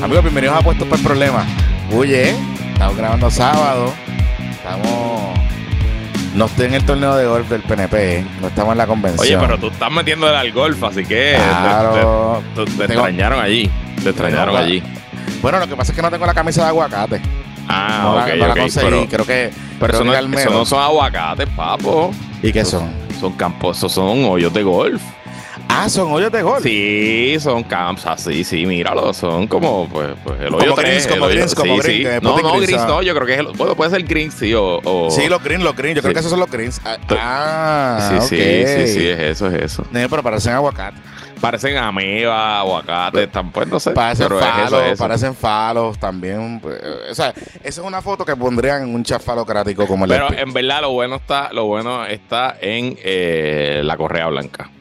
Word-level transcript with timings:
Amigos, 0.02 0.24
bienvenidos 0.24 0.58
a 0.58 0.62
Puestos 0.62 0.88
por 0.88 0.98
el 0.98 1.04
Problema. 1.04 1.46
Oye, 1.96 2.36
estamos 2.74 2.96
grabando 2.98 3.32
sábado. 3.32 3.94
Estamos. 4.52 5.38
No 6.36 6.46
estoy 6.46 6.68
en 6.68 6.74
el 6.76 6.86
torneo 6.86 7.16
de 7.16 7.26
golf 7.26 7.50
del 7.50 7.62
PNP, 7.64 8.24
no 8.42 8.48
estamos 8.50 8.74
en 8.74 8.78
la 8.78 8.86
convención. 8.86 9.22
Oye, 9.22 9.38
pero 9.40 9.58
tú 9.60 9.68
estás 9.70 9.92
metiéndole 9.92 10.38
al 10.38 10.52
golf, 10.52 10.84
así 10.84 11.04
que 11.04 11.36
claro, 11.36 12.44
te, 12.56 12.66
te, 12.66 12.72
te, 12.72 12.78
te 12.88 12.94
extrañaron 12.94 13.40
allí. 13.40 13.72
Te 14.04 14.10
extrañaron 14.10 14.54
Tengo- 14.56 14.58
allí. 14.66 14.84
Bueno, 15.42 15.60
lo 15.60 15.68
que 15.68 15.76
pasa 15.76 15.92
es 15.92 15.96
que 15.96 16.02
no 16.02 16.12
tengo 16.12 16.26
la 16.28 16.34
camisa 16.36 16.62
de 16.64 16.68
aguacate. 16.70 17.22
Ah, 17.68 18.00
no 18.04 18.12
ok, 18.22 18.28
la, 18.28 18.36
no 18.36 18.48
la 18.48 18.54
ok, 18.54 18.60
conseguí. 18.60 18.86
pero, 18.90 19.08
creo 19.08 19.26
que. 19.26 19.50
pero 19.80 20.00
creo 20.00 20.14
eso, 20.14 20.28
no, 20.30 20.38
eso 20.40 20.66
son 20.66 20.84
aguacates, 20.84 21.48
papo. 21.56 22.12
¿Y 22.44 22.52
qué 22.52 22.64
son? 22.64 22.92
Son 23.20 23.34
campos, 23.34 23.78
esos 23.78 23.92
son 23.92 24.24
hoyos 24.26 24.54
de 24.54 24.62
golf. 24.62 25.02
Ah, 25.70 25.90
son 25.90 26.12
hoyos 26.12 26.32
de 26.32 26.42
golf. 26.42 26.64
Sí, 26.64 27.38
son 27.40 27.64
camps 27.64 28.06
así, 28.08 28.44
sí, 28.44 28.66
míralo, 28.66 29.14
son 29.14 29.48
como 29.48 29.88
pues, 29.88 30.10
pues 30.24 30.40
el 30.42 30.48
Como 30.48 30.58
hoyo 30.58 30.76
greens, 30.76 31.04
3, 31.04 31.08
como 31.08 31.16
el 31.16 31.32
hoyo- 31.32 31.36
greens, 31.36 31.56
como 31.56 31.74
sí, 31.76 31.80
greens, 31.82 32.16
sí. 32.16 32.20
No, 32.24 32.30
no, 32.38 32.50
greens, 32.52 32.62
greens 32.68 32.84
ah. 32.84 32.88
no, 32.88 33.02
yo 33.04 33.14
creo 33.14 33.28
que 33.28 33.34
es 33.34 33.40
el, 33.40 33.48
bueno, 33.56 33.76
puede 33.76 33.92
ser 33.92 34.04
greens, 34.04 34.34
sí, 34.34 34.54
o, 34.56 34.80
o- 34.84 35.12
Sí, 35.12 35.28
los 35.28 35.44
greens, 35.44 35.64
los 35.64 35.76
greens. 35.76 35.96
Yo 35.98 36.02
creo 36.02 36.12
Sí. 36.12 36.14
que 36.16 36.20
esos 36.20 36.32
son 36.32 36.40
los 36.40 36.50
greens. 36.50 36.82
Ah, 36.84 36.98
Tú- 37.08 37.16
Ah, 37.20 38.10
sí, 38.22 38.28
sí, 38.38 38.38
sí, 38.66 38.88
sí, 38.94 39.08
es 39.08 39.20
eso, 39.20 39.48
es 39.48 39.62
eso. 39.62 39.84
No, 39.92 40.10
pero 40.10 40.24
parecen 40.24 40.54
aguacate. 40.54 40.98
Parecen 41.40 41.78
ameba, 41.78 42.60
aguacate, 42.62 43.28
tan, 43.28 43.52
pues 43.52 43.68
no 43.68 43.80
sé, 43.80 43.92
Parecen 43.92 44.28
falos, 44.30 44.82
es 44.84 44.94
eso. 44.94 45.04
parecen 45.04 45.36
falos 45.36 46.00
también. 46.00 46.60
pues, 46.60 46.82
o 47.12 47.14
sea, 47.14 47.30
esa 47.64 47.82
es 47.82 47.86
una 47.88 48.02
foto 48.02 48.26
que 48.26 48.36
pondrían 48.36 48.82
en 48.84 48.96
un 48.96 49.04
chat 49.04 49.22
falocrático 49.22 49.86
como 49.86 50.06
el 50.06 50.10
Pero 50.10 50.34
en 50.34 50.52
verdad 50.52 50.82
lo 50.82 50.92
bueno 50.92 51.18
está, 51.18 51.54
lo 51.54 51.66
bueno 51.66 52.04
está 52.08 52.58
en 52.60 52.98
eh, 53.04 53.82
la 53.84 53.96
correa 53.98 54.26
blanca. 54.28 54.72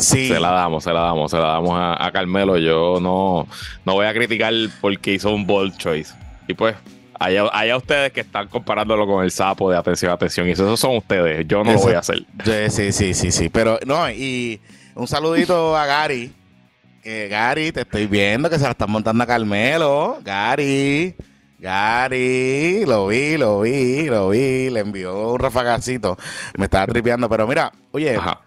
Sí. 0.00 0.28
Se 0.28 0.40
la 0.40 0.50
damos, 0.50 0.84
se 0.84 0.92
la 0.92 1.00
damos, 1.00 1.30
se 1.30 1.36
la 1.36 1.48
damos 1.48 1.72
a, 1.72 2.04
a 2.04 2.10
Carmelo. 2.12 2.58
Yo 2.58 2.98
no, 3.00 3.46
no 3.84 3.92
voy 3.94 4.06
a 4.06 4.12
criticar 4.12 4.52
porque 4.80 5.14
hizo 5.14 5.30
un 5.30 5.46
bold 5.46 5.76
choice. 5.76 6.14
Y 6.48 6.54
pues, 6.54 6.74
allá, 7.18 7.44
allá 7.52 7.76
ustedes 7.76 8.12
que 8.12 8.20
están 8.20 8.48
comparándolo 8.48 9.06
con 9.06 9.24
el 9.24 9.30
sapo 9.30 9.70
de 9.70 9.76
atención, 9.76 10.10
atención. 10.12 10.48
Y 10.48 10.52
eso, 10.52 10.64
esos 10.64 10.80
son 10.80 10.96
ustedes. 10.96 11.46
Yo 11.46 11.62
no 11.62 11.72
lo 11.72 11.78
voy 11.78 11.94
a 11.94 12.00
hacer. 12.00 12.24
Sí, 12.44 12.70
sí, 12.70 12.92
sí, 12.92 13.14
sí, 13.14 13.30
sí. 13.30 13.48
Pero 13.48 13.78
no, 13.86 14.10
y 14.10 14.60
un 14.94 15.06
saludito 15.06 15.76
a 15.76 15.86
Gary. 15.86 16.32
Que 17.02 17.28
Gary, 17.28 17.72
te 17.72 17.80
estoy 17.80 18.06
viendo 18.06 18.50
que 18.50 18.58
se 18.58 18.64
la 18.64 18.72
están 18.72 18.90
montando 18.90 19.24
a 19.24 19.26
Carmelo. 19.26 20.18
Gary. 20.22 21.14
Gary, 21.60 22.86
lo 22.86 23.06
vi, 23.06 23.36
lo 23.36 23.60
vi, 23.60 24.06
lo 24.06 24.30
vi, 24.30 24.70
le 24.70 24.80
envió 24.80 25.32
un 25.32 25.38
rafagacito, 25.38 26.16
me 26.56 26.64
estaba 26.64 26.86
tripeando, 26.86 27.28
pero 27.28 27.46
mira, 27.46 27.70
oye, 27.92 28.16
Ajá. 28.16 28.40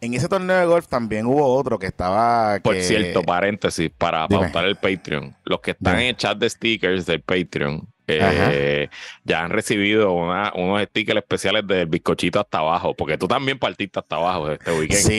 En 0.00 0.14
ese 0.14 0.28
torneo 0.28 0.58
de 0.58 0.66
golf 0.66 0.86
también 0.88 1.26
hubo 1.26 1.46
otro 1.54 1.78
que 1.78 1.86
estaba... 1.86 2.58
Por 2.62 2.76
cierto, 2.80 3.22
paréntesis, 3.22 3.90
para 3.96 4.26
Dime. 4.28 4.42
pautar 4.44 4.64
el 4.66 4.76
Patreon. 4.76 5.34
Los 5.44 5.60
que 5.60 5.72
están 5.72 5.94
Dime. 5.94 6.02
en 6.04 6.08
el 6.10 6.16
chat 6.16 6.38
de 6.38 6.48
stickers 6.48 7.06
del 7.06 7.20
Patreon 7.20 7.86
eh, 8.12 8.88
ya 9.24 9.44
han 9.44 9.50
recibido 9.50 10.12
una- 10.12 10.52
unos 10.56 10.82
stickers 10.84 11.18
especiales 11.18 11.64
del 11.66 11.86
bizcochito 11.86 12.40
hasta 12.40 12.58
abajo, 12.58 12.92
porque 12.94 13.16
tú 13.16 13.28
también 13.28 13.56
partiste 13.58 14.00
hasta 14.00 14.16
abajo 14.16 14.50
este 14.50 14.72
weekend. 14.72 15.00
Sí, 15.00 15.12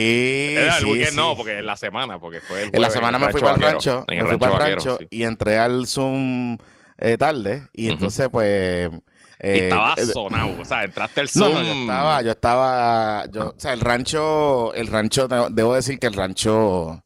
Eh, 0.58 0.66
el 0.68 0.72
sí, 0.74 0.86
weekend 0.86 1.10
sí. 1.12 1.16
no, 1.16 1.38
porque 1.38 1.60
en 1.60 1.66
la 1.66 1.78
semana, 1.78 2.20
porque 2.20 2.42
fue 2.42 2.64
el 2.64 2.70
En 2.76 2.82
la 2.82 2.90
semana 2.90 3.18
me 3.18 3.30
fui 3.32 3.40
para 3.40 3.56
el 3.56 3.62
rancho, 3.62 4.04
me 4.10 4.26
fui 4.26 4.38
para 4.38 4.54
el 4.56 4.60
rancho 4.74 4.98
sí. 5.00 5.08
y 5.10 5.24
entré 5.24 5.58
al 5.58 5.88
Zoom 5.88 6.58
eh, 6.98 7.18
tarde 7.18 7.64
y 7.74 7.90
entonces 7.90 8.28
pues... 8.30 8.90
Y 9.44 9.48
eh, 9.48 9.64
estaba 9.64 9.94
eh, 9.98 10.06
sonado, 10.06 10.56
o 10.62 10.66
sea, 10.66 10.84
entraste 10.84 11.22
al 11.22 11.30
No, 11.36 11.46
Zoom. 11.46 11.56
no, 11.56 11.64
yo 11.64 11.72
estaba, 11.74 12.22
yo 12.22 12.32
estaba, 12.32 13.26
yo, 13.28 13.50
o 13.50 13.56
sea, 13.58 13.74
el 13.74 13.80
rancho, 13.82 14.74
el 14.74 14.88
rancho, 14.88 15.28
debo 15.50 15.74
decir 15.76 16.00
que 16.00 16.08
el 16.08 16.14
rancho, 16.14 17.04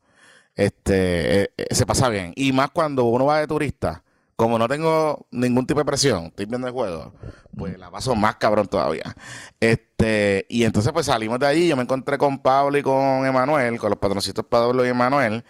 este, 0.56 1.44
eh, 1.44 1.68
se 1.72 1.86
pasa 1.86 2.10
bien. 2.10 2.34
Y 2.36 2.52
más 2.52 2.72
cuando 2.72 3.06
uno 3.06 3.26
va 3.26 3.40
de 3.40 3.48
turista, 3.48 4.04
como 4.36 4.60
no 4.60 4.68
tengo 4.68 5.28
ningún 5.32 5.66
tipo 5.66 5.80
de 5.80 5.86
presión, 5.86 6.26
estoy 6.26 6.46
viendo 6.46 6.68
el 6.68 6.74
juego, 6.74 7.14
pues 7.56 7.78
la 7.80 7.90
paso 7.90 8.16
más 8.16 8.36
cabrón 8.36 8.68
todavía. 8.68 9.16
Este, 9.62 10.46
y 10.50 10.66
entonces 10.66 10.92
pues 10.92 11.06
salimos 11.06 11.40
de 11.40 11.48
allí, 11.48 11.68
yo 11.70 11.78
me 11.78 11.84
encontré 11.84 12.18
con 12.18 12.40
Pablo 12.40 12.78
y 12.78 12.84
con 12.84 13.26
Emanuel, 13.26 13.80
con 13.80 13.90
los 13.92 14.00
patroncitos 14.00 14.46
Pablo 14.46 14.86
y 14.86 14.90
Emanuel, 14.90 15.46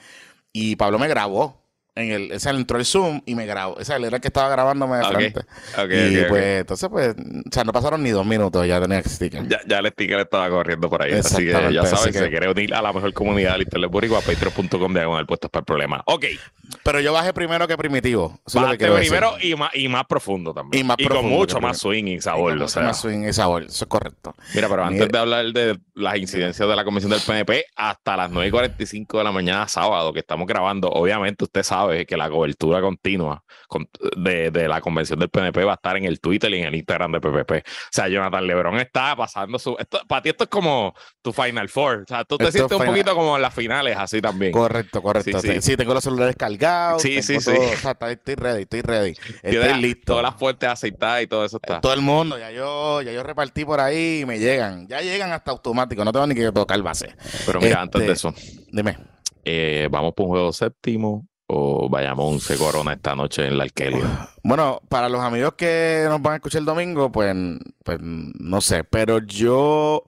y 0.53 0.75
Pablo 0.75 0.99
me 0.99 1.07
grabó. 1.07 1.64
En 1.97 2.11
el, 2.11 2.31
o 2.33 2.39
sea, 2.39 2.51
entró 2.51 2.77
el 2.77 2.85
Zoom 2.85 3.21
y 3.25 3.35
me 3.35 3.45
grabó. 3.45 3.75
O 3.75 3.83
sea, 3.85 3.95
él 3.95 4.03
era 4.03 4.17
el 4.17 4.21
que 4.21 4.27
estaba 4.27 4.49
grabándome 4.49 4.97
de 4.97 5.05
frente. 5.05 5.41
y 5.89 6.23
pues, 6.27 6.43
entonces, 6.61 6.89
pues, 6.89 7.15
o 7.17 7.49
sea, 7.51 7.63
no 7.63 7.71
pasaron 7.71 8.03
ni 8.03 8.09
dos 8.09 8.25
minutos, 8.25 8.67
ya 8.67 8.81
tenía 8.81 9.01
sticker. 9.01 9.47
Ya, 9.47 9.61
ya 9.65 9.79
el 9.79 9.87
sticker 9.91 10.19
estaba 10.19 10.49
corriendo 10.49 10.89
por 10.89 11.01
ahí. 11.01 11.13
Así 11.13 11.37
que 11.45 11.51
ya 11.73 11.85
saben, 11.85 12.11
que- 12.11 12.19
se 12.19 12.29
quiere 12.29 12.49
unir 12.51 12.73
a 12.73 12.81
la 12.81 12.91
mejor 12.91 13.13
comunidad 13.13 13.53
del 13.53 13.61
Internet 13.61 13.89
Boricua, 13.89 14.19
patreon.com 14.19 14.93
diagonal 14.93 15.25
puestos 15.25 15.49
para 15.49 15.61
el 15.61 15.65
problema. 15.65 16.03
Ok, 16.07 16.25
Pero 16.83 16.99
yo 16.99 17.13
bajé 17.13 17.31
primero 17.31 17.65
que 17.67 17.77
primitivo. 17.77 18.39
Eso 18.45 18.47
es 18.47 18.55
lo 18.55 18.61
que 18.61 18.65
bajaste 18.65 18.77
quiero 18.79 18.95
decir. 18.95 19.11
primero 19.11 19.33
y 19.41 19.55
más, 19.55 19.75
y 19.75 19.87
más 19.87 20.03
profundo 20.05 20.53
también. 20.53 20.83
Y 20.83 20.87
más 20.87 20.97
con 20.97 21.05
profundo 21.05 21.35
mucho 21.37 21.55
que 21.57 21.61
más 21.61 21.77
swing 21.77 22.05
y 22.07 22.13
Y 22.15 22.21
sabor. 22.21 22.51
con 22.51 22.57
o 22.59 22.61
mucho 22.63 22.67
sea. 22.73 22.83
más 22.83 22.99
swing 22.99 23.23
y 23.29 23.31
sabor. 23.33 23.63
Eso 23.63 23.85
es 23.85 23.89
correcto. 23.89 24.35
Mira, 24.53 24.67
pero 24.67 24.83
Mira. 24.83 24.87
antes 24.87 25.07
de 25.09 25.17
hablar 25.17 25.45
de 25.53 25.79
las 25.93 26.17
incidencias 26.17 26.67
de 26.67 26.75
la 26.75 26.83
convención 26.83 27.11
del 27.11 27.21
PNP, 27.21 27.65
hasta 27.75 28.17
las 28.17 28.31
9 28.31 28.47
y 28.49 28.51
45 28.51 29.17
de 29.19 29.23
la 29.23 29.31
mañana, 29.31 29.67
sábado, 29.69 30.11
que 30.11 30.19
estamos 30.19 30.45
grabando, 30.47 30.89
obviamente 30.89 31.43
usted 31.45 31.63
sabe 31.63 31.84
que 31.89 32.17
la 32.17 32.29
cobertura 32.29 32.81
continua 32.81 33.43
con- 33.67 33.87
de, 34.17 34.51
de 34.51 34.67
la 34.67 34.81
convención 34.81 35.19
del 35.19 35.29
PNP 35.29 35.63
va 35.63 35.73
a 35.73 35.75
estar 35.75 35.97
en 35.97 36.05
el 36.05 36.19
Twitter 36.19 36.51
y 36.53 36.59
en 36.59 36.65
el 36.65 36.75
Instagram 36.75 37.11
de 37.13 37.21
PPP. 37.21 37.51
O 37.51 37.63
sea, 37.91 38.07
Jonathan 38.07 38.45
Lebron 38.47 38.79
está 38.79 39.15
pasando 39.15 39.59
su. 39.59 39.75
Esto, 39.79 39.99
para 40.07 40.21
ti, 40.21 40.29
esto 40.29 40.45
es 40.45 40.49
como 40.49 40.93
tu 41.21 41.31
Final 41.33 41.69
Four. 41.69 42.03
O 42.03 42.05
sea, 42.07 42.23
tú 42.25 42.37
te 42.37 42.45
Esto 42.45 42.57
sientes 42.57 42.75
es 42.75 42.81
un 42.81 42.85
poquito 42.93 43.15
como 43.15 43.35
en 43.35 43.41
las 43.41 43.53
finales, 43.53 43.95
así 43.97 44.21
también. 44.21 44.51
Correcto, 44.51 45.01
correcto. 45.01 45.39
Sí, 45.39 45.61
Sí, 45.61 45.77
tengo 45.77 45.93
los 45.93 46.03
celulares 46.03 46.35
cargados. 46.35 47.01
Sí, 47.01 47.21
sí, 47.21 47.39
sí. 47.39 47.51
o 47.51 47.77
sea, 47.77 47.97
estoy 48.09 48.35
ready, 48.35 48.61
estoy 48.63 48.81
ready. 48.81 49.13
Estoy 49.43 49.81
listo. 49.81 50.13
Todas 50.13 50.23
las 50.23 50.35
fuentes 50.35 50.69
aceitadas 50.69 51.23
y 51.23 51.27
todo 51.27 51.45
eso 51.45 51.57
está. 51.61 51.81
Todo 51.81 51.93
el 51.93 52.01
mundo, 52.01 52.37
ya 52.37 52.51
yo, 52.51 53.01
ya 53.01 53.11
yo 53.11 53.23
repartí 53.23 53.65
por 53.65 53.79
ahí 53.79 54.21
y 54.21 54.25
me 54.25 54.39
llegan. 54.39 54.87
Ya 54.87 55.01
llegan 55.01 55.31
hasta 55.31 55.51
automático, 55.51 56.03
no 56.05 56.11
tengo 56.11 56.27
ni 56.27 56.35
que 56.35 56.51
tocar 56.51 56.81
base. 56.81 57.15
Pero 57.45 57.59
mira, 57.59 57.71
este- 57.71 57.79
antes 57.81 58.01
de 58.07 58.11
eso, 58.13 58.33
Dime. 58.71 58.97
eh, 59.43 59.87
¿vamos 59.91 60.13
por 60.13 60.25
un 60.25 60.31
juego 60.31 60.53
séptimo 60.53 61.27
o 61.47 61.87
un 61.87 62.39
se 62.39 62.57
corona 62.57 62.93
esta 62.93 63.15
noche 63.15 63.47
en 63.47 63.57
la 63.57 63.65
Arquelia? 63.65 64.29
Bueno, 64.43 64.81
para 64.89 65.09
los 65.09 65.21
amigos 65.21 65.53
que 65.55 66.05
nos 66.07 66.21
van 66.21 66.33
a 66.33 66.35
escuchar 66.37 66.59
el 66.59 66.65
domingo, 66.65 67.11
pues, 67.11 67.35
pues 67.83 67.99
no 68.01 68.61
sé, 68.61 68.83
pero 68.83 69.19
yo 69.19 70.03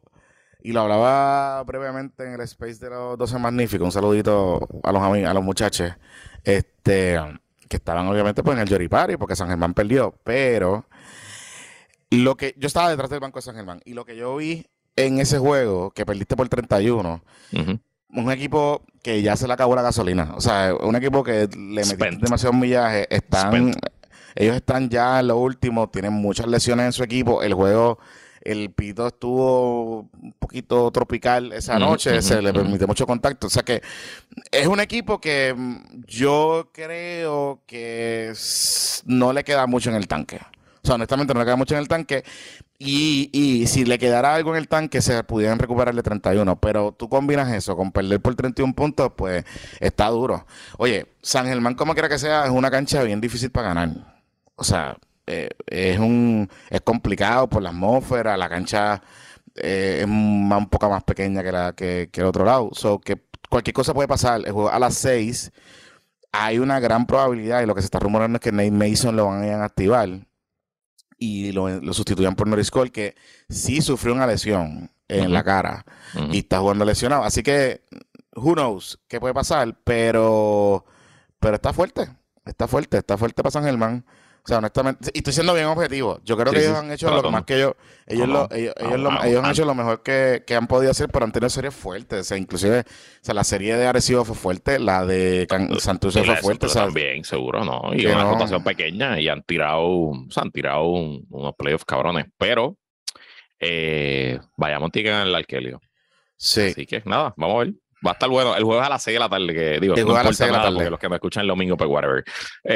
Y 0.63 0.73
lo 0.73 0.81
hablaba 0.81 1.63
brevemente 1.63 2.25
en 2.25 2.33
el 2.33 2.41
space 2.41 2.79
de 2.83 2.89
los 2.89 3.17
12 3.17 3.39
magníficos. 3.39 3.85
Un 3.85 3.91
saludito 3.91 4.67
a 4.83 4.91
los 4.91 5.01
amigos, 5.01 5.29
a 5.29 5.33
los 5.33 5.43
muchachos. 5.43 5.91
Este, 6.43 7.17
que 7.69 7.77
estaban 7.77 8.07
obviamente 8.07 8.43
pues 8.43 8.57
en 8.57 8.63
el 8.63 8.69
Yoripari 8.69 9.17
porque 9.17 9.35
San 9.35 9.47
Germán 9.49 9.73
perdió. 9.73 10.15
Pero 10.23 10.85
lo 12.09 12.35
que 12.35 12.53
yo 12.57 12.67
estaba 12.67 12.89
detrás 12.89 13.09
del 13.09 13.19
banco 13.19 13.39
de 13.39 13.43
San 13.43 13.55
Germán. 13.55 13.81
Y 13.85 13.93
lo 13.93 14.05
que 14.05 14.15
yo 14.15 14.35
vi 14.35 14.65
en 14.95 15.19
ese 15.19 15.39
juego, 15.39 15.91
que 15.91 16.05
perdiste 16.05 16.35
por 16.35 16.49
31, 16.49 17.23
un 18.09 18.31
equipo 18.31 18.83
que 19.07 19.21
ya 19.21 19.37
se 19.37 19.47
le 19.47 19.53
acabó 19.53 19.73
la 19.73 19.81
gasolina. 19.81 20.33
O 20.35 20.41
sea, 20.41 20.75
un 20.81 20.93
equipo 20.97 21.23
que 21.23 21.47
le 21.57 21.85
metió 21.85 22.19
demasiado 22.19 22.51
millaje. 22.51 23.07
Están, 23.09 23.73
ellos 24.35 24.57
están 24.57 24.89
ya 24.89 25.21
en 25.21 25.27
lo 25.27 25.37
último, 25.37 25.89
tienen 25.89 26.11
muchas 26.11 26.45
lesiones 26.45 26.87
en 26.87 26.91
su 26.91 27.03
equipo. 27.03 27.41
El 27.41 27.53
juego, 27.53 27.99
el 28.41 28.69
pito 28.71 29.07
estuvo 29.07 30.09
un 30.11 30.33
poquito 30.37 30.91
tropical 30.91 31.53
esa 31.53 31.79
noche, 31.79 32.21
se 32.21 32.41
le 32.41 32.51
permite 32.51 32.85
mucho 32.85 33.07
contacto. 33.07 33.47
O 33.47 33.49
sea 33.49 33.63
que 33.63 33.81
es 34.51 34.67
un 34.67 34.81
equipo 34.81 35.21
que 35.21 35.53
mm, 35.55 36.03
yo 36.05 36.69
creo 36.73 37.61
que 37.65 38.33
no 39.05 39.31
le 39.31 39.45
queda 39.45 39.67
mucho 39.67 39.89
en 39.89 39.95
el 39.95 40.09
tanque. 40.09 40.41
Sea, 40.87 40.95
honestamente 40.95 41.33
no 41.33 41.41
le 41.41 41.45
queda 41.45 41.57
mucho 41.57 41.75
en 41.75 41.81
el 41.81 41.87
tanque. 41.87 42.23
Y, 42.79 43.29
y, 43.33 43.67
si 43.67 43.83
le 43.83 43.99
quedara 43.99 44.33
algo 44.35 44.51
en 44.51 44.57
el 44.57 44.67
tanque, 44.69 45.01
se 45.01 45.21
pudieran 45.23 45.59
recuperarle 45.59 46.01
31. 46.01 46.59
Pero 46.61 46.93
tú 46.93 47.09
combinas 47.09 47.51
eso 47.53 47.75
con 47.75 47.91
perder 47.91 48.21
por 48.21 48.35
31 48.35 48.73
puntos, 48.73 49.11
pues 49.15 49.43
está 49.79 50.07
duro. 50.07 50.45
Oye, 50.77 51.07
San 51.21 51.45
Germán, 51.45 51.75
como 51.75 51.93
quiera 51.93 52.07
que 52.07 52.19
sea, 52.19 52.45
es 52.45 52.51
una 52.51 52.71
cancha 52.71 53.03
bien 53.03 53.19
difícil 53.19 53.51
para 53.51 53.69
ganar. 53.69 53.89
O 54.55 54.63
sea, 54.63 54.97
eh, 55.25 55.49
es 55.65 55.99
un 55.99 56.49
es 56.69 56.81
complicado 56.81 57.49
por 57.49 57.61
la 57.61 57.69
atmósfera, 57.69 58.37
la 58.37 58.47
cancha 58.47 59.01
eh, 59.55 59.97
es 60.01 60.05
un, 60.05 60.67
poco 60.69 60.89
más 60.89 61.03
pequeña 61.03 61.43
que, 61.43 61.51
la, 61.51 61.73
que, 61.73 62.09
el 62.13 62.23
otro 62.23 62.45
lado. 62.45 62.69
So, 62.73 62.99
que 62.99 63.21
cualquier 63.49 63.73
cosa 63.73 63.93
puede 63.93 64.07
pasar. 64.07 64.41
El 64.45 64.53
juego 64.53 64.69
a 64.69 64.79
las 64.79 64.95
6 64.95 65.51
hay 66.31 66.59
una 66.59 66.79
gran 66.79 67.05
probabilidad, 67.07 67.61
y 67.61 67.65
lo 67.65 67.75
que 67.75 67.81
se 67.81 67.85
está 67.85 67.99
rumorando 67.99 68.37
es 68.37 68.41
que 68.41 68.51
Nate 68.51 68.71
Mason 68.71 69.15
lo 69.15 69.25
van 69.27 69.43
a 69.43 69.65
activar 69.65 70.27
y 71.17 71.51
lo, 71.51 71.69
lo 71.81 71.93
sustituyan 71.93 72.35
por 72.35 72.47
Norris 72.47 72.71
Cole, 72.71 72.91
que 72.91 73.15
sí 73.49 73.81
sufrió 73.81 74.13
una 74.13 74.27
lesión 74.27 74.91
en 75.07 75.33
la 75.33 75.43
cara 75.43 75.85
y 76.31 76.39
está 76.39 76.59
jugando 76.59 76.85
lesionado. 76.85 77.23
Así 77.23 77.43
que, 77.43 77.81
who 78.35 78.53
knows 78.53 78.99
qué 79.07 79.19
puede 79.19 79.33
pasar, 79.33 79.77
pero, 79.83 80.85
pero 81.39 81.55
está 81.55 81.73
fuerte, 81.73 82.09
está 82.45 82.67
fuerte, 82.67 82.97
está 82.97 83.17
fuerte 83.17 83.41
para 83.41 83.51
San 83.51 83.63
Germán. 83.63 84.05
O 84.47 84.49
sea, 84.49 84.59
honestamente, 84.59 85.11
y 85.13 85.17
estoy 85.17 85.33
siendo 85.33 85.53
bien 85.53 85.65
objetivo. 85.65 86.21
Yo 86.23 86.37
creo 86.37 86.53
que 86.53 86.59
ellos 86.59 86.77
han 86.77 86.89
hecho 86.89 87.09
lo 87.09 87.31
más 87.31 87.43
que 87.43 87.55
ellos, 87.55 87.73
ellos, 88.05 88.29
lo, 88.29 88.47
ellos, 88.53 88.73
ellos, 88.77 89.43
han 89.43 89.51
hecho 89.51 89.65
lo 89.65 89.75
mejor 89.75 90.01
que, 90.03 90.45
que, 90.47 90.55
han 90.55 90.67
podido 90.67 90.91
hacer, 90.91 91.09
pero 91.09 91.25
han 91.25 91.33
tenido 91.33 91.49
series 91.49 91.75
fuertes. 91.75 92.21
O 92.21 92.23
sea, 92.23 92.37
inclusive, 92.37 92.79
o 92.79 92.83
sea, 93.19 93.33
la 93.33 93.43
serie 93.43 93.75
de 93.75 93.85
Arecibo 93.85 94.23
fue 94.23 94.37
fuerte, 94.37 94.79
la 94.79 95.05
de 95.05 95.47
Santurce 95.79 96.23
fue 96.23 96.37
fuerte. 96.37 96.69
Sea, 96.69 96.85
también, 96.85 97.25
seguro, 97.25 97.65
¿no? 97.65 97.93
Y 97.93 98.05
una 98.05 98.23
rotación 98.23 98.63
pequeña 98.63 99.19
y 99.19 99.27
han 99.27 99.43
tirado, 99.43 99.81
o 99.85 100.27
sea, 100.29 100.43
han 100.43 100.51
tirado 100.51 100.85
unos 100.85 101.53
playoffs 101.57 101.83
cabrones. 101.83 102.27
Pero, 102.37 102.77
eh, 103.59 104.39
vayamos 104.55 104.91
en 104.93 105.07
el 105.07 105.35
Arquelio. 105.35 105.81
Sí. 106.37 106.67
Así 106.67 106.85
que 106.85 107.03
nada, 107.03 107.33
vamos 107.35 107.55
a 107.55 107.65
ver. 107.65 107.73
Va 108.05 108.11
a 108.11 108.13
estar 108.13 108.29
bueno. 108.29 108.55
El 108.55 108.63
jueves 108.63 108.85
a 108.85 108.89
las 108.89 109.03
6 109.03 109.15
de 109.15 109.19
la 109.19 109.29
tarde, 109.29 109.53
que 109.53 109.79
digo, 109.79 109.95
no 109.95 110.15
a 110.15 110.23
las 110.23 110.37
6 110.37 110.49
de 110.49 110.55
la 110.55 110.63
tarde. 110.63 110.75
Porque 110.75 110.89
los 110.89 110.99
que 110.99 111.09
me 111.09 111.15
escuchan 111.15 111.41
el 111.41 111.47
domingo, 111.47 111.77
pues 111.77 111.89
whatever. 111.89 112.23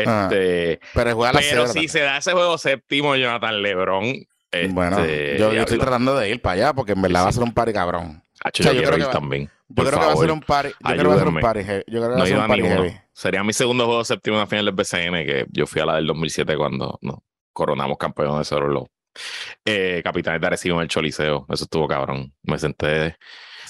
Ah, 0.05 0.27
este, 0.29 0.79
pero 0.93 1.09
el 1.09 1.15
juego 1.15 1.29
a 1.29 1.33
las 1.33 1.45
pero 1.45 1.67
si 1.67 1.87
se 1.87 2.01
da 2.01 2.17
ese 2.17 2.31
juego 2.31 2.57
séptimo, 2.57 3.15
Jonathan 3.15 3.61
Lebron. 3.61 4.13
bueno, 4.69 4.99
este, 4.99 5.37
yo, 5.37 5.51
estoy 5.51 5.77
tratando 5.77 6.15
de 6.15 6.29
ir 6.29 6.41
para 6.41 6.53
allá 6.53 6.73
porque 6.73 6.93
en 6.93 7.01
verdad 7.01 7.25
va 7.25 7.29
a 7.29 7.31
ser 7.31 7.43
un 7.43 7.53
party 7.53 7.73
cabrón. 7.73 8.23
yo, 8.53 8.71
creo 8.71 8.97
que 8.97 9.05
también. 9.05 9.49
Yo 9.69 9.85
creo 9.85 9.99
que 9.99 10.05
va 10.05 10.13
a 10.13 10.17
ser 10.17 10.31
un 10.31 10.41
party. 10.41 10.69
Yo 10.69 10.87
creo 10.87 10.97
que 10.97 11.07
va 11.07 11.13
a 11.13 11.19
ser 11.19 11.27
un 11.27 11.39
party. 11.39 11.59
Yo 11.59 11.65
creo 11.67 12.09
que 12.09 12.15
va 12.15 12.23
a 12.23 12.25
ser 12.25 12.37
un 12.37 12.49
heavy. 12.49 12.97
Sería 13.13 13.43
mi 13.43 13.53
segundo 13.53 13.85
juego 13.85 14.03
séptimo 14.03 14.37
en 14.37 14.41
la 14.41 14.47
final 14.47 14.65
del 14.65 14.73
BCN, 14.73 15.25
que 15.25 15.45
yo 15.51 15.67
fui 15.67 15.81
a 15.81 15.85
la 15.85 15.95
del 15.95 16.07
2007 16.07 16.57
cuando 16.57 16.97
no, 17.01 17.23
coronamos 17.53 17.97
campeones 17.97 18.49
de 18.49 18.59
los 18.59 18.85
eh, 19.65 20.01
capitanes 20.03 20.41
de 20.41 20.47
Arecibo 20.47 20.77
en 20.77 20.83
el 20.83 20.87
Choliseo. 20.87 21.45
Eso 21.49 21.65
estuvo 21.65 21.87
cabrón. 21.87 22.33
Me 22.43 22.57
senté 22.57 23.09
o 23.09 23.13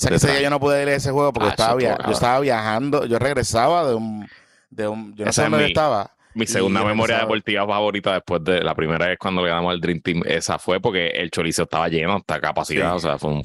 sea, 0.01 0.15
ese 0.15 0.31
día 0.31 0.41
yo 0.41 0.49
no 0.49 0.59
pude 0.59 0.81
ir 0.81 0.89
a 0.89 0.95
ese 0.95 1.11
juego 1.11 1.31
porque 1.33 1.49
ah, 1.49 1.51
estaba 1.51 1.79
yo 1.79 2.11
estaba 2.11 2.39
viajando, 2.39 3.05
yo 3.05 3.19
regresaba 3.19 3.87
de 3.87 3.95
un, 3.95 4.27
de 4.69 4.87
un 4.87 5.15
yo 5.15 5.25
no 5.25 5.33
sé 5.33 5.43
dónde 5.43 5.67
estaba. 5.67 6.11
Mi 6.33 6.47
segunda 6.47 6.83
memoria 6.83 7.19
deportiva 7.19 7.67
favorita 7.67 8.13
después 8.13 8.43
de 8.43 8.63
la 8.63 8.73
primera 8.73 9.07
vez 9.07 9.17
cuando 9.19 9.41
le 9.41 9.49
ganamos 9.49 9.73
al 9.73 9.81
Dream 9.81 9.99
Team, 10.01 10.23
esa 10.25 10.57
fue 10.57 10.79
porque 10.79 11.07
el 11.07 11.29
chorizo 11.29 11.63
estaba 11.63 11.89
lleno 11.89 12.15
hasta 12.15 12.39
capacidad, 12.39 12.95
o 12.95 12.99
sea, 12.99 13.17
fue 13.17 13.31
un, 13.31 13.43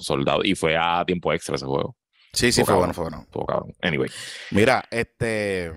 soldado 0.00 0.40
y 0.42 0.54
fue 0.54 0.76
a 0.76 1.04
tiempo 1.04 1.32
extra 1.32 1.54
ese 1.54 1.66
juego. 1.66 1.96
Sí, 2.32 2.50
sí, 2.50 2.64
fue 2.64 2.74
bueno, 2.74 2.92
fue 2.92 3.04
bueno. 3.04 3.26
Anyway. 3.80 4.10
Mira, 4.50 4.84
este, 4.90 5.72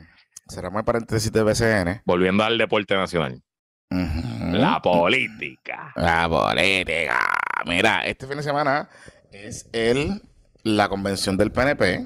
cerramos 0.49 0.79
el 0.79 0.85
paréntesis 0.85 1.31
de 1.31 1.43
BCN. 1.43 2.01
Volviendo 2.05 2.43
al 2.43 2.57
deporte 2.57 2.95
nacional. 2.95 3.39
La 3.89 4.81
política. 4.81 5.93
La 5.95 6.27
política. 6.27 7.19
Mira, 7.65 8.01
este 8.01 8.25
fin 8.25 8.37
de 8.37 8.43
semana 8.43 8.89
es 9.31 9.67
el, 9.73 10.21
la 10.63 10.89
convención 10.89 11.37
del 11.37 11.51
PNP. 11.51 12.05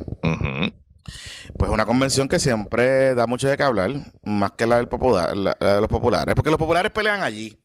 Pues 1.58 1.72
una 1.72 1.86
convención 1.86 2.28
que 2.28 2.40
siempre 2.40 3.16
da 3.16 3.28
mucho 3.28 3.48
de 3.48 3.58
qué 3.58 3.64
hablar, 3.64 3.92
más 4.24 4.52
que 4.52 4.66
la, 4.68 4.78
del 4.78 4.88
popular, 4.88 5.36
de 5.36 5.82
los 5.82 5.88
populares, 5.88 6.36
porque 6.36 6.50
los 6.50 6.60
populares 6.60 6.92
pelean 6.92 7.22
allí. 7.22 7.62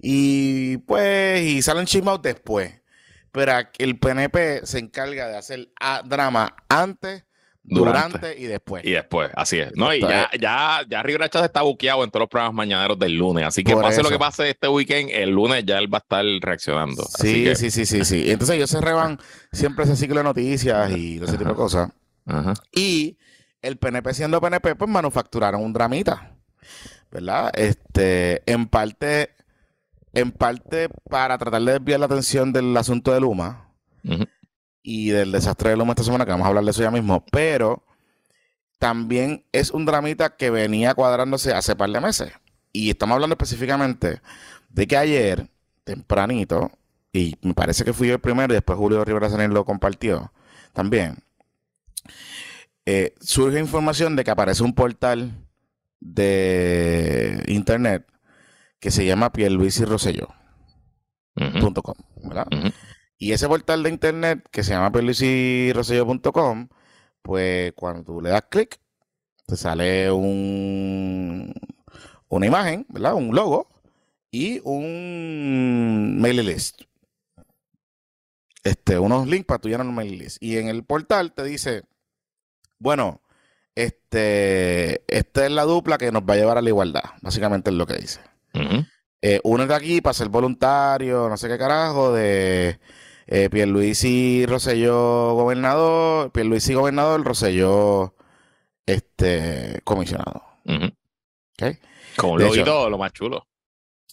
Y 0.00 0.78
pues, 0.78 1.42
y 1.42 1.62
salen 1.62 1.86
chismados 1.86 2.22
después. 2.22 2.82
Pero 3.30 3.52
el 3.78 3.98
PNP 3.98 4.66
se 4.66 4.78
encarga 4.78 5.28
de 5.28 5.36
hacer 5.36 5.68
drama 6.04 6.54
antes 6.68 7.24
durante, 7.64 8.38
y 8.38 8.46
después. 8.46 8.84
Y 8.84 8.90
después, 8.90 9.30
así 9.34 9.58
es. 9.58 9.72
No, 9.76 9.94
y 9.94 10.00
ya, 10.00 10.30
ya, 10.38 10.82
ya 10.88 11.02
Rivera 11.02 11.26
está 11.26 11.62
buqueado 11.62 12.02
en 12.04 12.10
todos 12.10 12.22
los 12.22 12.28
programas 12.28 12.54
mañaneros 12.54 12.98
del 12.98 13.16
lunes. 13.16 13.44
Así 13.46 13.62
que 13.62 13.76
pase 13.76 14.02
lo 14.02 14.08
que 14.08 14.18
pase 14.18 14.50
este 14.50 14.68
weekend, 14.68 15.10
el 15.10 15.30
lunes 15.30 15.64
ya 15.64 15.78
él 15.78 15.92
va 15.92 15.98
a 15.98 16.00
estar 16.00 16.24
reaccionando. 16.40 17.04
Sí, 17.04 17.54
sí, 17.54 17.70
sí, 17.70 17.86
sí, 17.86 18.04
sí. 18.04 18.30
Entonces 18.30 18.56
ellos 18.56 18.70
se 18.70 18.80
reban 18.80 19.18
siempre 19.52 19.84
ese 19.84 19.96
ciclo 19.96 20.18
de 20.18 20.24
noticias 20.24 20.90
y 20.90 21.22
ese 21.22 21.38
tipo 21.38 21.50
de 21.50 21.56
cosas. 21.56 21.90
Y 22.72 23.16
el 23.60 23.76
PNP 23.76 24.14
siendo 24.14 24.40
PNP, 24.40 24.74
pues 24.74 24.90
manufacturaron 24.90 25.62
un 25.62 25.72
dramita. 25.72 26.36
¿Verdad? 27.10 27.52
Este, 27.54 28.42
en 28.50 28.66
parte, 28.66 29.34
en 30.14 30.32
parte 30.32 30.88
para 31.10 31.36
tratar 31.36 31.62
de 31.62 31.72
desviar 31.72 32.00
la 32.00 32.06
atención 32.06 32.52
del 32.52 32.74
asunto 32.76 33.12
de 33.12 33.20
Luma 33.20 33.68
y 34.82 35.10
del 35.10 35.32
desastre 35.32 35.70
de 35.70 35.76
Luma 35.76 35.92
esta 35.92 36.04
semana, 36.04 36.24
que 36.24 36.32
vamos 36.32 36.44
a 36.44 36.48
hablar 36.48 36.64
de 36.64 36.70
eso 36.70 36.82
ya 36.82 36.90
mismo, 36.90 37.24
pero 37.30 37.84
también 38.78 39.44
es 39.52 39.70
un 39.70 39.86
dramita 39.86 40.36
que 40.36 40.50
venía 40.50 40.94
cuadrándose 40.94 41.54
hace 41.54 41.76
par 41.76 41.90
de 41.90 42.00
meses. 42.00 42.32
Y 42.72 42.90
estamos 42.90 43.14
hablando 43.14 43.34
específicamente 43.34 44.20
de 44.70 44.86
que 44.86 44.96
ayer, 44.96 45.48
tempranito, 45.84 46.72
y 47.12 47.36
me 47.42 47.54
parece 47.54 47.84
que 47.84 47.92
fui 47.92 48.08
yo 48.08 48.14
el 48.14 48.20
primero 48.20 48.52
y 48.52 48.56
después 48.56 48.78
Julio 48.78 49.04
Rivera 49.04 49.30
Sanel 49.30 49.52
lo 49.52 49.64
compartió 49.64 50.32
también, 50.72 51.18
eh, 52.86 53.14
surge 53.20 53.60
información 53.60 54.16
de 54.16 54.24
que 54.24 54.32
aparece 54.32 54.64
un 54.64 54.74
portal 54.74 55.32
de 56.00 57.44
internet 57.46 58.04
que 58.80 58.90
se 58.90 59.06
llama 59.06 59.32
pierluisirrosello.com, 59.32 61.94
¿verdad? 62.24 62.48
Y 63.22 63.30
ese 63.30 63.46
portal 63.46 63.84
de 63.84 63.90
internet 63.90 64.44
que 64.50 64.64
se 64.64 64.72
llama 64.72 64.90
peluisirrosello.com, 64.90 66.68
pues 67.22 67.72
cuando 67.74 68.02
tú 68.02 68.20
le 68.20 68.30
das 68.30 68.42
clic, 68.50 68.80
te 69.46 69.56
sale 69.56 70.10
un, 70.10 71.54
una 72.26 72.46
imagen, 72.46 72.84
¿verdad? 72.88 73.14
Un 73.14 73.32
logo 73.32 73.68
y 74.32 74.60
un 74.64 76.20
mailing 76.20 76.46
list. 76.46 76.82
Este, 78.64 78.98
unos 78.98 79.28
links 79.28 79.46
para 79.46 79.60
tu 79.60 79.68
llenar 79.68 79.86
un 79.86 79.94
mailing 79.94 80.18
list. 80.18 80.42
Y 80.42 80.58
en 80.58 80.66
el 80.66 80.82
portal 80.82 81.32
te 81.32 81.44
dice, 81.44 81.84
bueno, 82.80 83.22
este, 83.76 85.04
esta 85.06 85.46
es 85.46 85.52
la 85.52 85.62
dupla 85.62 85.96
que 85.96 86.10
nos 86.10 86.22
va 86.24 86.34
a 86.34 86.38
llevar 86.38 86.58
a 86.58 86.62
la 86.62 86.70
igualdad. 86.70 87.04
Básicamente 87.20 87.70
es 87.70 87.76
lo 87.76 87.86
que 87.86 87.98
dice. 87.98 88.20
Eh, 89.20 89.40
uno 89.44 89.64
de 89.64 89.74
aquí 89.76 90.00
para 90.00 90.12
ser 90.12 90.28
voluntario, 90.28 91.28
no 91.28 91.36
sé 91.36 91.46
qué 91.46 91.56
carajo, 91.56 92.12
de 92.12 92.80
eh, 93.34 93.48
Pierluisi 93.48 94.44
Rosselló 94.44 95.32
gobernador, 95.32 96.30
Pierluisi 96.32 96.74
gobernador, 96.74 97.24
Rosselló 97.24 98.14
este, 98.84 99.80
comisionado. 99.84 100.42
Con 102.16 102.38
lo 102.38 102.54
y 102.54 102.62
todo, 102.62 102.90
lo 102.90 102.98
más 102.98 103.14
chulo. 103.14 103.46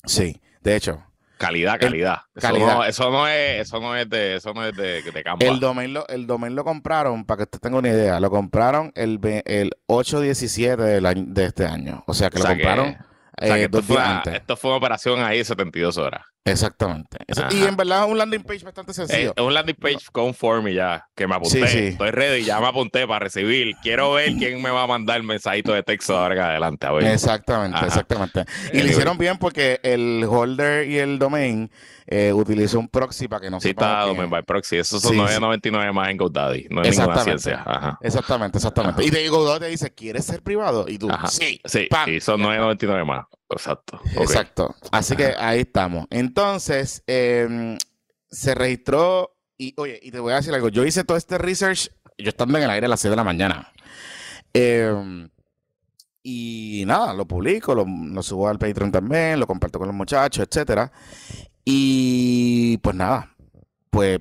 Sí, 0.06 0.40
de 0.62 0.78
hecho. 0.78 1.04
Calidad, 1.38 1.78
calidad. 1.80 2.20
Eso, 2.34 3.10
No, 3.10 3.28
es, 3.28 3.60
eso 3.60 3.80
no 3.82 3.96
es 3.96 4.10
de, 4.10 4.36
eso 4.36 4.54
no 4.54 4.66
es 4.66 4.76
de, 4.76 5.02
de 5.02 5.24
campo. 5.24 5.46
El 5.46 5.60
domain, 5.60 5.94
lo, 5.94 6.08
el 6.08 6.26
domain 6.26 6.56
lo 6.56 6.64
compraron, 6.64 7.26
para 7.26 7.40
que 7.40 7.44
usted 7.44 7.60
tenga 7.60 7.78
una 7.78 7.90
idea, 7.90 8.22
lo 8.22 8.30
compraron 8.30 8.94
el, 8.96 9.20
el 9.46 9.72
8-17 9.88 11.26
de 11.26 11.44
este 11.44 11.66
año. 11.66 12.06
O 12.08 12.14
sea 12.14 12.30
que 12.30 12.40
lo 12.40 12.46
compraron 12.46 12.98
eh, 13.42 13.64
esto, 13.64 13.82
fue, 13.82 13.98
esto 14.34 14.58
fue 14.58 14.72
una 14.72 14.78
operación 14.78 15.22
ahí 15.22 15.40
de 15.40 15.46
72 15.46 15.98
horas. 15.98 16.26
Exactamente. 16.46 17.18
Y 17.52 17.64
en 17.64 17.76
verdad 17.76 18.06
es 18.06 18.12
un 18.12 18.18
landing 18.18 18.42
page 18.44 18.64
bastante 18.64 18.92
Eh, 18.92 18.96
sencillo. 18.96 19.34
Es 19.36 19.44
un 19.44 19.54
landing 19.54 19.76
page 19.76 20.00
con 20.12 20.34
form 20.34 20.68
y 20.70 20.74
ya, 20.74 21.06
que 21.16 21.28
me 21.28 21.36
apunté. 21.36 21.68
Sí, 21.68 21.78
sí. 21.78 21.86
Estoy 21.90 22.12
ready, 22.12 22.44
ya 22.44 22.60
me 22.60 22.68
apunté 22.68 23.06
para 23.06 23.20
recibir. 23.20 23.76
Quiero 23.84 24.14
ver 24.14 24.34
quién 24.38 24.62
me 24.62 24.70
va 24.72 24.84
a 24.84 24.88
mandar 24.88 25.22
mensajito 25.22 25.74
de 25.74 25.84
texto 25.84 26.18
ahora 26.18 26.36
en 26.36 26.42
adelante. 26.42 26.88
A 26.88 26.92
ver. 26.92 27.06
Exactamente, 27.08 27.78
Ajá. 27.78 27.88
exactamente. 27.88 28.46
Y 28.74 28.82
lo 28.82 28.88
hicieron 28.88 29.18
bien 29.18 29.38
porque 29.38 29.80
el 29.84 30.26
holder 30.28 30.88
y 30.90 30.98
el 30.98 31.20
domain 31.20 31.70
eh, 32.12 32.34
un 32.34 32.88
proxy 32.88 33.28
para 33.28 33.40
que 33.42 33.52
no 33.52 33.60
Sí, 33.60 33.68
sepamos 33.70 33.92
está 33.92 34.04
quién 34.04 34.16
Domain 34.16 34.30
by 34.32 34.42
Proxy. 34.44 34.78
Esos 34.78 35.00
son 35.00 35.12
Sí, 35.12 35.18
sí. 35.18 35.40
9.99 35.40 35.94
más 35.94 36.10
en 36.10 36.18
GoDaddy. 36.18 36.68
No 36.72 36.82
es 36.82 36.98
ninguna 36.98 37.24
ciencia. 37.24 37.64
Ajá. 37.64 38.00
Exactamente, 38.02 38.58
exactamente. 38.58 39.06
Y 39.06 39.12
de 39.12 39.30
Godot 39.30 39.60
te 39.60 39.68
dice, 39.68 39.94
¿quieres 39.94 40.26
ser 40.26 40.42
privado? 40.42 40.86
Y 40.88 40.98
tú, 40.98 41.08
Ajá. 41.08 41.28
sí. 41.28 41.62
Sí, 41.66 41.88
¡pam! 41.88 42.06
sí, 42.06 42.20
son 42.20 42.42
9.99 42.42 43.06
más. 43.06 43.26
Exacto. 43.52 44.02
Exacto. 44.16 44.76
Así 44.92 45.16
que 45.16 45.36
ahí 45.38 45.60
estamos. 45.60 46.08
Entonces, 46.10 47.04
eh, 47.06 47.78
se 48.28 48.56
registró 48.56 49.36
y, 49.56 49.76
oye, 49.78 50.00
y 50.02 50.10
te 50.10 50.20
voy 50.20 50.34
a 50.34 50.38
decir 50.38 50.54
algo. 50.56 50.70
Yo 50.70 50.86
hice 50.86 51.04
todo 51.04 51.18
este 51.18 51.38
research, 51.38 51.90
yo 52.18 52.30
estando 52.30 52.58
en 52.58 52.64
el 52.64 52.70
aire 52.72 52.88
a 52.88 52.90
las 52.90 53.02
6 53.02 53.12
de 53.12 53.16
la 53.18 53.24
mañana. 53.24 53.72
Eh, 54.54 55.28
y 56.30 56.86
nada, 56.86 57.14
lo 57.14 57.26
publico, 57.26 57.74
lo, 57.74 58.24
subo 58.24 58.48
al 58.48 58.60
Patreon 58.60 58.92
también, 58.92 59.40
lo 59.40 59.48
comparto 59.48 59.80
con 59.80 59.88
los 59.88 59.96
muchachos, 59.96 60.48
etcétera. 60.48 60.92
Y 61.66 62.78
pues 62.80 62.96
nada, 62.96 63.36
pues 63.90 64.20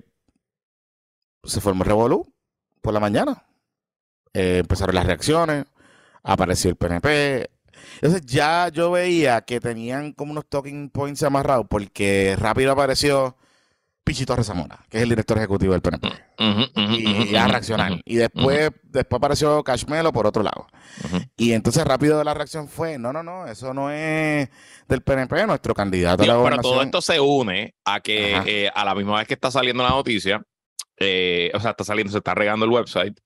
se 1.44 1.60
formó 1.60 1.84
Revolú 1.84 2.32
por 2.80 2.94
la 2.94 3.00
mañana. 3.00 3.44
Eh, 4.32 4.58
empezaron 4.58 4.94
las 4.94 5.06
reacciones, 5.06 5.66
apareció 6.22 6.70
el 6.70 6.76
PNP. 6.76 7.50
Entonces 8.00 8.22
ya 8.26 8.68
yo 8.68 8.90
veía 8.90 9.42
que 9.42 9.60
tenían 9.60 10.12
como 10.12 10.32
unos 10.32 10.46
talking 10.48 10.90
points 10.90 11.22
amarrados 11.22 11.66
porque 11.68 12.36
rápido 12.38 12.72
apareció 12.72 13.36
Pichito 14.08 14.34
Rezamora, 14.34 14.78
que 14.88 14.96
es 14.96 15.02
el 15.02 15.10
director 15.10 15.36
ejecutivo 15.36 15.72
del 15.74 15.82
PNP. 15.82 16.08
Y 16.98 17.36
a 17.36 17.46
reaccionar. 17.46 18.00
Y 18.06 18.16
después, 18.16 18.70
después 18.84 19.18
apareció 19.18 19.62
Cashmelo 19.62 20.14
por 20.14 20.26
otro 20.26 20.42
lado. 20.42 20.66
Y 21.36 21.52
entonces 21.52 21.84
rápido 21.84 22.24
la 22.24 22.32
reacción 22.32 22.68
fue, 22.68 22.98
no, 22.98 23.12
no, 23.12 23.22
no, 23.22 23.46
eso 23.46 23.74
no 23.74 23.90
es 23.90 24.48
del 24.88 25.02
PNP, 25.02 25.46
nuestro 25.46 25.74
candidato 25.74 26.22
a 26.22 26.26
la 26.26 26.42
pero 26.42 26.62
todo 26.62 26.82
esto 26.82 27.02
se 27.02 27.20
une 27.20 27.74
a 27.84 28.00
que 28.00 28.34
eh, 28.46 28.70
a 28.74 28.84
la 28.86 28.94
misma 28.94 29.18
vez 29.18 29.28
que 29.28 29.34
está 29.34 29.50
saliendo 29.50 29.82
la 29.82 29.90
noticia, 29.90 30.42
eh, 30.96 31.50
o 31.52 31.60
sea, 31.60 31.72
está 31.72 31.84
saliendo, 31.84 32.10
se 32.10 32.18
está 32.18 32.34
regando 32.34 32.64
el 32.64 32.72
website, 32.72 33.20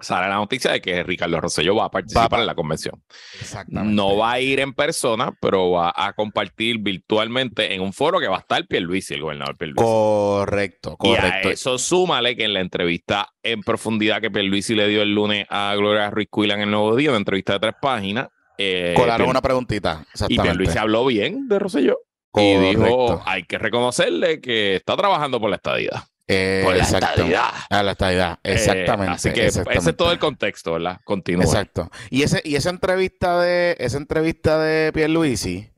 sale 0.00 0.28
la 0.28 0.36
noticia 0.36 0.72
de 0.72 0.80
que 0.80 1.02
Ricardo 1.02 1.40
Rosselló 1.40 1.74
va 1.76 1.86
a 1.86 1.90
participar 1.90 2.28
pa- 2.28 2.40
en 2.40 2.46
la 2.46 2.54
convención. 2.54 3.02
Exactamente. 3.40 3.94
No 3.94 4.16
va 4.16 4.32
a 4.32 4.40
ir 4.40 4.60
en 4.60 4.72
persona, 4.74 5.32
pero 5.40 5.70
va 5.72 5.92
a 5.94 6.12
compartir 6.14 6.78
virtualmente 6.78 7.74
en 7.74 7.80
un 7.80 7.92
foro 7.92 8.18
que 8.20 8.28
va 8.28 8.36
a 8.36 8.40
estar 8.40 8.66
Pierluisi, 8.66 9.14
el 9.14 9.22
gobernador 9.22 9.56
Pierluisi. 9.56 9.82
Correcto, 9.84 10.96
Y 11.02 11.12
a 11.14 11.16
correcto. 11.20 11.50
eso 11.50 11.78
súmale 11.78 12.36
que 12.36 12.44
en 12.44 12.54
la 12.54 12.60
entrevista 12.60 13.28
en 13.42 13.62
profundidad 13.62 14.20
que 14.20 14.30
Pierluisi 14.30 14.74
le 14.74 14.88
dio 14.88 15.02
el 15.02 15.14
lunes 15.14 15.46
a 15.50 15.74
Gloria 15.76 16.10
Ruiz 16.10 16.28
Cuila 16.30 16.54
en 16.54 16.60
el 16.62 16.70
Nuevo 16.70 16.96
Día, 16.96 17.10
una 17.10 17.18
entrevista 17.18 17.54
de 17.54 17.60
tres 17.60 17.74
páginas, 17.80 18.28
eh, 18.58 18.94
Colaron 18.96 19.28
una 19.28 19.40
preguntita. 19.40 20.04
y. 20.28 20.38
Pierluisi 20.38 20.76
habló 20.78 21.04
bien 21.06 21.48
de 21.48 21.58
Rosselló. 21.58 21.98
Y 22.34 22.54
dijo, 22.58 22.82
Correcto. 22.84 23.22
hay 23.26 23.42
que 23.42 23.58
reconocerle 23.58 24.40
que 24.40 24.76
está 24.76 24.96
trabajando 24.96 25.40
por 25.40 25.50
la 25.50 25.56
estadidad. 25.56 26.04
Eh, 26.32 26.60
Por 26.62 26.76
la 26.76 26.84
exacto. 26.84 27.06
estadidad. 27.08 27.50
A 27.68 27.82
la 27.82 27.90
estadidad. 27.90 28.38
Eh, 28.44 28.52
Exactamente. 28.52 29.12
así 29.14 29.32
que 29.32 29.46
ese 29.46 29.64
es 29.68 29.96
todo 29.96 30.12
el 30.12 30.20
contexto, 30.20 30.74
¿verdad? 30.74 31.00
Continúa. 31.02 31.44
Exacto. 31.44 31.90
Y 32.08 32.22
ese, 32.22 32.40
y 32.44 32.54
esa 32.54 32.70
entrevista 32.70 33.40
de, 33.40 33.76
esa 33.80 33.96
entrevista 33.96 34.56
de 34.60 34.92
Pierluisi, 34.92 35.72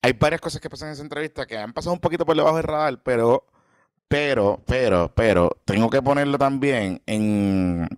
hay 0.00 0.12
varias 0.12 0.40
cosas 0.40 0.60
que 0.60 0.70
pasan 0.70 0.88
en 0.88 0.92
esa 0.92 1.02
entrevista 1.02 1.44
que 1.44 1.58
han 1.58 1.72
pasado 1.72 1.92
un 1.92 1.98
poquito 1.98 2.24
por 2.24 2.36
debajo 2.36 2.56
del 2.56 2.66
radar, 2.66 3.02
pero, 3.02 3.48
pero, 4.06 4.62
pero, 4.64 5.12
pero, 5.12 5.58
tengo 5.64 5.90
que 5.90 6.02
ponerlo 6.02 6.38
también 6.38 7.02
en, 7.06 7.88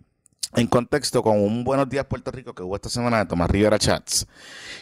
en 0.55 0.67
contexto 0.67 1.23
con 1.23 1.39
un 1.43 1.63
Buenos 1.63 1.91
Días 1.91 2.07
Puerto 2.07 2.31
Rico 2.31 2.55
que 2.55 2.63
hubo 2.63 2.75
esta 2.75 2.89
semana 2.89 3.19
de 3.19 3.27
Tomás 3.27 3.51
Rivera 3.51 3.79
Chats, 3.79 4.27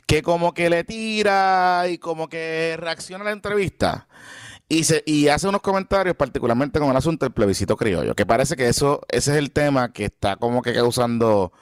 que 0.06 0.22
como 0.22 0.54
que 0.54 0.70
le 0.70 0.84
tira 0.84 1.86
y 1.88 1.98
como 1.98 2.28
que 2.28 2.76
reacciona 2.78 3.22
a 3.22 3.26
la 3.26 3.32
entrevista. 3.32 4.06
Y, 4.68 4.84
se, 4.84 5.02
y 5.06 5.28
hace 5.28 5.48
unos 5.48 5.62
comentarios, 5.62 6.14
particularmente 6.14 6.78
con 6.78 6.90
el 6.90 6.96
asunto 6.96 7.24
del 7.24 7.32
plebiscito 7.32 7.76
criollo, 7.76 8.14
que 8.14 8.26
parece 8.26 8.54
que 8.54 8.68
eso, 8.68 9.00
ese 9.08 9.32
es 9.32 9.36
el 9.38 9.50
tema 9.50 9.92
que 9.92 10.04
está 10.06 10.36
como 10.36 10.60
que 10.60 10.74
causando 10.74 11.52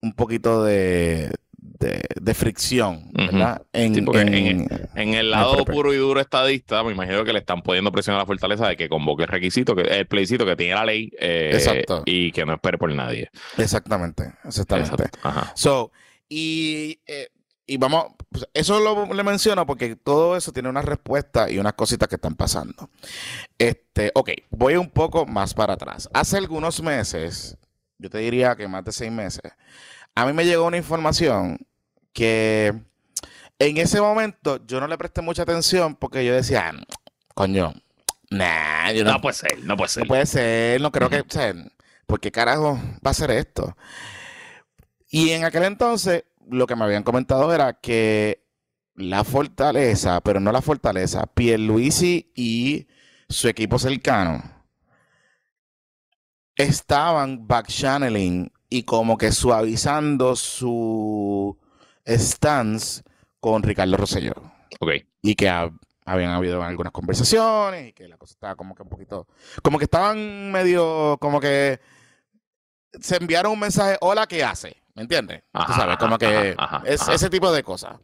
un 0.00 0.14
poquito 0.14 0.64
de, 0.64 1.30
de, 1.58 2.00
de 2.20 2.34
fricción. 2.34 3.10
¿verdad? 3.12 3.62
En, 3.74 3.94
Sí, 3.94 4.00
porque 4.00 4.22
en- 4.22 4.34
en- 4.34 4.68
En 4.94 5.14
el 5.14 5.30
lado 5.30 5.62
puro 5.66 5.92
y 5.92 5.98
duro 5.98 6.20
estadista, 6.20 6.82
me 6.82 6.92
imagino 6.92 7.22
que 7.24 7.34
le 7.34 7.40
están 7.40 7.60
poniendo 7.60 7.92
presión 7.92 8.16
a 8.16 8.20
la 8.20 8.26
fortaleza 8.26 8.66
de 8.66 8.76
que 8.78 8.88
convoque 8.88 9.24
el 9.24 9.28
requisito, 9.28 9.76
que 9.76 9.82
el 9.82 10.06
plebiscito 10.06 10.46
que 10.46 10.56
tiene 10.56 10.74
la 10.74 10.86
ley 10.86 11.12
eh, 11.20 11.50
Exacto. 11.52 12.02
y 12.06 12.32
que 12.32 12.46
no 12.46 12.54
espere 12.54 12.78
por 12.78 12.90
nadie. 12.94 13.28
exactamente, 13.58 14.32
exactamente. 14.44 14.94
Exacto. 14.94 15.18
Ajá. 15.22 15.52
So, 15.54 15.92
y, 16.30 16.98
eh, 17.06 17.28
y 17.72 17.78
vamos, 17.78 18.06
pues, 18.30 18.46
eso 18.52 18.78
lo 18.80 19.12
le 19.14 19.22
menciono 19.22 19.64
porque 19.64 19.96
todo 19.96 20.36
eso 20.36 20.52
tiene 20.52 20.68
una 20.68 20.82
respuesta 20.82 21.50
y 21.50 21.58
unas 21.58 21.72
cositas 21.72 22.06
que 22.06 22.16
están 22.16 22.34
pasando. 22.34 22.90
Este, 23.56 24.10
ok, 24.14 24.30
voy 24.50 24.76
un 24.76 24.90
poco 24.90 25.24
más 25.24 25.54
para 25.54 25.72
atrás. 25.74 26.08
Hace 26.12 26.36
algunos 26.36 26.82
meses, 26.82 27.56
yo 27.98 28.10
te 28.10 28.18
diría 28.18 28.54
que 28.56 28.68
más 28.68 28.84
de 28.84 28.92
seis 28.92 29.10
meses, 29.10 29.50
a 30.14 30.26
mí 30.26 30.34
me 30.34 30.44
llegó 30.44 30.66
una 30.66 30.76
información 30.76 31.58
que 32.12 32.74
en 33.58 33.76
ese 33.78 34.02
momento 34.02 34.60
yo 34.66 34.78
no 34.80 34.86
le 34.86 34.98
presté 34.98 35.22
mucha 35.22 35.44
atención 35.44 35.94
porque 35.96 36.24
yo 36.26 36.34
decía, 36.34 36.72
"Ah, 36.74 36.82
coño, 37.34 37.72
nah, 38.30 38.92
yo 38.92 39.02
no, 39.02 39.12
No 39.12 39.20
puede 39.22 39.34
ser, 39.34 39.64
no 39.64 39.76
puede 39.78 39.88
ser. 39.88 40.02
no 40.02 40.08
puede 40.08 40.26
ser, 40.26 40.80
no 40.82 40.92
creo 40.92 41.08
que, 41.08 41.20
o 41.20 41.26
sea, 41.26 41.54
¿por 42.06 42.20
qué 42.20 42.30
carajo 42.30 42.78
va 43.06 43.12
a 43.12 43.14
ser 43.14 43.30
esto? 43.30 43.74
Y 45.08 45.30
en 45.30 45.44
aquel 45.44 45.62
entonces, 45.64 46.24
lo 46.48 46.66
que 46.66 46.76
me 46.76 46.84
habían 46.84 47.02
comentado 47.02 47.52
era 47.54 47.74
que 47.74 48.44
la 48.94 49.24
fortaleza, 49.24 50.20
pero 50.20 50.40
no 50.40 50.52
la 50.52 50.62
fortaleza, 50.62 51.26
Pierluisi 51.26 52.30
y 52.34 52.86
su 53.28 53.48
equipo 53.48 53.78
cercano 53.78 54.42
estaban 56.56 57.46
backchanneling 57.46 58.52
y 58.68 58.82
como 58.84 59.16
que 59.16 59.32
suavizando 59.32 60.36
su 60.36 61.58
stance 62.06 63.02
con 63.40 63.62
Ricardo 63.62 63.96
Rosselló 63.96 64.34
Ok. 64.80 64.90
y 65.22 65.34
que 65.34 65.48
ha- 65.48 65.70
habían 66.04 66.30
habido 66.30 66.62
algunas 66.62 66.92
conversaciones 66.92 67.88
y 67.88 67.92
que 67.92 68.08
la 68.08 68.16
cosa 68.18 68.32
estaba 68.34 68.56
como 68.56 68.74
que 68.74 68.82
un 68.82 68.88
poquito, 68.88 69.26
como 69.62 69.78
que 69.78 69.84
estaban 69.84 70.50
medio, 70.52 71.16
como 71.20 71.40
que 71.40 71.80
se 73.00 73.16
enviaron 73.16 73.52
un 73.52 73.60
mensaje, 73.60 73.96
hola, 74.00 74.26
¿qué 74.26 74.44
hace? 74.44 74.76
¿Me 74.94 75.02
entiendes? 75.02 75.42
Tú 75.66 75.72
sabes, 75.72 75.96
como 75.96 76.18
que 76.18 76.54
ajá, 76.58 76.76
ajá, 76.76 76.82
es, 76.86 77.00
ajá. 77.02 77.14
ese 77.14 77.30
tipo 77.30 77.50
de 77.50 77.62
cosas. 77.62 77.96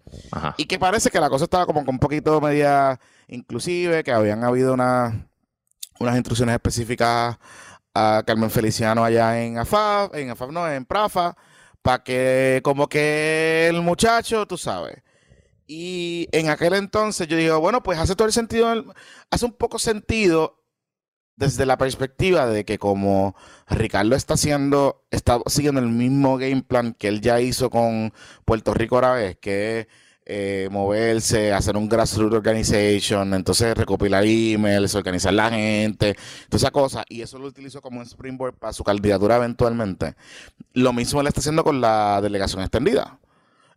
Y 0.56 0.64
que 0.64 0.78
parece 0.78 1.10
que 1.10 1.20
la 1.20 1.28
cosa 1.28 1.44
estaba 1.44 1.66
como 1.66 1.84
que 1.84 1.90
un 1.90 1.98
poquito 1.98 2.40
media 2.40 2.98
inclusive, 3.28 4.02
que 4.02 4.12
habían 4.12 4.42
habido 4.42 4.72
una- 4.72 5.28
unas 6.00 6.16
instrucciones 6.16 6.54
específicas 6.54 7.36
a 7.94 8.22
Carmen 8.26 8.50
Feliciano 8.50 9.04
allá 9.04 9.42
en 9.42 9.58
AFAB, 9.58 10.14
en 10.16 10.30
AFAB 10.30 10.50
no, 10.52 10.70
en 10.70 10.84
Prafa, 10.86 11.36
para 11.82 12.02
que 12.02 12.60
como 12.64 12.88
que 12.88 13.66
el 13.68 13.82
muchacho, 13.82 14.46
tú 14.46 14.56
sabes. 14.56 15.02
Y 15.66 16.26
en 16.32 16.48
aquel 16.48 16.72
entonces 16.72 17.28
yo 17.28 17.36
digo, 17.36 17.60
bueno, 17.60 17.82
pues 17.82 17.98
hace 17.98 18.16
todo 18.16 18.26
el 18.26 18.32
sentido, 18.32 18.94
hace 19.30 19.44
un 19.44 19.52
poco 19.52 19.78
sentido 19.78 20.62
desde 21.38 21.66
la 21.66 21.78
perspectiva 21.78 22.46
de 22.46 22.64
que 22.64 22.78
como 22.78 23.36
Ricardo 23.68 24.16
está 24.16 24.34
haciendo, 24.34 25.04
está 25.10 25.38
siguiendo 25.46 25.80
el 25.80 25.88
mismo 25.88 26.36
game 26.36 26.62
plan 26.62 26.94
que 26.94 27.06
él 27.06 27.20
ya 27.20 27.40
hizo 27.40 27.70
con 27.70 28.12
Puerto 28.44 28.74
Rico 28.74 28.96
ahora 28.96 29.12
vez, 29.12 29.38
que 29.38 29.80
es 29.80 29.86
eh, 30.26 30.68
moverse, 30.70 31.52
hacer 31.52 31.76
un 31.76 31.88
grassroots 31.88 32.34
organization, 32.34 33.32
entonces 33.34 33.76
recopilar 33.76 34.24
emails, 34.26 34.96
organizar 34.96 35.32
la 35.32 35.48
gente, 35.50 36.16
toda 36.48 36.58
esa 36.58 36.70
cosa, 36.72 37.04
y 37.08 37.22
eso 37.22 37.38
lo 37.38 37.46
utilizó 37.46 37.80
como 37.80 38.00
un 38.00 38.06
springboard 38.06 38.54
para 38.54 38.72
su 38.72 38.82
candidatura 38.82 39.36
eventualmente. 39.36 40.16
Lo 40.72 40.92
mismo 40.92 41.20
él 41.20 41.28
está 41.28 41.38
haciendo 41.38 41.62
con 41.62 41.80
la 41.80 42.20
delegación 42.20 42.62
extendida 42.62 43.20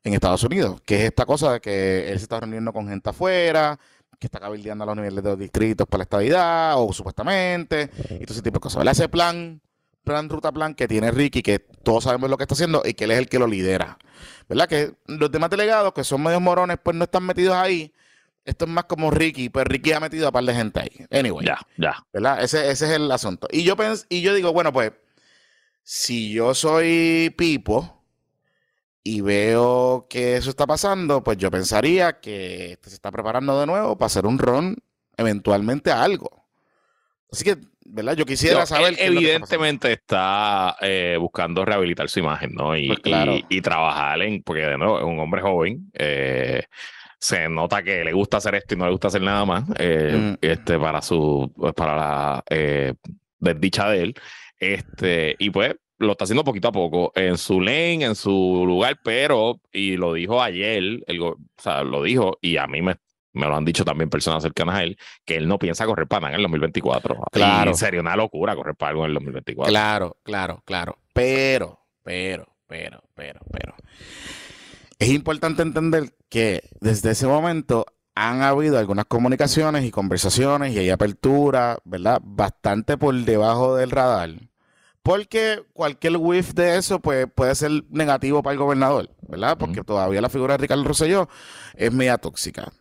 en 0.04 0.16
Estados 0.16 0.44
Unidos, 0.44 0.82
que 0.84 0.96
es 0.96 1.02
esta 1.04 1.28
cosa 1.28 1.54
de 1.54 1.62
que 1.62 2.12
él 2.12 2.18
se 2.18 2.24
está 2.24 2.40
reuniendo 2.40 2.74
con 2.74 2.88
gente 2.88 3.12
afuera, 3.12 3.80
que 4.22 4.28
está 4.28 4.40
cabildeando 4.40 4.84
a 4.84 4.88
los 4.88 4.96
niveles 4.96 5.24
de 5.24 5.30
los 5.32 5.40
distritos 5.40 5.88
para 5.88 6.02
la 6.02 6.04
estabilidad, 6.04 6.76
o 6.78 6.94
supuestamente, 6.94 7.90
y 8.12 8.24
todo 8.24 8.34
ese 8.34 8.44
tipo 8.44 8.58
de 8.58 8.62
cosas. 8.62 8.84
Él 8.84 8.88
hace 8.88 9.10
plan, 9.10 9.60
plan, 10.04 10.30
ruta, 10.30 10.52
plan 10.52 10.76
que 10.76 10.88
tiene 10.88 11.10
Ricky, 11.10 11.42
que 11.42 11.58
todos 11.58 12.04
sabemos 12.04 12.30
lo 12.30 12.38
que 12.38 12.44
está 12.44 12.54
haciendo 12.54 12.84
y 12.86 12.94
que 12.94 13.06
él 13.06 13.12
es 13.12 13.18
el 13.18 13.28
que 13.28 13.40
lo 13.40 13.48
lidera. 13.48 13.98
¿Verdad? 14.48 14.70
Que 14.70 14.94
los 15.08 15.32
demás 15.32 15.50
delegados, 15.50 15.92
que 15.94 16.04
son 16.04 16.22
medios 16.22 16.40
morones, 16.40 16.78
pues 16.84 16.96
no 16.96 17.06
están 17.06 17.24
metidos 17.24 17.56
ahí. 17.56 17.92
Esto 18.46 18.66
es 18.66 18.72
más 18.72 18.84
como 18.84 19.10
Ricky, 19.10 19.50
pues 19.50 19.66
Ricky 19.66 19.92
ha 19.92 20.00
metido 20.00 20.28
a 20.28 20.32
par 20.32 20.44
de 20.44 20.54
gente 20.54 20.82
ahí. 20.82 21.06
Anyway. 21.10 21.44
Ya, 21.44 21.58
ya. 21.78 22.06
¿verdad? 22.14 22.44
Ese, 22.44 22.70
ese 22.70 22.86
es 22.86 22.92
el 22.92 23.12
asunto. 23.12 23.48
Y 23.52 23.64
yo 23.64 23.76
pens 23.76 24.06
y 24.08 24.22
yo 24.22 24.36
digo, 24.36 24.54
bueno, 24.54 24.72
pues, 24.72 24.92
si 25.82 26.32
yo 26.32 26.54
soy 26.54 27.34
Pipo 27.36 28.01
y 29.04 29.22
veo 29.22 30.08
que 30.10 30.38
eso 30.38 30.50
está 30.50 30.68
pasando, 30.68 31.24
pues 31.24 31.38
yo 31.38 31.50
pensaría 31.50 32.20
que 32.20 32.74
este 32.74 32.90
se 32.90 32.96
está 32.96 33.12
preparando 33.12 33.60
de 33.60 33.66
nuevo 33.66 33.98
para 33.98 34.08
hacer 34.08 34.26
un 34.26 34.38
ron 34.38 34.78
eventualmente 35.18 35.92
a 35.92 36.04
algo. 36.04 36.46
Así 37.32 37.46
que, 37.46 37.58
¿verdad? 37.86 38.16
Yo 38.16 38.26
quisiera 38.26 38.66
saber. 38.66 38.96
evidentemente 39.00 39.92
está, 39.94 40.76
eh, 40.82 41.18
buscando 41.20 41.64
rehabilitar 41.64 42.10
su 42.10 42.20
imagen, 42.20 42.54
¿no? 42.54 42.76
Y, 42.76 42.88
pues 42.88 43.00
y, 43.50 43.62
trabajar 43.62 44.22
en, 44.22 44.44
porque 44.44 44.62
de 44.62 44.78
nuevo 44.78 45.00
es 45.00 45.06
un 45.06 45.20
hombre 45.20 45.42
joven. 45.42 45.90
Eh, 45.94 46.64
se 47.18 47.48
nota 47.48 47.84
que 47.84 48.04
le 48.04 48.12
gusta 48.12 48.38
hacer 48.38 48.56
esto 48.56 48.74
y 48.76 48.78
no 48.78 48.86
le 48.86 48.92
gusta 48.92 49.08
hacer 49.08 49.22
nada 49.22 49.46
más 49.46 49.64
eh, 49.78 50.36
mm. 50.42 50.46
este, 50.46 50.78
para 50.80 51.02
su 51.02 51.52
pues, 51.56 51.74
para 51.74 51.96
la 51.96 52.44
desdicha 53.40 53.90
de 53.90 54.02
él. 54.04 54.16
Este, 54.60 55.36
y 55.40 55.50
pues 55.50 55.76
lo 56.02 56.14
está 56.14 56.26
haciendo 56.26 56.44
poquito 56.44 56.70
a 56.70 56.72
poco 56.72 57.12
en 57.16 57.38
su 57.38 57.62
lane, 57.62 58.06
en 58.06 58.16
su 58.16 58.64
lugar, 58.66 59.00
pero, 59.04 59.62
y 59.72 59.98
lo 59.98 60.14
dijo 60.14 60.42
ayer, 60.42 60.78
el, 61.08 61.22
o 61.22 61.38
sea, 61.58 61.84
lo 61.84 62.04
dijo, 62.04 62.38
y 62.42 62.58
a 62.58 62.68
mí 62.68 62.82
me, 62.82 62.98
me 63.34 63.48
lo 63.48 63.56
han 63.56 63.66
dicho 63.66 63.86
también 63.86 64.10
personas 64.10 64.44
cercanas 64.44 64.76
a 64.76 64.84
él, 64.84 64.98
que 65.26 65.36
él 65.36 65.48
no 65.48 65.60
piensa 65.60 65.86
correr 65.86 66.08
para 66.08 66.22
nada 66.22 66.34
en 66.34 66.40
el 66.40 66.44
2024. 66.44 67.24
Claro. 67.32 67.72
en 67.72 67.78
serio, 67.78 68.02
una 68.02 68.16
locura 68.16 68.56
correr 68.56 68.76
para 68.76 68.90
algo 68.92 69.04
en 69.04 69.10
el 69.10 69.14
2024. 69.16 69.72
Claro, 69.72 70.18
claro, 70.24 70.62
claro. 70.66 70.98
Pero, 71.14 71.80
pero, 72.04 72.48
pero, 72.68 73.04
pero, 73.14 73.40
pero. 73.52 73.76
Es 75.00 75.10
importante 75.10 75.62
entender 75.62 76.14
que 76.30 76.64
desde 76.80 77.12
ese 77.12 77.28
momento 77.28 77.86
han 78.14 78.42
habido 78.42 78.78
algunas 78.78 79.06
comunicaciones 79.06 79.86
y 79.86 79.92
conversaciones 79.92 80.74
y 80.74 80.80
hay 80.80 80.90
apertura, 80.90 81.78
¿verdad? 81.86 82.20
Bastante 82.24 82.98
por 82.98 83.16
debajo 83.16 83.76
del 83.76 83.92
radar 83.92 84.51
porque 85.04 85.64
cualquier 85.74 86.18
whiff 86.18 86.54
de 86.54 86.78
eso 86.78 87.00
pues, 87.00 87.28
puede 87.34 87.56
ser 87.56 87.72
negativo 87.90 88.44
para 88.44 88.54
el 88.54 88.60
gobernador, 88.60 89.10
¿verdad? 89.28 89.58
Porque 89.58 89.84
todavía 89.84 90.22
la 90.22 90.30
figura 90.30 90.56
de 90.56 90.62
Ricardo 90.62 90.84
Rosselló 90.84 91.28
es 91.76 91.92
media 91.92 92.18
tóxica. 92.18 92.72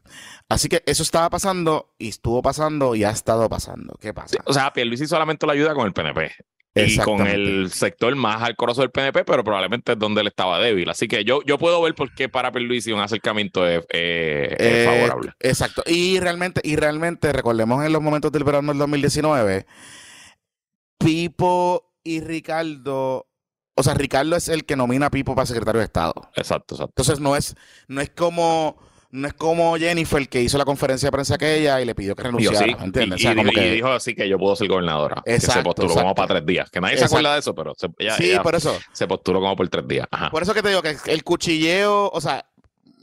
Así 0.49 0.69
que 0.69 0.83
eso 0.87 1.03
estaba 1.03 1.31
pasando 1.31 1.95
y 1.99 2.09
estuvo 2.09 2.43
pasando 2.43 2.95
y 2.95 3.05
ha 3.05 3.11
estado 3.11 3.49
pasando. 3.49 3.97
¿Qué 4.01 4.13
pasa? 4.13 4.37
o 4.45 4.53
sea, 4.53 4.73
Pierluisi 4.73 5.07
solamente 5.07 5.47
lo 5.47 5.53
ayuda 5.53 5.75
con 5.75 5.87
el 5.87 5.93
PNP. 5.93 6.33
Y 6.73 6.99
con 6.99 7.27
el 7.27 7.71
sector 7.73 8.15
más 8.15 8.43
al 8.43 8.55
corazón 8.55 8.83
del 8.83 8.91
PNP, 8.93 9.25
pero 9.25 9.43
probablemente 9.43 9.93
es 9.93 9.99
donde 9.99 10.21
él 10.21 10.29
estaba 10.29 10.61
débil. 10.61 10.89
Así 10.89 11.09
que 11.09 11.25
yo, 11.25 11.43
yo 11.45 11.59
puedo 11.59 11.83
ver 11.83 11.97
por 11.97 12.15
qué 12.15 12.29
para 12.29 12.53
Pierluisi 12.53 12.93
un 12.93 13.01
acercamiento 13.01 13.67
es, 13.67 13.85
eh, 13.89 14.85
favorable. 14.87 15.33
Exacto. 15.41 15.83
Y 15.87 16.21
realmente, 16.21 16.61
y 16.63 16.77
realmente, 16.77 17.33
recordemos 17.33 17.85
en 17.85 17.93
los 17.93 18.01
momentos 18.01 18.31
del 18.31 18.45
verano 18.45 18.69
del 18.69 18.79
2019, 18.79 19.67
Pipo 20.99 21.90
y 22.05 22.21
Ricardo, 22.21 23.27
o 23.75 23.83
sea, 23.83 23.95
Ricardo 23.95 24.37
es 24.37 24.49
el 24.49 24.65
que 24.65 24.77
nomina 24.77 25.07
a 25.07 25.11
Pipo 25.11 25.35
para 25.35 25.47
secretario 25.47 25.81
de 25.81 25.87
Estado. 25.87 26.15
Exacto, 26.35 26.75
exacto. 26.75 26.93
Entonces 26.93 27.21
no 27.21 27.37
es, 27.37 27.55
no 27.89 28.01
es 28.01 28.11
como 28.11 28.77
no 29.13 29.27
es 29.27 29.35
como 29.35 29.77
Jennifer 29.77 30.29
que 30.29 30.41
hizo 30.41 30.57
la 30.57 30.65
conferencia 30.65 31.09
de 31.09 31.13
prensa 31.13 31.35
aquella 31.35 31.81
y 31.81 31.85
le 31.85 31.95
pidió 31.95 32.15
que 32.15 32.23
renunciara, 32.23 32.85
¿entiendes? 32.85 33.21
Y, 33.21 33.51
que... 33.51 33.71
dijo 33.73 33.89
así 33.89 34.15
que 34.15 34.29
yo 34.29 34.39
puedo 34.39 34.55
ser 34.55 34.69
gobernadora. 34.69 35.23
Exacto, 35.27 35.59
se 35.59 35.63
postuló 35.65 35.95
como 35.95 36.15
para 36.15 36.29
tres 36.29 36.47
días. 36.47 36.71
Que 36.71 36.81
nadie 36.81 36.97
se 36.97 37.07
acuerda 37.07 37.35
de 37.35 37.41
eso, 37.41 37.55
pero 37.55 37.75
se, 37.77 37.89
sí, 38.17 38.37
por 38.43 38.55
eso. 38.55 38.79
se 38.93 39.09
postuló 39.09 39.41
como 39.41 39.57
por 39.57 39.69
tres 39.69 39.87
días. 39.89 40.07
Por 40.31 40.43
eso 40.43 40.55
que 40.55 40.63
te 40.63 40.69
digo 40.69 40.83
que 40.83 40.97
el 41.07 41.25
cuchilleo, 41.25 42.09
o 42.13 42.21
sea, 42.21 42.45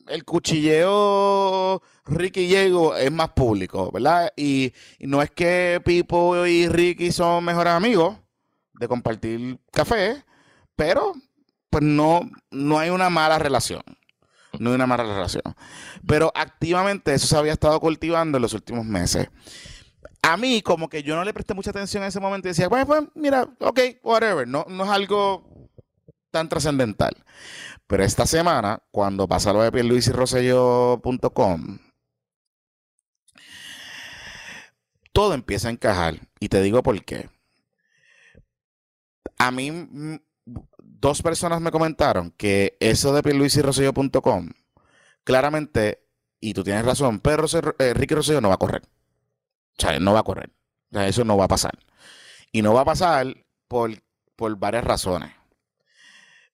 el 0.08 0.24
cuchilleo 0.24 1.82
Ricky 2.06 2.48
Diego 2.48 2.96
es 2.96 3.12
más 3.12 3.30
público, 3.30 3.92
¿verdad? 3.92 4.32
Y, 4.38 4.72
y 5.00 5.08
no 5.08 5.22
es 5.22 5.32
que 5.32 5.82
Pipo 5.84 6.46
y 6.46 6.70
Ricky 6.70 7.12
son 7.12 7.44
mejores 7.44 7.74
amigos 7.74 8.16
de 8.80 8.88
compartir 8.88 9.60
café, 9.72 10.24
pero 10.76 11.14
pues 11.70 11.84
no, 11.84 12.22
no 12.52 12.80
hay 12.80 12.90
una 12.90 13.10
mala 13.10 13.40
relación. 13.40 13.82
No 14.60 14.70
hay 14.70 14.76
una 14.76 14.88
mala 14.88 15.04
relación. 15.04 15.44
Pero 16.08 16.32
activamente 16.34 17.14
eso 17.14 17.28
se 17.28 17.38
había 17.38 17.54
estado 17.54 17.80
cultivando 17.80 18.38
en 18.38 18.42
los 18.42 18.54
últimos 18.54 18.86
meses. 18.86 19.30
A 20.22 20.38
mí, 20.38 20.62
como 20.62 20.90
que 20.90 21.04
yo 21.04 21.16
no 21.16 21.24
le 21.24 21.34
presté 21.34 21.54
mucha 21.54 21.70
atención 21.70 22.04
en 22.04 22.10
ese 22.10 22.20
momento 22.20 22.48
y 22.48 22.52
decía, 22.52 22.70
pues, 22.70 22.86
pues 22.86 23.04
mira, 23.16 23.48
ok, 23.60 23.80
whatever. 24.04 24.48
No, 24.48 24.66
no 24.68 24.86
es 24.86 24.90
algo 24.90 25.70
tan 26.32 26.50
trascendental. 26.50 27.14
Pero 27.88 28.04
esta 28.04 28.26
semana, 28.26 28.82
cuando 28.92 29.28
pasa 29.28 29.54
lo 29.54 29.62
de 29.62 29.72
pierluisirrosello.com, 29.72 31.80
todo 35.14 35.34
empieza 35.34 35.70
a 35.70 35.72
encajar. 35.72 36.20
Y 36.40 36.50
te 36.50 36.62
digo 36.62 36.84
por 36.84 37.04
qué. 37.06 37.30
A 39.38 39.52
mí, 39.52 39.72
mm, 39.72 40.16
dos 40.78 41.22
personas 41.22 41.62
me 41.62 41.72
comentaron 41.72 42.32
que 42.32 42.78
eso 42.80 43.14
de 43.14 43.24
pierluisirrosello.com, 43.24 44.50
claramente, 45.24 46.04
y 46.40 46.54
tú 46.54 46.64
tienes 46.64 46.86
razón, 46.86 47.20
pero 47.20 47.46
eh, 47.80 47.94
Ricky 47.94 48.16
no 48.42 48.50
va 48.50 48.56
a 48.56 48.60
correr. 48.60 48.84
O 49.78 49.82
sea, 49.82 50.00
no 50.00 50.14
va 50.14 50.20
a 50.22 50.24
correr. 50.24 50.52
O 50.92 50.96
sea, 50.96 51.08
eso 51.08 51.24
no 51.24 51.38
va 51.38 51.46
a 51.46 51.50
pasar. 51.50 51.78
Y 52.52 52.62
no 52.62 52.74
va 52.74 52.82
a 52.82 52.86
pasar 52.86 53.46
por, 53.68 53.92
por 54.36 54.56
varias 54.58 54.84
razones. 54.84 55.32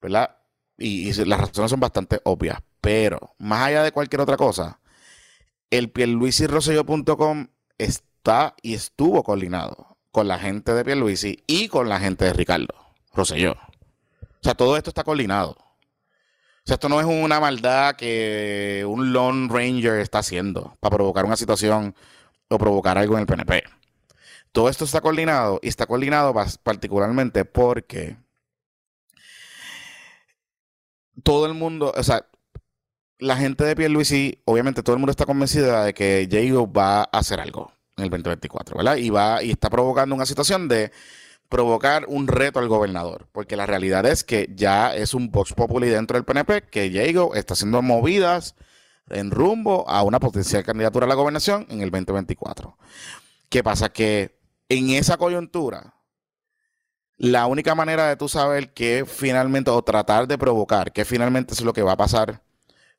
¿Verdad? 0.01 0.37
Y, 0.77 1.13
las 1.25 1.39
razones 1.39 1.71
son 1.71 1.79
bastante 1.79 2.19
obvias. 2.25 2.59
Pero, 2.81 3.35
más 3.37 3.67
allá 3.67 3.83
de 3.83 3.91
cualquier 3.91 4.21
otra 4.21 4.37
cosa, 4.37 4.79
el 5.69 5.91
pierluisirrosello.com 5.91 7.47
está 7.77 8.55
y 8.61 8.73
estuvo 8.73 9.23
coordinado 9.23 9.92
con 10.13 10.27
la 10.27 10.37
gente 10.37 10.75
de 10.75 10.85
Pierluisi 10.85 11.43
y 11.47 11.67
con 11.69 11.89
la 11.89 11.99
gente 11.99 12.25
de 12.25 12.33
Ricardo 12.33 12.75
Rosselló. 13.13 13.53
O 13.53 14.43
sea, 14.43 14.53
todo 14.53 14.77
esto 14.77 14.91
está 14.91 15.03
coordinado. 15.03 15.57
O 15.57 16.65
sea, 16.65 16.75
esto 16.75 16.87
no 16.87 16.99
es 16.99 17.07
una 17.07 17.39
maldad 17.39 17.95
que 17.95 18.85
un 18.87 19.11
Lone 19.11 19.49
Ranger 19.51 19.99
está 19.99 20.19
haciendo 20.19 20.77
para 20.79 20.95
provocar 20.95 21.25
una 21.25 21.35
situación 21.35 21.95
o 22.47 22.59
provocar 22.59 22.95
algo 22.99 23.15
en 23.15 23.21
el 23.21 23.25
PNP. 23.25 23.63
Todo 24.51 24.69
esto 24.69 24.85
está 24.85 25.01
coordinado 25.01 25.59
y 25.63 25.67
está 25.67 25.87
coordinado 25.87 26.31
particularmente 26.61 27.43
porque 27.43 28.15
todo 31.23 31.47
el 31.47 31.55
mundo, 31.55 31.91
o 31.97 32.03
sea, 32.03 32.27
la 33.17 33.35
gente 33.35 33.63
de 33.63 33.75
Pierluisi, 33.75 34.43
obviamente 34.45 34.83
todo 34.83 34.95
el 34.95 34.99
mundo 34.99 35.11
está 35.11 35.25
convencida 35.25 35.85
de 35.85 35.95
que 35.95 36.27
Jacob 36.29 36.71
va 36.77 36.99
a 37.01 37.17
hacer 37.17 37.39
algo 37.39 37.73
en 37.97 38.03
el 38.05 38.09
2024, 38.09 38.77
¿verdad? 38.77 38.97
Y 38.97 39.09
va 39.09 39.43
y 39.43 39.51
está 39.51 39.69
provocando 39.69 40.15
una 40.15 40.25
situación 40.25 40.67
de 40.67 40.91
provocar 41.49 42.05
un 42.07 42.27
reto 42.27 42.59
al 42.59 42.67
gobernador, 42.67 43.27
porque 43.31 43.55
la 43.55 43.65
realidad 43.65 44.05
es 44.05 44.23
que 44.23 44.49
ya 44.55 44.95
es 44.95 45.13
un 45.13 45.29
Vox 45.29 45.53
Populi 45.53 45.87
dentro 45.87 46.17
del 46.17 46.25
PNP 46.25 46.63
que 46.63 46.89
Diego 46.89 47.35
está 47.35 47.53
haciendo 47.53 47.81
movidas 47.81 48.55
en 49.09 49.31
rumbo 49.31 49.87
a 49.87 50.01
una 50.03 50.19
potencial 50.19 50.63
candidatura 50.63 51.05
a 51.05 51.09
la 51.09 51.15
gobernación 51.15 51.67
en 51.69 51.81
el 51.81 51.91
2024. 51.91 52.77
¿Qué 53.49 53.63
pasa? 53.63 53.89
Que 53.89 54.39
en 54.69 54.89
esa 54.89 55.17
coyuntura, 55.17 55.93
la 57.17 57.45
única 57.45 57.75
manera 57.75 58.07
de 58.07 58.15
tú 58.15 58.27
saber 58.27 58.73
que 58.73 59.05
finalmente, 59.05 59.69
o 59.69 59.83
tratar 59.83 60.27
de 60.27 60.37
provocar, 60.37 60.91
que 60.91 61.05
finalmente 61.05 61.53
es 61.53 61.61
lo 61.61 61.73
que 61.73 61.83
va 61.83 61.91
a 61.91 61.97
pasar 61.97 62.41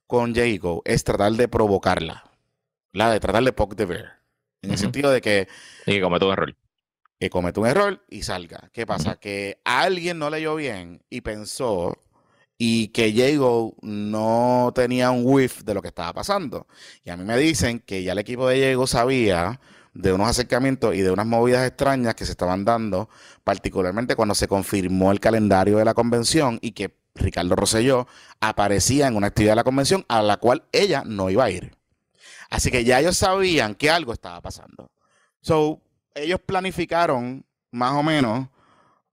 con 0.06 0.34
Jago, 0.34 0.82
es 0.84 1.02
tratar 1.02 1.32
de 1.32 1.48
provocarla. 1.48 2.30
La 2.92 3.10
de 3.10 3.18
tratar 3.18 3.42
de 3.42 3.52
poke 3.52 3.74
the 3.74 3.86
bear. 3.86 4.23
En 4.64 4.72
el 4.72 4.78
sentido 4.78 5.10
de 5.10 5.20
que. 5.20 5.48
Y 5.86 5.92
que 5.92 6.00
cometa 6.00 6.26
un 6.26 6.32
error. 6.32 6.56
Que 7.18 7.30
cometa 7.30 7.60
un 7.60 7.66
error 7.66 8.04
y 8.10 8.22
salga. 8.22 8.70
¿Qué 8.72 8.86
pasa? 8.86 9.16
Que 9.16 9.60
alguien 9.64 10.18
no 10.18 10.30
leyó 10.30 10.56
bien 10.56 11.02
y 11.10 11.20
pensó 11.20 11.98
y 12.58 12.88
que 12.88 13.06
Diego 13.06 13.74
no 13.82 14.72
tenía 14.74 15.10
un 15.10 15.22
whiff 15.24 15.62
de 15.62 15.74
lo 15.74 15.82
que 15.82 15.88
estaba 15.88 16.12
pasando. 16.12 16.66
Y 17.04 17.10
a 17.10 17.16
mí 17.16 17.24
me 17.24 17.36
dicen 17.36 17.80
que 17.80 18.02
ya 18.02 18.12
el 18.12 18.18
equipo 18.18 18.48
de 18.48 18.56
Diego 18.56 18.86
sabía 18.86 19.60
de 19.92 20.12
unos 20.12 20.28
acercamientos 20.28 20.94
y 20.94 21.02
de 21.02 21.10
unas 21.10 21.26
movidas 21.26 21.66
extrañas 21.66 22.14
que 22.14 22.24
se 22.24 22.32
estaban 22.32 22.64
dando, 22.64 23.08
particularmente 23.44 24.16
cuando 24.16 24.34
se 24.34 24.48
confirmó 24.48 25.12
el 25.12 25.20
calendario 25.20 25.78
de 25.78 25.84
la 25.84 25.94
convención 25.94 26.58
y 26.60 26.72
que 26.72 26.96
Ricardo 27.14 27.54
Rosselló 27.54 28.08
aparecía 28.40 29.06
en 29.06 29.16
una 29.16 29.28
actividad 29.28 29.52
de 29.52 29.56
la 29.56 29.64
convención 29.64 30.04
a 30.08 30.20
la 30.20 30.38
cual 30.38 30.64
ella 30.72 31.04
no 31.06 31.30
iba 31.30 31.44
a 31.44 31.50
ir. 31.50 31.76
Así 32.50 32.70
que 32.70 32.84
ya 32.84 33.00
ellos 33.00 33.16
sabían 33.16 33.74
que 33.74 33.90
algo 33.90 34.12
estaba 34.12 34.40
pasando. 34.40 34.90
So, 35.40 35.80
ellos 36.14 36.40
planificaron 36.44 37.44
más 37.70 37.92
o 37.92 38.02
menos 38.02 38.48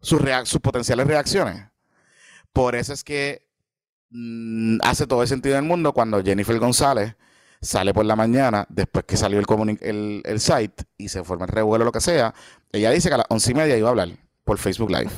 sus, 0.01 0.21
potenciales 0.61 1.07
reacciones. 1.07 1.65
Por 2.53 2.75
eso 2.75 2.93
es 2.93 3.03
que 3.03 3.47
mm, 4.09 4.77
hace 4.83 5.07
todo 5.07 5.21
el 5.21 5.27
sentido 5.27 5.55
del 5.55 5.65
mundo 5.65 5.93
cuando 5.93 6.23
Jennifer 6.23 6.57
González 6.59 7.15
sale 7.61 7.93
por 7.93 8.05
la 8.05 8.15
mañana, 8.15 8.65
después 8.69 9.05
que 9.05 9.17
salió 9.17 9.39
el, 9.39 10.21
el, 10.25 10.39
site 10.39 10.83
y 10.97 11.09
se 11.09 11.23
forma 11.23 11.45
el 11.45 11.51
revuelo, 11.51 11.85
lo 11.85 11.91
que 11.91 12.01
sea, 12.01 12.33
ella 12.71 12.89
dice 12.89 13.09
que 13.09 13.15
a 13.15 13.19
las 13.19 13.27
once 13.29 13.51
y 13.51 13.53
media 13.53 13.77
iba 13.77 13.87
a 13.87 13.91
hablar 13.91 14.09
por 14.43 14.57
Facebook 14.57 14.89
Live. 14.89 15.11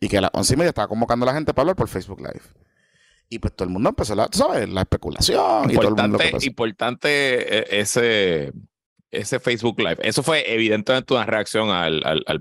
Y 0.00 0.08
que 0.08 0.18
a 0.18 0.22
las 0.22 0.30
once 0.32 0.54
y 0.54 0.56
media 0.56 0.70
estaba 0.70 0.88
convocando 0.88 1.24
a 1.24 1.28
la 1.28 1.34
gente 1.34 1.52
para 1.52 1.64
hablar 1.64 1.76
por 1.76 1.88
Facebook 1.88 2.20
Live. 2.20 2.42
Y 3.28 3.38
pues 3.38 3.54
todo 3.54 3.66
el 3.66 3.72
mundo 3.72 3.88
empezó, 3.88 4.14
la, 4.14 4.28
¿sabes? 4.30 4.68
La 4.68 4.82
especulación 4.82 5.70
importante, 5.70 5.72
y 5.72 5.76
todo 5.76 5.88
el 5.88 6.10
mundo. 6.10 6.18
Importante 6.46 7.58
eh, 7.58 7.80
ese, 7.80 8.52
ese 9.10 9.40
Facebook 9.40 9.78
Live. 9.80 9.98
Eso 10.02 10.22
fue 10.22 10.44
evidentemente 10.52 11.14
una 11.14 11.26
reacción 11.26 11.70
al, 11.70 12.04
al, 12.06 12.22
al 12.26 12.40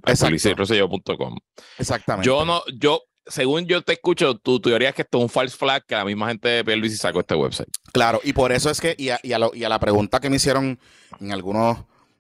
Exactamente. 1.80 2.26
Yo 2.28 2.46
no, 2.46 2.62
yo 2.78 3.02
según 3.26 3.66
yo 3.66 3.82
te 3.82 3.94
escucho, 3.94 4.38
tu 4.38 4.60
teoría 4.60 4.90
es 4.90 4.96
que 4.96 5.04
esto 5.04 5.18
es 5.18 5.24
un 5.24 5.30
false 5.30 5.56
flag 5.58 5.86
que 5.86 5.96
la 5.96 6.04
misma 6.04 6.28
gente 6.28 6.50
de 6.50 6.66
Pierluisi 6.66 6.98
sacó 6.98 7.22
este 7.22 7.36
website. 7.36 7.70
Claro, 7.94 8.20
y 8.24 8.34
por 8.34 8.52
eso 8.52 8.70
es 8.70 8.82
que, 8.82 8.96
y 8.98 9.10
a, 9.10 9.20
y 9.24 9.32
a, 9.32 9.40
lo- 9.40 9.56
y 9.56 9.64
a 9.64 9.70
la 9.70 9.80
pregunta 9.80 10.20
que 10.20 10.30
me 10.30 10.36
hicieron 10.36 10.78
en 11.22 11.32
algunos, 11.32 11.78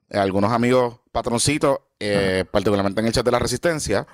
algunos 0.10 0.52
amigos 0.54 1.02
patroncitos, 1.12 1.80
eh, 1.99 2.45
particularmente 2.49 3.02
en 3.02 3.08
el 3.08 3.13
chat 3.13 3.26
de 3.26 3.32
la 3.32 3.39
Resistencia, 3.39 4.08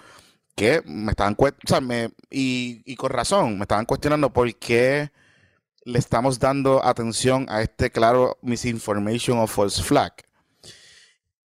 que 0.60 0.84
me 0.86 1.12
estaban, 1.12 1.38
o 1.40 2.12
y 2.30 2.96
con 2.98 3.12
razón, 3.12 3.58
me 3.58 3.64
estaban 3.64 3.86
cuestionando 3.86 4.34
por 4.34 4.54
qué 4.56 5.10
le 5.86 5.98
estamos 5.98 6.38
dando 6.38 6.84
atención 6.84 7.46
a 7.48 7.62
este 7.62 7.92
claro 7.92 8.38
misinformation 8.42 9.40
o 9.40 9.48
false 9.48 9.82
flag. 9.82 10.14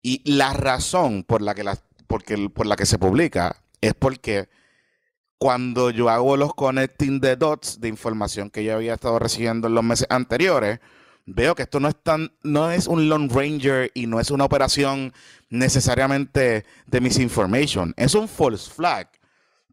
Y 0.02 0.24
la 0.26 0.54
razón 0.54 1.24
por 1.24 1.44
la 1.44 1.54
que, 1.54 1.64
la, 1.64 1.78
porque, 2.08 2.50
por 2.50 2.66
la 2.66 2.76
que 2.76 2.88
se 2.88 2.98
publica 2.98 3.64
es 3.82 3.94
porque 3.94 4.50
cuando 5.38 5.92
yo 5.92 6.10
hago 6.10 6.36
los 6.36 6.56
connecting 6.56 7.22
the 7.22 7.36
dots 7.36 7.80
de 7.80 7.90
información 7.90 8.50
que 8.50 8.64
yo 8.64 8.74
había 8.74 8.96
estado 8.96 9.20
recibiendo 9.20 9.68
en 9.68 9.76
los 9.76 9.84
meses 9.84 10.08
anteriores, 10.10 10.80
veo 11.26 11.56
que 11.56 11.64
esto 11.64 11.80
no 11.80 11.88
es 11.88 11.96
tan, 12.02 12.32
no 12.44 12.70
es 12.72 12.88
un 12.88 13.08
Lone 13.10 13.30
Ranger 13.34 13.92
y 13.94 14.08
no 14.08 14.20
es 14.20 14.30
una 14.32 14.46
operación 14.46 15.14
necesariamente 15.50 16.66
de 16.88 17.02
misinformation. 17.02 17.94
Es 17.98 18.16
un 18.16 18.28
false 18.28 18.70
flag. 18.72 19.10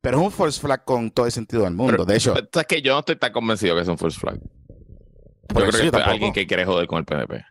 Pero 0.00 0.18
es 0.18 0.24
un 0.24 0.30
false 0.32 0.58
flag 0.60 0.84
con 0.84 1.10
todo 1.10 1.26
el 1.26 1.32
sentido 1.32 1.64
del 1.64 1.74
mundo. 1.74 1.92
Pero- 1.92 2.04
de 2.06 2.16
hecho, 2.16 2.34
Es 2.52 2.66
que 2.66 2.80
yo 2.80 2.92
no 2.94 3.00
estoy 3.00 3.16
tan 3.16 3.32
convencido 3.32 3.74
que 3.74 3.82
es 3.82 3.88
un 3.88 3.98
false 3.98 4.18
flag. 4.18 4.38
Yo 4.40 5.54
por 5.54 5.68
creo 5.68 5.90
que 5.90 5.98
es 5.98 6.04
alguien 6.06 6.32
que 6.32 6.46
quiere 6.46 6.64
joder 6.64 6.86
con 6.86 6.98
el 7.00 7.04
PNP. 7.04 7.44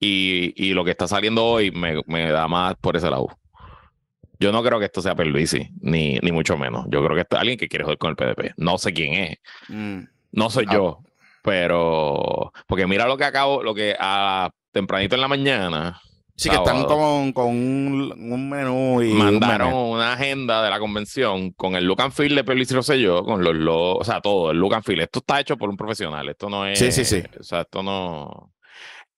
Y, 0.00 0.52
y 0.56 0.74
lo 0.74 0.84
que 0.84 0.90
está 0.90 1.06
saliendo 1.06 1.44
hoy 1.44 1.70
me, 1.70 2.00
me 2.06 2.30
da 2.30 2.48
más 2.48 2.74
por 2.80 2.96
ese 2.96 3.08
lado. 3.10 3.28
Yo 4.40 4.50
no 4.52 4.62
creo 4.62 4.78
que 4.78 4.86
esto 4.86 5.00
sea 5.00 5.14
Perluisi, 5.14 5.70
ni, 5.80 6.18
ni 6.18 6.32
mucho 6.32 6.56
menos. 6.58 6.86
Yo 6.90 7.02
creo 7.04 7.14
que 7.14 7.22
esto 7.22 7.36
es 7.36 7.40
alguien 7.40 7.56
que 7.56 7.68
quiere 7.68 7.84
joder 7.84 7.98
con 7.98 8.10
el 8.10 8.16
PDP. 8.16 8.52
No 8.56 8.76
sé 8.78 8.92
quién 8.92 9.14
es. 9.14 9.38
Mm, 9.68 10.00
No 10.32 10.50
soy 10.50 10.64
Ah. 10.68 10.74
yo. 10.74 10.98
Pero. 11.44 12.50
Porque 12.66 12.86
mira 12.88 13.06
lo 13.06 13.16
que 13.16 13.24
acabo, 13.24 13.62
lo 13.62 13.74
que 13.74 13.94
a 13.98 14.50
tempranito 14.72 15.14
en 15.14 15.20
la 15.20 15.28
mañana 15.28 16.00
Sí, 16.36 16.50
que 16.50 16.56
están 16.56 16.84
con, 16.84 17.32
con 17.32 17.46
un, 17.46 18.12
un 18.12 18.50
menú 18.50 19.00
y 19.00 19.12
un 19.12 19.18
mandaron 19.18 19.72
una 19.72 20.14
agenda 20.14 20.64
de 20.64 20.70
la 20.70 20.80
convención 20.80 21.52
con 21.52 21.76
el 21.76 21.84
look 21.84 22.02
and 22.02 22.12
feel 22.12 22.34
de 22.34 22.42
Pierluisi 22.42 22.74
Rosselló, 22.74 23.24
con 23.24 23.44
los 23.44 23.54
logos, 23.54 23.98
o 24.00 24.04
sea, 24.04 24.20
todo, 24.20 24.50
el 24.50 24.58
look 24.58 24.74
and 24.74 24.84
feel. 24.84 25.00
Esto 25.00 25.20
está 25.20 25.38
hecho 25.38 25.56
por 25.56 25.70
un 25.70 25.76
profesional, 25.76 26.28
esto 26.28 26.50
no 26.50 26.66
es... 26.66 26.76
Sí, 26.76 26.90
sí, 26.90 27.04
sí. 27.04 27.22
O 27.38 27.42
sea, 27.44 27.60
esto 27.60 27.84
no... 27.84 28.52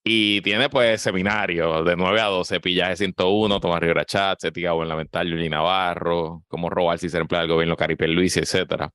Y 0.04 0.42
tiene 0.42 0.68
pues 0.68 1.00
seminarios 1.00 1.86
de 1.86 1.96
9 1.96 2.20
a 2.20 2.26
12, 2.26 2.60
pillaje 2.60 2.96
101, 2.96 3.60
Tomás 3.60 3.80
Rivera 3.80 4.04
Chat, 4.04 4.44
ética 4.44 4.72
gubernamental, 4.72 5.26
Yuli 5.26 5.48
Navarro, 5.48 6.42
cómo 6.48 6.68
robar 6.68 6.98
si 6.98 7.08
ser 7.08 7.22
empleado 7.22 7.46
del 7.46 7.54
gobierno, 7.54 7.76
Cari 7.76 7.96
Pierluisi, 7.96 8.40
etcétera. 8.40 8.90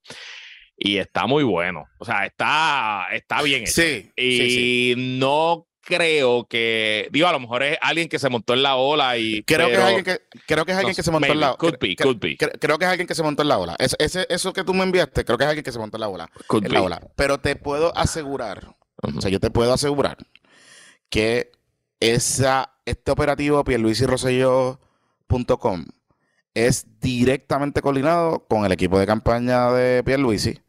Y 0.83 0.97
está 0.97 1.27
muy 1.27 1.43
bueno, 1.43 1.85
o 1.99 2.05
sea, 2.05 2.25
está, 2.25 3.05
está 3.13 3.43
bien 3.43 3.61
hecho. 3.63 3.73
Sí, 3.83 4.11
Y 4.15 4.37
sí, 4.37 4.49
sí. 4.49 4.95
no 5.19 5.67
creo 5.83 6.45
que, 6.47 7.07
digo, 7.11 7.27
a 7.27 7.31
lo 7.31 7.39
mejor 7.39 7.61
es 7.61 7.77
alguien 7.81 8.09
que 8.09 8.17
se 8.17 8.29
montó 8.29 8.53
en 8.55 8.63
la 8.63 8.75
ola 8.77 9.15
y... 9.17 9.43
Creo 9.43 9.67
que 9.67 9.73
es 9.75 9.79
alguien 9.79 10.03
que, 10.03 10.19
creo 10.47 10.65
que, 10.65 10.71
es 10.71 10.77
alguien 10.79 10.93
no 10.93 10.95
que 10.95 11.03
se 11.03 11.11
montó 11.11 11.31
en 11.31 11.39
la 11.39 11.53
could 11.55 11.75
cre- 11.75 11.89
be, 11.89 11.95
could 11.97 12.17
be. 12.19 12.35
cre- 12.37 12.57
Creo 12.59 12.79
que 12.79 12.85
es 12.85 12.89
alguien 12.91 13.05
que 13.07 13.13
se 13.13 13.21
montó 13.21 13.43
en 13.43 13.49
la 13.49 13.59
ola. 13.59 13.75
Es- 13.77 13.95
ese, 13.99 14.25
eso 14.29 14.53
que 14.53 14.63
tú 14.63 14.73
me 14.73 14.81
enviaste, 14.83 15.23
creo 15.23 15.37
que 15.37 15.43
es 15.43 15.49
alguien 15.49 15.63
que 15.63 15.71
se 15.71 15.77
montó 15.77 15.97
en 15.97 16.01
la 16.01 16.09
ola. 16.09 16.27
could 16.47 16.65
en 16.65 16.71
be. 16.71 16.77
la 16.79 16.83
ola. 16.83 16.99
Pero 17.15 17.37
te 17.39 17.55
puedo 17.55 17.95
asegurar, 17.95 18.73
o 19.03 19.21
sea, 19.21 19.29
yo 19.29 19.39
te 19.39 19.51
puedo 19.51 19.71
asegurar 19.73 20.17
que 21.09 21.51
esa, 21.99 22.73
este 22.85 23.11
operativo 23.11 23.63
pierluisirosselló.com 23.63 25.85
es 26.53 26.85
directamente 26.99 27.81
coordinado 27.81 28.45
con 28.47 28.65
el 28.65 28.71
equipo 28.71 28.99
de 28.99 29.05
campaña 29.05 29.71
de 29.71 30.03
Pierluisi 30.03 30.59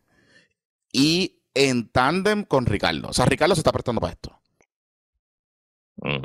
y 0.92 1.42
en 1.54 1.88
tándem 1.88 2.44
con 2.44 2.66
Ricardo. 2.66 3.08
O 3.08 3.12
sea, 3.12 3.24
Ricardo 3.24 3.54
se 3.54 3.60
está 3.60 3.72
prestando 3.72 4.00
para 4.00 4.12
esto. 4.12 4.38
Mm. 5.96 6.24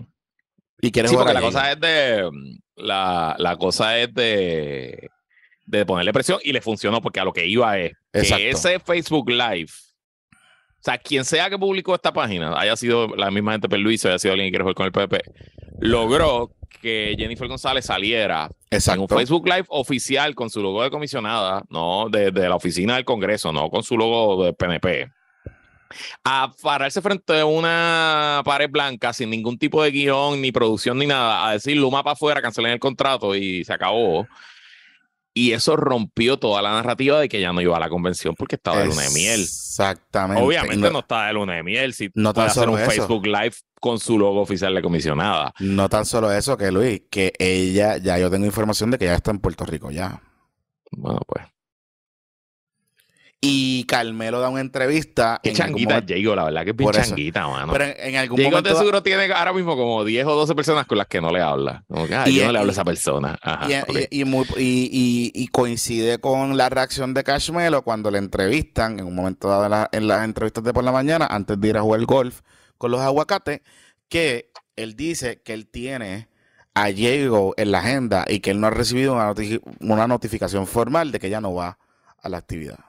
Y 0.82 0.92
quiere 0.92 1.10
Sí, 1.10 1.16
jugar 1.16 1.34
la 1.34 1.42
cosa 1.42 1.72
es 1.72 1.80
de. 1.80 2.30
La, 2.76 3.36
la 3.40 3.58
cosa 3.58 3.98
es 3.98 4.14
de. 4.14 5.10
De 5.66 5.86
ponerle 5.86 6.14
presión 6.14 6.40
y 6.44 6.54
le 6.54 6.62
funcionó 6.62 7.02
porque 7.02 7.20
a 7.20 7.26
lo 7.26 7.34
que 7.34 7.46
iba 7.46 7.78
es 7.78 7.92
que 8.14 8.20
Exacto. 8.20 8.44
ese 8.46 8.80
Facebook 8.80 9.30
Live. 9.30 9.72
O 10.32 10.84
sea, 10.84 10.98
quien 10.98 11.26
sea 11.26 11.50
que 11.50 11.58
publicó 11.58 11.96
esta 11.96 12.14
página, 12.14 12.58
haya 12.58 12.78
sido 12.78 13.08
la 13.16 13.32
misma 13.32 13.54
gente 13.54 13.78
Luis, 13.78 14.06
haya 14.06 14.20
sido 14.20 14.34
alguien 14.34 14.48
que 14.48 14.52
quiere 14.52 14.64
jugar 14.64 14.76
con 14.76 14.86
el 14.86 14.92
PP, 14.94 15.20
logró 15.80 16.56
que 16.68 17.16
Jennifer 17.18 17.48
González 17.48 17.86
saliera 17.86 18.46
en 18.46 18.50
un 18.50 18.56
Exacto. 18.78 19.08
Facebook 19.08 19.48
Live 19.48 19.66
oficial 19.70 20.36
con 20.36 20.50
su 20.50 20.62
logo 20.62 20.84
de 20.84 20.90
comisionada, 20.90 21.64
no 21.70 22.08
de, 22.10 22.32
de 22.32 22.50
la 22.50 22.56
oficina 22.56 22.96
del 22.96 23.06
Congreso, 23.06 23.52
no 23.52 23.70
con 23.70 23.84
su 23.84 23.98
logo 23.98 24.46
de 24.46 24.54
PNP, 24.54 25.10
a 26.24 26.52
pararse 26.62 27.02
frente 27.02 27.40
a 27.40 27.46
una 27.46 28.42
pared 28.46 28.70
blanca 28.70 29.14
sin 29.14 29.30
ningún 29.30 29.58
tipo 29.58 29.82
de 29.82 29.92
guion, 29.92 30.42
ni 30.42 30.52
producción, 30.52 30.98
ni 30.98 31.08
nada, 31.08 31.48
a 31.48 31.54
decir 31.54 31.78
Luma 31.78 32.04
para 32.04 32.14
afuera, 32.14 32.42
cancelen 32.42 32.74
el 32.74 32.80
contrato 32.80 33.36
y 33.36 33.64
se 33.64 33.74
acabó. 33.74 34.28
Y 35.34 35.52
eso 35.52 35.76
rompió 35.76 36.38
toda 36.38 36.64
la 36.64 36.72
narrativa 36.72 37.20
de 37.20 37.30
que 37.30 37.40
ya 37.40 37.54
no 37.54 37.62
iba 37.62 37.78
a 37.78 37.80
la 37.80 37.90
convención 37.90 38.34
porque 38.36 38.56
estaba 38.56 38.80
de 38.80 38.88
luna 38.88 39.04
de 39.04 39.12
miel. 39.12 39.42
Exactamente. 39.42 40.42
Obviamente 40.42 40.90
no, 40.90 41.00
está 41.00 41.28
de 41.28 41.34
luna 41.34 41.54
de 41.54 41.64
miel. 41.64 41.94
Si 41.94 42.10
No 42.16 42.34
puede 42.34 42.48
hacer 42.48 42.68
un 42.68 42.80
eso. 42.80 42.90
Facebook 42.90 43.28
Live 43.28 43.54
con 43.80 44.00
su 44.00 44.18
logo 44.18 44.42
oficial 44.42 44.74
de 44.76 44.82
comisionada. 44.82 45.54
No 45.60 45.88
tan 45.90 46.06
solo 46.06 46.32
eso, 46.32 46.58
que 46.58 46.72
Luis, 46.72 47.02
que 47.10 47.34
ella, 47.40 47.98
ya 47.98 48.18
yo 48.18 48.30
tengo 48.30 48.46
información 48.46 48.92
de 48.92 48.98
que 48.98 49.06
ya 49.06 49.16
está 49.16 49.32
en 49.32 49.40
Puerto 49.40 49.66
Rico 49.66 49.92
ya. 49.92 50.22
Bueno, 50.92 51.20
pues. 51.28 51.44
Y 53.40 53.84
Carmelo 53.84 54.40
da 54.40 54.50
una 54.50 54.62
entrevista. 54.62 55.40
Qué 55.44 55.50
en 55.52 55.56
changuita 55.56 56.04
Jago, 56.08 56.36
la 56.36 56.46
verdad 56.46 56.66
que 56.66 56.72
es 56.72 56.92
changuita, 57.08 57.48
mano. 57.48 57.72
Pero 57.72 57.86
en, 57.86 57.94
en 58.00 58.16
algún 58.16 58.38
Jago 58.40 58.50
momento. 58.50 58.70
de 58.72 58.76
seguro 58.76 59.04
tiene 59.04 59.32
ahora 59.32 59.54
mismo 59.54 59.78
como 59.78 60.04
10 60.04 60.26
o 60.26 60.34
12 60.36 60.56
personas 60.56 60.88
con 60.88 60.98
las 60.98 61.06
que 61.06 61.22
no 61.22 61.32
le 61.32 61.40
habla. 61.40 61.84
Como 61.88 62.08
que, 62.08 62.16
ah, 62.16 62.28
Y- 62.28 62.34
yo 62.38 62.46
no 62.48 62.52
le 62.52 62.58
hablo 62.58 62.72
y- 62.72 62.72
a 62.72 62.74
esa 62.74 62.84
persona. 62.84 63.38
Ajá, 63.40 63.68
y- 64.60 65.32
y 65.36 65.48
coincide 65.50 66.18
con 66.18 66.58
la 66.58 66.70
reacción 66.70 67.14
de 67.14 67.24
Cashmelo 67.24 67.84
cuando 67.84 68.10
le 68.10 68.18
entrevistan 68.18 69.00
en 69.00 69.06
un 69.06 69.14
momento 69.14 69.48
dado 69.50 69.66
en, 69.66 69.72
la- 69.72 69.90
en 69.92 70.08
las 70.08 70.26
entrevistas 70.26 70.64
de 70.64 70.74
por 70.74 70.84
la 70.84 70.92
mañana, 70.92 71.28
antes 71.30 71.62
de 71.62 71.68
ir 71.68 71.78
a 71.78 71.82
jugar 71.82 72.04
golf 72.06 72.42
con 72.78 72.92
los 72.92 73.02
aguacates, 73.02 73.62
que 74.10 74.52
él 74.76 74.96
dice 74.96 75.42
que 75.42 75.54
él 75.54 75.68
tiene 75.68 76.28
a 76.74 76.88
Diego 76.88 77.54
en 77.58 77.72
la 77.72 77.80
agenda 77.80 78.26
y 78.28 78.40
que 78.40 78.52
él 78.52 78.60
no 78.60 78.68
ha 78.68 78.72
recibido 78.72 79.14
una, 79.14 79.34
una 79.80 80.08
notificación 80.08 80.68
formal 80.68 81.12
de 81.12 81.20
que 81.20 81.30
ya 81.30 81.42
no 81.42 81.54
va 81.54 81.80
a 82.22 82.30
la 82.30 82.38
actividad. 82.38 82.80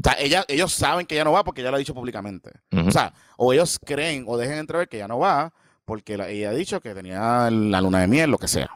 O 0.00 0.02
sea, 0.04 0.12
ella- 0.20 0.44
ellos 0.48 0.72
saben 0.72 1.06
que 1.06 1.14
ya 1.14 1.24
no 1.24 1.32
va 1.32 1.44
porque 1.44 1.62
ya 1.62 1.70
lo 1.70 1.76
ha 1.76 1.78
dicho 1.78 1.94
públicamente. 1.94 2.50
O 2.72 2.90
sea, 2.90 3.12
o 3.36 3.52
ellos 3.52 3.78
creen 3.84 4.24
o 4.26 4.36
dejen 4.36 4.58
entrever 4.58 4.88
que 4.88 4.98
ya 4.98 5.08
no 5.08 5.18
va 5.18 5.52
porque 5.84 6.16
la- 6.16 6.28
ella 6.28 6.50
ha 6.50 6.54
dicho 6.54 6.80
que 6.80 6.94
tenía 6.94 7.48
la 7.50 7.80
luna 7.80 8.00
de 8.00 8.08
miel, 8.08 8.30
lo 8.30 8.38
que 8.38 8.48
sea. 8.48 8.70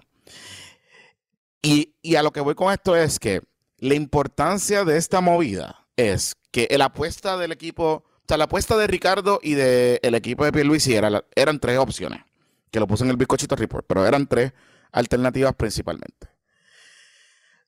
Y, 1.63 1.95
y 2.03 2.15
a 2.17 2.23
lo 2.23 2.33
que 2.33 2.41
voy 2.41 2.55
con 2.55 2.73
esto 2.73 2.97
es 2.97 3.19
que 3.19 3.43
la 3.79 3.95
importancia 3.95 4.85
de 4.85 4.97
esta 4.97 5.21
movida 5.21 5.87
es 5.97 6.37
que 6.51 6.69
la 6.79 6.87
apuesta 6.87 7.37
del 7.37 7.53
equipo, 7.53 8.05
sea, 8.31 8.37
la 8.39 8.45
apuesta 8.45 8.77
de 8.77 8.87
Ricardo 8.87 9.41
y 9.43 9.55
del 9.55 10.15
equipo 10.15 10.45
de 10.45 10.53
Pierluisi 10.53 10.95
era 10.95 11.11
la- 11.11 11.25
eran 11.35 11.59
tres 11.59 11.79
opciones, 11.79 12.23
que 12.71 12.81
lo 12.81 12.87
puse 12.87 13.05
en 13.05 13.11
el 13.11 13.17
bizcochito 13.17 13.57
report, 13.57 13.85
pero 13.87 14.07
eran 14.07 14.27
tres 14.27 14.53
alternativas 14.93 15.55
principalmente. 15.55 16.29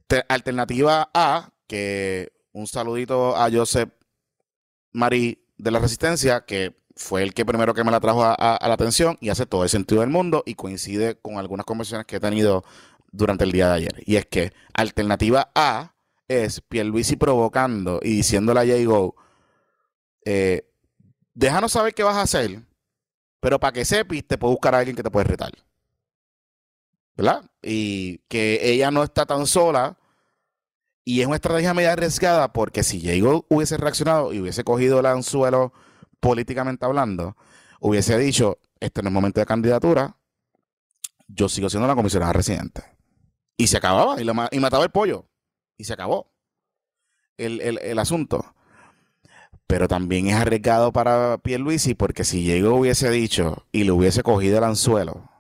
Te- 0.07 0.25
alternativa 0.29 1.11
A, 1.15 1.51
que 1.67 2.33
un 2.53 2.67
saludito 2.67 3.37
a 3.37 3.51
Joseph 3.51 3.91
Marí 4.93 5.45
de 5.57 5.71
la 5.71 5.79
Resistencia, 5.79 6.45
que 6.45 6.77
fue 6.95 7.23
el 7.23 7.33
que 7.33 7.47
primero 7.47 7.73
que 7.73 7.85
me 7.85 7.91
la 7.91 8.01
trajo 8.01 8.23
a, 8.25 8.59
la 8.61 8.75
atención 8.75 9.17
y 9.21 9.31
hace 9.31 9.47
todo 9.47 9.63
el 9.65 9.71
sentido 9.71 10.03
del 10.03 10.11
mundo 10.11 10.43
y 10.45 10.55
coincide 10.55 11.17
con 11.17 11.39
algunas 11.39 11.65
conversaciones 11.65 12.07
que 12.07 12.17
he 12.17 12.21
tenido 12.21 12.65
durante 13.11 13.45
el 13.45 13.53
día 13.53 13.69
de 13.69 13.75
ayer. 13.75 14.03
Y 14.05 14.17
es 14.17 14.27
que 14.27 14.53
alternativa 14.75 15.51
A 15.55 15.95
es 16.29 16.61
Pierluisi 16.61 17.17
provocando 17.17 18.01
y 18.03 18.17
diciéndole 18.17 18.61
a 18.61 18.67
Jago, 18.67 19.17
eh, 20.25 20.69
déjanos 21.35 21.73
saber 21.73 21.95
qué 21.95 22.03
vas 22.03 22.17
a 22.17 22.23
hacer, 22.23 22.61
pero 23.41 23.59
para 23.61 23.73
que 23.73 23.85
sepis 23.85 24.27
te 24.27 24.39
puedo 24.39 24.53
buscar 24.53 24.75
a 24.75 24.79
alguien 24.79 24.97
que 24.97 25.03
te 25.03 25.11
puede 25.11 25.25
retar. 25.25 25.53
¿Verdad? 27.17 27.45
Y 27.63 28.19
que 28.29 28.59
ella 28.73 28.91
no 28.91 29.03
está 29.03 29.27
tan 29.27 29.47
sola 29.47 29.99
y 31.05 31.21
es 31.21 31.27
una 31.27 31.37
estrategia 31.37 31.75
media 31.75 31.93
arriesgada 31.93 32.53
porque 32.53 32.83
si 32.83 33.01
Jago 33.01 33.45
hubiese 33.51 33.77
reaccionado 33.77 34.33
y 34.33 34.41
hubiese 34.41 34.65
cogido 34.65 35.01
el 35.01 35.07
anzuelo 35.07 35.73
políticamente 36.21 36.87
hablando, 36.87 37.37
hubiese 37.81 38.17
dicho, 38.19 38.59
este 38.81 39.03
no 39.03 39.09
es 39.09 39.13
momento 39.13 39.41
de 39.41 39.47
candidatura, 39.47 40.17
yo 41.29 41.49
sigo 41.49 41.69
siendo 41.69 41.87
la 41.89 41.95
comisionada 41.95 42.33
residente. 42.33 42.83
Y 43.57 43.67
se 43.67 43.77
acababa, 43.77 44.21
y, 44.21 44.25
lo 44.25 44.33
y 44.51 44.61
mataba 44.61 44.85
el 44.85 44.91
pollo. 44.91 45.29
Y 45.77 45.85
se 45.85 45.93
acabó 45.93 46.33
el, 47.37 47.61
el- 47.61 47.79
el 47.79 47.99
asunto. 47.99 48.55
Pero 49.73 49.89
también 49.89 50.27
es 50.27 50.35
arriesgado 50.35 50.93
para 50.93 51.39
Pierluisi 51.39 51.95
porque 51.95 52.25
si 52.25 52.47
Jago 52.47 52.77
hubiese 52.77 53.09
dicho 53.09 53.65
y 53.73 53.85
le 53.85 53.93
hubiese 53.93 54.23
cogido 54.23 54.59
el 54.59 54.65
anzuelo 54.65 55.31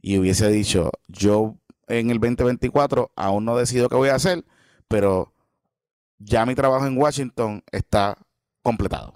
y 0.00 0.16
hubiese 0.16 0.48
dicho, 0.48 0.90
yo 1.08 1.58
en 1.86 2.08
el 2.08 2.20
2024 2.20 3.12
aún 3.14 3.44
no 3.44 3.58
decido 3.58 3.90
qué 3.90 3.96
voy 3.96 4.08
a 4.08 4.14
hacer, 4.14 4.46
pero 4.88 5.34
ya 6.18 6.46
mi 6.46 6.54
trabajo 6.54 6.86
en 6.86 6.96
Washington 6.96 7.62
está 7.70 8.16
completado. 8.62 9.12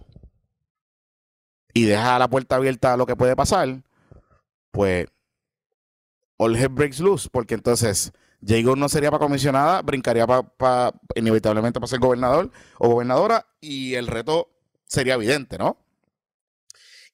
Y 1.73 1.85
deja 1.85 2.19
la 2.19 2.29
puerta 2.29 2.57
abierta 2.57 2.93
a 2.93 2.97
lo 2.99 3.07
que 3.07 3.17
puede 3.17 3.37
pasar, 3.37 3.83
pues 4.73 5.07
all 6.37 6.55
hell 6.55 6.69
breaks 6.69 7.01
loose, 7.01 7.31
porque 7.33 7.55
entonces 7.55 8.13
Jago 8.47 8.77
no 8.77 8.89
sería 8.89 9.11
para 9.11 9.25
comisionada, 9.25 9.83
brincaría 9.83 10.27
para 10.27 10.93
inevitablemente 11.15 11.81
para 11.81 11.89
ser 11.89 12.01
gobernador 12.01 12.51
o 12.79 12.89
gobernadora 12.89 13.47
y 13.61 13.95
el 13.95 14.07
reto 14.07 14.51
sería 14.87 15.15
evidente, 15.15 15.59
¿no? 15.59 15.79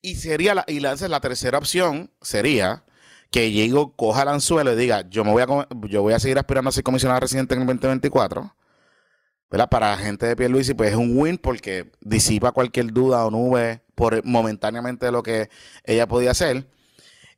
Y 0.03 0.17
sería 0.17 0.55
la, 0.55 0.65
y 0.67 0.81
la, 0.81 0.95
la 0.95 1.21
tercera 1.21 1.59
opción 1.59 2.11
sería 2.21 2.85
que 3.31 3.53
Jago 3.53 3.95
coja 3.97 4.23
el 4.23 4.29
anzuelo 4.29 4.73
y 4.73 4.77
diga, 4.77 5.09
yo 5.09 5.25
me 5.25 5.33
voy 5.33 5.43
a 5.43 5.69
yo 5.89 6.03
voy 6.03 6.15
a 6.15 6.19
seguir 6.21 6.39
aspirando 6.39 6.71
a 6.71 6.73
ser 6.73 6.85
comisionada 6.85 7.21
residente 7.21 7.55
en 7.55 7.61
el 7.63 7.67
2024. 7.67 8.55
¿verdad? 9.51 9.69
Para 9.69 9.97
gente 9.99 10.27
de 10.27 10.37
Pierluisi, 10.37 10.75
pues 10.75 10.91
es 10.91 10.97
un 10.97 11.17
win 11.17 11.37
porque 11.37 11.91
disipa 12.01 12.53
cualquier 12.53 12.93
duda 12.93 13.25
o 13.27 13.31
nube 13.31 13.83
por 13.95 14.25
momentáneamente 14.25 15.07
de 15.07 15.13
lo 15.13 15.23
que 15.23 15.51
ella 15.85 16.07
podía 16.07 16.31
hacer. 16.31 16.69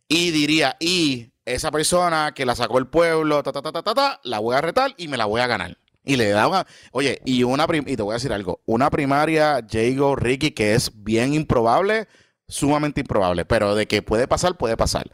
Y 0.08 0.30
diría, 0.30 0.76
y 0.78 1.31
esa 1.44 1.70
persona 1.70 2.32
que 2.34 2.46
la 2.46 2.54
sacó 2.54 2.78
el 2.78 2.86
pueblo, 2.86 3.42
ta, 3.42 3.52
ta, 3.52 3.62
ta, 3.62 3.72
ta, 3.72 3.82
ta, 3.82 3.94
ta 3.94 4.20
la 4.24 4.38
voy 4.38 4.54
a 4.56 4.60
retar 4.60 4.94
y 4.96 5.08
me 5.08 5.16
la 5.16 5.24
voy 5.26 5.40
a 5.40 5.46
ganar. 5.46 5.76
Y 6.04 6.16
le 6.16 6.30
da 6.30 6.48
una. 6.48 6.66
Oye, 6.90 7.20
y 7.24 7.44
una. 7.44 7.66
Y 7.86 7.96
te 7.96 8.02
voy 8.02 8.12
a 8.12 8.14
decir 8.14 8.32
algo. 8.32 8.60
Una 8.66 8.90
primaria, 8.90 9.64
Jago, 9.70 10.16
Ricky, 10.16 10.50
que 10.50 10.74
es 10.74 10.90
bien 11.02 11.32
improbable, 11.32 12.08
sumamente 12.48 13.00
improbable, 13.00 13.44
pero 13.44 13.74
de 13.74 13.86
que 13.86 14.02
puede 14.02 14.26
pasar, 14.26 14.56
puede 14.56 14.76
pasar. 14.76 15.10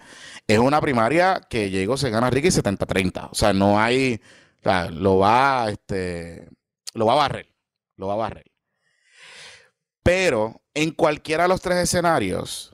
Es 0.46 0.58
una 0.58 0.80
primaria 0.80 1.42
que 1.50 1.70
Jago 1.70 1.96
se 1.98 2.10
gana 2.10 2.28
a 2.28 2.30
Ricky 2.30 2.48
70-30. 2.48 3.28
O 3.30 3.34
sea, 3.34 3.52
no 3.52 3.78
hay. 3.78 4.20
O 4.60 4.62
sea, 4.62 4.90
lo 4.90 5.18
va, 5.18 5.68
este, 5.70 6.48
lo 6.94 7.06
va 7.06 7.12
a 7.12 7.16
barrer. 7.16 7.54
Lo 7.96 8.06
va 8.06 8.14
a 8.14 8.16
barrer. 8.16 8.50
Pero 10.02 10.62
en 10.72 10.92
cualquiera 10.92 11.42
de 11.42 11.48
los 11.50 11.60
tres 11.60 11.78
escenarios, 11.78 12.72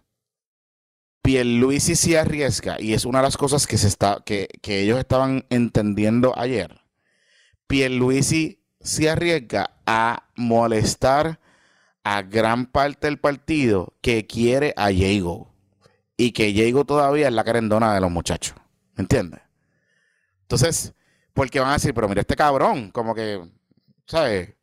Pierluisi 1.24 1.96
se 1.96 2.18
arriesga, 2.18 2.78
y 2.78 2.92
es 2.92 3.06
una 3.06 3.20
de 3.20 3.22
las 3.22 3.38
cosas 3.38 3.66
que, 3.66 3.78
se 3.78 3.88
está, 3.88 4.22
que, 4.26 4.46
que 4.60 4.80
ellos 4.80 4.98
estaban 4.98 5.46
entendiendo 5.48 6.38
ayer. 6.38 6.82
Pierluisi 7.66 8.62
se 8.78 9.08
arriesga 9.08 9.70
a 9.86 10.28
molestar 10.36 11.40
a 12.04 12.20
gran 12.20 12.66
parte 12.66 13.06
del 13.06 13.18
partido 13.18 13.94
que 14.02 14.26
quiere 14.26 14.74
a 14.76 14.88
Diego 14.88 15.50
y 16.18 16.32
que 16.32 16.48
Diego 16.48 16.84
todavía 16.84 17.28
es 17.28 17.32
la 17.32 17.42
carendona 17.42 17.94
de 17.94 18.02
los 18.02 18.10
muchachos. 18.10 18.54
¿Me 18.94 19.00
entiendes? 19.00 19.40
Entonces, 20.42 20.92
porque 21.32 21.58
van 21.58 21.70
a 21.70 21.74
decir, 21.74 21.94
pero 21.94 22.06
mira 22.06 22.20
este 22.20 22.36
cabrón, 22.36 22.90
como 22.90 23.14
que, 23.14 23.42
¿sabes? 24.06 24.54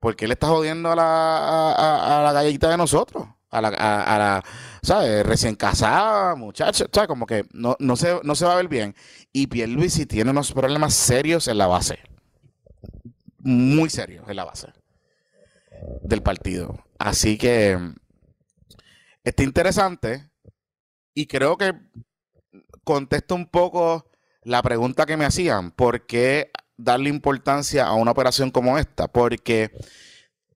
¿Por 0.00 0.16
qué 0.16 0.26
le 0.26 0.32
está 0.32 0.46
jodiendo 0.46 0.90
a 0.90 0.96
la, 0.96 2.20
a, 2.20 2.22
la 2.22 2.32
galletita 2.32 2.70
de 2.70 2.78
nosotros? 2.78 3.28
A 3.50 3.60
la, 3.60 4.44
¿sabes? 4.82 5.24
Recién 5.24 5.54
casada, 5.54 6.34
muchacha, 6.34 6.86
¿sabes? 6.92 7.08
Como 7.08 7.26
que 7.26 7.44
no, 7.52 7.76
no, 7.78 7.96
se, 7.96 8.18
no 8.22 8.34
se 8.34 8.44
va 8.44 8.54
a 8.54 8.56
ver 8.56 8.68
bien. 8.68 8.94
Y 9.32 9.46
Pierluisi 9.46 10.06
tiene 10.06 10.30
unos 10.30 10.52
problemas 10.52 10.94
serios 10.94 11.48
en 11.48 11.58
la 11.58 11.66
base. 11.66 12.00
Muy 13.38 13.88
serios 13.88 14.28
en 14.28 14.36
la 14.36 14.44
base 14.44 14.68
del 16.02 16.22
partido. 16.22 16.84
Así 16.98 17.38
que 17.38 17.78
está 19.24 19.42
interesante 19.42 20.30
y 21.14 21.26
creo 21.26 21.56
que 21.56 21.72
contesto 22.84 23.34
un 23.34 23.46
poco 23.46 24.10
la 24.42 24.62
pregunta 24.62 25.06
que 25.06 25.16
me 25.16 25.24
hacían, 25.24 25.70
¿por 25.72 26.06
qué 26.06 26.50
darle 26.76 27.08
importancia 27.10 27.86
a 27.86 27.94
una 27.94 28.12
operación 28.12 28.50
como 28.50 28.78
esta? 28.78 29.08
Porque 29.08 29.72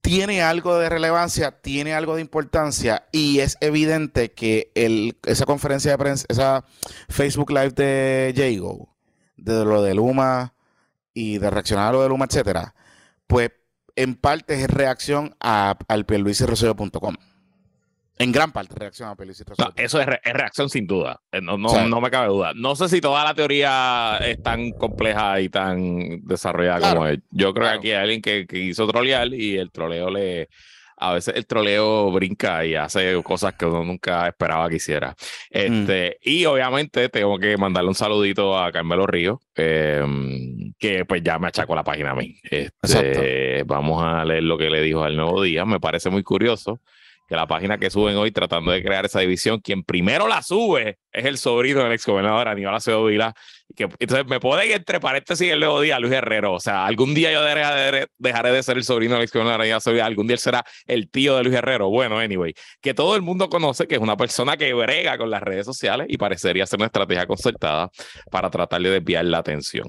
tiene 0.01 0.43
algo 0.43 0.79
de 0.79 0.89
relevancia, 0.89 1.61
tiene 1.61 1.95
algo 1.95 2.15
de 2.15 2.23
importancia 2.23 3.07
y 3.13 3.41
es 3.41 3.57
evidente 3.61 4.33
que 4.33 4.71
el, 4.75 5.19
esa 5.27 5.47
conferencia 5.47 5.91
de 5.91 5.99
prensa, 5.99 6.27
esa 6.29 6.65
Facebook 7.09 7.51
Live 7.51 7.71
de 7.71 8.33
Jago, 8.37 8.95
de 9.37 9.65
lo 9.65 9.83
de 9.83 9.95
Luma 9.95 10.55
y 11.13 11.39
de 11.39 11.51
reaccionar 11.51 11.89
a 11.89 11.93
lo 11.93 12.03
de 12.03 12.09
Luma, 12.09 12.27
etcétera, 12.27 12.75
pues 13.27 13.51
en 13.97 14.15
parte 14.15 14.55
es 14.55 14.71
reacción 14.71 15.37
a, 15.41 15.77
al 15.89 16.07
pierluisirrosario.com. 16.07 17.17
En 18.21 18.33
gran 18.33 18.53
parte 18.53 18.75
reacción 18.79 19.09
a 19.09 19.17
Pierluisi 19.17 19.45
no, 19.59 19.73
Eso 19.77 19.99
es, 19.99 20.07
reacción 20.07 20.69
sin 20.69 20.87
duda. 20.87 21.21
Eh, 21.33 21.41
no, 21.41 21.57
no, 21.57 22.01
me 22.03 22.11
cabe 22.11 22.29
duda. 22.29 22.53
No 22.55 22.77
sé 22.77 22.91
si 22.91 23.01
toda 23.01 23.25
la 23.25 23.35
teoría 23.35 24.19
es 24.19 24.43
tan 24.43 24.73
compleja 24.73 25.41
y 25.41 25.49
tan 25.49 26.21
desarrollada 26.27 26.93
como 26.93 27.07
es. 27.07 27.21
Yo 27.31 27.55
creo 27.55 27.69
que 27.69 27.75
aquí 27.75 27.91
hay 27.93 28.03
alguien 28.03 28.21
que, 28.21 28.47
que 28.47 28.59
hizo 28.59 28.87
trolear 28.87 29.33
y 29.33 29.57
el 29.57 29.71
troleo 29.71 30.11
le, 30.11 30.51
a 31.01 31.15
veces 31.15 31.35
el 31.35 31.47
troleo 31.47 32.13
brinca 32.13 32.65
y 32.67 32.75
hace 32.75 33.21
cosas 33.23 33.55
que 33.55 33.65
uno 33.65 33.83
nunca 33.83 34.29
esperaba 34.29 34.69
que 34.69 34.77
hiciera. 34.77 35.13
Mm. 35.51 35.57
Este, 35.57 36.19
Y 36.23 36.45
obviamente 36.45 37.09
tengo 37.09 37.39
que 37.39 37.57
mandarle 37.57 37.89
un 37.89 37.95
saludito 37.95 38.59
a 38.59 38.71
Carmelo 38.71 39.07
Ríos, 39.07 39.39
em, 39.55 40.75
que 40.79 41.07
pues 41.07 41.23
ya 41.23 41.39
me 41.39 41.49
achacó 41.49 41.75
la 41.75 41.85
página 41.85 42.11
a 42.11 42.15
mí. 42.15 42.37
Este, 42.43 43.63
vamos 43.65 44.03
a 44.05 44.27
leer 44.27 44.43
lo 44.43 44.59
que 44.59 44.69
le 44.69 44.83
dijo 44.83 45.03
al 45.03 45.17
Nuevo 45.17 45.43
Día. 45.43 45.65
Me 45.65 45.81
parece 45.81 46.11
muy 46.11 46.23
curioso 46.23 46.83
que 47.31 47.37
la 47.37 47.47
página 47.47 47.79
que 47.79 47.91
suben 47.91 48.17
hoy 48.17 48.33
tratando 48.33 48.73
de 48.73 48.83
crear 48.83 49.07
esa 49.07 49.21
división, 49.21 49.61
quien 49.61 49.85
primero 49.85 50.27
la 50.27 50.43
sube 50.43 50.99
es 51.13 51.25
el 51.25 51.39
sobrino 51.39 51.85
del 51.85 51.93
ex 51.93 52.05
gobernador 52.05 52.49
Aníbal 52.49 52.75
Acevedo 52.75 53.05
Vila. 53.05 53.33
Que, 53.77 53.85
entonces 54.01 54.27
me 54.27 54.41
pueden 54.41 54.73
entre 54.73 54.99
paréntesis 54.99 55.49
el 55.49 55.61
nuevo 55.61 55.81
día 55.81 56.01
Luis 56.01 56.13
Herrero. 56.13 56.55
O 56.55 56.59
sea, 56.59 56.85
algún 56.87 57.15
día 57.15 57.31
yo 57.31 57.45
dejaré, 57.45 58.09
de 58.51 58.63
ser 58.65 58.79
el 58.79 58.83
sobrino 58.83 59.15
del 59.15 59.23
ex 59.23 59.33
gobernador 59.33 59.61
Aníbal 59.61 59.77
Acevedo 59.77 60.05
Algún 60.05 60.27
día 60.27 60.35
él 60.35 60.41
será 60.41 60.65
el 60.89 61.09
tío 61.09 61.37
de 61.37 61.45
Luis 61.45 61.55
Herrero. 61.55 61.89
Bueno, 61.89 62.19
anyway, 62.19 62.53
que 62.81 62.95
todo 62.95 63.15
el 63.15 63.23
mundo 63.23 63.49
conoce 63.49 63.87
que 63.87 63.95
es 63.95 64.01
una 64.01 64.17
persona 64.17 64.57
que 64.57 64.75
brega 64.75 65.17
con 65.17 65.31
las 65.31 65.41
redes 65.41 65.67
sociales 65.67 66.09
y 66.11 66.19
parecería 66.19 66.67
ser 66.67 66.81
una 66.81 66.87
estrategia 66.87 67.29
concertada 67.29 67.91
para 68.29 68.51
tratar 68.51 68.83
de 68.83 68.91
desviar 68.91 69.25
la 69.27 69.39
atención. 69.39 69.87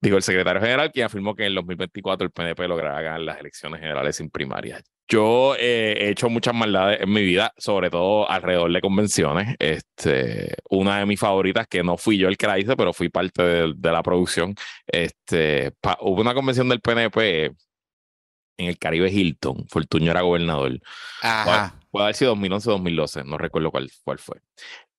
Dijo 0.00 0.16
el 0.16 0.24
secretario 0.24 0.60
general, 0.60 0.90
quien 0.90 1.06
afirmó 1.06 1.36
que 1.36 1.42
en 1.42 1.48
el 1.48 1.54
2024 1.54 2.24
el 2.24 2.32
PNP 2.32 2.66
logrará 2.66 3.00
ganar 3.02 3.20
las 3.20 3.38
elecciones 3.38 3.80
generales 3.80 4.16
sin 4.16 4.30
primarias. 4.30 4.82
Yo 5.10 5.56
eh, 5.58 5.96
he 5.98 6.10
hecho 6.10 6.30
muchas 6.30 6.54
maldades 6.54 7.00
en 7.00 7.12
mi 7.12 7.22
vida, 7.22 7.52
sobre 7.58 7.90
todo 7.90 8.30
alrededor 8.30 8.72
de 8.72 8.80
convenciones. 8.80 9.56
Este, 9.58 10.54
una 10.70 11.00
de 11.00 11.06
mis 11.06 11.18
favoritas, 11.18 11.66
que 11.66 11.82
no 11.82 11.96
fui 11.96 12.16
yo 12.16 12.28
el 12.28 12.36
que 12.36 12.46
la 12.46 12.60
hice, 12.60 12.76
pero 12.76 12.92
fui 12.92 13.08
parte 13.08 13.42
de, 13.42 13.90
la 13.90 14.04
producción. 14.04 14.54
Este, 14.86 15.72
hubo 16.00 16.20
una 16.20 16.32
convención 16.32 16.68
del 16.68 16.80
PNP 16.80 17.46
en 17.46 18.66
el 18.68 18.78
Caribe 18.78 19.10
Hilton. 19.10 19.66
Fortuño 19.68 20.12
era 20.12 20.20
gobernador. 20.20 20.78
Ajá. 21.22 21.74
Puede, 21.90 22.04
haber 22.04 22.14
sido 22.14 22.30
2011 22.30 22.70
2012, 22.70 23.24
no 23.24 23.36
recuerdo 23.36 23.72
cuál, 23.72 23.90
cuál 24.04 24.18
fue. 24.20 24.38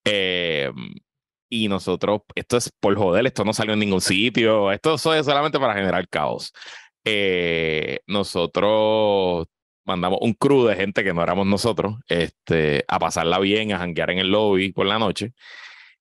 Eh, 0.04 0.70
y 1.50 1.70
nosotros, 1.70 2.24
esto 2.36 2.58
es 2.58 2.70
por 2.82 2.98
joder, 2.98 3.28
esto 3.28 3.46
no 3.46 3.54
salió 3.54 3.74
en 3.74 3.80
ningún 3.80 4.02
sitio, 4.02 4.74
esto 4.74 4.96
es 4.96 5.02
solamente 5.02 5.58
para 5.58 5.74
generar 5.74 6.06
caos. 6.10 6.52
Eh, 7.06 8.00
nosotros 8.08 9.48
mandamos 9.86 10.20
un 10.22 10.34
crew 10.34 10.66
de 10.66 10.76
gente 10.76 11.04
que 11.04 11.14
no 11.14 11.24
éramos 11.24 11.48
nosotros 11.48 11.96
este, 12.08 12.86
a 12.88 13.00
pasarla 13.00 13.40
bien, 13.40 13.74
a 13.74 13.80
janguear 13.80 14.12
en 14.12 14.20
el 14.20 14.32
lobby 14.32 14.72
por 14.72 14.86
la 14.86 15.00
noche. 15.00 15.34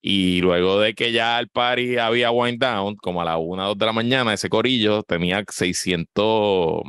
Y 0.02 0.40
luego 0.40 0.80
de 0.80 0.94
que 0.94 1.12
ya 1.12 1.38
el 1.38 1.48
party 1.48 1.98
había 1.98 2.30
wind 2.30 2.58
down, 2.58 2.96
como 2.96 3.20
a 3.22 3.24
las 3.24 3.36
1 3.38 3.66
2 3.68 3.78
de 3.78 3.86
la 3.86 3.92
mañana, 3.92 4.32
ese 4.32 4.48
corillo 4.48 5.02
tenía 5.02 5.44
600, 5.46 6.82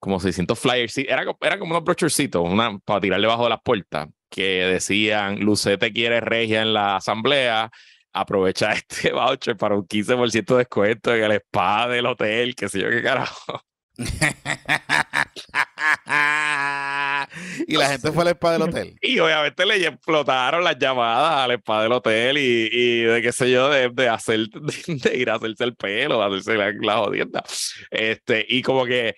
como 0.00 0.20
600 0.20 0.58
flyers. 0.58 0.98
Era, 0.98 1.24
era 1.40 1.58
como 1.58 1.72
unos 1.72 1.84
brochurcitos 1.84 2.42
una, 2.48 2.78
para 2.80 3.00
tirarle 3.00 3.26
bajo 3.26 3.44
de 3.44 3.50
las 3.50 3.60
puertas 3.62 4.08
que 4.28 4.64
decían, 4.66 5.38
Lucete 5.40 5.92
quiere 5.92 6.20
regia 6.20 6.62
en 6.62 6.74
la 6.74 6.96
asamblea, 6.96 7.70
aprovecha 8.12 8.72
este 8.74 9.12
voucher 9.12 9.56
para 9.56 9.76
un 9.76 9.86
15% 9.86 10.44
de 10.46 10.56
descuento 10.58 11.14
en 11.14 11.24
el 11.24 11.32
spa 11.32 11.88
del 11.88 12.06
hotel, 12.06 12.54
qué 12.56 12.68
sé 12.68 12.80
yo 12.80 12.90
qué 12.90 13.02
carajo. 13.02 13.60
y 17.66 17.76
la 17.76 17.88
gente 17.90 18.12
fue 18.12 18.22
al 18.22 18.28
spa 18.30 18.52
del 18.52 18.62
hotel. 18.62 18.96
Y 19.02 19.18
obviamente 19.18 19.66
le 19.66 19.86
explotaron 19.86 20.64
las 20.64 20.78
llamadas 20.78 21.44
al 21.44 21.50
spa 21.52 21.82
del 21.82 21.92
hotel 21.92 22.38
y, 22.38 22.68
y 22.72 23.02
de 23.02 23.20
qué 23.22 23.32
sé 23.32 23.50
yo, 23.50 23.68
de, 23.70 23.90
de 23.90 24.08
hacer, 24.08 24.48
de, 24.86 25.16
ir 25.16 25.30
a 25.30 25.36
hacerse 25.36 25.64
el 25.64 25.76
pelo, 25.76 26.18
de 26.18 26.26
hacerse 26.26 26.56
la, 26.56 26.72
la 26.80 26.98
jodienda. 26.98 27.44
Este, 27.90 28.44
y 28.48 28.62
como 28.62 28.84
que 28.84 29.14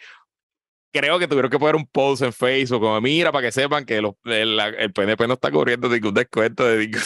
creo 0.93 1.19
que 1.19 1.29
tuvieron 1.29 1.51
que 1.51 1.59
poner 1.59 1.77
un 1.77 1.87
post 1.87 2.23
en 2.23 2.33
Facebook 2.33 2.81
como 2.81 3.01
mira 3.01 3.33
para 3.33 3.47
que 3.47 3.53
sepan 3.53 3.85
que 3.85 4.01
los, 4.01 4.15
el, 4.25 4.59
el, 4.59 4.93
PNP 4.93 5.27
no 5.27 5.35
está 5.35 5.51
cubriendo 5.51 5.89
ningún 5.89 6.15
descuento 6.15 6.65
de 6.65 6.79
ningún, 6.79 7.03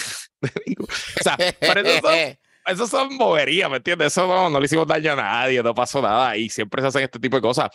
o 0.85 1.22
sea, 1.22 1.37
pero 1.59 1.80
eso 1.80 2.00
son, 2.00 2.38
eso 2.72 2.87
son 2.87 3.16
boberías, 3.18 3.70
¿me 3.70 3.76
entiendes? 3.78 4.09
Eso 4.09 4.26
no, 4.26 4.50
no, 4.50 4.59
le 4.61 4.66
hicimos 4.66 4.87
daño 4.87 5.12
a 5.12 5.16
nadie, 5.16 5.62
no 5.62 5.74
pasó 5.74 6.00
nada 6.02 6.37
y 6.37 6.48
siempre 6.48 6.83
se 6.83 6.88
hacen 6.88 7.02
este 7.02 7.18
tipo 7.18 7.37
de 7.37 7.42
cosas. 7.42 7.68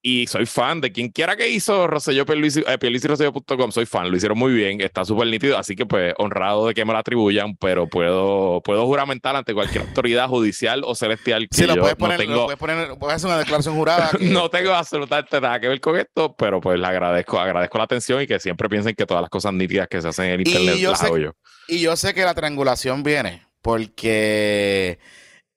y 0.00 0.28
soy 0.28 0.46
fan 0.46 0.80
de 0.80 0.92
quien 0.92 1.08
quiera 1.10 1.36
que 1.36 1.48
hizo 1.48 1.88
Rosselló 1.88 2.24
eh, 2.28 3.70
soy 3.70 3.84
fan, 3.84 4.08
lo 4.10 4.16
hicieron 4.16 4.38
muy 4.38 4.52
bien, 4.52 4.80
está 4.80 5.04
súper 5.04 5.26
nítido, 5.26 5.58
así 5.58 5.74
que 5.74 5.86
pues 5.86 6.14
honrado 6.18 6.68
de 6.68 6.74
que 6.74 6.84
me 6.84 6.92
lo 6.92 6.98
atribuyan, 7.00 7.56
pero 7.56 7.88
puedo, 7.88 8.60
puedo 8.62 8.86
juramentar 8.86 9.34
ante 9.34 9.52
cualquier 9.54 9.82
autoridad 9.82 10.28
judicial 10.28 10.82
o 10.84 10.94
celestial 10.94 11.48
que 11.48 11.56
sí, 11.56 11.66
lo 11.66 11.74
yo 11.74 11.80
puedes 11.80 11.96
poner, 11.96 12.18
no 12.20 12.24
tengo, 12.24 12.34
lo 12.36 12.44
puedes 12.44 12.58
poner, 12.60 12.88
puedes 12.98 13.16
hacer 13.16 13.28
una 13.28 13.38
declaración 13.38 13.74
jurada. 13.74 14.10
que- 14.18 14.24
no 14.26 14.48
tengo 14.48 14.72
absolutamente 14.72 15.40
nada 15.40 15.58
que 15.58 15.66
ver 15.68 15.80
con 15.80 15.96
esto, 15.96 16.34
pero 16.36 16.60
pues 16.60 16.78
le 16.78 16.86
agradezco, 16.86 17.38
agradezco 17.40 17.78
la 17.78 17.84
atención 17.84 18.22
y 18.22 18.26
que 18.28 18.38
siempre 18.38 18.68
piensen 18.68 18.94
que 18.94 19.04
todas 19.04 19.20
las 19.22 19.30
cosas 19.30 19.52
nítidas 19.52 19.88
que 19.88 20.00
se 20.00 20.06
hacen 20.08 20.26
en 20.26 20.40
Y 20.40 20.44
internet 20.44 20.76
yo 20.76 20.90
las 20.90 21.00
sé- 21.00 21.06
hago 21.06 21.18
yo. 21.18 21.32
Y 21.66 21.80
yo 21.80 21.96
sé 21.96 22.14
que 22.14 22.22
la 22.24 22.34
triangulación 22.34 23.02
viene 23.02 23.42
porque 23.62 24.98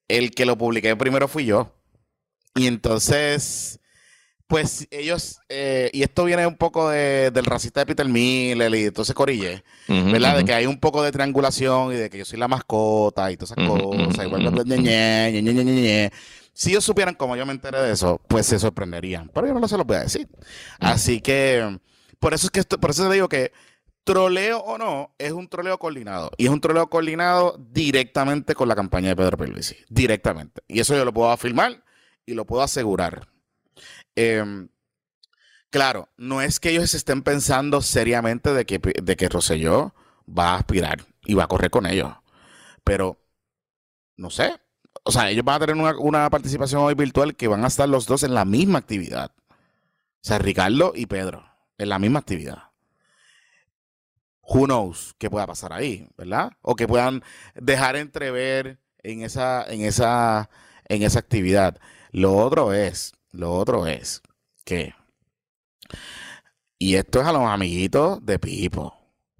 el 0.08 0.32
que 0.32 0.46
lo 0.46 0.58
publiqué 0.58 0.96
primero 0.96 1.28
fui 1.28 1.46
yo. 1.46 1.72
Y 2.54 2.66
entonces, 2.66 3.80
pues 4.46 4.86
ellos, 4.90 5.38
eh, 5.48 5.90
y 5.92 6.02
esto 6.02 6.24
viene 6.24 6.46
un 6.46 6.56
poco 6.56 6.90
de- 6.90 7.30
del 7.30 7.46
racista 7.46 7.80
de 7.80 7.86
Peter 7.86 8.06
Miller 8.08 8.74
y 8.74 8.84
entonces 8.86 9.14
Corille, 9.14 9.64
Ujú, 9.88 10.12
¿verdad? 10.12 10.36
De 10.38 10.44
que 10.44 10.52
hay 10.54 10.66
un 10.66 10.78
poco 10.78 11.02
de 11.02 11.12
triangulación 11.12 11.92
y 11.92 11.96
de 11.96 12.10
que 12.10 12.18
yo 12.18 12.24
soy 12.26 12.38
la 12.38 12.48
mascota 12.48 13.30
y 13.32 13.36
todas 13.36 13.52
esas 13.52 13.64
Ujú, 13.64 13.78
ujú, 13.78 14.04
cosas. 14.06 14.26
igual 14.26 14.42
ñe, 14.66 15.32
ñe, 15.32 15.42
ñe, 15.42 15.64
ñe. 15.64 16.12
Si 16.54 16.70
ellos 16.70 16.84
supieran 16.84 17.14
cómo 17.14 17.34
yo 17.36 17.46
me 17.46 17.52
enteré 17.52 17.80
de 17.80 17.92
eso, 17.92 18.20
pues 18.28 18.46
se 18.46 18.58
sorprenderían. 18.58 19.30
Pero 19.32 19.46
yo 19.46 19.54
no 19.54 19.66
se 19.68 19.78
los 19.78 19.86
voy 19.86 19.96
a 19.96 20.00
decir. 20.00 20.28
Así 20.80 21.20
que, 21.22 21.78
por 22.20 22.34
eso 22.34 22.46
es 22.46 22.50
que 22.50 22.60
esto, 22.60 22.78
por 22.78 22.90
eso 22.90 23.08
te 23.08 23.14
digo 23.14 23.28
que 23.28 23.52
troleo 24.04 24.58
o 24.58 24.78
no, 24.78 25.14
es 25.18 25.32
un 25.32 25.48
troleo 25.48 25.78
coordinado. 25.78 26.30
Y 26.36 26.46
es 26.46 26.50
un 26.50 26.60
troleo 26.60 26.88
coordinado 26.88 27.56
directamente 27.70 28.54
con 28.54 28.68
la 28.68 28.74
campaña 28.74 29.10
de 29.10 29.16
Pedro 29.16 29.36
Pierluisi. 29.36 29.76
Directamente. 29.88 30.62
Y 30.68 30.80
eso 30.80 30.96
yo 30.96 31.04
lo 31.04 31.12
puedo 31.12 31.30
afirmar 31.30 31.84
y 32.26 32.34
lo 32.34 32.44
puedo 32.46 32.62
asegurar. 32.62 33.28
Em, 34.14 34.68
claro, 35.70 36.08
no 36.16 36.42
es 36.42 36.60
que 36.60 36.70
ellos 36.70 36.94
estén 36.94 37.22
pensando 37.22 37.80
seriamente 37.80 38.52
de 38.52 38.66
que, 38.66 38.78
de 38.78 39.16
que 39.16 39.28
Rosselló 39.28 39.94
va 40.26 40.50
a 40.50 40.56
aspirar 40.58 41.06
y 41.24 41.34
va 41.34 41.44
a 41.44 41.48
correr 41.48 41.70
con 41.70 41.86
ellos. 41.86 42.12
Pero, 42.84 43.18
no 44.16 44.30
sé. 44.30 44.60
O 45.04 45.12
sea, 45.12 45.30
ellos 45.30 45.44
van 45.44 45.56
a 45.56 45.66
tener 45.66 45.76
una, 45.76 45.98
una 45.98 46.30
participación 46.30 46.82
hoy 46.82 46.94
virtual 46.94 47.34
que 47.34 47.48
van 47.48 47.64
a 47.64 47.68
estar 47.68 47.88
los 47.88 48.06
dos 48.06 48.22
en 48.22 48.34
la 48.34 48.44
misma 48.44 48.78
actividad. 48.78 49.32
O 49.48 50.24
sea, 50.24 50.38
Ricardo 50.38 50.92
y 50.94 51.06
Pedro, 51.06 51.44
en 51.78 51.88
la 51.88 51.98
misma 51.98 52.20
actividad. 52.20 52.71
Who 54.54 54.66
knows 54.66 55.14
qué 55.16 55.30
pueda 55.30 55.46
pasar 55.46 55.72
ahí, 55.72 56.06
¿verdad? 56.18 56.52
O 56.60 56.76
que 56.76 56.86
puedan 56.86 57.22
dejar 57.54 57.96
entrever 57.96 58.78
en 59.02 59.22
esa, 59.22 59.64
en 59.64 59.80
esa, 59.82 60.50
en 60.88 61.02
esa 61.02 61.18
actividad. 61.20 61.78
Lo 62.10 62.36
otro 62.36 62.74
es, 62.74 63.14
lo 63.30 63.54
otro 63.54 63.86
es 63.86 64.20
que, 64.66 64.94
y 66.78 66.96
esto 66.96 67.22
es 67.22 67.26
a 67.26 67.32
los 67.32 67.48
amiguitos 67.48 68.24
de 68.26 68.38
Pipo, 68.38 68.94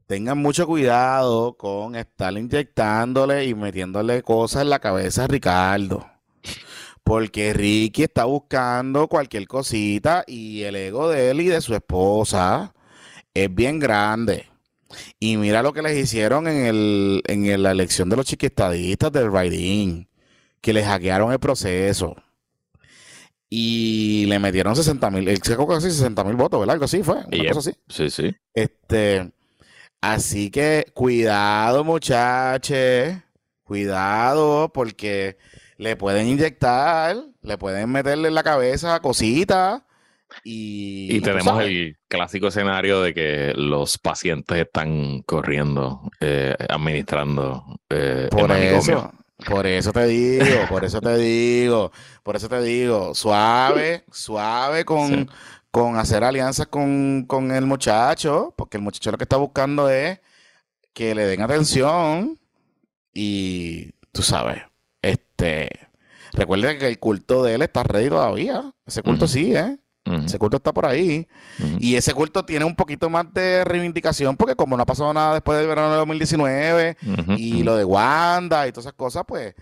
tengan 0.06 0.38
mucho 0.38 0.66
cuidado 0.66 1.58
con 1.58 1.94
estar 1.94 2.32
inyectándole 2.32 3.44
y 3.44 3.54
metiéndole 3.54 4.22
cosas 4.22 4.62
en 4.62 4.70
la 4.70 4.78
cabeza 4.78 5.24
a 5.24 5.28
Ricardo. 5.28 6.06
Porque 7.04 7.52
Ricky 7.52 8.04
está 8.04 8.24
buscando 8.24 9.08
cualquier 9.08 9.46
cosita 9.46 10.24
y 10.26 10.62
el 10.62 10.76
ego 10.76 11.10
de 11.10 11.30
él 11.30 11.42
y 11.42 11.48
de 11.48 11.60
su 11.60 11.74
esposa 11.74 12.72
es 13.34 13.54
bien 13.54 13.78
grande. 13.78 14.51
Y 15.18 15.36
mira 15.36 15.62
lo 15.62 15.72
que 15.72 15.82
les 15.82 15.96
hicieron 15.96 16.46
en, 16.48 16.64
el, 16.66 17.22
en 17.26 17.62
la 17.62 17.70
elección 17.72 18.08
de 18.08 18.16
los 18.16 18.26
chiquistadistas 18.26 19.12
del 19.12 19.32
Raidín, 19.32 20.08
que 20.60 20.72
les 20.72 20.86
hackearon 20.86 21.32
el 21.32 21.38
proceso. 21.38 22.16
Y 23.48 24.24
le 24.26 24.38
metieron 24.38 24.74
60 24.74 25.10
mil, 25.10 25.40
creo 25.40 25.68
que 25.68 25.74
así 25.74 25.90
60 25.90 26.24
mil 26.24 26.36
votos, 26.36 26.58
¿verdad? 26.60 26.72
Algo 26.74 26.86
así 26.86 27.02
fue, 27.02 27.16
una 27.16 27.28
Yep. 27.36 27.48
cosa 27.52 27.70
así. 27.70 27.78
Sí, 27.88 28.08
sí. 28.10 28.34
Este, 28.54 29.30
así 30.00 30.50
que 30.50 30.86
cuidado, 30.94 31.84
muchachos. 31.84 33.14
Cuidado, 33.64 34.70
porque 34.72 35.36
le 35.76 35.96
pueden 35.96 36.28
inyectar, 36.28 37.16
le 37.42 37.58
pueden 37.58 37.90
meterle 37.90 38.28
en 38.28 38.34
la 38.34 38.42
cabeza 38.42 39.00
cositas. 39.00 39.82
Y, 40.44 41.20
tenemos 41.20 41.62
el 41.62 41.96
clásico 42.08 42.48
escenario 42.48 43.00
de 43.02 43.14
que 43.14 43.52
los 43.54 43.98
pacientes 43.98 44.58
están 44.58 45.22
corriendo, 45.22 46.10
eh, 46.20 46.54
administrando 46.68 47.64
eh, 47.88 48.28
Por 48.30 48.50
eso, 48.52 49.12
por 49.46 49.66
eso 49.66 49.92
te 49.92 50.06
digo, 50.06 50.66
por 50.68 50.84
eso 50.84 51.00
te 51.00 51.16
digo, 51.16 51.92
por 52.22 52.36
eso 52.36 52.48
te 52.48 52.60
digo, 52.62 53.14
suave, 53.14 54.04
suave 54.10 54.84
con, 54.84 55.08
Sí. 55.08 55.26
con 55.70 55.96
hacer 55.96 56.24
alianzas 56.24 56.66
con, 56.66 57.24
con 57.26 57.50
el 57.50 57.66
muchacho, 57.66 58.54
porque 58.56 58.76
el 58.76 58.82
muchacho 58.82 59.10
lo 59.10 59.18
que 59.18 59.24
está 59.24 59.36
buscando 59.36 59.88
es 59.88 60.20
que 60.92 61.14
le 61.14 61.26
den 61.26 61.42
atención 61.42 62.38
y 63.14 63.92
tú 64.12 64.22
sabes, 64.22 64.62
este, 65.00 65.70
recuerden 66.32 66.78
que 66.78 66.86
el 66.86 66.98
culto 66.98 67.42
de 67.42 67.54
él 67.54 67.62
está 67.62 67.82
ready 67.82 68.08
todavía, 68.08 68.72
ese 68.86 69.02
culto 69.02 69.24
Ujú. 69.24 69.34
sí, 69.34 69.54
Ese 70.04 70.38
culto 70.38 70.56
está 70.56 70.72
por 70.72 70.84
ahí. 70.86 71.26
Y 71.78 71.94
ese 71.94 72.12
culto 72.12 72.44
tiene 72.44 72.64
un 72.64 72.74
poquito 72.74 73.08
más 73.08 73.32
de 73.32 73.64
reivindicación, 73.64 74.36
porque 74.36 74.56
como 74.56 74.76
no 74.76 74.82
ha 74.82 74.86
pasado 74.86 75.12
nada 75.14 75.34
después 75.34 75.56
del 75.58 75.68
verano 75.68 75.90
de 75.92 75.96
2019 75.98 76.96
Ujú, 77.06 77.32
y 77.38 77.54
ujú, 77.54 77.64
lo 77.64 77.76
de 77.76 77.84
Wanda 77.84 78.66
y 78.66 78.72
todas 78.72 78.86
esas 78.86 78.94
cosas, 78.94 79.22
pues 79.26 79.54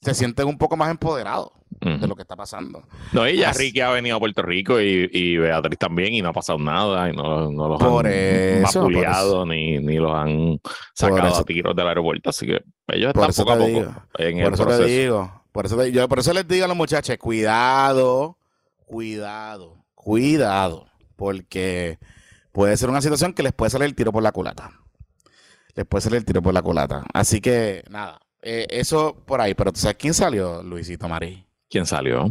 se 0.00 0.14
sienten 0.14 0.46
un 0.48 0.56
poco 0.58 0.76
más 0.76 0.90
empoderados 0.90 1.50
de 1.80 2.06
lo 2.08 2.16
que 2.16 2.22
está 2.22 2.36
pasando. 2.36 2.84
No, 3.12 3.28
y 3.28 3.36
ya 3.36 3.50
Así- 3.50 3.64
Ricky 3.64 3.80
ha 3.82 3.90
venido 3.90 4.16
a 4.16 4.18
Puerto 4.18 4.40
Rico 4.40 4.80
y, 4.80 5.10
y 5.12 5.36
Beatriz 5.36 5.78
también 5.78 6.14
y 6.14 6.22
no 6.22 6.30
ha 6.30 6.32
pasado 6.32 6.58
nada 6.58 7.10
y 7.10 7.12
no, 7.14 7.50
no 7.52 7.68
los 7.68 7.80
han 7.82 8.06
eso, 8.06 8.80
vapuleado 8.80 9.44
ni, 9.46 9.78
ni 9.78 9.96
los 9.96 10.12
han 10.14 10.58
sacado 10.94 11.28
eso- 11.28 11.40
a 11.40 11.44
tiros 11.44 11.76
del 11.76 11.86
aeropuerto. 11.86 12.30
Así 12.30 12.46
que 12.46 12.62
ellos 12.88 13.12
están 13.14 13.30
poco 13.32 13.52
a 13.52 13.54
poco 13.56 13.66
digo, 13.66 13.80
en 14.18 14.38
Por 14.38 14.46
el 14.48 14.54
eso 14.54 14.62
proceso. 14.64 14.84
te 14.84 14.88
digo, 15.00 15.42
por 15.52 15.66
eso, 15.66 15.76
te- 15.76 15.92
yo, 15.92 16.08
por 16.08 16.18
eso 16.20 16.32
les 16.32 16.48
digo 16.48 16.64
a 16.64 16.68
los 16.68 16.76
muchachos, 16.76 17.16
cuidado, 17.18 18.38
cuidado, 18.86 19.84
cuidado, 19.94 20.86
porque 21.16 21.98
puede 22.52 22.76
ser 22.78 22.88
una 22.88 23.02
situación 23.02 23.34
que 23.34 23.42
les 23.42 23.52
puede 23.52 23.70
salir 23.70 23.86
el 23.86 23.94
tiro 23.94 24.12
por 24.12 24.22
la 24.22 24.32
culata. 24.32 24.70
Les 25.74 25.84
puede 25.84 26.02
salir 26.02 26.16
el 26.18 26.24
tiro 26.24 26.40
por 26.40 26.54
la 26.54 26.62
culata. 26.62 27.04
Así 27.12 27.42
que, 27.42 27.84
nada, 27.90 28.20
eh, 28.40 28.66
eso 28.70 29.22
por 29.26 29.42
ahí. 29.42 29.52
Pero 29.54 29.72
¿tú 29.72 29.80
sabes 29.80 29.98
quién 29.98 30.14
salió? 30.14 30.62
Luisito 30.62 31.08
Marí. 31.08 31.46
¿Quién 31.68 31.84
salió? 31.84 32.30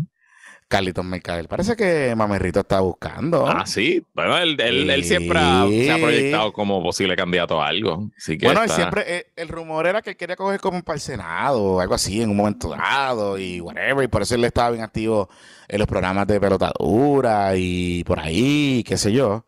Carlitos 0.68 1.06
Mercadel. 1.06 1.48
Parece 1.48 1.76
que 1.76 2.16
Mamerrito 2.16 2.62
está 2.62 2.80
buscando. 2.80 3.46
Ah, 3.48 3.66
sí. 3.68 4.04
Bueno, 4.16 4.36
él, 4.38 4.60
él- 4.60 4.90
él 4.90 5.04
siempre 5.04 5.38
ha- 5.40 5.68
se 5.68 5.92
ha 5.92 5.98
proyectado 5.98 6.52
como 6.54 6.82
posible 6.82 7.16
candidato 7.16 7.62
a 7.62 7.68
algo. 7.68 8.10
Así 8.18 8.36
que 8.38 8.48
Bueno, 8.48 8.64
él 8.64 8.70
siempre, 8.72 9.04
eh, 9.08 9.26
el 9.36 9.48
rumor 9.48 9.86
era 9.86 10.02
que 10.02 10.10
él 10.12 10.18
quería 10.18 10.36
coger 10.36 10.60
como 10.60 10.82
para 10.82 10.96
el 10.96 11.02
Senado 11.02 11.62
o 11.62 11.80
algo 11.82 11.94
así 11.94 12.20
en 12.22 12.32
un 12.32 12.38
momento 12.38 12.70
dado 12.70 13.38
y 13.38 13.62
whatever, 13.62 14.04
y 14.04 14.08
por 14.08 14.24
eso 14.24 14.34
él 14.36 14.44
estaba 14.44 14.72
bien 14.72 14.84
activo 14.84 15.30
en 15.68 15.78
los 15.80 15.88
programas 15.88 16.26
de 16.26 16.40
pelotadura 16.40 17.56
y 17.56 18.04
por 18.04 18.20
ahí, 18.20 18.84
qué 18.88 18.98
sé 18.98 19.14
yo. 19.14 19.46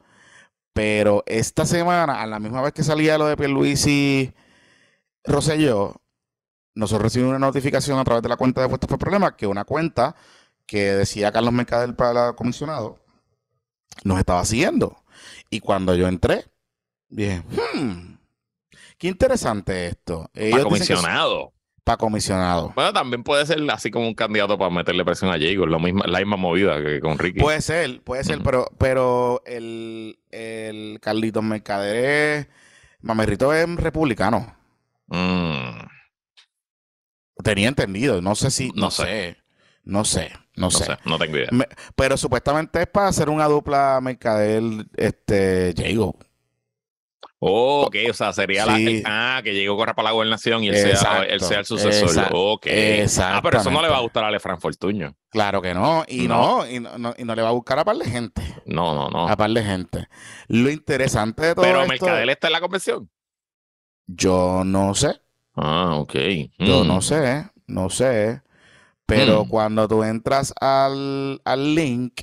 Pero 0.74 1.24
esta 1.26 1.66
semana, 1.66 2.22
a 2.22 2.28
la 2.28 2.40
misma 2.40 2.62
vez 2.62 2.74
que 2.74 2.84
salía 2.84 3.18
lo 3.18 3.26
de 3.26 3.36
Pierluisi 3.36 4.32
Rosselló, 5.24 5.96
nosotros 6.76 7.04
recibimos 7.06 7.32
una 7.36 7.40
notificación 7.48 7.98
a 7.98 8.04
través 8.04 8.22
de 8.22 8.30
la 8.30 8.38
cuenta 8.38 8.62
de 8.62 8.68
Puestos 8.70 8.88
por 8.88 9.00
Problemas 9.00 9.34
que 9.34 9.48
una 9.48 9.66
cuenta 9.66 10.16
que 10.68 10.94
decía 10.94 11.32
Carlos 11.32 11.54
Mercader 11.54 11.96
para 11.96 12.34
comisionado 12.34 13.00
nos 14.04 14.20
estaba 14.20 14.46
siguiendo. 14.46 14.96
Y 15.50 15.60
cuando 15.60 15.96
yo 15.96 16.08
entré, 16.08 16.46
dije, 17.10 17.42
hmm, 17.74 18.18
qué 18.98 19.08
interesante 19.08 19.88
esto. 19.88 20.30
para 20.34 20.46
Ellos 20.46 20.60
es 20.60 20.64
comisionado. 20.66 21.54
Para 21.84 21.98
comisionado. 21.98 22.74
Bueno, 22.76 22.92
también 22.92 23.24
puede 23.24 23.46
ser 23.46 23.60
así 23.72 23.90
como 23.90 24.08
un 24.08 24.14
candidato 24.14 24.58
para 24.58 24.70
meterle 24.70 25.06
presión 25.06 25.32
a 25.32 25.40
Jago, 25.40 25.66
lo 25.66 25.80
misma, 25.80 26.06
la 26.06 26.20
misma 26.20 26.36
movida 26.36 26.84
que 26.84 27.00
con 27.00 27.18
Ricky. 27.18 27.40
Puede 27.40 27.62
ser, 27.62 28.02
puede 28.04 28.24
ser, 28.26 28.42
pero, 28.44 28.70
pero 28.78 29.42
el, 29.46 30.20
el 30.32 31.00
Carlitos 31.02 31.44
Mercader 31.44 31.96
es, 31.96 32.48
Mamerrito 33.02 33.54
es 33.54 33.74
republicano. 33.78 34.54
Mm, 35.08 35.80
Tenía 37.44 37.70
entendido, 37.70 38.22
no 38.22 38.36
sé 38.36 38.52
si, 38.52 38.70
No 38.76 38.86
no, 38.86 38.92
sé. 38.92 39.04
sé. 39.04 39.38
no 39.86 40.04
sé, 40.04 40.32
no, 40.58 40.66
no 40.68 40.72
sé. 40.72 40.86
sé, 40.86 40.98
no 41.06 41.18
tengo 41.18 41.38
idea. 41.38 41.48
Me- 41.52 41.68
pero 41.96 42.18
supuestamente 42.18 42.82
es 42.82 42.88
para 42.88 43.08
hacer 43.08 43.30
una 43.30 43.46
dupla 43.46 44.00
Mercader, 44.02 44.62
este, 44.98 45.74
Jago. 45.78 46.16
Oh, 47.40 47.84
ok, 47.86 47.96
o 48.10 48.14
sea, 48.14 48.34
sería 48.34 48.66
la. 48.66 48.76
Sí. 48.78 49.04
Ah, 49.06 49.42
que 49.44 49.54
llegó 49.54 49.78
corra 49.78 49.94
para 49.94 50.06
la 50.08 50.12
gobernación 50.14 50.64
y 50.64 50.70
él, 50.70 50.76
sea, 50.76 50.90
Exacto, 50.90 51.24
él 51.24 51.40
sea 51.40 51.60
el 51.60 51.66
sucesor. 51.66 52.10
exact- 52.10 52.32
ok. 52.34 52.66
Ah, 53.22 53.40
pero 53.44 53.60
eso 53.60 53.70
no 53.70 53.80
le 53.84 53.90
va 53.90 53.98
a 53.98 54.02
gustar 54.02 54.24
a 54.24 54.32
Lefran 54.32 54.60
Fortuño. 54.60 55.16
Claro 55.30 55.62
que 55.62 55.76
no, 55.76 56.04
y 56.08 56.28
No. 56.28 56.58
no, 56.64 56.68
y 56.70 56.80
no, 56.80 56.98
no- 56.98 57.14
y 57.16 57.24
no 57.24 57.36
le 57.36 57.44
va 57.44 57.50
a 57.50 57.52
buscar 57.52 57.78
a 57.78 57.86
par 57.86 57.96
de 57.98 58.06
gente, 58.06 58.42
No, 58.66 58.96
no, 58.96 59.10
no. 59.12 59.28
a 59.30 59.38
par 59.38 59.52
de 59.52 59.64
gente. 59.64 60.08
Lo 60.48 60.72
interesante 60.72 61.44
de 61.46 61.54
todo 61.54 61.64
Pero 61.64 61.82
esto, 61.84 61.90
Mercadel 62.06 62.30
está 62.30 62.48
en 62.48 62.54
la 62.54 62.60
convención. 62.62 63.08
yo 64.08 64.64
no 64.66 64.96
sé, 64.96 65.22
Ah, 65.56 65.96
ok. 65.98 66.16
yo 66.58 66.84
Mm. 66.84 66.88
no 66.88 67.02
sé, 67.04 67.46
no 67.68 67.90
sé, 67.92 68.42
pero 69.08 69.46
Mm. 69.46 69.50
cuando 69.50 69.88
tú 69.88 70.04
entras 70.04 70.54
al, 70.60 71.42
al 71.44 71.76
link, 71.76 72.22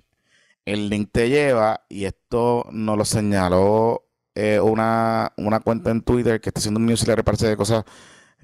el 0.64 0.88
link 0.88 1.10
te 1.10 1.28
lleva, 1.28 1.84
y 1.88 2.04
esto 2.04 2.66
nos 2.70 2.96
lo 2.96 3.04
señaló 3.04 4.04
eh, 4.34 4.60
una, 4.60 5.32
una, 5.36 5.60
cuenta 5.60 5.90
en 5.90 6.02
Twitter 6.02 6.40
que 6.40 6.50
está 6.50 6.60
haciendo 6.60 6.78
un 6.78 6.86
newsletter, 6.86 7.24
parece 7.24 7.48
de 7.48 7.56
cosas 7.56 7.84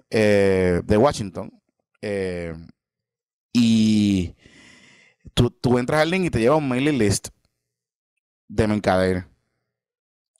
eh, 0.08 0.80
de 0.84 0.96
Washington. 0.96 1.52
Eh, 2.00 2.54
y 3.52 4.34
tú, 5.34 5.50
tú, 5.50 5.78
entras 5.78 6.00
al 6.00 6.10
link 6.10 6.26
y 6.26 6.30
te 6.30 6.40
lleva 6.40 6.56
un 6.56 6.68
mailing 6.68 6.98
list 6.98 7.28
de 8.48 8.66
Mercader. 8.66 9.26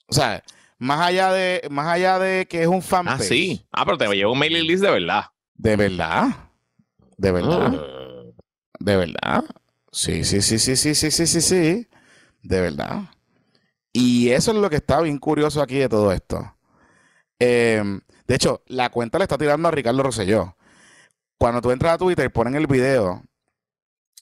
O 0.07 0.13
sea, 0.13 0.43
más 0.79 1.01
allá 1.01 1.31
de, 1.31 1.67
más 1.69 1.87
allá 1.87 2.17
de 2.17 2.47
que 2.47 2.63
es 2.63 2.67
un 2.67 2.81
fanpage. 2.81 3.21
Ah, 3.21 3.23
sí. 3.23 3.65
Ah, 3.71 3.85
pero 3.85 3.97
te 3.97 4.07
lleva 4.07 4.31
un 4.31 4.39
mailing 4.39 4.65
list 4.65 4.83
de 4.83 4.89
verdad. 4.89 5.25
De 5.53 5.75
verdad. 5.75 6.50
De 7.21 7.31
verdad. 7.31 7.75
Ah. 7.75 8.43
De 8.79 8.97
verdad. 8.97 9.43
Sí, 9.91 10.23
sí, 10.23 10.41
sí, 10.41 10.57
sí, 10.57 10.75
sí, 10.75 10.95
sí, 10.95 11.11
sí, 11.11 11.27
sí, 11.27 11.41
sí. 11.41 11.87
De 12.41 12.61
verdad. 12.61 13.11
Y 13.93 14.29
eso 14.29 14.51
es 14.51 14.57
lo 14.57 14.71
que 14.71 14.77
está 14.77 14.99
bien 15.01 15.19
curioso 15.19 15.61
aquí 15.61 15.77
de 15.77 15.87
todo 15.87 16.11
esto. 16.11 16.55
Em, 17.37 18.01
de 18.25 18.35
hecho, 18.35 18.63
la 18.65 18.89
cuenta 18.89 19.19
le 19.19 19.25
está 19.25 19.37
tirando 19.37 19.67
a 19.67 19.71
Ricardo 19.71 20.01
Rosselló. 20.01 20.55
Cuando 21.37 21.61
tú 21.61 21.69
entras 21.69 21.93
a 21.93 21.97
Twitter, 21.99 22.31
ponen 22.33 22.55
el 22.55 22.65
video 22.65 23.21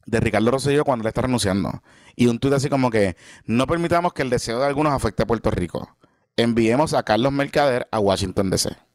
de 0.06 0.20
Ricardo 0.20 0.52
Rosselló 0.52 0.84
cuando 0.84 1.04
le 1.04 1.10
está 1.10 1.22
renunciando. 1.22 1.82
Y 2.18 2.28
un 2.28 2.38
tweet 2.40 2.56
así 2.56 2.68
como 2.68 2.92
que 2.92 3.16
no 3.46 3.66
permitamos 3.66 4.12
que 4.12 4.24
el 4.24 4.30
deseo 4.30 4.60
de 4.60 4.66
algunos 4.66 4.92
afecte 4.92 5.24
a 5.24 5.28
Puerto 5.28 5.52
Rico. 5.52 5.96
Enviemos 6.36 6.94
a 6.94 7.04
Carlos 7.04 7.32
Mercader 7.32 7.88
a 7.92 8.00
Washington 8.00 8.50
DC. 8.50 8.89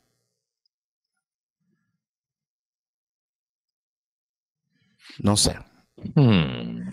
No 5.19 5.37
sé. 5.37 5.57
Hmm. 6.15 6.89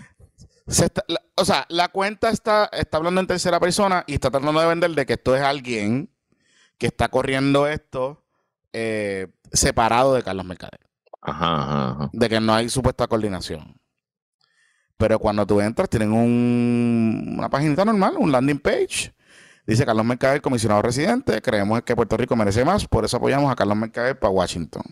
o 1.36 1.46
sea, 1.46 1.66
la 1.70 1.90
cuenta 1.90 2.30
está, 2.30 2.70
está 2.72 2.98
hablando 2.98 3.20
en 3.20 3.28
tercera 3.28 3.60
persona 3.60 4.04
y 4.08 4.14
está 4.14 4.30
tratando 4.30 4.60
de 4.60 4.68
vender 4.68 4.92
de 4.92 5.06
que 5.06 5.14
esto 5.14 5.36
es 5.36 5.42
alguien 5.42 6.10
que 6.78 6.88
está 6.88 7.10
corriendo 7.10 7.68
esto 7.68 8.24
eh, 8.74 9.28
separado 9.52 10.14
de 10.14 10.24
Carlos 10.24 10.46
Mercader. 10.46 10.80
Ajá, 11.22 12.10
De 12.14 12.30
que 12.30 12.40
no 12.40 12.54
hay 12.54 12.70
supuesta 12.70 13.08
coordinación. 13.08 13.76
Pero 14.98 15.20
cuando 15.20 15.46
tú 15.46 15.62
entras, 15.62 15.90
tienen 15.90 16.12
un, 16.12 17.36
una 17.38 17.50
página 17.50 17.86
normal, 17.86 18.16
un 18.18 18.32
landing 18.32 18.60
page. 18.60 19.14
Dice 19.66 19.86
Carlos 19.86 20.06
Mercader, 20.06 20.42
comisionado 20.42 20.82
residente. 20.82 21.42
Creemos 21.42 21.82
que 21.84 21.96
Puerto 21.96 22.18
Rico 22.18 22.36
merece 22.36 22.66
más, 22.66 22.88
por 22.88 23.06
eso 23.06 23.18
apoyamos 23.18 23.52
a 23.52 23.56
Carlos 23.56 23.78
Mercader 23.78 24.18
para 24.18 24.32
Washington. 24.32 24.84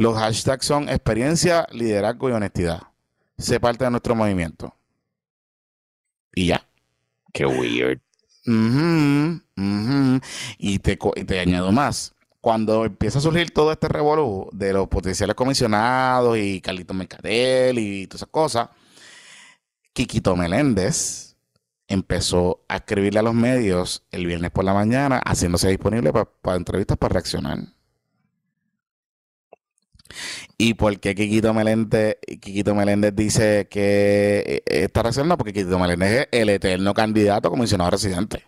Los 0.00 0.16
hashtags 0.16 0.64
son 0.64 0.88
experiencia, 0.88 1.66
liderazgo 1.72 2.30
y 2.30 2.32
honestidad. 2.32 2.84
Sé 3.36 3.60
parte 3.60 3.84
de 3.84 3.90
nuestro 3.90 4.14
movimiento. 4.14 4.74
Y 6.34 6.46
ya. 6.46 6.66
Qué 7.34 7.44
weird. 7.44 8.00
Y, 10.56 10.78
te, 10.78 10.96
te 10.96 11.38
añado 11.38 11.70
más. 11.70 12.14
Cuando 12.40 12.86
empieza 12.86 13.18
a 13.18 13.20
surgir 13.20 13.50
todo 13.50 13.72
este 13.72 13.88
revolú 13.88 14.48
de 14.54 14.72
los 14.72 14.88
potenciales 14.88 15.36
comisionados 15.36 16.38
y 16.38 16.62
Carlito 16.62 16.94
Mercadel 16.94 17.78
y 17.78 18.06
todas 18.06 18.20
esas 18.22 18.30
cosas, 18.30 18.70
Quiquito 19.92 20.34
Meléndez 20.34 21.36
empezó 21.88 22.64
a 22.68 22.76
escribirle 22.76 23.20
a 23.20 23.24
los 23.24 23.34
medios 23.34 24.02
el 24.12 24.26
viernes 24.26 24.50
por 24.50 24.64
la 24.64 24.72
mañana, 24.72 25.20
haciéndose 25.26 25.68
disponible 25.68 26.10
para 26.10 26.56
entrevistas 26.56 26.96
para 26.96 27.12
reaccionar. 27.12 27.58
¿Y 30.58 30.74
por 30.74 30.98
qué 31.00 31.14
Quiquito 31.14 31.54
Meléndez, 31.54 32.18
Meléndez 32.74 33.14
dice 33.14 33.68
que 33.68 34.62
eh, 34.66 34.84
está 34.84 35.02
reaccionando? 35.02 35.36
Porque 35.36 35.52
Quiquito 35.52 35.78
Meléndez 35.78 36.28
es 36.30 36.40
el 36.40 36.48
eterno 36.48 36.94
candidato 36.94 37.48
a 37.48 37.50
comisionado 37.50 37.90
residente. 37.90 38.44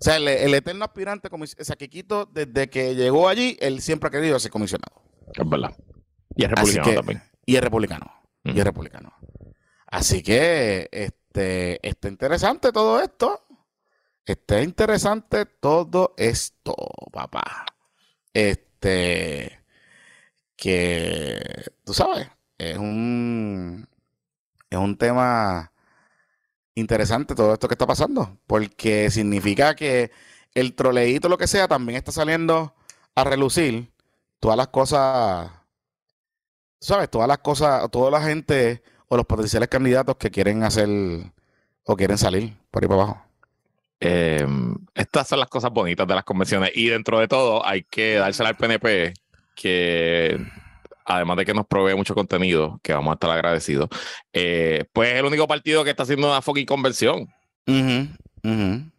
O 0.00 0.04
sea, 0.04 0.16
el, 0.16 0.54
eterno 0.54 0.84
aspirante, 0.84 1.28
o 1.30 1.64
sea, 1.64 1.76
Quiquito, 1.76 2.26
desde 2.32 2.70
que 2.70 2.94
llegó 2.94 3.28
allí, 3.28 3.56
él 3.60 3.82
siempre 3.82 4.08
ha 4.08 4.10
querido 4.10 4.38
ser 4.38 4.50
comisionado. 4.50 5.02
Es 5.34 5.48
verdad. 5.48 5.76
Y 6.34 6.44
es 6.44 6.50
republicano 6.50 6.94
también. 6.94 7.22
Y 7.44 7.56
es 7.56 7.62
republicano. 7.62 8.12
Y 8.44 8.58
es 8.58 8.64
republicano. 8.64 9.12
Así 9.86 10.22
que, 10.22 10.88
este, 10.90 11.86
está 11.86 12.08
interesante 12.08 12.72
todo 12.72 13.00
esto. 13.00 13.40
Está 14.24 14.62
interesante 14.62 15.44
todo 15.44 16.14
esto, 16.16 16.74
papá. 17.12 17.66
Este 18.32 19.59
que, 20.60 21.40
tú 21.84 21.94
sabes, 21.94 22.28
es 22.58 22.76
un, 22.76 23.88
es 24.68 24.78
un 24.78 24.96
tema 24.98 25.72
interesante 26.74 27.34
todo 27.34 27.54
esto 27.54 27.66
que 27.66 27.74
está 27.74 27.86
pasando, 27.86 28.38
porque 28.46 29.10
significa 29.10 29.74
que 29.74 30.10
el 30.54 30.74
troleíto, 30.74 31.30
lo 31.30 31.38
que 31.38 31.46
sea, 31.46 31.66
también 31.66 31.96
está 31.96 32.12
saliendo 32.12 32.74
a 33.14 33.24
relucir 33.24 33.90
todas 34.38 34.58
las 34.58 34.68
cosas, 34.68 35.50
¿sabes? 36.78 37.08
Todas 37.10 37.26
las 37.26 37.38
cosas, 37.38 37.90
toda 37.90 38.10
la 38.10 38.22
gente 38.22 38.82
o 39.08 39.16
los 39.16 39.24
potenciales 39.26 39.70
candidatos 39.70 40.16
que 40.16 40.30
quieren 40.30 40.62
hacer 40.62 40.88
o 41.84 41.96
quieren 41.96 42.18
salir 42.18 42.54
por 42.70 42.82
ahí 42.82 42.88
para 42.88 43.02
abajo. 43.02 43.24
Em, 43.98 44.76
estas 44.94 45.26
son 45.28 45.40
las 45.40 45.48
cosas 45.48 45.70
bonitas 45.72 46.06
de 46.06 46.14
las 46.14 46.24
convenciones 46.24 46.70
y 46.74 46.88
dentro 46.88 47.18
de 47.18 47.28
todo 47.28 47.66
hay 47.66 47.82
que 47.84 48.16
dársela 48.16 48.50
al 48.50 48.56
PNP 48.56 49.14
que 49.60 50.40
además 51.04 51.36
de 51.36 51.44
que 51.44 51.52
nos 51.52 51.66
provee 51.66 51.94
mucho 51.94 52.14
contenido, 52.14 52.80
que 52.82 52.94
vamos 52.94 53.10
a 53.10 53.14
estar 53.14 53.30
agradecidos, 53.30 53.88
eh, 54.32 54.84
pues 54.92 55.10
es 55.10 55.16
el 55.16 55.26
único 55.26 55.46
partido 55.46 55.84
que 55.84 55.90
está 55.90 56.04
haciendo 56.04 56.28
una 56.28 56.40
fucking 56.40 56.66
conversión. 56.66 57.28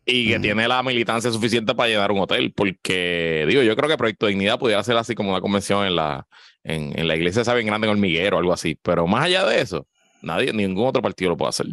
y 0.06 0.28
que 0.28 0.40
tiene 0.40 0.68
la 0.68 0.84
militancia 0.84 1.32
suficiente 1.32 1.74
para 1.74 1.90
llenar 1.90 2.12
un 2.12 2.20
hotel, 2.20 2.54
porque 2.56 3.46
digo, 3.48 3.64
yo 3.64 3.76
creo 3.76 3.90
que 3.90 3.98
Proyecto 3.98 4.28
Dignidad 4.28 4.60
pudiera 4.60 4.84
ser 4.84 4.98
así 4.98 5.16
como 5.16 5.32
una 5.32 5.42
convención 5.42 5.86
en 5.86 5.96
la, 5.96 6.28
en, 6.64 7.08
la 7.08 7.16
iglesia 7.16 7.44
saben 7.44 7.66
grande 7.66 7.88
en 7.88 7.92
Hormiguero 7.92 8.38
o 8.38 8.40
algo 8.40 8.54
así, 8.54 8.78
pero 8.82 9.08
más 9.08 9.26
allá 9.26 9.46
de 9.46 9.62
eso, 9.62 9.88
nadie, 10.22 10.54
ningún 10.54 10.88
otro 10.88 11.02
partido 11.02 11.32
lo 11.32 11.38
puede 11.38 11.50
hacer. 11.50 11.68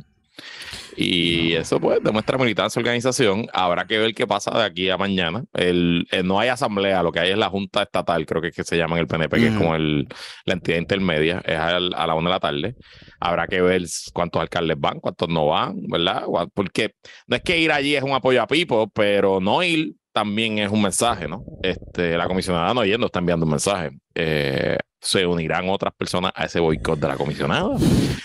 Y 1.01 1.55
eso 1.55 1.79
pues 1.79 2.03
demuestra 2.03 2.37
militancia 2.39 2.81
organización. 2.81 3.47
Habrá 3.53 3.87
que 3.87 3.99
ver 3.99 4.15
qué 4.15 4.27
pasa 4.27 4.51
de 4.51 4.65
aquí 4.65 4.91
a 4.91 4.97
mañana. 4.97 5.45
El, 5.53 6.09
eh, 6.11 6.25
no 6.25 6.41
hay 6.41 6.49
asamblea, 6.49 7.05
lo 7.05 7.13
que 7.13 7.21
hay 7.21 7.31
es 7.31 7.39
la 7.39 7.49
Junta 7.49 7.83
Estatal, 7.83 8.27
creo 8.27 8.43
que 8.43 8.49
es 8.49 8.57
que 8.57 8.65
se 8.65 8.77
llama 8.77 8.97
en 8.97 9.03
el 9.03 9.07
PNP, 9.07 9.37
que 9.37 9.47
es 9.47 9.57
como 9.57 9.77
el, 9.77 10.09
la 10.45 10.55
entidad 10.55 10.79
intermedia, 10.79 11.41
es 11.47 11.57
a, 11.57 11.79
la 11.79 12.15
una 12.17 12.31
de 12.31 12.35
la 12.35 12.41
tarde. 12.41 12.75
Habrá 13.21 13.47
que 13.47 13.61
ver 13.61 13.83
cuántos 14.13 14.43
alcaldes 14.43 14.77
van, 14.81 14.99
cuántos 14.99 15.29
no 15.29 15.47
van, 15.47 15.77
¿verdad? 15.87 16.25
Porque 16.53 16.95
no 17.29 17.37
es 17.37 17.43
que 17.43 17.61
ir 17.61 17.71
allí 17.71 17.95
es 17.95 18.03
un 18.03 18.13
apoyo 18.13 18.43
a 18.43 18.49
Pipo, 18.49 18.91
pero 18.93 19.39
no 19.41 19.63
ir 19.63 19.95
también 20.13 20.59
es 20.59 20.69
un 20.69 20.83
mensaje, 20.83 21.29
¿no? 21.29 21.45
Este, 21.63 22.17
la 22.17 22.27
comisionada 22.27 22.75
no 22.75 22.85
yendo 22.85 23.07
está 23.07 23.21
enviando 23.21 23.47
un 23.47 23.51
mensaje. 23.51 23.91
Eh, 24.17 24.79
¿Se 25.01 25.25
unirán 25.25 25.69
otras 25.69 25.95
personas 25.95 26.33
a 26.35 26.45
ese 26.45 26.59
boicot 26.59 26.99
de 26.99 27.09
la 27.09 27.17
comisionada? 27.17 27.77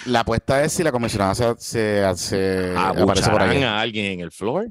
La 0.05 0.21
apuesta 0.21 0.63
es 0.63 0.73
si 0.73 0.83
la 0.83 0.91
comisionada 0.91 1.35
se, 1.35 1.55
se, 1.57 2.15
se 2.15 2.73
aparece 2.75 3.29
por 3.29 3.41
ahí. 3.41 3.61
a 3.61 3.79
alguien 3.79 4.05
en 4.05 4.19
el 4.21 4.31
floor. 4.31 4.69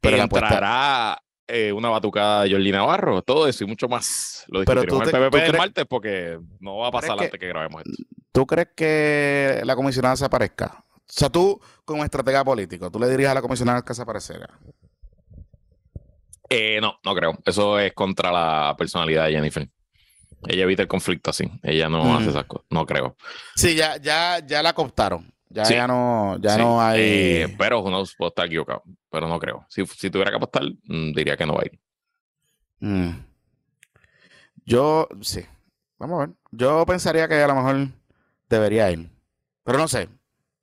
Pero 0.00 0.16
entrará 0.18 1.20
eh, 1.46 1.72
una 1.72 1.88
batucada 1.88 2.44
de 2.44 2.52
Jordi 2.52 2.72
Navarro, 2.72 3.22
todo 3.22 3.48
eso 3.48 3.64
y 3.64 3.66
mucho 3.66 3.88
más. 3.88 4.44
Lo 4.48 4.60
discutiremos 4.60 5.08
en 5.08 5.16
el 5.16 5.30
PPP 5.30 5.42
del 5.42 5.56
martes 5.56 5.86
porque 5.88 6.38
no 6.60 6.78
va 6.78 6.88
a 6.88 6.90
pasar 6.92 7.12
antes 7.12 7.30
que, 7.30 7.38
que 7.38 7.48
grabemos 7.48 7.82
esto. 7.84 8.02
¿Tú 8.32 8.46
crees 8.46 8.68
que 8.76 9.60
la 9.64 9.74
comisionada 9.74 10.16
se 10.16 10.24
aparezca? 10.24 10.84
O 10.96 11.12
sea, 11.12 11.28
tú, 11.28 11.60
como 11.84 12.04
estratega 12.04 12.44
político, 12.44 12.90
¿tú 12.90 13.00
le 13.00 13.08
dirías 13.08 13.32
a 13.32 13.34
la 13.34 13.42
comisionada 13.42 13.82
que 13.82 13.94
se 13.94 14.02
apareciera? 14.02 14.48
Eh, 16.48 16.78
no, 16.80 16.98
no 17.04 17.14
creo. 17.14 17.38
Eso 17.44 17.78
es 17.78 17.92
contra 17.94 18.30
la 18.30 18.74
personalidad 18.76 19.26
de 19.26 19.32
Jennifer. 19.32 19.68
Ella 20.46 20.62
evita 20.64 20.82
el 20.82 20.88
conflicto 20.88 21.30
así. 21.30 21.50
Ella 21.62 21.88
no 21.88 22.16
hace 22.16 22.30
esas 22.30 22.44
cosas. 22.44 22.66
No 22.70 22.86
creo. 22.86 23.16
Sí, 23.56 23.74
ya, 23.74 23.96
ya, 23.98 24.38
ya 24.44 24.62
la 24.62 24.72
cooptaron. 24.72 25.32
Ya, 25.48 25.64
ya 25.64 25.86
no, 25.86 26.38
ya 26.40 26.56
no 26.56 26.80
hay. 26.80 27.00
Eh, 27.00 27.54
pero 27.58 27.82
uno 27.82 28.04
puede 28.16 28.28
estar 28.28 28.46
equivocado. 28.46 28.82
Pero 29.10 29.28
no 29.28 29.38
creo. 29.38 29.66
Si, 29.68 29.84
si 29.86 30.08
tuviera 30.10 30.30
que 30.30 30.36
apostar, 30.36 30.62
mm, 30.84 31.12
diría 31.12 31.36
que 31.36 31.46
no 31.46 31.54
va 31.54 31.62
a 31.62 31.66
ir. 31.66 31.80
Mm. 32.78 33.24
Yo, 34.64 35.08
sí. 35.20 35.44
Vamos 35.98 36.22
a 36.22 36.26
ver. 36.26 36.36
Yo 36.52 36.86
pensaría 36.86 37.28
que 37.28 37.42
a 37.42 37.48
lo 37.48 37.54
mejor 37.56 37.88
debería 38.48 38.90
ir. 38.90 39.10
Pero 39.64 39.78
no 39.78 39.88
sé. 39.88 40.08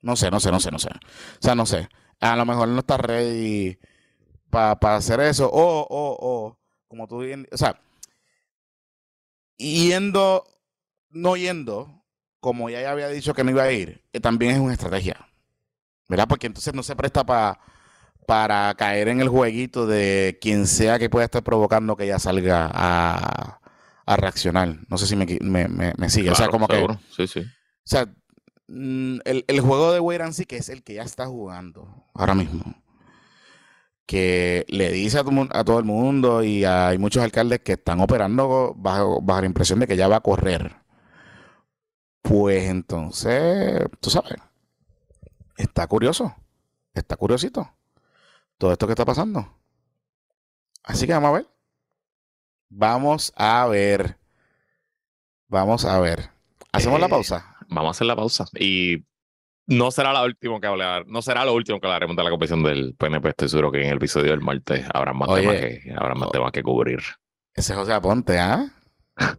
No 0.01 0.15
sé, 0.15 0.31
no 0.31 0.39
sé, 0.39 0.51
no 0.51 0.59
sé, 0.59 0.71
no 0.71 0.79
sé. 0.79 0.89
O 0.89 1.41
sea, 1.41 1.53
no 1.53 1.65
sé. 1.65 1.89
A 2.19 2.35
lo 2.35 2.45
mejor 2.45 2.69
no 2.69 2.79
está 2.79 2.97
ready 2.97 3.77
para 4.49 4.95
hacer 4.95 5.19
eso. 5.19 5.49
O, 5.51 5.81
o, 5.81 6.17
o, 6.19 6.57
como 6.87 7.07
tú 7.07 7.21
o 7.21 7.57
sea, 7.57 7.79
yendo, 9.57 10.45
no 11.09 11.35
yendo, 11.35 12.03
como 12.39 12.69
ya 12.69 12.89
había 12.89 13.09
dicho 13.09 13.33
que 13.33 13.43
no 13.43 13.51
iba 13.51 13.63
a 13.63 13.71
ir, 13.71 14.03
eh, 14.13 14.19
también 14.19 14.53
es 14.53 14.59
una 14.59 14.73
estrategia. 14.73 15.27
¿Verdad? 16.09 16.27
Porque 16.27 16.47
entonces 16.47 16.73
no 16.73 16.83
se 16.83 16.95
presta 16.95 17.25
para 17.25 17.59
para 18.27 18.75
caer 18.75 19.07
en 19.07 19.21
el 19.21 19.29
jueguito 19.29 19.87
de 19.87 20.37
quien 20.41 20.67
sea 20.67 20.99
que 20.99 21.09
pueda 21.09 21.25
estar 21.25 21.43
provocando 21.43 21.95
que 21.95 22.03
ella 22.03 22.19
salga 22.19 22.69
a, 22.73 23.59
reaccionar. 24.17 24.79
No 24.89 24.97
sé 24.97 25.07
si 25.07 25.15
me, 25.15 25.25
me, 25.67 26.09
sigue. 26.09 26.29
o 26.29 26.35
sea, 26.35 26.49
como 26.49 26.67
que. 26.67 26.85
Sí, 27.15 27.25
sí. 27.25 27.39
O 27.39 27.45
sea, 27.85 28.05
mm, 28.67 29.19
el, 29.23 29.45
el 29.47 29.61
juego 29.61 29.93
de 29.93 30.01
wait 30.01 30.21
and 30.21 30.33
see, 30.33 30.45
que 30.45 30.57
es 30.57 30.67
el 30.67 30.83
que 30.83 30.95
ya 30.95 31.03
está 31.03 31.25
jugando 31.25 32.05
ahora 32.13 32.35
mismo, 32.35 32.75
que 34.07 34.65
le 34.69 34.91
dice 34.91 35.19
a, 35.19 35.21
todo 35.21 35.31
mun- 35.33 35.49
a 35.53 35.63
todo 35.63 35.77
el 35.79 35.85
mundo 35.85 36.43
y 36.43 36.63
hay 36.65 36.97
muchos 36.97 37.23
alcaldes 37.23 37.59
que 37.59 37.73
están 37.73 37.99
operando 37.99 38.73
bajo, 38.75 39.21
bajo 39.21 39.41
la 39.41 39.47
impresión 39.47 39.79
de 39.79 39.87
que 39.87 39.97
ya 39.97 40.07
va 40.07 40.15
a 40.17 40.21
correr. 40.21 40.77
Pues 42.21 42.69
entonces, 42.69 43.81
tú 44.01 44.09
sabes, 44.09 44.33
está 45.57 45.87
curioso, 45.87 46.35
está 46.93 47.15
curiosito 47.15 47.69
todo 48.57 48.71
esto 48.71 48.87
que 48.87 48.93
está 48.93 49.05
pasando. 49.05 49.53
Así 50.83 51.05
que 51.05 51.13
vamos 51.13 51.29
a 51.29 51.33
ver. 51.33 51.47
Vamos 52.69 53.33
a 53.35 53.67
ver. 53.67 54.17
Vamos 55.47 55.85
a 55.85 55.99
ver. 55.99 56.31
Hacemos 56.71 56.99
la 56.99 57.05
Eh, 57.05 57.09
pausa. 57.09 57.55
Vamos 57.69 57.89
a 57.89 57.91
hacer 57.91 58.07
la 58.07 58.15
pausa. 58.15 58.45
Y 58.57 59.05
no 59.67 59.91
será 59.91 60.11
la 60.13 60.23
última 60.23 60.59
que 60.59 60.67
hablar, 60.67 61.05
no 61.07 61.21
será 61.21 61.45
lo 61.45 61.53
último 61.53 61.79
que 61.79 61.87
hablaremos 61.87 62.15
de 62.15 62.23
la 62.23 62.29
competición 62.29 62.63
del 62.63 62.95
PNP. 62.95 63.29
Estoy 63.29 63.49
seguro 63.49 63.71
que 63.71 63.81
en 63.81 63.89
el 63.89 63.97
episodio 63.97 64.31
del 64.31 64.41
martes 64.41 64.85
habrá 64.93 65.13
más 65.13 65.29
Oye, 65.29 65.41
temas 65.41 65.55
que 65.57 65.93
habrá 65.95 66.15
más 66.15 66.31
temas 66.31 66.51
que 66.51 66.63
cubrir. 66.63 66.99
Ese 67.53 67.73
es 67.73 67.77
José 67.79 67.93
Aponte, 67.93 68.39
¿ah? 68.39 68.65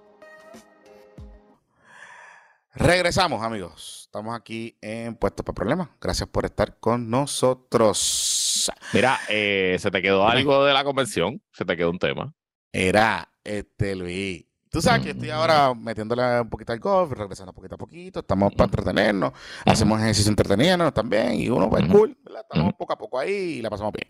Regresamos, 2.72 3.42
amigos. 3.42 4.02
Estamos 4.06 4.36
aquí 4.36 4.76
en 4.80 5.16
Puestos 5.16 5.44
para 5.44 5.54
Problemas. 5.54 5.88
Gracias 6.00 6.28
por 6.28 6.44
estar 6.44 6.78
con 6.78 7.10
nosotros. 7.10 8.70
Mira, 8.92 9.18
eh, 9.28 9.76
¿se 9.80 9.90
te 9.90 10.00
quedó 10.00 10.26
algo 10.26 10.64
de 10.64 10.72
la 10.72 10.84
convención? 10.84 11.42
¿Se 11.52 11.64
te 11.64 11.76
quedó 11.76 11.90
un 11.90 11.98
tema? 11.98 12.32
Era 12.72 13.28
este 13.42 13.96
Luis. 13.96 14.46
Tú 14.70 14.80
sabes 14.80 15.02
que 15.02 15.08
Mm. 15.12 15.16
estoy 15.16 15.30
ahora 15.30 15.74
metiéndole 15.74 16.40
un 16.42 16.48
poquito 16.48 16.72
al 16.72 16.78
golf, 16.78 17.10
regresando 17.10 17.52
poquito 17.52 17.74
a 17.74 17.78
poquito. 17.78 18.20
Estamos 18.20 18.52
para 18.54 18.66
entretenernos. 18.66 19.32
Hacemos 19.66 20.00
ejercicio 20.00 20.30
entreteniéndonos 20.30 20.94
también. 20.94 21.34
Y 21.40 21.48
uno, 21.48 21.68
pues, 21.68 21.84
cool. 21.86 22.16
¿verdad? 22.24 22.42
Estamos 22.48 22.74
poco 22.74 22.92
a 22.92 22.98
poco 22.98 23.18
ahí 23.18 23.32
y 23.58 23.62
la 23.62 23.70
pasamos 23.70 23.92
bien. 23.92 24.08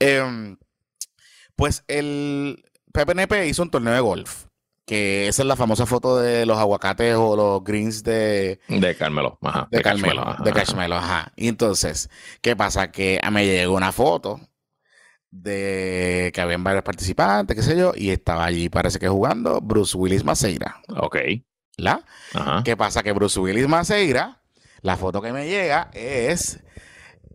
Em, 0.00 0.56
pues 1.54 1.84
el 1.86 2.64
PPNP 2.92 3.46
hizo 3.46 3.62
un 3.62 3.70
torneo 3.70 3.94
de 3.94 4.00
golf. 4.00 4.46
Que 4.84 5.28
esa 5.28 5.42
es 5.42 5.46
la 5.46 5.54
famosa 5.56 5.86
foto 5.86 6.18
de 6.18 6.44
los 6.44 6.58
aguacates 6.58 7.14
o 7.16 7.36
los 7.36 7.62
greens 7.62 8.02
de, 8.02 8.58
De 8.68 8.96
Carmelo. 8.96 9.38
Ajá. 9.42 9.68
de 9.70 9.80
Carmelo, 9.80 10.22
ajá, 10.22 10.42
de 10.42 10.50
ajá. 10.50 10.64
Carmelo, 10.64 10.96
ajá. 10.96 11.32
Y 11.36 11.48
entonces, 11.48 12.10
¿qué 12.40 12.56
pasa? 12.56 12.90
Que 12.90 13.20
me 13.30 13.46
llegó 13.46 13.74
una 13.76 13.92
foto 13.92 14.40
de 15.30 16.30
que 16.34 16.40
habían 16.40 16.62
varios 16.64 16.82
participantes, 16.84 17.56
qué 17.56 17.62
sé 17.62 17.76
yo, 17.76 17.92
y 17.96 18.10
estaba 18.10 18.44
allí, 18.44 18.68
parece 18.68 18.98
que 18.98 19.08
jugando 19.08 19.60
Bruce 19.60 19.96
Willis 19.96 20.24
Maceira, 20.24 20.82
Ok. 20.88 21.16
¿verdad? 21.78 22.04
Ajá. 22.34 22.62
¿Qué 22.64 22.76
pasa? 22.76 23.02
Que 23.02 23.12
Bruce 23.12 23.40
Willis 23.40 23.66
Maceira, 23.68 24.42
la 24.82 24.96
foto 24.96 25.22
que 25.22 25.32
me 25.32 25.46
llega 25.48 25.90
es 25.94 26.60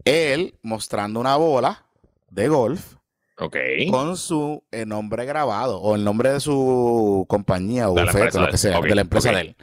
él 0.05 0.59
mostrando 0.61 1.19
una 1.19 1.37
bola 1.37 1.85
de 2.29 2.47
golf 2.49 2.96
Con 3.91 4.17
su 4.17 4.63
eh, 4.71 4.85
nombre 4.85 5.25
grabado 5.25 5.79
o 5.79 5.95
el 5.95 6.03
nombre 6.03 6.33
de 6.33 6.39
su 6.39 7.25
compañía 7.29 7.89
o 7.89 7.93
De 7.93 8.05
la 8.05 8.11
bufete, 8.11 8.37
lo 8.39 8.45
de 8.45 8.49
que 8.49 8.55
él. 8.55 8.57
sea, 8.59 8.79
Ok, 8.79 8.85
de 8.85 8.95
la 8.95 9.01
empresa 9.01 9.31
de 9.31 9.41
él. 9.41 9.55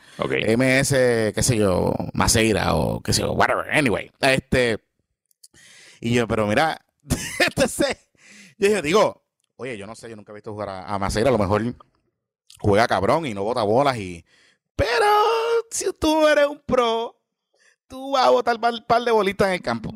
MS, 0.57 0.89
qué 1.35 1.43
sé 1.43 1.57
yo, 1.57 1.93
Maceira 2.13 2.75
o 2.77 3.01
qué 3.01 3.13
sé 3.13 3.23
yo, 3.23 3.33
whatever. 3.33 3.69
Anyway, 3.73 4.11
este. 4.21 4.79
Y 6.01 6.15
yo, 6.15 6.29
pero 6.29 6.47
mira, 6.47 6.81
entonces, 7.47 7.97
yo 8.59 8.81
digo, 8.81 9.25
oye, 9.57 9.77
yo 9.77 9.87
no 9.87 9.95
sé, 9.97 10.09
yo 10.09 10.17
nunca 10.17 10.33
he 10.33 10.35
visto 10.37 10.53
jugar 10.53 10.69
a, 10.69 10.95
a 10.95 10.99
Maceira, 10.99 11.31
a 11.31 11.33
lo 11.33 11.39
mejor 11.39 11.63
juega 12.61 12.87
cabrón 12.87 13.27
y 13.27 13.35
no 13.35 13.43
bota 13.43 13.63
bolas 13.65 13.97
y. 13.99 14.25
Pero 14.77 15.07
si 15.71 15.93
tú 15.99 16.29
eres 16.29 16.47
un 16.47 16.61
pro, 16.65 17.21
tú 17.89 18.13
vas 18.13 18.27
a 18.27 18.31
botar 18.31 18.55
un 18.57 18.85
par 18.87 19.03
de 19.03 19.11
bolitas 19.11 19.49
en 19.49 19.55
el 19.55 19.63
campo. 19.63 19.91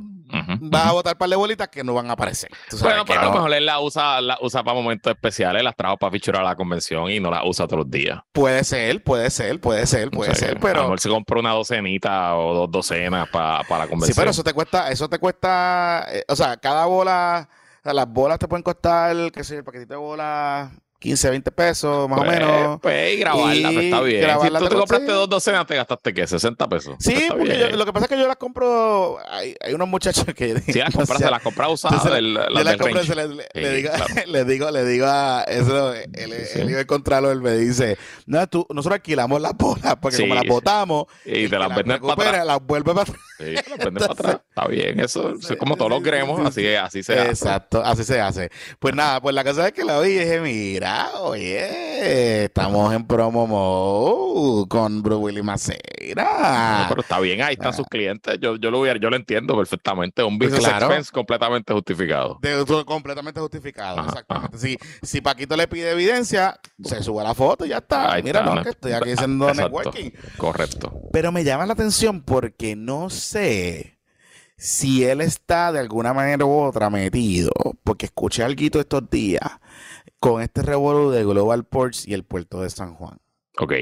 Vas 0.70 0.86
a 0.86 0.92
botar 0.92 1.14
un 1.14 1.18
par 1.18 1.28
de 1.28 1.36
bolitas 1.36 1.68
que 1.68 1.82
no 1.84 1.94
van 1.94 2.10
a 2.10 2.12
aparecer. 2.14 2.50
Bueno, 2.80 3.04
pero 3.06 3.20
a 3.20 3.22
lo 3.24 3.28
no. 3.30 3.34
mejor 3.36 3.54
él 3.54 3.66
la 3.66 3.80
usa, 3.80 4.20
la 4.20 4.38
usa 4.40 4.62
para 4.62 4.74
momentos 4.74 5.10
especiales, 5.12 5.62
las 5.62 5.74
trajo 5.76 5.96
para 5.96 6.10
fichurar 6.12 6.42
a 6.42 6.48
la 6.48 6.56
convención 6.56 7.10
y 7.10 7.20
no 7.20 7.30
las 7.30 7.42
usa 7.44 7.66
todos 7.66 7.84
los 7.84 7.90
días. 7.90 8.20
Puede 8.32 8.64
ser, 8.64 9.02
puede 9.02 9.30
ser, 9.30 9.60
puede 9.60 9.86
ser, 9.86 10.10
puede 10.10 10.32
O 10.32 10.34
sea, 10.34 10.48
ser, 10.48 10.50
A 10.50 10.54
lo 10.54 10.60
pero. 10.60 10.82
mejor 10.82 11.00
se 11.00 11.08
compró 11.08 11.40
una 11.40 11.52
docenita 11.52 12.36
o 12.36 12.54
dos 12.54 12.70
docenas 12.70 13.28
para 13.30 13.58
la 13.68 13.84
Sí, 13.84 13.88
convención. 13.90 14.16
pero 14.16 14.30
eso 14.30 14.44
te 14.44 14.52
cuesta, 14.52 14.90
eso 14.90 15.08
te 15.08 15.18
cuesta, 15.18 16.06
eh, 16.10 16.24
o 16.28 16.36
sea, 16.36 16.56
cada 16.56 16.86
bola, 16.86 17.48
o 17.80 17.82
sea, 17.82 17.92
las 17.94 18.08
bolas 18.08 18.38
te 18.38 18.48
pueden 18.48 18.62
costar, 18.62 19.14
qué 19.32 19.44
sé 19.44 19.54
yo, 19.54 19.58
el 19.60 19.64
paquetito 19.64 19.94
de 19.94 19.98
bolas, 20.00 20.70
15, 21.00 21.30
20 21.30 21.52
pesos, 21.52 22.08
más 22.08 22.18
Pues, 22.18 22.28
o 22.28 22.32
menos. 22.32 22.80
Pues, 22.80 23.14
y 23.14 23.16
grabarla, 23.18 23.54
Y 23.54 23.74
pues, 23.74 23.84
está 23.86 24.00
bien. 24.00 24.20
grabarla 24.20 24.58
si 24.58 24.64
tú 24.64 24.68
te 24.68 24.74
te- 24.74 24.78
compraste 24.80 25.06
sí. 25.06 25.12
dos 25.12 25.28
docenas, 25.30 25.66
te 25.66 25.76
gastaste, 25.76 26.12
¿qué? 26.14 26.26
60 26.26 26.68
pesos. 26.68 26.96
Sí, 26.98 27.12
Está 27.12 27.34
porque 27.36 27.56
yo- 27.58 27.70
lo 27.76 27.84
que 27.86 27.92
pasa 27.92 28.06
es 28.06 28.10
que 28.10 28.18
yo 28.18 28.26
las 28.26 28.36
compro, 28.36 29.18
hay, 29.30 29.54
hay 29.60 29.74
unos 29.74 29.86
muchachos 29.88 30.24
que... 30.34 30.58
Si 30.60 30.72
las 30.78 30.90
compras, 30.94 31.18
sé, 31.18 31.24
se 31.24 31.30
las 31.30 31.42
compras 31.42 31.68
usadas 31.70 32.04
Entonces, 32.04 32.14
del, 32.14 32.34
las 32.34 33.06
se 33.06 33.14
le, 33.14 33.28
le- 33.28 33.42
Sí, 33.44 33.60
le 33.60 33.72
digo, 33.74 33.90
claro. 33.90 34.14
le 34.26 34.44
digo, 34.44 34.70
le 34.72 34.84
digo 34.84 35.06
a 35.08 35.44
eso, 35.46 35.94
el, 35.94 36.10
Sí. 36.46 36.60
el, 36.60 36.74
el 36.74 36.86
Contralor 36.86 37.40
me 37.40 37.52
dice, 37.52 37.96
no, 38.26 38.44
tú, 38.48 38.66
nosotros 38.70 38.96
alquilamos 38.96 39.40
las 39.40 39.56
bolas, 39.56 39.96
porque 40.00 40.16
Sí, 40.16 40.22
como 40.22 40.34
las 40.34 40.42
sí. 40.42 40.48
botamos, 40.48 41.04
Y 41.24 41.44
el 41.44 41.50
te 41.50 41.58
las 41.60 41.68
venden 41.76 42.00
para 42.00 42.12
atrás. 42.30 42.46
las 42.46 42.60
vuelve 42.66 42.92
para 42.92 43.02
atrás. 43.02 43.20
Sí, 43.38 43.54
las 43.70 43.78
venden 43.78 43.94
para 43.94 44.12
atrás. 44.12 44.40
Está 44.48 44.66
bien, 44.66 44.98
eso, 44.98 45.34
es 45.34 45.56
como 45.56 45.76
todos 45.76 45.90
los 45.90 46.02
gremos, 46.02 46.40
sí, 46.40 46.44
así, 46.44 46.60
sí. 46.60 46.74
así 46.74 47.02
se 47.04 47.18
hace. 47.18 47.30
Exacto, 47.30 47.82
así 47.84 48.02
se 48.02 48.20
hace. 48.20 48.50
Pues 48.80 48.94
nada, 48.94 49.20
pues 49.20 49.34
la 49.34 49.44
cosa 49.44 49.68
es 49.68 49.72
que 49.72 49.84
lo 49.84 50.00
vi 50.00 50.10
y 50.10 50.18
dije, 50.18 50.40
mira, 50.40 51.10
oye, 51.20 52.44
estamos 52.44 52.92
en 52.92 53.06
promo 53.06 53.46
mode 53.46 54.68
con 54.68 55.02
Bruce 55.02 55.22
Willy 55.22 55.42
Macera. 55.42 56.86
pero 56.88 57.02
está 57.02 57.20
bien, 57.20 57.42
ahí 57.42 57.52
están 57.52 57.72
sus 57.72 57.86
ah. 57.86 57.88
clientes. 57.88 58.38
Yo, 58.40 58.56
yo, 58.56 58.72
lo, 58.72 58.84
yo 58.96 59.10
lo 59.10 59.16
entiendo 59.16 59.56
perfectamente. 59.56 60.24
Un 60.24 60.36
business 60.38 60.66
expense 60.66 61.12
completamente 61.12 61.72
justificado. 61.72 62.40
completamente 62.84 63.40
justificado, 63.40 64.04
exactamente. 64.04 64.58
Si, 64.58 64.76
si 65.02 65.20
Paquito 65.20 65.56
le 65.56 65.68
pide 65.68 65.92
evidencia, 65.92 66.58
se 66.82 67.02
sube 67.04 67.22
la 67.22 67.34
foto 67.34 67.64
y 67.64 67.68
ya 67.68 67.78
está. 67.78 68.20
Mira, 68.22 68.42
no, 68.42 68.62
que 68.64 68.70
estoy 68.70 68.92
aquí 68.92 69.10
haciendo 69.12 69.54
networking. 69.54 70.10
Correcto. 70.36 70.92
Pero 71.12 71.30
me 71.30 71.44
llama 71.44 71.66
la 71.66 71.74
atención 71.74 72.20
porque 72.20 72.74
no 72.74 73.10
sé 73.10 73.27
si 74.56 75.04
él 75.04 75.20
está 75.20 75.72
de 75.72 75.80
alguna 75.80 76.12
manera 76.12 76.44
u 76.44 76.50
otra 76.50 76.90
metido, 76.90 77.52
porque 77.84 78.06
escuché 78.06 78.42
algo 78.42 78.80
estos 78.80 79.08
días 79.10 79.60
con 80.18 80.42
este 80.42 80.62
revuelo 80.62 81.10
de 81.10 81.24
Global 81.24 81.64
Ports 81.64 82.06
y 82.06 82.14
el 82.14 82.24
puerto 82.24 82.62
de 82.62 82.70
San 82.70 82.94
Juan. 82.94 83.18
Ok. 83.58 83.72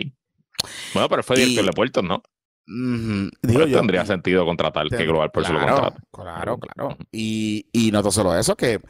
Bueno, 0.94 1.08
pero 1.08 1.22
fue 1.22 1.36
director 1.36 1.64
de 1.64 1.72
puertos, 1.72 2.04
¿no? 2.04 2.22
Digo 2.66 3.66
yo, 3.66 3.78
tendría 3.78 4.04
sentido 4.04 4.44
contratar 4.44 4.88
que 4.88 5.06
Global 5.06 5.30
Ports 5.30 5.50
lo 5.50 5.60
contrate. 5.60 6.02
Claro, 6.10 6.58
claro. 6.58 6.96
y, 7.12 7.66
y 7.72 7.92
no 7.92 8.10
solo 8.10 8.36
eso, 8.36 8.56
que 8.56 8.80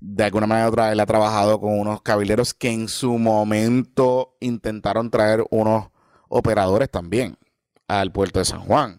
de 0.00 0.24
alguna 0.24 0.46
manera 0.46 0.68
u 0.68 0.70
otra 0.70 0.92
él 0.92 1.00
ha 1.00 1.06
trabajado 1.06 1.60
con 1.60 1.78
unos 1.78 2.02
cabileros 2.02 2.54
que 2.54 2.70
en 2.70 2.88
su 2.88 3.18
momento 3.18 4.36
intentaron 4.40 5.10
traer 5.10 5.44
unos 5.50 5.88
operadores 6.28 6.90
también 6.90 7.38
al 7.88 8.12
puerto 8.12 8.38
de 8.38 8.44
San 8.44 8.60
Juan. 8.60 8.97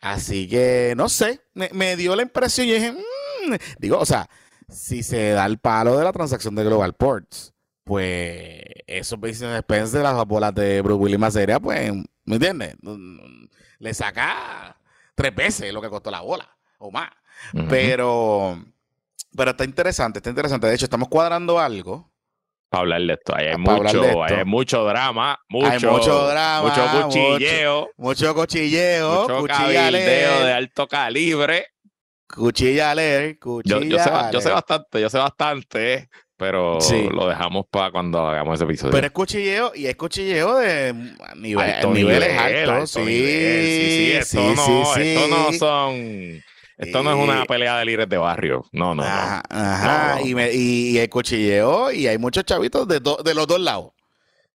Así 0.00 0.48
que, 0.48 0.94
no 0.96 1.08
sé, 1.08 1.40
me, 1.54 1.96
dio 1.96 2.16
la 2.16 2.22
impresión 2.22 2.66
y 2.66 2.72
dije, 2.72 2.92
mm", 2.92 3.54
digo, 3.78 3.98
o 3.98 4.06
sea, 4.06 4.28
si 4.68 5.02
se 5.02 5.30
da 5.30 5.44
el 5.46 5.58
palo 5.58 5.98
de 5.98 6.04
la 6.04 6.12
transacción 6.12 6.54
de 6.54 6.64
Global 6.64 6.94
Ports, 6.94 7.52
pues 7.84 8.62
esos 8.86 9.18
business 9.18 9.58
expense 9.58 9.98
de 9.98 10.04
las 10.04 10.24
bolas 10.26 10.54
de 10.54 10.80
Bruce 10.80 11.00
Willis 11.00 11.18
Maceria, 11.18 11.60
pues, 11.60 11.92
¿me 12.24 12.36
entiendes? 12.36 12.76
Le 13.78 13.94
saca 13.94 14.76
tres 15.14 15.34
veces 15.34 15.72
lo 15.72 15.82
que 15.82 15.90
costó 15.90 16.10
la 16.10 16.20
bola 16.20 16.48
o 16.78 16.90
más. 16.90 17.10
Pero, 17.68 18.62
pero 19.36 19.50
está 19.50 19.64
interesante, 19.64 20.18
está 20.18 20.30
interesante. 20.30 20.66
De 20.66 20.74
hecho, 20.74 20.84
estamos 20.86 21.08
cuadrando 21.08 21.58
algo 21.58 22.09
para 22.70 22.82
hablar 22.82 23.02
de 23.02 23.12
esto. 23.14 23.34
Hay 23.36 23.56
mucho, 23.58 24.22
hay 24.22 24.44
mucho 24.44 24.84
drama, 24.84 25.38
mucho, 25.48 25.70
hay 25.70 25.78
mucho 25.80 26.28
drama, 26.28 26.62
mucho 26.62 27.02
cuchilleo, 27.02 27.90
mucho, 27.96 28.34
cuchilleo, 28.34 29.22
mucho 29.28 29.46
cabildeo 29.46 30.44
de 30.44 30.52
alto 30.52 30.86
calibre. 30.86 31.66
Cuchilla 32.32 32.94
leer, 32.94 33.40
cuchilla 33.40 33.80
yo, 33.80 33.98
sé, 33.98 34.10
yo, 34.32 34.40
sé, 34.40 34.50
bastante, 34.50 35.00
yo 35.00 35.10
sé 35.10 35.18
bastante, 35.18 36.08
pero 36.36 36.78
lo 37.12 37.28
dejamos 37.28 37.66
para 37.68 37.90
cuando 37.90 38.20
hagamos 38.20 38.54
ese 38.54 38.64
episodio. 38.64 38.92
Pero 38.92 39.06
es 39.08 39.12
cuchilleo 39.12 39.72
y 39.74 39.86
es 39.86 39.96
cuchilleo 39.96 40.58
de 40.58 40.94
niveles 41.34 42.38
altos. 42.38 42.90
sí, 42.92 43.04
sí, 43.04 44.18
sí, 44.22 44.38
sí, 44.38 44.82
sí, 44.94 45.00
Esto 45.00 45.28
no 45.28 45.52
son 45.52 46.40
esto 46.80 47.02
no 47.02 47.10
es 47.12 47.16
una 47.16 47.44
pelea 47.44 47.78
de 47.78 47.84
líderes 47.84 48.08
de 48.08 48.16
barrio. 48.16 48.64
No, 48.72 48.94
no, 48.94 49.02
ajá, 49.02 49.42
Ajá. 49.48 50.22
Y, 50.22 50.34
me, 50.34 50.52
y, 50.52 50.98
hay 50.98 51.08
cuchilleo 51.08 51.92
y 51.92 52.06
hay 52.06 52.18
muchos 52.18 52.44
chavitos 52.44 52.88
de, 52.88 53.00
de 53.00 53.34
los 53.34 53.46
dos 53.46 53.60
lados. 53.60 53.92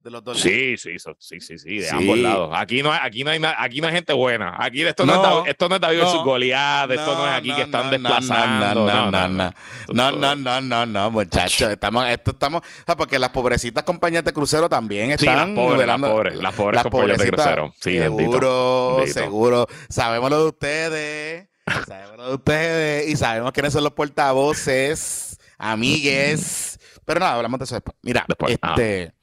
De 0.05 0.11
los 0.11 0.23
dos 0.23 0.39
sí, 0.39 0.77
sí, 0.77 0.97
sí, 0.99 1.39
sí, 1.39 1.57
sí, 1.57 1.77
de 1.79 1.89
ambos 1.89 2.19
lados. 2.19 2.51
Aquí 2.53 2.83
no, 2.83 2.91
hay, 2.91 2.99
aquí, 3.01 3.23
no 3.23 3.31
hay, 3.31 3.41
aquí 3.57 3.81
no 3.81 3.87
hay 3.87 3.93
gente 3.95 4.13
buena. 4.13 4.55
Aquí 4.59 4.83
esto 4.83 5.03
no, 5.03 5.43
es, 5.43 5.49
esto 5.49 5.67
no 5.67 5.75
es 5.75 5.81
David 5.81 5.97
versus 5.97 6.23
Goliat, 6.23 6.91
esto 6.91 7.15
no, 7.15 7.27
es 7.27 7.33
aquí 7.33 7.51
que 7.51 7.63
están 7.63 7.89
desplazando. 7.89 8.85
No, 8.85 9.09
no, 9.09 9.27
no, 9.27 10.11
no, 10.11 10.35
no, 10.35 10.61
no, 10.61 10.85
no, 10.85 11.09
muchachos. 11.09 11.71
Estamos, 11.71 12.07
esto 12.07 12.31
estamos, 12.31 12.61
porque 12.95 13.17
las 13.17 13.29
pobrecitas 13.29 13.83
compañías 13.83 14.23
de 14.23 14.31
crucero 14.31 14.69
también 14.69 15.09
están. 15.09 15.47
Sí, 15.49 15.55
las 15.55 15.65
pobres, 15.65 15.87
las 15.87 15.99
pobres, 15.99 16.35
las 16.35 16.53
pobres 16.53 16.83
compañías 16.83 17.17
de 17.17 17.31
crucero. 17.31 17.73
Sí, 17.81 17.97
seguro, 17.97 19.03
seguro. 19.07 19.67
Sabemos 19.89 20.29
lo 20.29 20.39
de 20.39 20.47
ustedes. 20.49 21.54
Sabemos 21.87 22.27
de 22.27 22.33
ustedes 22.33 23.09
y 23.09 23.15
sabemos 23.15 23.51
quiénes 23.51 23.73
son 23.73 23.83
los 23.83 23.93
portavoces, 23.93 25.39
amigues. 25.57 26.79
Pero 27.05 27.19
nada, 27.19 27.35
hablamos 27.35 27.59
de 27.59 27.63
eso 27.65 27.75
después. 27.75 27.95
Mira, 28.01 28.25
este, 28.47 29.13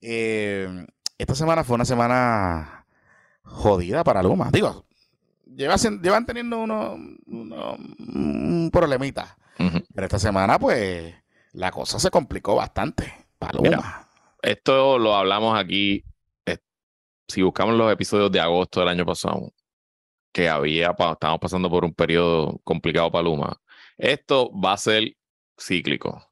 eh, 0.00 0.86
esta 1.18 1.34
semana 1.34 1.64
fue 1.64 1.74
una 1.74 1.84
semana 1.84 2.86
jodida 3.42 4.04
para 4.04 4.22
Luma. 4.22 4.50
Digo, 4.52 4.86
llevan, 5.46 6.26
teniendo 6.26 6.58
unos 6.58 6.98
uno, 7.26 7.74
un 7.74 8.70
problemita. 8.72 9.36
Pero 9.94 10.06
esta 10.06 10.18
semana, 10.18 10.58
pues, 10.58 11.14
la 11.52 11.70
cosa 11.70 12.00
se 12.00 12.10
complicó 12.10 12.56
bastante 12.56 13.26
para 13.38 13.58
Luma. 13.58 14.08
esto 14.42 14.98
lo 14.98 15.14
hablamos 15.14 15.56
aquí. 15.58 16.04
Eh, 16.46 16.58
si 17.28 17.42
buscamos 17.42 17.76
los 17.76 17.92
episodios 17.92 18.32
de 18.32 18.40
agosto 18.40 18.80
del 18.80 18.88
año 18.88 19.06
pasado, 19.06 19.52
que 20.32 20.48
había, 20.48 20.90
estábamos 20.90 21.40
pasando 21.40 21.70
por 21.70 21.84
un 21.84 21.94
periodo 21.94 22.60
complicado 22.64 23.10
para 23.10 23.24
Luma. 23.24 23.60
Esto 23.96 24.50
va 24.58 24.72
a 24.72 24.78
ser 24.78 25.16
cíclico. 25.58 26.30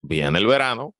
Viene 0.00 0.38
el 0.38 0.46
verano, 0.46 0.94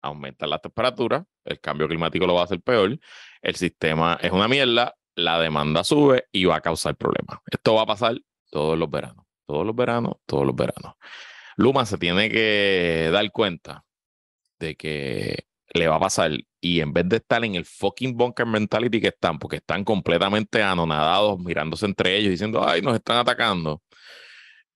aumenta 0.00 0.46
la 0.46 0.58
temperatura, 0.58 1.26
el 1.44 1.60
cambio 1.60 1.88
climático 1.88 2.26
lo 2.26 2.34
va 2.34 2.42
a 2.42 2.44
hacer 2.44 2.60
peor, 2.60 2.98
el 3.42 3.56
sistema 3.56 4.18
es 4.22 4.30
una 4.30 4.48
mierda, 4.48 4.94
la 5.14 5.40
demanda 5.40 5.84
sube 5.84 6.26
y 6.32 6.44
va 6.44 6.56
a 6.56 6.60
causar 6.60 6.96
problemas. 6.96 7.38
Esto 7.50 7.74
va 7.74 7.82
a 7.82 7.86
pasar 7.86 8.16
todos 8.50 8.78
los 8.78 8.88
veranos, 8.90 9.26
todos 9.46 9.66
los 9.66 9.74
veranos, 9.74 10.14
todos 10.26 10.46
los 10.46 10.54
veranos. 10.54 10.94
Luma 11.56 11.84
se 11.84 11.98
tiene 11.98 12.30
que 12.30 13.10
dar 13.12 13.30
cuenta 13.32 13.84
de 14.58 14.76
que 14.76 15.46
le 15.74 15.88
va 15.88 15.96
a 15.96 16.00
pasar 16.00 16.32
y 16.60 16.80
en 16.80 16.92
vez 16.92 17.08
de 17.08 17.16
estar 17.16 17.44
en 17.44 17.54
el 17.54 17.64
fucking 17.64 18.16
bunker 18.16 18.46
mentality 18.46 19.00
que 19.00 19.08
están, 19.08 19.38
porque 19.38 19.56
están 19.56 19.84
completamente 19.84 20.62
anonadados, 20.62 21.38
mirándose 21.40 21.86
entre 21.86 22.16
ellos, 22.16 22.30
diciendo, 22.30 22.66
ay, 22.66 22.82
nos 22.82 22.94
están 22.94 23.16
atacando, 23.16 23.82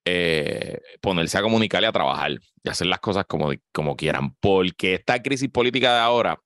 eh, 0.05 0.81
ponerse 1.01 1.39
a 1.39 1.43
comunicar 1.43 1.83
y 1.83 1.87
a 1.87 1.93
trabajar 1.93 2.33
y 2.63 2.69
hacer 2.69 2.87
las 2.89 3.01
cosas 3.01 3.25
como, 3.27 3.53
como 3.73 3.97
quieran, 3.97 4.35
porque 4.41 4.95
esta 4.95 5.23
crisis 5.23 5.51
política 5.51 5.95
de 5.95 6.01
ahora, 6.01 6.41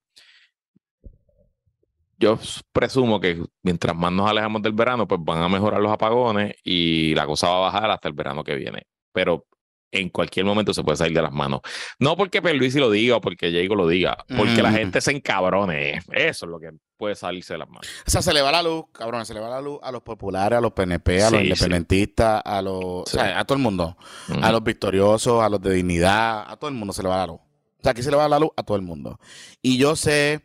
yo 2.18 2.38
presumo 2.72 3.18
que 3.18 3.42
mientras 3.62 3.96
más 3.96 4.12
nos 4.12 4.28
alejamos 4.28 4.60
del 4.62 4.72
verano, 4.72 5.08
pues 5.08 5.20
van 5.24 5.42
a 5.42 5.48
mejorar 5.48 5.80
los 5.80 5.90
apagones 5.90 6.54
y 6.62 7.14
la 7.14 7.24
cosa 7.24 7.48
va 7.48 7.56
a 7.56 7.60
bajar 7.72 7.90
hasta 7.90 8.08
el 8.08 8.14
verano 8.14 8.44
que 8.44 8.56
viene. 8.56 8.86
Pero 9.12 9.46
en 9.92 10.08
cualquier 10.08 10.46
momento 10.46 10.72
se 10.72 10.82
puede 10.82 10.96
salir 10.96 11.14
de 11.14 11.22
las 11.22 11.32
manos. 11.32 11.60
No 11.98 12.16
porque 12.16 12.40
Luis 12.40 12.74
lo 12.74 12.90
diga 12.90 13.16
o 13.16 13.20
porque 13.20 13.48
Diego 13.48 13.74
lo 13.74 13.88
diga, 13.88 14.24
porque 14.36 14.62
la 14.62 14.72
gente 14.72 15.00
se 15.00 15.12
encabrone. 15.12 15.98
Eso 16.12 16.46
es 16.46 16.50
lo 16.50 16.58
que 16.58 16.70
puede 16.96 17.14
salirse 17.14 17.54
de 17.54 17.58
las 17.58 17.68
manos. 17.68 17.88
O 18.06 18.10
sea, 18.10 18.22
se 18.22 18.32
le 18.32 18.42
va 18.42 18.52
la 18.52 18.62
luz, 18.62 18.84
cabrón, 18.92 19.24
se 19.26 19.34
le 19.34 19.40
va 19.40 19.48
la 19.48 19.60
luz 19.60 19.78
a 19.82 19.90
los 19.90 20.02
populares, 20.02 20.58
a 20.58 20.60
los 20.60 20.72
PNP, 20.72 21.22
a 21.22 21.30
los 21.30 21.42
independentistas, 21.42 22.42
a 22.44 22.62
los, 22.62 22.74
o 22.74 23.04
sea, 23.06 23.38
a 23.38 23.44
todo 23.44 23.56
el 23.56 23.62
mundo, 23.62 23.96
a 24.40 24.52
los 24.52 24.62
victoriosos, 24.62 25.42
a 25.42 25.48
los 25.48 25.60
de 25.60 25.74
dignidad, 25.74 26.44
a 26.50 26.56
todo 26.56 26.68
el 26.68 26.76
mundo 26.76 26.92
se 26.92 27.02
le 27.02 27.08
va 27.08 27.16
la 27.16 27.26
luz. 27.26 27.40
O 27.40 27.82
sea, 27.82 27.92
aquí 27.92 28.02
se 28.02 28.10
le 28.10 28.16
va 28.16 28.28
la 28.28 28.38
luz 28.38 28.50
a 28.56 28.62
todo 28.62 28.76
el 28.76 28.82
mundo. 28.82 29.18
Y 29.62 29.78
yo 29.78 29.96
sé, 29.96 30.40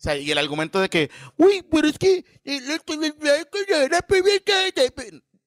o 0.00 0.02
sea, 0.02 0.16
y 0.16 0.30
el 0.30 0.38
argumento 0.38 0.80
de 0.80 0.88
que, 0.88 1.10
uy, 1.36 1.62
pero 1.70 1.86
es 1.86 1.98
que 1.98 2.24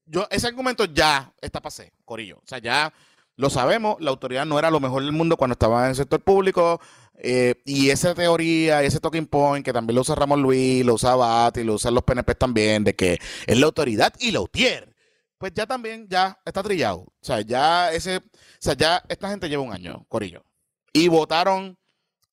yo, 0.05 0.27
ese 0.29 0.47
argumento 0.47 0.85
ya 0.85 1.33
está 1.41 1.61
pasé, 1.61 1.91
Corillo. 2.05 2.37
O 2.37 2.47
sea, 2.47 2.59
ya 2.59 2.93
lo 3.35 3.49
sabemos, 3.49 3.97
la 3.99 4.11
autoridad 4.11 4.45
no 4.45 4.59
era 4.59 4.69
lo 4.69 4.79
mejor 4.79 5.03
del 5.03 5.11
mundo 5.11 5.37
cuando 5.37 5.53
estaba 5.53 5.83
en 5.83 5.89
el 5.89 5.95
sector 5.95 6.21
público. 6.21 6.79
Eh, 7.15 7.61
y 7.65 7.89
esa 7.89 8.13
teoría, 8.13 8.83
ese 8.83 8.99
talking 8.99 9.27
point 9.27 9.65
que 9.65 9.73
también 9.73 9.95
lo 9.95 10.01
usa 10.01 10.15
Ramón 10.15 10.41
Luis, 10.41 10.85
lo 10.85 10.95
usa 10.95 11.15
Bati, 11.15 11.63
lo 11.63 11.75
usan 11.75 11.93
los 11.93 12.03
PNP 12.03 12.35
también, 12.35 12.83
de 12.83 12.95
que 12.95 13.19
es 13.47 13.57
la 13.57 13.65
autoridad 13.65 14.13
y 14.19 14.31
la 14.31 14.41
UTIER, 14.41 14.95
pues 15.37 15.53
ya 15.53 15.65
también 15.65 16.07
ya 16.07 16.39
está 16.45 16.63
trillado. 16.63 16.99
O 17.01 17.13
sea, 17.21 17.41
ya 17.41 17.91
ese, 17.91 18.17
o 18.17 18.21
sea, 18.59 18.73
ya 18.75 19.03
esta 19.09 19.29
gente 19.29 19.49
lleva 19.49 19.63
un 19.63 19.73
año, 19.73 20.05
Corillo. 20.09 20.43
Y 20.93 21.07
votaron 21.07 21.77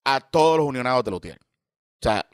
a 0.05 0.21
todos 0.21 0.59
los 0.59 0.67
unionados 0.67 1.05
de 1.05 1.11
la 1.11 1.17
UTIER. 1.17 1.39
O 1.41 2.03
sea, 2.03 2.27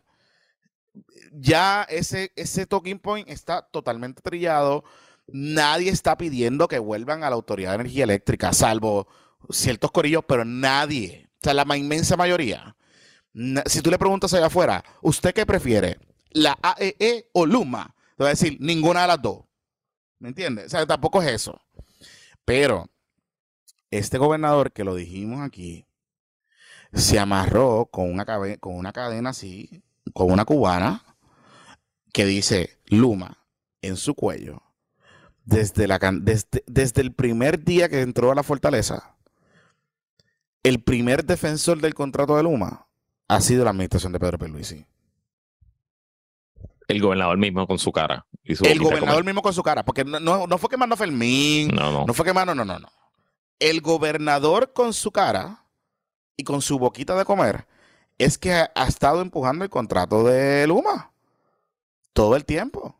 ya 1.32 1.82
ese, 1.88 2.32
ese 2.36 2.66
talking 2.66 2.98
point 2.98 3.28
está 3.28 3.62
totalmente 3.62 4.22
trillado 4.22 4.84
nadie 5.28 5.90
está 5.90 6.16
pidiendo 6.16 6.68
que 6.68 6.78
vuelvan 6.78 7.24
a 7.24 7.30
la 7.30 7.36
Autoridad 7.36 7.70
de 7.70 7.76
Energía 7.76 8.04
Eléctrica, 8.04 8.52
salvo 8.52 9.06
ciertos 9.50 9.90
corillos, 9.90 10.24
pero 10.26 10.44
nadie, 10.44 11.28
o 11.34 11.38
sea, 11.42 11.54
la 11.54 11.76
inmensa 11.76 12.16
mayoría. 12.16 12.76
Si 13.66 13.82
tú 13.82 13.90
le 13.90 13.98
preguntas 13.98 14.32
allá 14.32 14.46
afuera, 14.46 14.84
¿usted 15.02 15.34
qué 15.34 15.44
prefiere? 15.44 15.98
¿La 16.30 16.58
AEE 16.62 16.96
e 16.98 17.30
o 17.32 17.44
Luma? 17.44 17.94
Te 18.16 18.24
va 18.24 18.30
a 18.30 18.32
decir, 18.32 18.56
ninguna 18.60 19.02
de 19.02 19.08
las 19.08 19.22
dos. 19.22 19.44
¿Me 20.18 20.28
entiendes? 20.28 20.66
O 20.66 20.68
sea, 20.70 20.86
tampoco 20.86 21.22
es 21.22 21.30
eso. 21.30 21.60
Pero 22.44 22.88
este 23.90 24.16
gobernador 24.16 24.72
que 24.72 24.84
lo 24.84 24.94
dijimos 24.94 25.42
aquí, 25.42 25.86
se 26.92 27.18
amarró 27.18 27.86
con 27.92 28.10
una, 28.10 28.24
con 28.58 28.74
una 28.74 28.92
cadena 28.92 29.30
así, 29.30 29.82
con 30.14 30.30
una 30.30 30.46
cubana, 30.46 31.04
que 32.12 32.24
dice 32.24 32.80
Luma 32.86 33.44
en 33.82 33.96
su 33.96 34.14
cuello 34.14 34.65
desde, 35.46 35.86
la, 35.86 35.98
desde, 35.98 36.62
desde 36.66 37.00
el 37.00 37.14
primer 37.14 37.64
día 37.64 37.88
que 37.88 38.02
entró 38.02 38.30
a 38.30 38.34
la 38.34 38.42
fortaleza, 38.42 39.16
el 40.62 40.82
primer 40.82 41.24
defensor 41.24 41.80
del 41.80 41.94
contrato 41.94 42.36
de 42.36 42.42
Luma 42.42 42.86
ha 43.28 43.40
sido 43.40 43.64
la 43.64 43.70
administración 43.70 44.12
de 44.12 44.20
Pedro 44.20 44.38
Pierluisi. 44.38 44.84
El 46.88 47.00
gobernador 47.00 47.38
mismo 47.38 47.66
con 47.66 47.78
su 47.78 47.90
cara. 47.90 48.26
el 48.44 48.78
gobernador 48.78 49.24
mismo 49.24 49.42
con 49.42 49.54
su 49.54 49.62
cara, 49.62 49.84
porque 49.84 50.04
no, 50.04 50.46
no, 50.46 50.58
fue 50.58 50.68
quemando 50.68 50.96
Fermín, 50.96 51.68
no, 51.68 51.90
no. 51.90 52.04
no 52.04 52.14
fue 52.14 52.24
quemando, 52.24 52.54
no, 52.54 52.64
no, 52.64 52.78
no. 52.78 52.88
El 53.58 53.80
gobernador 53.80 54.72
con 54.72 54.92
su 54.92 55.10
cara 55.10 55.64
y 56.36 56.44
con 56.44 56.60
su 56.60 56.78
boquita 56.78 57.16
de 57.16 57.24
comer 57.24 57.66
es 58.18 58.38
que 58.38 58.52
ha, 58.52 58.86
estado 58.86 59.20
empujando 59.22 59.64
el 59.64 59.70
contrato 59.70 60.24
de 60.24 60.66
Luma. 60.66 61.12
Todo 62.12 62.36
el 62.36 62.44
tiempo. 62.44 62.96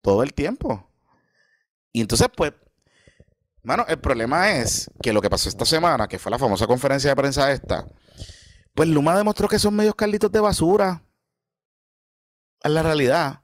Todo 0.00 0.22
el 0.22 0.32
tiempo. 0.32 0.88
Y 1.92 2.00
entonces, 2.00 2.28
pues, 2.34 2.52
mano, 3.62 3.84
el 3.88 3.98
problema 3.98 4.56
es 4.56 4.90
que 5.02 5.12
lo 5.12 5.20
que 5.20 5.30
pasó 5.30 5.48
esta 5.48 5.64
semana, 5.64 6.08
que 6.08 6.18
fue 6.18 6.30
la 6.30 6.38
famosa 6.38 6.66
conferencia 6.66 7.10
de 7.10 7.16
prensa 7.16 7.52
esta, 7.52 7.86
pues 8.74 8.88
Luma 8.88 9.16
demostró 9.16 9.48
que 9.48 9.58
son 9.58 9.76
medios 9.76 9.94
carlitos 9.94 10.32
de 10.32 10.40
basura. 10.40 11.02
Es 12.62 12.70
la 12.70 12.82
realidad. 12.82 13.42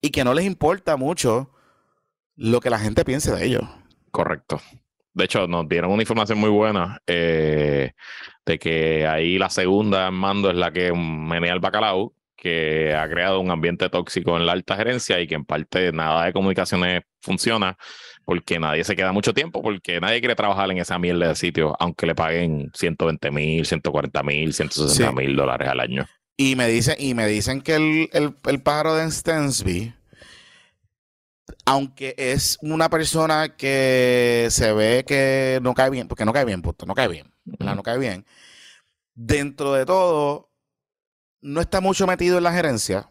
Y 0.00 0.10
que 0.10 0.24
no 0.24 0.32
les 0.32 0.44
importa 0.44 0.96
mucho 0.96 1.50
lo 2.36 2.60
que 2.60 2.70
la 2.70 2.78
gente 2.78 3.04
piense 3.04 3.34
de 3.34 3.44
ellos. 3.44 3.64
Correcto. 4.10 4.60
De 5.12 5.24
hecho, 5.24 5.46
nos 5.46 5.68
dieron 5.68 5.90
una 5.90 6.02
información 6.02 6.38
muy 6.38 6.50
buena 6.50 7.00
eh, 7.06 7.92
de 8.46 8.58
que 8.58 9.06
ahí 9.06 9.38
la 9.38 9.50
segunda 9.50 10.10
mando 10.10 10.50
es 10.50 10.56
la 10.56 10.72
que 10.72 10.92
menea 10.92 11.52
el 11.52 11.60
bacalao, 11.60 12.14
que 12.40 12.94
ha 12.94 13.08
creado 13.08 13.38
un 13.38 13.50
ambiente 13.50 13.88
tóxico 13.90 14.36
en 14.36 14.46
la 14.46 14.52
alta 14.52 14.74
gerencia 14.74 15.20
y 15.20 15.26
que 15.26 15.34
en 15.34 15.44
parte 15.44 15.92
nada 15.92 16.24
de 16.24 16.32
comunicaciones 16.32 17.02
funciona 17.20 17.76
porque 18.24 18.58
nadie 18.58 18.82
se 18.82 18.96
queda 18.96 19.12
mucho 19.12 19.34
tiempo, 19.34 19.60
porque 19.60 20.00
nadie 20.00 20.20
quiere 20.20 20.34
trabajar 20.34 20.70
en 20.70 20.78
esa 20.78 20.98
mierda 20.98 21.28
de 21.28 21.34
sitio, 21.34 21.76
aunque 21.78 22.06
le 22.06 22.14
paguen 22.14 22.70
120 22.74 23.30
mil, 23.30 23.66
140 23.66 24.22
mil, 24.22 24.54
160 24.54 25.12
mil 25.12 25.36
dólares 25.36 25.68
al 25.68 25.80
año. 25.80 26.06
Y 26.36 26.56
me 26.56 26.66
dicen, 26.68 26.94
y 26.98 27.12
me 27.14 27.26
dicen 27.26 27.60
que 27.60 27.74
el, 27.74 28.08
el, 28.12 28.34
el 28.46 28.62
pájaro 28.62 28.94
de 28.94 29.10
Stensby, 29.10 29.92
aunque 31.66 32.14
es 32.16 32.56
una 32.62 32.88
persona 32.88 33.56
que 33.56 34.46
se 34.50 34.72
ve 34.72 35.04
que 35.06 35.58
no 35.62 35.74
cae 35.74 35.90
bien, 35.90 36.08
porque 36.08 36.24
no 36.24 36.32
cae 36.32 36.44
bien, 36.46 36.62
punto, 36.62 36.86
no 36.86 36.94
cae 36.94 37.08
bien, 37.08 37.30
no 37.44 37.82
cae 37.82 37.98
bien, 37.98 38.24
dentro 39.14 39.74
de 39.74 39.84
todo, 39.84 40.49
no 41.42 41.60
está 41.60 41.80
mucho 41.80 42.06
metido 42.06 42.38
en 42.38 42.44
la 42.44 42.52
gerencia 42.52 43.10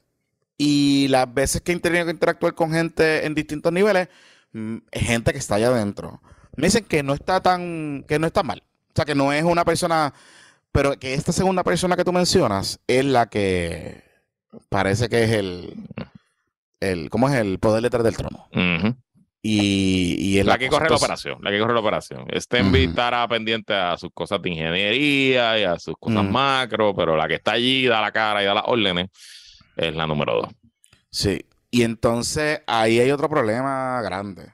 y 0.58 1.08
las 1.08 1.34
veces 1.34 1.62
que 1.62 1.72
he 1.72 1.80
tenido 1.80 2.06
que 2.06 2.12
interactuar 2.12 2.54
con 2.54 2.72
gente 2.72 3.26
en 3.26 3.36
distintos 3.36 3.72
niveles, 3.72 4.10
mm, 4.54 4.78
gente 4.92 5.32
que 5.32 5.40
está 5.40 5.56
allá 5.56 5.68
adentro, 5.68 6.22
me 6.56 6.68
dicen 6.68 6.84
que 6.84 7.04
no 7.04 7.14
está 7.14 7.42
tan, 7.42 8.04
que 8.08 8.20
no 8.20 8.28
está 8.28 8.44
mal, 8.44 8.64
o 8.90 8.92
sea, 8.96 9.06
que 9.06 9.16
no 9.16 9.32
es 9.32 9.44
una 9.44 9.66
persona, 9.66 10.14
pero 10.72 10.98
que 11.00 11.14
esta 11.14 11.32
segunda 11.32 11.64
persona 11.64 11.96
que 11.96 12.04
tú 12.04 12.12
mencionas 12.12 12.80
es 12.88 13.06
la 13.06 13.28
que 13.28 14.04
parece 14.70 15.10
que 15.10 15.24
es 15.24 15.32
el 15.32 15.88
el, 16.80 17.10
¿cómo 17.10 17.30
es 17.30 17.36
el 17.36 17.60
poder 17.60 17.84
detrás 17.84 18.04
del 18.04 18.18
trono? 18.18 18.48
Y, 19.42 20.38
es 20.38 20.46
la, 20.46 20.58
que 20.58 20.68
corre 20.68 20.90
la 20.90 20.98
operación, 20.98 21.40
la 21.42 21.50
que 21.50 21.60
corre 21.60 21.74
la 21.74 21.80
operación. 21.80 22.26
Este 22.30 22.60
estará 22.84 23.26
pendiente 23.28 23.74
a 23.74 23.98
sus 23.98 24.12
cosas 24.14 24.42
de 24.42 24.50
ingeniería 24.50 25.58
y 25.58 25.64
a 25.64 25.80
sus 25.80 25.96
cosas 25.98 26.26
macro, 26.26 26.94
pero 26.94 27.16
la 27.16 27.28
que 27.28 27.36
está 27.36 27.54
allí, 27.54 27.86
da 27.86 28.02
la 28.02 28.12
cara 28.12 28.44
y 28.44 28.46
da 28.46 28.54
las 28.54 28.66
órdenes, 28.68 29.08
es 29.78 29.96
la 29.96 30.06
número 30.06 30.42
dos. 30.42 30.50
Sí, 31.10 31.46
y 31.72 31.84
entonces 31.84 32.62
ahí 32.68 33.00
hay 33.00 33.12
otro 33.12 33.30
problema 33.30 34.02
grande. 34.02 34.52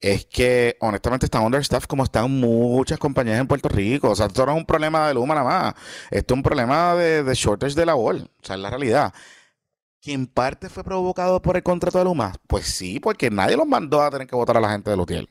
Es 0.00 0.24
que 0.26 0.76
honestamente 0.80 1.26
están 1.26 1.42
understaff 1.42 1.86
como 1.86 2.04
están 2.04 2.30
muchas 2.30 2.98
compañías 2.98 3.40
en 3.40 3.48
Puerto 3.48 3.68
Rico. 3.68 4.10
O 4.10 4.16
sea, 4.16 4.26
esto 4.26 4.46
no 4.46 4.52
es 4.52 4.58
un 4.58 4.64
problema 4.64 5.08
de 5.08 5.14
Luma 5.14 5.34
nada 5.34 5.46
más. 5.46 5.74
Esto 6.10 6.34
es 6.34 6.36
un 6.38 6.42
problema 6.42 6.94
de, 6.94 7.24
de 7.24 7.34
shortage 7.34 7.74
de 7.74 7.84
labor. 7.84 8.16
O 8.16 8.46
sea, 8.46 8.56
es 8.56 8.62
la 8.62 8.70
realidad 8.70 9.12
en 10.12 10.26
parte 10.26 10.68
fue 10.68 10.84
provocado 10.84 11.40
por 11.42 11.56
el 11.56 11.62
contrato 11.62 11.98
de 11.98 12.04
Luma. 12.04 12.34
Pues 12.46 12.66
sí, 12.66 13.00
porque 13.00 13.30
nadie 13.30 13.56
los 13.56 13.66
mandó 13.66 14.02
a 14.02 14.10
tener 14.10 14.26
que 14.26 14.36
votar 14.36 14.56
a 14.56 14.60
la 14.60 14.70
gente 14.70 14.90
del 14.90 15.00
hotel. 15.00 15.28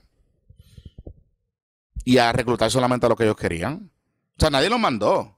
Y 2.03 2.17
a 2.17 2.31
reclutar 2.31 2.71
solamente 2.71 3.05
a 3.05 3.09
lo 3.09 3.15
que 3.15 3.23
ellos 3.23 3.35
querían. 3.35 3.91
O 4.37 4.39
sea, 4.39 4.49
nadie 4.49 4.69
los 4.69 4.79
mandó. 4.79 5.35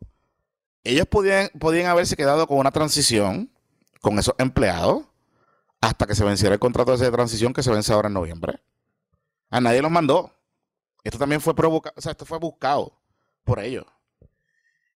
Ellos 0.83 1.07
podían, 1.07 1.49
podían 1.59 1.87
haberse 1.87 2.15
quedado 2.15 2.47
con 2.47 2.57
una 2.57 2.71
transición 2.71 3.51
con 4.01 4.17
esos 4.17 4.35
empleados 4.37 5.03
hasta 5.81 6.05
que 6.05 6.15
se 6.15 6.23
venciera 6.23 6.53
el 6.53 6.59
contrato 6.59 6.95
de 6.95 7.11
transición 7.11 7.53
que 7.53 7.63
se 7.63 7.71
vence 7.71 7.93
ahora 7.93 8.07
en 8.07 8.13
noviembre. 8.13 8.59
A 9.49 9.61
nadie 9.61 9.81
los 9.81 9.91
mandó. 9.91 10.31
Esto 11.03 11.17
también 11.17 11.41
fue 11.41 11.55
provocado, 11.55 11.95
o 11.97 12.01
sea, 12.01 12.11
esto 12.11 12.25
fue 12.25 12.39
buscado 12.39 12.99
por 13.43 13.59
ellos. 13.59 13.85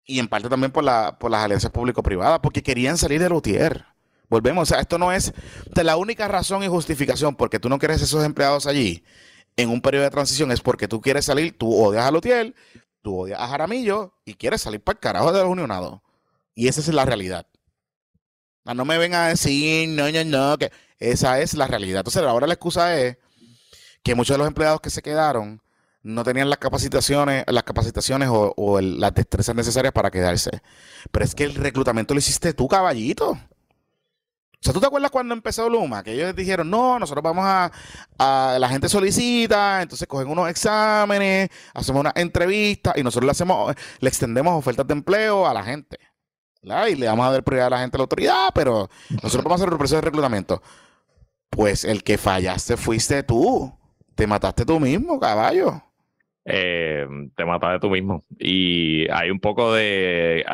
Y 0.04 0.18
en 0.18 0.28
parte 0.28 0.48
también 0.48 0.72
por, 0.72 0.82
la, 0.82 1.18
por 1.18 1.30
las 1.30 1.44
alianzas 1.44 1.70
público-privadas, 1.70 2.40
porque 2.40 2.62
querían 2.62 2.96
salir 2.96 3.20
del 3.20 3.32
UTIER. 3.32 3.86
Volvemos, 4.30 4.62
o 4.62 4.66
sea, 4.72 4.80
esto 4.80 4.96
no 4.96 5.12
es 5.12 5.34
la 5.74 5.96
única 5.96 6.28
razón 6.28 6.62
y 6.62 6.68
justificación 6.68 7.36
porque 7.36 7.58
tú 7.58 7.68
no 7.68 7.78
quieres 7.78 8.00
esos 8.00 8.24
empleados 8.24 8.66
allí 8.66 9.04
en 9.56 9.68
un 9.68 9.80
periodo 9.80 10.04
de 10.04 10.10
transición 10.10 10.50
es 10.52 10.60
porque 10.60 10.88
tú 10.88 11.00
quieres 11.00 11.24
salir, 11.24 11.56
tú 11.56 11.74
odias 11.74 12.04
a 12.04 12.10
Lutiel, 12.10 12.54
tú 13.02 13.20
odias 13.20 13.40
a 13.40 13.48
Jaramillo 13.48 14.14
y 14.24 14.34
quieres 14.34 14.62
salir 14.62 14.80
para 14.80 14.96
el 14.96 15.00
carajo 15.00 15.32
de 15.32 15.42
los 15.42 15.50
unionados. 15.50 16.00
Y 16.54 16.68
esa 16.68 16.80
es 16.80 16.88
la 16.88 17.04
realidad. 17.04 17.46
No 18.64 18.84
me 18.84 18.98
vengan 18.98 19.22
a 19.22 19.28
decir, 19.28 19.88
no, 19.88 20.10
no, 20.10 20.24
no, 20.24 20.58
que 20.58 20.70
esa 20.98 21.40
es 21.40 21.54
la 21.54 21.66
realidad. 21.66 22.00
Entonces, 22.00 22.22
ahora 22.22 22.46
la 22.46 22.54
excusa 22.54 23.00
es 23.00 23.16
que 24.02 24.14
muchos 24.14 24.34
de 24.34 24.38
los 24.38 24.46
empleados 24.46 24.80
que 24.80 24.90
se 24.90 25.02
quedaron 25.02 25.60
no 26.02 26.22
tenían 26.24 26.48
las 26.48 26.58
capacitaciones, 26.58 27.44
las 27.48 27.64
capacitaciones 27.64 28.28
o, 28.30 28.80
las 28.80 29.14
destrezas 29.14 29.54
necesarias 29.54 29.92
para 29.92 30.10
quedarse. 30.10 30.62
Pero 31.10 31.24
es 31.24 31.34
que 31.34 31.44
el 31.44 31.54
reclutamiento 31.54 32.14
lo 32.14 32.20
hiciste 32.20 32.54
tú, 32.54 32.68
caballito. 32.68 33.38
O 34.60 34.62
sea, 34.62 34.74
¿tú 34.74 34.80
te 34.80 34.86
acuerdas 34.86 35.10
cuando 35.10 35.32
empezó 35.32 35.70
Luma? 35.70 36.02
Que 36.02 36.12
ellos 36.12 36.36
dijeron, 36.36 36.68
no, 36.68 36.98
nosotros 36.98 37.22
vamos 37.24 37.44
a, 37.46 38.58
la 38.58 38.68
gente 38.68 38.90
solicita, 38.90 39.80
entonces 39.80 40.06
cogen 40.06 40.28
unos 40.28 40.50
exámenes, 40.50 41.48
hacemos 41.72 42.00
una 42.00 42.12
entrevista 42.14 42.92
y 42.94 43.02
nosotros 43.02 43.24
le 43.24 43.30
hacemos, 43.30 43.74
le 44.00 44.08
extendemos 44.08 44.52
ofertas 44.58 44.86
de 44.86 44.92
empleo 44.92 45.46
a 45.46 45.54
la 45.54 45.62
gente. 45.62 45.98
Y 46.62 46.94
le 46.94 47.06
vamos 47.06 47.26
a 47.26 47.32
dar 47.32 47.42
prioridad 47.42 47.68
a 47.68 47.70
la 47.70 47.80
gente 47.80 47.96
a 47.96 47.98
la 47.98 48.02
autoridad, 48.02 48.50
pero 48.54 48.90
nosotros 49.22 49.44
vamos 49.44 49.60
a 49.60 49.64
hacer 49.64 49.72
el 49.72 49.78
proceso 49.78 49.96
de 49.96 50.02
reclutamiento. 50.02 50.62
Pues 51.48 51.84
el 51.84 52.04
que 52.04 52.18
fallaste 52.18 52.76
fuiste 52.76 53.22
tú. 53.22 53.72
Te 54.14 54.26
mataste 54.26 54.66
tú 54.66 54.78
mismo, 54.78 55.18
caballo. 55.18 55.82
Eh, 56.44 57.06
te 57.34 57.44
mataste 57.46 57.80
tú 57.80 57.88
mismo. 57.88 58.24
Y 58.38 59.10
hay 59.10 59.30
un 59.30 59.40
poco 59.40 59.72
de 59.72 60.44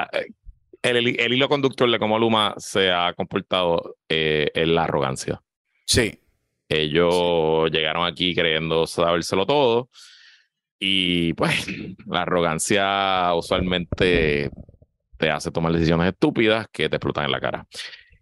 el, 0.91 1.33
hilo 1.33 1.49
conductor 1.49 1.91
de 1.91 1.99
cómo 1.99 2.19
Luma 2.19 2.55
se 2.59 2.91
ha 2.91 3.13
comportado 3.15 3.97
eh, 4.09 4.51
es 4.55 4.69
la 4.69 4.85
arrogancia. 4.85 5.41
Sí. 5.87 6.21
Ellos 6.69 7.71
llegaron 7.71 8.07
aquí 8.07 8.35
creyendo 8.35 8.87
sabérselo 8.87 9.47
todo 9.47 9.89
y 10.79 11.33
pues 11.35 11.67
la 12.07 12.23
arrogancia 12.23 13.33
usualmente 13.35 14.51
te 15.17 15.31
hace 15.31 15.51
tomar 15.51 15.73
decisiones 15.73 16.09
estúpidas 16.09 16.67
que 16.71 16.89
te 16.89 16.97
explotan 16.97 17.25
en 17.25 17.33
la 17.33 17.41
cara. 17.41 17.67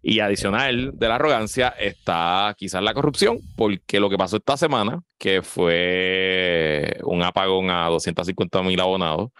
Y 0.01 0.19
adicional 0.19 0.91
de 0.93 1.07
la 1.07 1.15
arrogancia 1.15 1.69
está 1.79 2.53
quizás 2.55 2.83
la 2.83 2.93
corrupción, 2.93 3.39
porque 3.57 3.99
lo 3.99 4.07
que 4.07 4.19
pasó 4.19 4.37
esta 4.37 4.55
semana, 4.55 5.01
que 5.17 5.41
fue 5.41 6.97
un 7.03 7.23
apagón 7.23 7.71
a 7.71 7.87
250 7.87 8.61
mil 8.61 8.79
abonados, 8.79 9.31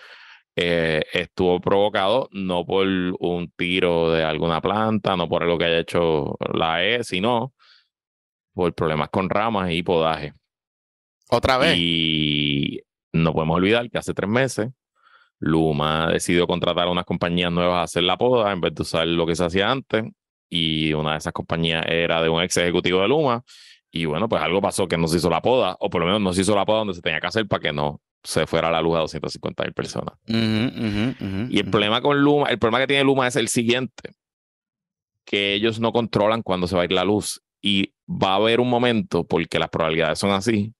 eh, 0.55 1.03
estuvo 1.13 1.59
provocado 1.59 2.29
no 2.31 2.65
por 2.65 2.87
un 2.87 3.51
tiro 3.55 4.11
de 4.11 4.23
alguna 4.23 4.61
planta, 4.61 5.15
no 5.15 5.27
por 5.27 5.43
algo 5.43 5.57
que 5.57 5.65
haya 5.65 5.79
hecho 5.79 6.37
la 6.53 6.83
E, 6.83 7.03
sino 7.03 7.53
por 8.53 8.73
problemas 8.73 9.09
con 9.09 9.29
ramas 9.29 9.71
y 9.71 9.83
podaje. 9.83 10.33
Otra 11.29 11.57
vez. 11.57 11.75
Y 11.77 12.81
no 13.11 13.33
podemos 13.33 13.57
olvidar 13.57 13.89
que 13.89 13.97
hace 13.97 14.13
tres 14.13 14.29
meses 14.29 14.69
Luma 15.39 16.09
decidió 16.11 16.47
contratar 16.47 16.87
a 16.87 16.91
unas 16.91 17.05
compañías 17.05 17.51
nuevas 17.51 17.77
a 17.77 17.83
hacer 17.83 18.03
la 18.03 18.17
poda 18.17 18.51
en 18.51 18.61
vez 18.61 18.73
de 18.73 18.81
usar 18.81 19.07
lo 19.07 19.25
que 19.25 19.35
se 19.35 19.45
hacía 19.45 19.69
antes. 19.69 20.05
Y 20.49 20.93
una 20.93 21.13
de 21.13 21.17
esas 21.17 21.33
compañías 21.33 21.85
era 21.87 22.21
de 22.21 22.29
un 22.29 22.41
ex 22.41 22.55
ejecutivo 22.57 23.01
de 23.01 23.07
Luma. 23.07 23.43
Y 23.91 24.05
bueno, 24.05 24.29
pues 24.29 24.41
algo 24.41 24.61
pasó 24.61 24.87
que 24.87 24.97
no 24.97 25.07
se 25.07 25.17
hizo 25.17 25.29
la 25.29 25.41
poda, 25.41 25.77
o 25.79 25.89
por 25.89 26.01
lo 26.01 26.07
menos 26.07 26.21
no 26.21 26.33
se 26.33 26.41
hizo 26.41 26.55
la 26.55 26.65
poda 26.65 26.79
donde 26.79 26.93
se 26.93 27.01
tenía 27.01 27.19
que 27.19 27.27
hacer 27.27 27.47
para 27.47 27.61
que 27.61 27.73
no 27.73 28.01
se 28.25 28.47
fuera 28.47 28.67
a 28.67 28.71
la 28.71 28.81
luz 28.81 28.95
a 28.97 28.99
250 28.99 29.63
mil 29.63 29.73
personas. 29.73 30.15
y 30.27 31.59
el 31.59 31.69
problema 31.69 32.01
con 32.01 32.19
Luma, 32.19 32.49
el 32.49 32.59
problema 32.59 32.79
que 32.79 32.87
tiene 32.87 33.03
Luma 33.03 33.27
es 33.27 33.35
el 33.35 33.47
siguiente, 33.47 34.15
que 35.23 35.53
ellos 35.53 35.79
no 35.79 35.91
controlan 35.91 36.41
cuándo 36.41 36.67
se 36.67 36.75
va 36.75 36.81
a 36.81 36.85
ir 36.85 36.91
la 36.91 37.05
luz. 37.05 37.41
Y 37.61 37.93
va 38.07 38.33
a 38.33 38.35
haber 38.35 38.59
un 38.59 38.69
momento, 38.69 39.25
porque 39.25 39.57
las 39.57 39.69
probabilidades 39.69 40.19
son 40.19 40.31
así, 40.31 40.73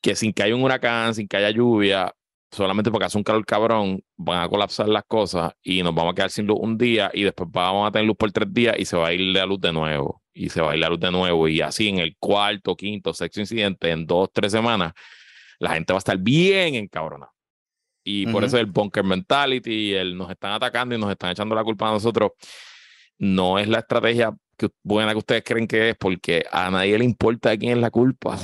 que 0.00 0.14
sin 0.14 0.32
que 0.32 0.42
haya 0.42 0.54
un 0.54 0.62
huracán, 0.62 1.14
sin 1.14 1.28
que 1.28 1.36
haya 1.36 1.50
lluvia, 1.50 2.14
solamente 2.50 2.90
porque 2.90 3.06
hace 3.06 3.18
un 3.18 3.24
calor 3.24 3.44
cabrón, 3.44 4.02
van 4.16 4.42
a 4.42 4.48
colapsar 4.48 4.88
las 4.88 5.04
cosas 5.04 5.52
y 5.62 5.82
nos 5.82 5.94
vamos 5.94 6.12
a 6.12 6.14
quedar 6.14 6.30
sin 6.30 6.46
luz 6.46 6.58
un 6.60 6.78
día 6.78 7.10
y 7.12 7.22
después 7.22 7.50
vamos 7.52 7.88
a 7.88 7.92
tener 7.92 8.06
luz 8.06 8.16
por 8.16 8.32
tres 8.32 8.52
días 8.52 8.76
y 8.78 8.84
se 8.84 8.96
va 8.96 9.08
a 9.08 9.12
ir 9.12 9.20
la 9.20 9.44
luz 9.44 9.60
de 9.60 9.72
nuevo. 9.72 10.22
Y 10.32 10.48
se 10.48 10.60
va 10.60 10.72
a 10.72 10.74
ir 10.74 10.80
la 10.80 10.88
luz 10.88 11.00
de 11.00 11.10
nuevo. 11.10 11.48
Y 11.48 11.60
así 11.60 11.88
en 11.88 11.98
el 11.98 12.16
cuarto, 12.18 12.74
quinto, 12.76 13.12
sexto 13.12 13.40
incidente, 13.40 13.90
en 13.90 14.06
dos, 14.06 14.30
tres 14.32 14.52
semanas, 14.52 14.92
la 15.58 15.70
gente 15.74 15.92
va 15.92 15.98
a 15.98 16.00
estar 16.00 16.18
bien 16.18 16.74
encabronada. 16.74 17.32
y 18.04 18.26
por 18.28 18.44
eso 18.44 18.56
el 18.58 18.66
bunker 18.66 19.02
mentality, 19.02 19.94
el 19.94 20.16
nos 20.16 20.30
están 20.30 20.52
atacando 20.52 20.94
y 20.94 20.98
nos 20.98 21.10
están 21.10 21.30
echando 21.30 21.54
la 21.54 21.64
culpa 21.64 21.88
a 21.88 21.92
nosotros, 21.92 22.32
no 23.18 23.58
es 23.58 23.66
la 23.68 23.80
estrategia 23.80 24.32
que, 24.56 24.70
buena 24.82 25.12
que 25.12 25.18
ustedes 25.18 25.42
creen 25.44 25.66
que 25.66 25.90
es, 25.90 25.96
porque 25.96 26.44
a 26.50 26.70
nadie 26.70 26.98
le 26.98 27.04
importa 27.04 27.56
quién 27.56 27.72
es 27.72 27.78
la 27.78 27.90
culpa. 27.90 28.38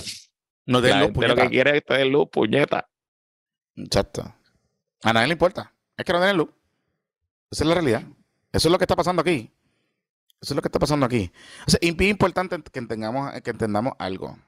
No 0.66 0.80
la 0.80 1.00
gente 1.00 1.28
lo 1.28 1.36
que 1.36 1.48
quiere 1.48 1.76
es 1.76 1.84
tener 1.84 2.06
luz, 2.06 2.28
puñeta. 2.30 2.88
Exacto. 3.76 4.34
A 5.02 5.12
nadie 5.12 5.28
le 5.28 5.32
importa. 5.32 5.72
Es 5.96 6.04
que 6.04 6.12
no 6.12 6.18
tienen 6.18 6.36
luz. 6.36 6.48
Esa 7.50 7.64
es 7.64 7.68
la 7.68 7.74
realidad. 7.74 8.02
Eso 8.52 8.68
es 8.68 8.72
lo 8.72 8.78
que 8.78 8.84
está 8.84 8.96
pasando 8.96 9.22
aquí. 9.22 9.50
Eso 10.40 10.54
es 10.54 10.56
lo 10.56 10.62
que 10.62 10.68
está 10.68 10.78
pasando 10.78 11.06
aquí. 11.06 11.30
O 11.66 11.70
sea, 11.70 11.78
es 11.80 12.08
importante 12.08 12.60
que 12.70 12.78
entendamos, 12.78 13.32
que 13.42 13.50
entendamos 13.50 13.94
algo. 13.98 14.38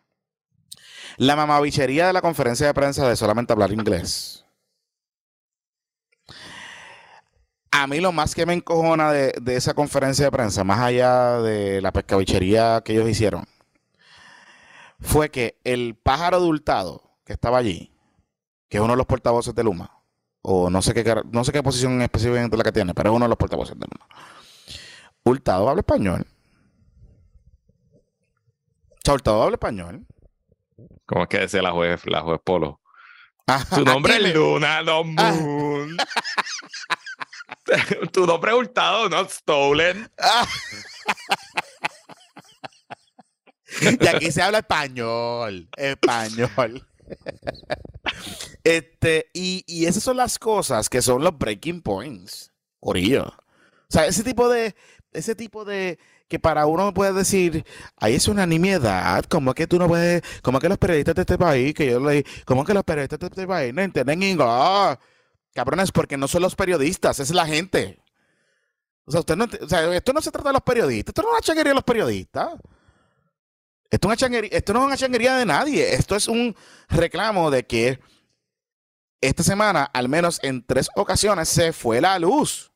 La 1.17 1.37
mamabichería 1.37 2.07
de 2.07 2.13
la 2.13 2.23
conferencia 2.23 2.67
de 2.67 2.75
prensa 2.75 3.09
de 3.09 3.17
solamente 3.17 3.53
hablar 3.53 3.73
inglés. 3.73 4.45
A 7.71 7.89
mí 7.89 7.99
lo 7.99 8.13
más 8.13 8.37
que 8.37 8.47
me 8.47 8.53
encojona 8.53 9.11
de, 9.11 9.35
esa 9.49 9.75
conferencia 9.75 10.25
de 10.25 10.31
prensa, 10.31 10.63
más 10.63 10.79
allá 10.79 11.41
de 11.41 11.81
la 11.81 11.93
pescabichería 11.93 12.81
que 12.85 12.93
ellos 12.93 13.09
hicieron, 13.09 13.47
fue 15.01 15.29
que 15.31 15.59
el 15.65 15.97
pájaro 15.97 16.37
adultado 16.37 17.19
que 17.25 17.33
estaba 17.33 17.59
allí, 17.59 17.93
que 18.69 18.77
es 18.77 18.81
uno 18.81 18.93
de 18.93 18.97
los 18.97 19.07
portavoces 19.07 19.57
de 19.57 19.65
Luma, 19.65 19.91
o 20.41 20.71
no 20.71 20.83
sé 20.83 20.95
qué, 20.95 21.21
no 21.33 21.43
sé 21.43 21.51
qué 21.51 21.65
posición 21.65 22.01
específicamente 22.01 22.57
la 22.57 22.63
que 22.63 22.71
tiene, 22.71 22.95
pero 22.95 23.11
es 23.11 23.17
uno 23.17 23.25
de 23.25 23.31
los 23.31 23.39
portavoces 23.39 23.77
de 23.77 23.87
Luma. 23.91 24.07
Hurtado 25.25 25.69
habla 25.69 25.81
español. 25.81 26.27
Hurtado 29.05 29.43
habla 29.43 29.57
español. 29.57 30.07
¿Cómo 31.07 31.23
es 31.23 31.29
que 31.29 31.39
decía 31.41 31.63
la 31.63 31.73
juez, 31.73 32.05
la 32.07 32.23
juez 32.23 32.41
Polo? 32.45 32.81
tu 33.75 33.85
nombre 33.85 34.17
es 34.17 34.35
Luna, 34.35 34.83
no 34.83 35.05
ah. 35.19 35.33
Moon. 35.33 35.97
tu 38.13 38.27
nombre 38.27 38.53
es 38.53 38.57
Hurtado, 38.57 39.09
no 39.09 39.29
Stolen. 39.29 40.11
y 43.81 44.07
aquí 44.07 44.33
se 44.33 44.43
habla 44.43 44.59
español. 44.59 45.69
Español. 45.77 46.87
este, 48.65 49.31
y, 49.35 49.63
y 49.67 49.87
esas 49.87 50.03
son 50.03 50.17
las 50.17 50.39
cosas 50.39 50.89
que 50.89 51.03
son 51.03 51.23
los 51.23 51.37
breaking 51.37 51.83
points. 51.83 52.51
Orillo. 52.81 53.27
O 53.27 53.91
sea, 53.91 54.07
ese 54.07 54.25
tipo 54.25 54.49
de, 54.49 54.75
ese 55.13 55.35
tipo 55.35 55.65
de 55.65 55.99
que 56.29 56.39
para 56.39 56.67
uno 56.67 56.93
puede 56.95 57.13
decir, 57.13 57.65
ahí 57.97 58.15
es 58.15 58.29
una 58.29 58.47
nimiedad, 58.47 59.25
como 59.25 59.55
que 59.55 59.67
tú 59.67 59.79
no 59.79 59.89
puedes, 59.89 60.23
como 60.43 60.59
que 60.59 60.69
los 60.69 60.79
periodistas 60.79 61.15
de 61.15 61.23
este 61.23 61.39
país, 61.39 61.75
que 61.75 61.87
yo 61.91 62.01
leí, 62.01 62.25
como 62.45 62.65
que 62.65 62.75
los 62.75 62.85
periodistas 62.85 63.19
de 63.19 63.27
este 63.27 63.47
país 63.47 63.75
no 63.75 63.83
entienden 63.83 64.23
inglés. 64.23 64.99
Cabrones, 65.55 65.93
porque 65.93 66.17
no 66.17 66.27
son 66.27 66.43
los 66.43 66.57
periodistas, 66.57 67.21
es 67.21 67.31
la 67.31 67.47
gente. 67.47 68.03
O 69.05 69.11
sea, 69.11 69.21
usted 69.21 69.37
no, 69.37 69.45
o 69.45 69.69
sea, 69.69 69.95
esto 69.95 70.13
no 70.13 70.21
se 70.21 70.33
trata 70.33 70.49
de 70.49 70.55
los 70.55 70.63
periodistas, 70.63 71.11
esto 71.11 71.23
no 71.23 71.29
es 71.29 71.33
una 71.35 71.41
changuería 71.43 71.71
de 71.71 71.75
los 71.75 71.85
periodistas. 71.85 72.51
Esto, 73.91 74.11
es 74.11 74.23
una 74.23 74.39
esto 74.39 74.73
no 74.73 74.81
es 74.81 74.87
una 74.87 74.97
changuería 74.97 75.37
de 75.37 75.47
nadie, 75.47 75.95
esto 75.95 76.17
es 76.17 76.27
un 76.27 76.57
reclamo 76.89 77.51
de 77.51 77.65
que 77.65 78.01
esta 79.21 79.43
semana, 79.43 79.85
al 79.85 80.09
menos 80.09 80.41
en 80.43 80.67
tres 80.67 80.89
ocasiones, 80.97 81.49
se 81.49 81.73
fue 81.73 82.01
la 82.01 82.19
luz 82.19 82.73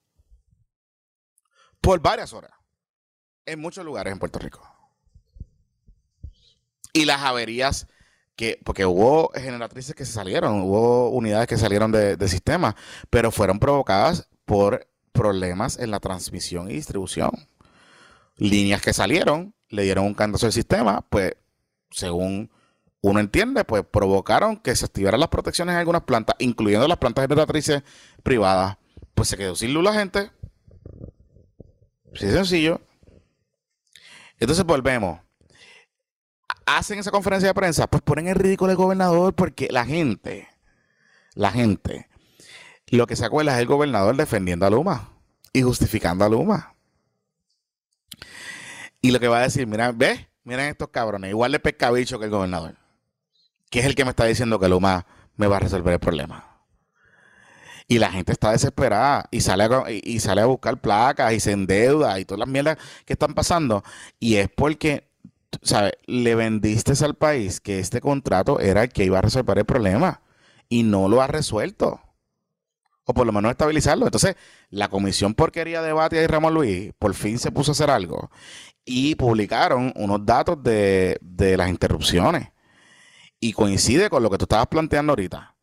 por 1.81 2.01
varias 2.01 2.33
horas 2.33 2.58
en 3.49 3.61
muchos 3.61 3.85
lugares 3.85 4.13
en 4.13 4.19
Puerto 4.19 4.39
Rico. 4.39 4.63
Y 6.93 7.05
las 7.05 7.23
averías 7.23 7.87
que, 8.37 8.61
porque 8.65 8.87
hubo 8.87 9.31
generatrices 9.35 9.95
que 9.95 10.05
se 10.05 10.13
salieron, 10.13 10.63
hubo 10.63 11.11
unidades 11.11 11.49
que 11.49 11.57
salieron 11.57 11.91
de, 11.93 12.29
sistema, 12.29 12.77
pero 13.11 13.31
fueron 13.31 13.59
provocadas 13.59 14.29
por 14.45 14.87
problemas 15.13 15.79
en 15.79 15.91
la 15.91 16.01
transmisión 16.01 16.71
y 16.71 16.75
distribución. 16.75 17.31
Líneas 18.37 18.81
que 18.81 18.93
salieron, 18.93 19.55
le 19.69 19.83
dieron 19.83 20.05
un 20.05 20.15
cantazo 20.15 20.47
al 20.47 20.53
sistema, 20.53 21.05
pues 21.09 21.35
según 21.91 22.51
uno 23.01 23.21
entiende, 23.21 23.65
pues 23.65 23.85
provocaron 23.91 24.57
que 24.57 24.75
se 24.77 24.85
activaran 24.85 25.21
las 25.21 25.29
protecciones 25.29 25.73
en 25.73 25.81
algunas 25.81 26.03
plantas, 26.03 26.37
incluyendo 26.39 26.87
las 26.87 26.99
plantas 26.99 27.25
generatrices 27.25 27.83
privadas. 28.23 28.77
Pues 29.15 29.29
se 29.29 29.37
quedó 29.37 29.57
sin 29.57 29.75
luz 29.75 29.83
la 29.83 29.95
gente, 29.95 30.31
Sí, 32.15 32.31
sencillo. 32.31 32.81
Entonces 34.39 34.65
volvemos. 34.65 35.21
Hacen 36.67 36.99
esa 36.99 37.11
conferencia 37.11 37.49
de 37.49 37.55
prensa, 37.55 37.87
pues 37.87 38.03
ponen 38.03 38.29
el 38.29 38.35
ridículo 38.35 38.69
del 38.69 38.77
gobernador 38.77 39.35
porque 39.35 39.69
la 39.71 39.85
gente, 39.85 40.49
la 41.35 41.51
gente, 41.51 42.09
lo 42.87 43.07
que 43.07 43.17
se 43.17 43.25
acuerda 43.25 43.55
es 43.55 43.61
el 43.61 43.67
gobernador 43.67 44.17
defendiendo 44.17 44.67
a 44.67 44.71
Luma 44.71 45.13
y 45.53 45.63
justificando 45.63 46.25
a 46.25 46.29
Luma. 46.29 46.75
Y 49.01 49.13
lo 49.13 49.21
que 49.21 49.29
va 49.29 49.39
a 49.39 49.43
decir, 49.43 49.67
mira, 49.67 49.93
ve, 49.93 50.29
miren 50.45 50.67
estos 50.67 50.89
cabrones, 50.89 51.31
igual 51.31 51.53
de 51.53 51.61
pescabicho 51.61 52.19
que 52.19 52.27
el 52.27 52.31
gobernador, 52.31 52.77
que 53.71 53.81
es 53.81 53.87
el 53.87 53.95
que 53.95 54.05
me 54.05 54.11
está 54.11 54.25
diciendo 54.25 54.59
que 54.59 54.69
Luma 54.69 55.07
me 55.37 55.47
va 55.47 55.57
a 55.57 55.61
resolver 55.61 55.95
el 55.95 56.01
problema. 56.01 56.58
Y 57.91 57.99
la 57.99 58.13
gente 58.13 58.33
está 58.33 58.53
desesperada 58.53 59.27
y 59.31 59.41
sale 59.41 59.65
a, 59.65 59.85
y 59.89 60.21
sale 60.21 60.43
a 60.43 60.47
buscar 60.47 60.79
placas 60.79 61.33
y 61.33 61.41
se 61.41 61.53
endeuda 61.53 62.21
y 62.21 62.27
todas 62.27 62.41
las 62.41 62.49
mierdas 62.49 62.77
que 63.07 63.15
están 63.15 63.35
pasando. 63.35 63.83
Y 64.21 64.37
es 64.37 64.51
porque, 64.51 65.09
¿sabes? 65.63 65.93
Le 66.07 66.35
vendiste 66.35 66.93
al 67.03 67.15
país 67.15 67.61
que 67.61 67.79
este 67.79 68.03
contrato 68.03 68.61
era 68.61 68.83
el 68.85 68.91
que 68.91 69.05
iba 69.05 69.19
a 69.19 69.23
resolver 69.23 69.59
el 69.59 69.65
problema 69.65 70.21
y 70.69 70.83
no 70.83 71.09
lo 71.09 71.23
ha 71.23 71.29
resuelto. 71.29 72.01
O 73.05 73.15
por 73.15 73.27
lo 73.27 73.33
menos 73.33 73.51
estabilizarlo. 73.53 74.05
Entonces, 74.07 74.37
la 74.69 74.89
comisión 74.89 75.35
porquería 75.35 75.81
de 75.81 75.95
Batia 75.95 76.23
y 76.23 76.27
Ramón 76.27 76.53
Luis 76.55 76.93
por 76.99 77.15
fin 77.15 77.39
se 77.39 77.51
puso 77.51 77.71
a 77.71 77.73
hacer 77.73 77.91
algo 77.91 78.31
y 78.85 79.15
publicaron 79.15 79.95
unos 79.97 80.27
datos 80.27 80.63
de, 80.63 81.19
de 81.23 81.57
las 81.57 81.71
interrupciones. 81.71 82.51
Y 83.41 83.53
coincide 83.55 84.11
con 84.11 84.23
lo 84.23 84.31
que 84.31 84.39
tú 84.39 84.45
estabas 84.45 84.67
planteando 84.67 85.13
ahorita 85.13 85.58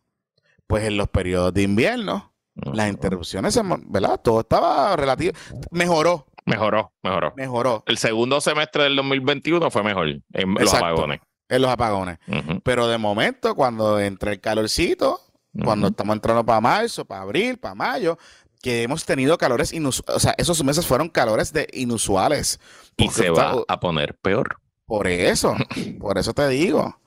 pues 0.68 0.86
en 0.86 0.98
los 0.98 1.10
periodos 1.10 1.54
de 1.54 1.64
invierno, 1.64 2.34
las 2.56 2.90
interrupciones, 2.90 3.60
¿verdad? 3.88 4.20
Todo 4.22 4.42
estaba 4.42 4.96
relativo. 4.96 5.34
Mejoró. 5.72 6.28
Mejoró, 6.46 6.94
mejoró. 7.02 7.34
Mejoró. 7.36 7.84
El 7.88 7.98
segundo 7.98 8.40
semestre 8.40 8.84
del 8.84 8.96
2021 8.96 9.72
fue 9.72 9.84
mejor 9.84 10.08
en 10.08 10.54
los 10.54 10.74
apagones. 10.74 11.20
En 11.50 11.62
los 11.62 11.72
apagones. 11.72 12.20
Pero 12.64 12.88
de 12.88 12.98
momento, 12.98 13.56
cuando 13.56 14.00
entra 14.00 14.32
el 14.32 14.40
calorcito, 14.40 15.20
cuando 15.64 15.88
estamos 15.88 16.16
entrando 16.16 16.46
para 16.46 16.62
marzo, 16.62 17.06
para 17.06 17.22
abril, 17.22 17.58
para 17.58 17.76
mayo, 17.76 18.18
que 18.62 18.84
hemos 18.84 19.06
tenido 19.06 19.38
calores 19.38 19.74
inusuales. 19.74 20.16
O 20.16 20.20
sea, 20.20 20.34
esos 20.38 20.64
meses 20.64 20.86
fueron 20.86 21.10
calores 21.10 21.54
de 21.54 21.68
inusuales. 21.74 22.60
Y 22.98 23.10
se 23.10 23.30
va 23.30 23.64
a 23.68 23.80
poner 23.80 24.16
peor. 24.16 24.60
Por 24.86 25.08
eso, 25.08 25.56
por 26.00 26.18
eso 26.18 26.34
te 26.34 26.48
digo. 26.48 27.00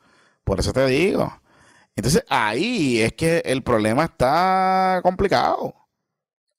Por 0.45 0.61
eso 0.61 0.73
te 0.73 0.87
digo. 0.87 1.41
Entonces 1.99 2.25
ahí 2.29 3.01
es 3.01 3.13
que 3.15 3.39
el 3.45 3.65
problema 3.65 4.05
está 4.05 5.01
complicado. 5.03 5.75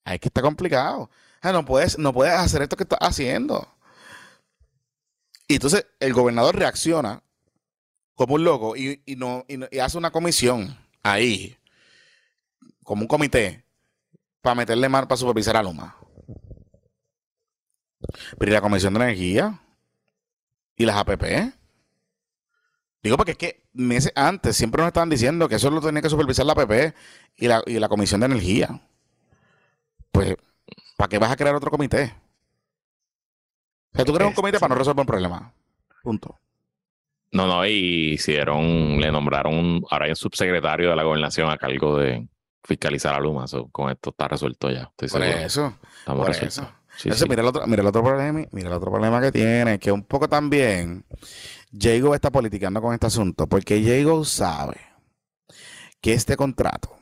Ahí 0.03 0.15
es 0.15 0.19
que 0.19 0.27
está 0.27 0.41
complicado. 0.41 1.09
no, 1.41 1.63
puedes, 1.63 1.97
no 1.97 2.11
puedes 2.11 2.33
hacer 2.33 2.61
esto 2.61 2.75
que 2.75 2.83
estás 2.83 2.99
haciendo. 3.01 3.65
Y 5.47 5.53
entonces 5.53 5.87
el 6.01 6.11
gobernador 6.11 6.57
reacciona 6.57 7.23
como 8.15 8.35
un 8.35 8.43
loco 8.43 8.75
y, 8.75 9.01
no, 9.15 9.45
y, 9.47 9.79
hace 9.79 9.97
una 9.97 10.11
comisión 10.11 10.77
ahí, 11.03 11.57
como 12.83 13.03
un 13.03 13.07
comité, 13.07 13.63
para 14.41 14.55
meterle 14.55 14.89
mano 14.89 15.07
para 15.07 15.19
supervisar 15.19 15.55
a 15.55 15.63
Luma. 15.63 15.95
Pero 18.37 18.51
¿y 18.51 18.53
la 18.53 18.61
Comisión 18.61 18.93
de 18.93 19.03
Energía? 19.05 19.57
¿Y 20.75 20.85
las 20.85 20.97
APP? 20.97 21.58
Digo 23.01 23.15
porque 23.15 23.31
es 23.31 23.37
que 23.37 23.63
meses 23.73 24.11
antes 24.15 24.57
siempre 24.57 24.81
nos 24.81 24.87
estaban 24.87 25.09
diciendo 25.09 25.47
que 25.47 25.55
eso 25.55 25.69
lo 25.69 25.81
tenía 25.81 26.01
que 26.01 26.09
supervisar 26.09 26.45
la 26.45 26.55
PP 26.55 26.93
y 27.37 27.47
la, 27.47 27.63
y 27.65 27.79
la 27.79 27.87
Comisión 27.87 28.19
de 28.19 28.25
Energía. 28.25 28.81
Pues, 30.11 30.35
¿para 30.97 31.07
qué 31.07 31.17
vas 31.17 31.31
a 31.31 31.37
crear 31.37 31.55
otro 31.55 31.71
comité? 31.71 32.13
O 33.93 33.95
sea, 33.95 34.05
tú 34.05 34.13
creas 34.13 34.29
un 34.29 34.35
comité 34.35 34.59
para 34.59 34.73
no 34.73 34.79
resolver 34.79 35.01
un 35.01 35.07
problema. 35.07 35.53
Punto. 36.03 36.39
No, 37.31 37.47
no, 37.47 37.65
y 37.65 38.13
hicieron, 38.13 38.99
le 38.99 39.11
nombraron 39.11 39.83
ahora 39.89 40.05
hay 40.05 40.11
un 40.11 40.15
subsecretario 40.15 40.89
de 40.89 40.95
la 40.95 41.03
gobernación 41.03 41.49
a 41.49 41.57
cargo 41.57 41.97
de 41.97 42.27
fiscalizar 42.63 43.13
a 43.15 43.19
Luma. 43.19 43.45
con 43.71 43.89
esto 43.89 44.09
está 44.09 44.27
resuelto 44.27 44.69
ya. 44.69 44.91
por 44.95 45.23
eso. 45.23 45.77
Estamos 45.99 46.25
por 46.25 46.35
eso. 46.35 46.67
Mira, 47.29 47.41
el 47.41 47.47
otro, 47.47 47.65
mira 47.65 47.81
el 47.81 47.87
otro 47.87 48.03
problema, 48.03 48.45
mira 48.51 48.67
el 48.67 48.73
otro 48.73 48.91
problema 48.91 49.21
que 49.21 49.31
tiene, 49.31 49.79
que 49.79 49.91
un 49.91 50.03
poco 50.03 50.27
también 50.27 51.05
Jago 51.77 52.15
está 52.15 52.31
politicando 52.31 52.81
con 52.81 52.93
este 52.93 53.07
asunto 53.07 53.47
porque 53.47 53.83
Jago 53.83 54.25
sabe 54.25 54.77
que 56.01 56.13
este 56.13 56.35
contrato 56.35 56.95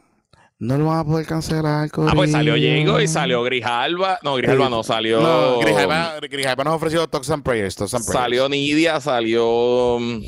no 0.60 0.78
lo 0.78 0.86
van 0.86 1.00
a 1.00 1.06
poder 1.06 1.26
cancelar. 1.26 1.90
Ah, 1.94 2.12
pues 2.16 2.32
salió 2.32 2.56
Jago 2.56 3.00
y 3.00 3.08
salió 3.08 3.44
Grijalba. 3.44 4.20
No, 4.24 4.36
Grijalba 4.36 4.70
no, 4.70 4.84
salió. 4.84 5.22
No, 5.22 5.60
Grijalba, 5.60 6.64
nos 6.64 6.74
ofreció 6.74 7.08
Tox 7.08 7.30
and 7.30 7.44
Prayers. 7.44 7.76
Salió 7.76 8.50
Nidia, 8.50 9.00
salió 9.00 9.98
mm, 10.00 10.22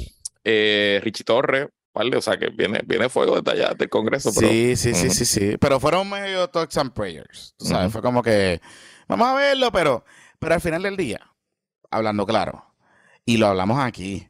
eh, 0.44 1.02
Richie 1.04 1.24
Torres 1.24 1.68
¿vale? 1.94 2.16
O 2.16 2.22
sea, 2.22 2.38
que 2.38 2.50
viene, 2.50 2.82
viene 2.86 3.10
fuego 3.10 3.42
desde 3.42 3.60
allá, 3.60 3.74
del 3.74 3.90
Congreso. 3.90 4.32
sí, 4.32 4.76
sí, 4.76 4.94
sí, 4.94 5.10
sí, 5.10 5.26
sí. 5.26 5.58
Pero 5.60 5.80
fueron 5.80 6.10
medio 6.10 6.48
talks 6.48 6.78
and 6.78 6.94
prayers. 6.94 7.54
Tú 7.58 7.66
sabes, 7.66 7.92
fue 7.92 8.02
como 8.02 8.24
que 8.24 8.62
vamos 9.08 9.28
a 9.28 9.34
verlo, 9.34 9.72
pero, 9.72 10.06
pero 10.40 10.56
al 10.56 10.62
final 10.62 10.84
del 10.84 10.96
día, 10.96 11.20
hablando 11.92 12.26
claro, 12.26 12.74
y 13.26 13.38
lo 13.38 13.48
hablamos 13.48 13.80
aquí, 13.80 14.29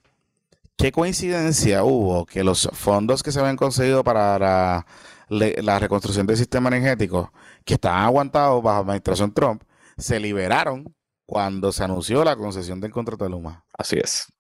¿qué 0.80 0.94
coincidencia 0.94 1.84
hubo 1.84 2.26
que 2.26 2.42
los 2.42 2.70
fondos 2.72 3.22
que 3.22 3.34
se 3.34 3.40
habían 3.40 3.58
conseguido 3.58 4.02
para 4.02 4.40
la, 4.40 4.86
la 5.28 5.78
reconstrucción 5.78 6.26
del 6.26 6.38
sistema 6.38 6.70
energético, 6.70 7.34
que 7.66 7.74
estaban 7.74 8.04
aguantados 8.04 8.64
bajo 8.64 8.78
la 8.78 8.82
administración 8.82 9.34
Trump, 9.34 9.62
se 9.98 10.20
liberaron 10.22 10.96
cuando 11.26 11.74
se 11.74 11.84
anunció 11.84 12.24
la 12.24 12.38
concesión 12.38 12.80
del 12.80 12.92
contrato 12.92 13.26
de 13.26 13.30
Luma? 13.30 13.66
Así 13.78 13.98
es. 14.02 14.32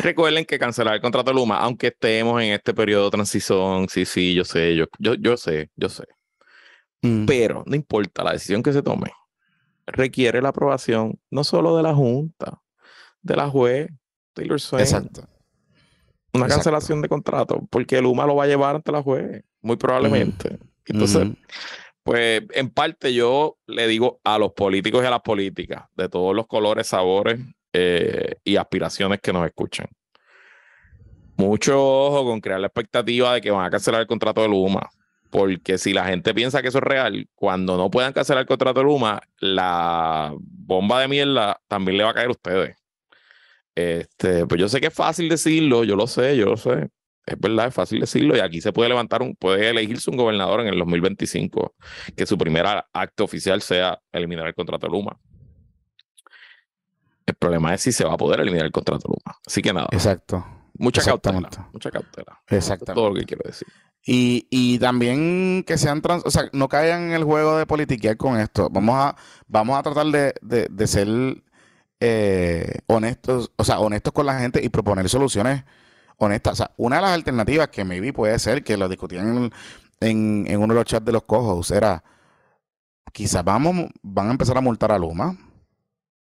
Recuerden 0.00 0.44
que 0.44 0.58
cancelar 0.58 0.94
el 0.94 1.00
contrato 1.00 1.30
de 1.30 1.36
Luma, 1.36 1.58
aunque 1.58 1.88
estemos 1.88 2.40
en 2.42 2.52
este 2.52 2.74
periodo 2.74 3.06
de 3.06 3.10
transición, 3.10 3.88
sí, 3.88 4.04
sí, 4.04 4.34
yo 4.34 4.44
sé, 4.44 4.76
yo, 4.76 4.84
yo, 4.98 5.14
yo 5.14 5.38
sé, 5.38 5.70
yo 5.76 5.88
sé. 5.88 6.04
Mm. 7.00 7.24
Pero 7.24 7.64
no 7.66 7.74
importa 7.74 8.22
la 8.22 8.32
decisión 8.32 8.62
que 8.62 8.74
se 8.74 8.82
tome, 8.82 9.10
requiere 9.86 10.42
la 10.42 10.50
aprobación 10.50 11.18
no 11.30 11.42
solo 11.42 11.74
de 11.74 11.82
la 11.82 11.94
Junta, 11.94 12.60
de 13.22 13.34
la 13.34 13.48
juez, 13.48 13.88
Taylor 14.38 14.60
Swift. 14.60 14.80
Exacto. 14.80 15.28
Una 16.32 16.46
cancelación 16.46 17.02
de 17.02 17.08
contrato, 17.08 17.66
porque 17.70 18.00
Luma 18.00 18.26
lo 18.26 18.36
va 18.36 18.44
a 18.44 18.46
llevar 18.46 18.76
ante 18.76 18.92
la 18.92 19.02
juez, 19.02 19.42
muy 19.60 19.76
probablemente. 19.76 20.58
Entonces, 20.86 21.28
pues 22.02 22.42
en 22.52 22.70
parte 22.70 23.12
yo 23.12 23.58
le 23.66 23.86
digo 23.86 24.20
a 24.24 24.38
los 24.38 24.52
políticos 24.52 25.02
y 25.02 25.06
a 25.06 25.10
las 25.10 25.20
políticas 25.20 25.84
de 25.94 26.08
todos 26.08 26.34
los 26.34 26.46
colores, 26.46 26.86
sabores 26.86 27.40
eh, 27.72 28.36
y 28.44 28.56
aspiraciones 28.56 29.20
que 29.20 29.32
nos 29.32 29.46
escuchan. 29.46 29.88
Mucho 31.36 31.78
ojo 31.78 32.24
con 32.24 32.40
crear 32.40 32.60
la 32.60 32.68
expectativa 32.68 33.34
de 33.34 33.40
que 33.40 33.50
van 33.50 33.64
a 33.64 33.70
cancelar 33.70 34.00
el 34.00 34.06
contrato 34.06 34.40
de 34.40 34.48
Luma, 34.48 34.88
porque 35.30 35.76
si 35.76 35.92
la 35.92 36.06
gente 36.06 36.32
piensa 36.32 36.62
que 36.62 36.68
eso 36.68 36.78
es 36.78 36.84
real, 36.84 37.28
cuando 37.34 37.76
no 37.76 37.90
puedan 37.90 38.12
cancelar 38.12 38.42
el 38.42 38.48
contrato 38.48 38.80
de 38.80 38.86
Luma, 38.86 39.20
la 39.38 40.34
bomba 40.40 41.00
de 41.00 41.08
mierda 41.08 41.60
también 41.68 41.98
le 41.98 42.04
va 42.04 42.10
a 42.10 42.14
caer 42.14 42.28
a 42.28 42.32
ustedes. 42.32 42.76
Este, 43.78 44.44
pues 44.44 44.60
yo 44.60 44.68
sé 44.68 44.80
que 44.80 44.88
es 44.88 44.92
fácil 44.94 45.28
decirlo, 45.28 45.84
yo 45.84 45.94
lo 45.94 46.08
sé, 46.08 46.36
yo 46.36 46.46
lo 46.46 46.56
sé. 46.56 46.90
Es 47.24 47.38
verdad, 47.38 47.68
es 47.68 47.74
fácil 47.74 48.00
decirlo 48.00 48.36
y 48.36 48.40
aquí 48.40 48.60
se 48.60 48.72
puede 48.72 48.88
levantar 48.88 49.22
un, 49.22 49.36
puede 49.36 49.70
elegirse 49.70 50.10
un 50.10 50.16
gobernador 50.16 50.62
en 50.62 50.66
el 50.66 50.78
2025 50.80 51.76
que 52.16 52.26
su 52.26 52.36
primer 52.36 52.66
acto 52.92 53.22
oficial 53.22 53.62
sea 53.62 54.00
eliminar 54.10 54.48
el 54.48 54.54
contrato 54.54 54.88
de 54.88 54.92
Luma. 54.94 55.16
El 57.24 57.34
problema 57.36 57.72
es 57.72 57.82
si 57.82 57.92
se 57.92 58.04
va 58.04 58.14
a 58.14 58.16
poder 58.16 58.40
eliminar 58.40 58.66
el 58.66 58.72
contrato 58.72 59.06
Luma. 59.06 59.38
Así 59.46 59.62
que 59.62 59.72
nada. 59.72 59.86
Exacto. 59.92 60.44
Mucha 60.76 61.04
cautela. 61.04 61.48
Mucha 61.72 61.92
cautela. 61.92 62.42
Exacto. 62.48 62.92
Todo 62.92 63.10
lo 63.10 63.14
que 63.14 63.26
quiero 63.26 63.42
decir. 63.44 63.68
Y, 64.04 64.48
y, 64.50 64.78
también 64.78 65.62
que 65.64 65.76
sean 65.78 66.00
trans, 66.00 66.24
o 66.24 66.30
sea, 66.30 66.48
no 66.52 66.68
caigan 66.68 67.08
en 67.08 67.12
el 67.12 67.24
juego 67.24 67.58
de 67.58 67.66
politiquear 67.66 68.16
con 68.16 68.40
esto. 68.40 68.68
Vamos 68.70 68.96
a, 68.96 69.16
vamos 69.46 69.78
a 69.78 69.82
tratar 69.82 70.06
de, 70.06 70.34
de, 70.40 70.86
ser 70.86 71.06
eh, 72.00 72.80
honestos, 72.86 73.52
o 73.56 73.64
sea, 73.64 73.80
honestos 73.80 74.12
con 74.12 74.26
la 74.26 74.38
gente 74.38 74.62
y 74.62 74.68
proponer 74.68 75.08
soluciones 75.08 75.64
honestas. 76.16 76.52
O 76.52 76.56
sea, 76.56 76.70
una 76.76 76.96
de 76.96 77.02
las 77.02 77.12
alternativas 77.12 77.68
que 77.68 77.84
me 77.84 78.00
vi 78.00 78.12
puede 78.12 78.38
ser 78.38 78.64
que 78.64 78.76
lo 78.76 78.88
discutían 78.88 79.50
en, 80.00 80.56
uno 80.56 80.74
de 80.74 80.74
los 80.74 80.84
chats 80.84 81.04
de 81.04 81.12
los 81.12 81.24
cojos 81.24 81.70
era 81.70 82.02
quizás 83.12 83.44
vamos, 83.44 83.90
van 84.02 84.28
a 84.28 84.32
empezar 84.32 84.56
a 84.58 84.60
multar 84.60 84.92
a 84.92 84.98
Luma 84.98 85.36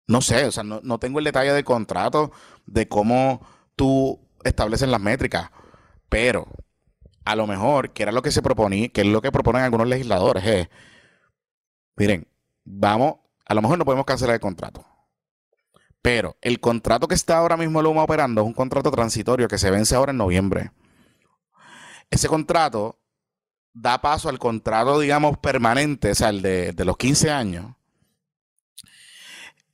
no 0.07 0.20
sé, 0.20 0.45
o 0.47 0.53
sea, 0.53 0.62
no, 0.62 0.99
tengo 0.99 1.18
el 1.18 1.24
detalle 1.24 1.53
del 1.53 1.64
contrato, 1.64 2.33
de 2.66 2.89
cómo 2.89 3.45
tú 3.74 4.20
estableces 4.45 4.89
las 4.89 5.01
métricas, 5.01 5.51
pero 6.09 6.47
a 7.24 7.35
lo 7.35 7.47
mejor, 7.47 7.93
que 7.93 8.05
era 8.05 8.12
lo 8.12 8.22
que 8.22 8.31
se 8.31 8.43
proponía, 8.43 8.89
que 8.89 9.01
es 9.01 9.07
lo 9.07 9.20
que 9.20 9.33
proponen 9.33 9.62
algunos 9.62 9.89
legisladores, 9.89 10.47
es, 10.47 10.68
miren, 11.97 12.29
vamos, 12.64 13.16
a 13.45 13.55
lo 13.55 13.62
mejor 13.62 13.79
no 13.79 13.85
podemos 13.85 14.07
cancelar 14.07 14.35
el 14.35 14.41
contrato, 14.41 14.87
pero 16.07 16.37
el 16.41 16.61
contrato 16.61 17.09
que 17.09 17.17
está 17.17 17.37
ahora 17.37 17.57
mismo 17.57 17.83
Luma 17.83 18.05
operando 18.05 18.41
es 18.41 18.47
un 18.47 18.53
contrato 18.53 18.93
transitorio 18.93 19.49
que 19.49 19.59
se 19.59 19.73
vence 19.73 19.97
ahora 19.97 20.13
en 20.13 20.19
noviembre. 20.19 20.71
Ese 22.09 22.29
contrato 22.29 23.01
da 23.73 24.01
paso 24.01 24.29
al 24.29 24.39
contrato, 24.39 25.01
digamos, 25.01 25.37
permanente, 25.39 26.13
o 26.13 26.15
sea, 26.15 26.29
el 26.29 26.43
de, 26.43 26.71
de 26.71 26.85
los 26.85 26.97
15 26.97 27.33
años, 27.33 27.75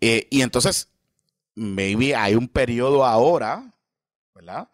eh, 0.01 0.27
y 0.31 0.41
entonces, 0.41 0.89
maybe 1.55 2.17
hay 2.17 2.35
un 2.35 2.49
periodo 2.49 3.05
ahora, 3.05 3.71
¿verdad? 4.35 4.71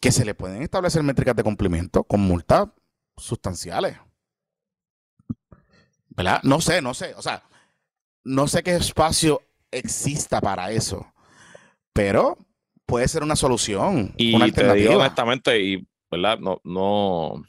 Que 0.00 0.12
se 0.12 0.24
le 0.24 0.36
pueden 0.36 0.62
establecer 0.62 1.02
métricas 1.02 1.34
de 1.34 1.42
cumplimiento 1.42 2.04
con 2.04 2.20
multas 2.20 2.68
sustanciales. 3.16 3.98
¿Verdad? 6.10 6.38
No 6.44 6.60
sé, 6.60 6.80
no 6.80 6.94
sé. 6.94 7.14
O 7.16 7.22
sea, 7.22 7.42
no 8.22 8.46
sé 8.46 8.62
qué 8.62 8.76
espacio 8.76 9.42
exista 9.76 10.40
para 10.40 10.70
eso. 10.70 11.06
Pero 11.92 12.38
puede 12.86 13.08
ser 13.08 13.22
una 13.22 13.36
solución. 13.36 14.12
Y 14.16 14.34
una 14.34 14.50
te 14.50 14.72
digo 14.74 14.96
honestamente, 14.96 15.60
y 15.60 15.86
¿verdad? 16.10 16.38
No, 16.38 16.60
no. 16.64 17.42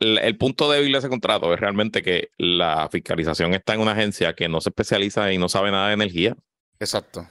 el, 0.00 0.36
punto 0.36 0.70
débil 0.70 0.92
de 0.92 0.98
ese 0.98 1.08
contrato 1.08 1.52
es 1.52 1.60
realmente 1.60 2.02
que 2.02 2.30
la 2.38 2.88
fiscalización 2.90 3.54
está 3.54 3.74
en 3.74 3.80
una 3.80 3.92
agencia 3.92 4.34
que 4.34 4.48
no 4.48 4.60
se 4.60 4.70
especializa 4.70 5.32
y 5.32 5.38
no 5.38 5.48
sabe 5.48 5.70
nada 5.70 5.88
de 5.88 5.94
energía. 5.94 6.36
Exacto. 6.80 7.26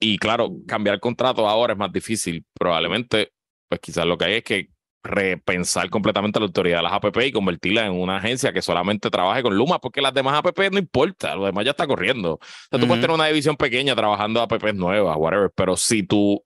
Y 0.00 0.18
claro, 0.18 0.56
cambiar 0.66 0.94
el 0.94 1.00
contrato 1.00 1.48
ahora 1.48 1.74
es 1.74 1.78
más 1.78 1.92
difícil. 1.92 2.44
Probablemente, 2.58 3.32
pues 3.68 3.80
quizás 3.80 4.04
lo 4.06 4.18
que 4.18 4.24
hay 4.24 4.34
es 4.34 4.44
que 4.44 4.70
repensar 5.06 5.88
completamente 5.90 6.38
la 6.38 6.46
autoridad 6.46 6.78
de 6.78 6.82
las 6.82 6.92
APP 6.92 7.16
y 7.24 7.32
convertirla 7.32 7.86
en 7.86 7.92
una 7.92 8.18
agencia 8.18 8.52
que 8.52 8.62
solamente 8.62 9.10
trabaje 9.10 9.42
con 9.42 9.56
Luma, 9.56 9.78
porque 9.78 10.00
las 10.00 10.12
demás 10.12 10.38
APP 10.38 10.70
no 10.72 10.78
importa, 10.78 11.34
lo 11.34 11.46
demás 11.46 11.64
ya 11.64 11.70
está 11.70 11.86
corriendo. 11.86 12.34
O 12.34 12.40
sea, 12.70 12.78
tú 12.78 12.86
puedes 12.86 13.00
tener 13.00 13.14
una 13.14 13.26
división 13.26 13.56
pequeña 13.56 13.94
trabajando 13.94 14.40
APP 14.42 14.74
nuevas, 14.74 15.16
whatever, 15.18 15.50
pero 15.54 15.76
si 15.76 16.02
tú, 16.02 16.42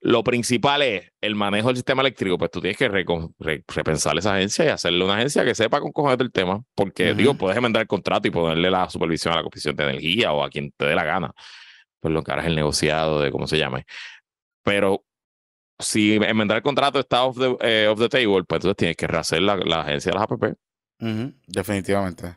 lo 0.00 0.24
principal 0.24 0.82
es 0.82 1.12
el 1.20 1.34
manejo 1.34 1.68
del 1.68 1.76
sistema 1.76 2.02
eléctrico, 2.02 2.38
pues 2.38 2.50
tú 2.50 2.60
tienes 2.60 2.76
que 2.76 2.88
repensar 3.68 4.18
esa 4.18 4.34
agencia 4.34 4.64
y 4.64 4.68
hacerle 4.68 5.04
una 5.04 5.14
agencia 5.14 5.44
que 5.44 5.54
sepa 5.54 5.80
con 5.80 5.92
cojones 5.92 6.18
del 6.18 6.32
tema, 6.32 6.62
porque 6.74 7.14
digo, 7.14 7.34
puedes 7.34 7.56
enmendar 7.56 7.82
el 7.82 7.88
contrato 7.88 8.26
y 8.28 8.30
ponerle 8.30 8.70
la 8.70 8.88
supervisión 8.90 9.34
a 9.34 9.38
la 9.38 9.42
Comisión 9.42 9.76
de 9.76 9.84
Energía 9.84 10.32
o 10.32 10.42
a 10.42 10.50
quien 10.50 10.72
te 10.76 10.86
dé 10.86 10.94
la 10.94 11.04
gana, 11.04 11.32
pues 12.00 12.12
lo 12.12 12.22
que 12.22 12.32
harás 12.32 12.44
es 12.44 12.50
el 12.50 12.56
negociado 12.56 13.20
de 13.20 13.30
cómo 13.30 13.46
se 13.46 13.58
llame. 13.58 13.84
Pero 14.64 15.04
si 15.82 16.14
enmendar 16.14 16.56
el 16.56 16.62
contrato 16.62 17.00
está 17.00 17.24
off 17.24 17.38
the, 17.38 17.56
eh, 17.60 17.94
the 17.96 18.08
table, 18.08 18.44
pues 18.44 18.58
entonces 18.58 18.76
tienes 18.76 18.96
que 18.96 19.06
rehacer 19.06 19.42
la, 19.42 19.54
agencia 19.80 20.12
de 20.12 20.18
las 20.18 20.24
APP. 20.24 20.56
Definitivamente. 21.46 22.36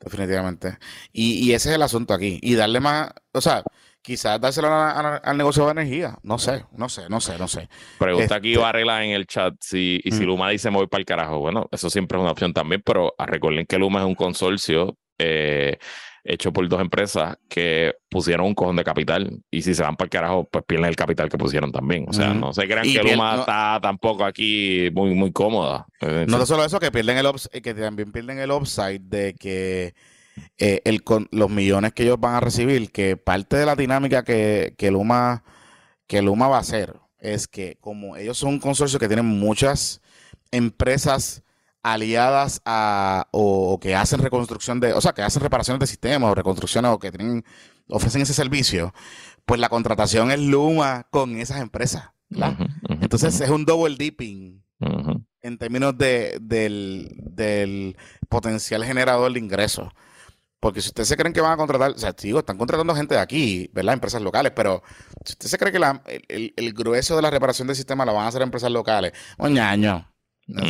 Definitivamente. 0.00 0.78
Y, 1.12 1.52
ese 1.52 1.70
es 1.70 1.74
el 1.76 1.82
asunto 1.82 2.14
aquí. 2.14 2.38
Y 2.42 2.54
darle 2.54 2.80
más, 2.80 3.10
o 3.32 3.40
sea, 3.40 3.62
quizás 4.02 4.40
dárselo 4.40 4.68
al 4.72 5.36
negocio 5.36 5.64
de 5.66 5.72
energía. 5.72 6.18
No 6.22 6.38
sé, 6.38 6.64
no 6.72 6.88
sé, 6.88 7.08
no 7.08 7.20
sé, 7.20 7.38
no 7.38 7.48
sé. 7.48 7.68
Pregunta 7.98 8.36
aquí 8.36 8.52
este 8.52 8.62
Varela 8.62 9.04
en 9.04 9.12
el 9.12 9.26
chat 9.26 9.54
si, 9.60 10.00
y 10.02 10.10
si 10.10 10.24
Luma 10.24 10.50
dice 10.50 10.68
voy 10.70 10.88
para 10.88 11.00
el 11.00 11.06
carajo. 11.06 11.38
Bueno, 11.38 11.68
eso 11.70 11.88
siempre 11.90 12.18
es 12.18 12.22
una 12.22 12.32
opción 12.32 12.52
también, 12.52 12.82
pero 12.84 13.14
recuerden 13.18 13.66
que 13.66 13.78
Luma 13.78 14.00
es 14.00 14.06
un 14.06 14.14
consorcio. 14.14 14.96
Eh, 15.18 15.78
hecho 16.24 16.52
por 16.52 16.68
dos 16.68 16.80
empresas 16.80 17.36
que 17.48 17.94
pusieron 18.08 18.46
un 18.46 18.54
cojón 18.54 18.76
de 18.76 18.84
capital 18.84 19.42
y 19.50 19.62
si 19.62 19.74
se 19.74 19.82
van 19.82 19.96
para 19.96 20.06
el 20.06 20.10
carajo, 20.10 20.48
pues 20.50 20.64
pierden 20.64 20.88
el 20.88 20.96
capital 20.96 21.28
que 21.28 21.38
pusieron 21.38 21.72
también. 21.72 22.06
O 22.08 22.12
sea, 22.12 22.32
no 22.32 22.52
se 22.52 22.66
crean 22.66 22.84
que 22.84 23.02
Luma 23.02 23.40
está 23.40 23.80
tampoco 23.82 24.24
aquí 24.24 24.90
muy, 24.94 25.14
muy 25.14 25.32
cómoda. 25.32 25.86
No 26.28 26.46
solo 26.46 26.64
eso, 26.64 26.78
que 26.78 26.92
pierden 26.92 27.18
el 27.18 27.26
eh, 27.52 27.60
que 27.60 27.74
también 27.74 28.12
pierden 28.12 28.38
el 28.38 28.50
upside 28.50 29.00
de 29.00 29.34
que 29.34 29.94
eh, 30.58 30.80
el, 30.84 31.02
los 31.30 31.50
millones 31.50 31.92
que 31.92 32.04
ellos 32.04 32.20
van 32.20 32.36
a 32.36 32.40
recibir, 32.40 32.92
que 32.92 33.16
parte 33.16 33.56
de 33.56 33.66
la 33.66 33.76
dinámica 33.76 34.22
que, 34.22 34.74
que 34.78 34.90
Luma 34.90 35.42
que 36.06 36.22
Luma 36.22 36.48
va 36.48 36.58
a 36.58 36.60
hacer 36.60 36.94
es 37.18 37.48
que 37.48 37.76
como 37.80 38.16
ellos 38.16 38.36
son 38.36 38.50
un 38.50 38.58
consorcio 38.58 38.98
que 38.98 39.06
tienen 39.08 39.24
muchas 39.24 40.02
empresas 40.50 41.42
aliadas 41.82 42.62
a 42.64 43.28
o, 43.32 43.78
que 43.80 43.94
hacen 43.94 44.20
reconstrucción 44.20 44.80
de, 44.80 44.92
o 44.92 45.00
sea, 45.00 45.12
que 45.12 45.22
hacen 45.22 45.42
reparaciones 45.42 45.80
de 45.80 45.86
sistemas 45.86 46.30
o 46.30 46.34
reconstrucciones 46.34 46.90
o 46.90 46.98
que 46.98 47.10
tienen, 47.10 47.44
ofrecen 47.88 48.22
ese 48.22 48.34
servicio, 48.34 48.94
pues 49.44 49.60
la 49.60 49.68
contratación 49.68 50.30
es 50.30 50.40
Luma 50.40 51.06
con 51.10 51.36
esas 51.36 51.60
empresas. 51.60 52.10
Entonces 52.88 53.40
es 53.40 53.50
un 53.50 53.64
double 53.64 53.96
dipping 53.96 54.62
en 55.42 55.58
términos 55.58 55.96
de, 55.98 56.38
del, 56.40 57.14
del, 57.18 57.96
potencial 58.28 58.84
generador 58.84 59.32
de 59.32 59.38
ingresos. 59.38 59.88
Porque 60.60 60.80
si 60.80 60.88
ustedes 60.88 61.08
se 61.08 61.16
creen 61.16 61.32
que 61.32 61.40
van 61.40 61.52
a 61.52 61.56
contratar, 61.56 61.90
o 61.90 61.98
sea, 61.98 62.12
digo, 62.12 62.38
están 62.38 62.56
contratando 62.56 62.94
gente 62.94 63.16
de 63.16 63.20
aquí, 63.20 63.68
¿verdad? 63.72 63.94
Empresas 63.94 64.22
locales, 64.22 64.52
pero 64.54 64.82
si 65.24 65.32
usted 65.32 65.48
se 65.48 65.58
cree 65.58 65.72
que 65.72 65.80
la, 65.80 66.00
el, 66.06 66.72
grueso 66.72 67.16
de 67.16 67.22
la 67.22 67.30
reparación 67.30 67.66
del 67.66 67.74
sistema 67.74 68.04
la 68.04 68.12
van 68.12 68.26
a 68.26 68.28
hacer 68.28 68.42
empresas 68.42 68.70
locales, 68.70 69.12
oñaño, 69.38 70.11
no, 70.46 70.62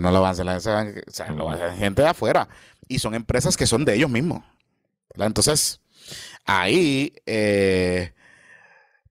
no 0.00 0.10
lo 0.10 0.20
van 0.20 0.28
a 0.28 0.56
hacer, 0.56 0.96
o 1.06 1.10
sea, 1.10 1.30
lo 1.30 1.44
van 1.44 1.60
a 1.60 1.64
hacer 1.64 1.78
gente 1.78 2.02
de 2.02 2.08
afuera. 2.08 2.48
Y 2.88 2.98
son 2.98 3.14
empresas 3.14 3.56
que 3.56 3.66
son 3.66 3.84
de 3.84 3.94
ellos 3.94 4.10
mismos. 4.10 4.42
Entonces, 5.14 5.80
ahí, 6.44 7.12
eh, 7.26 8.14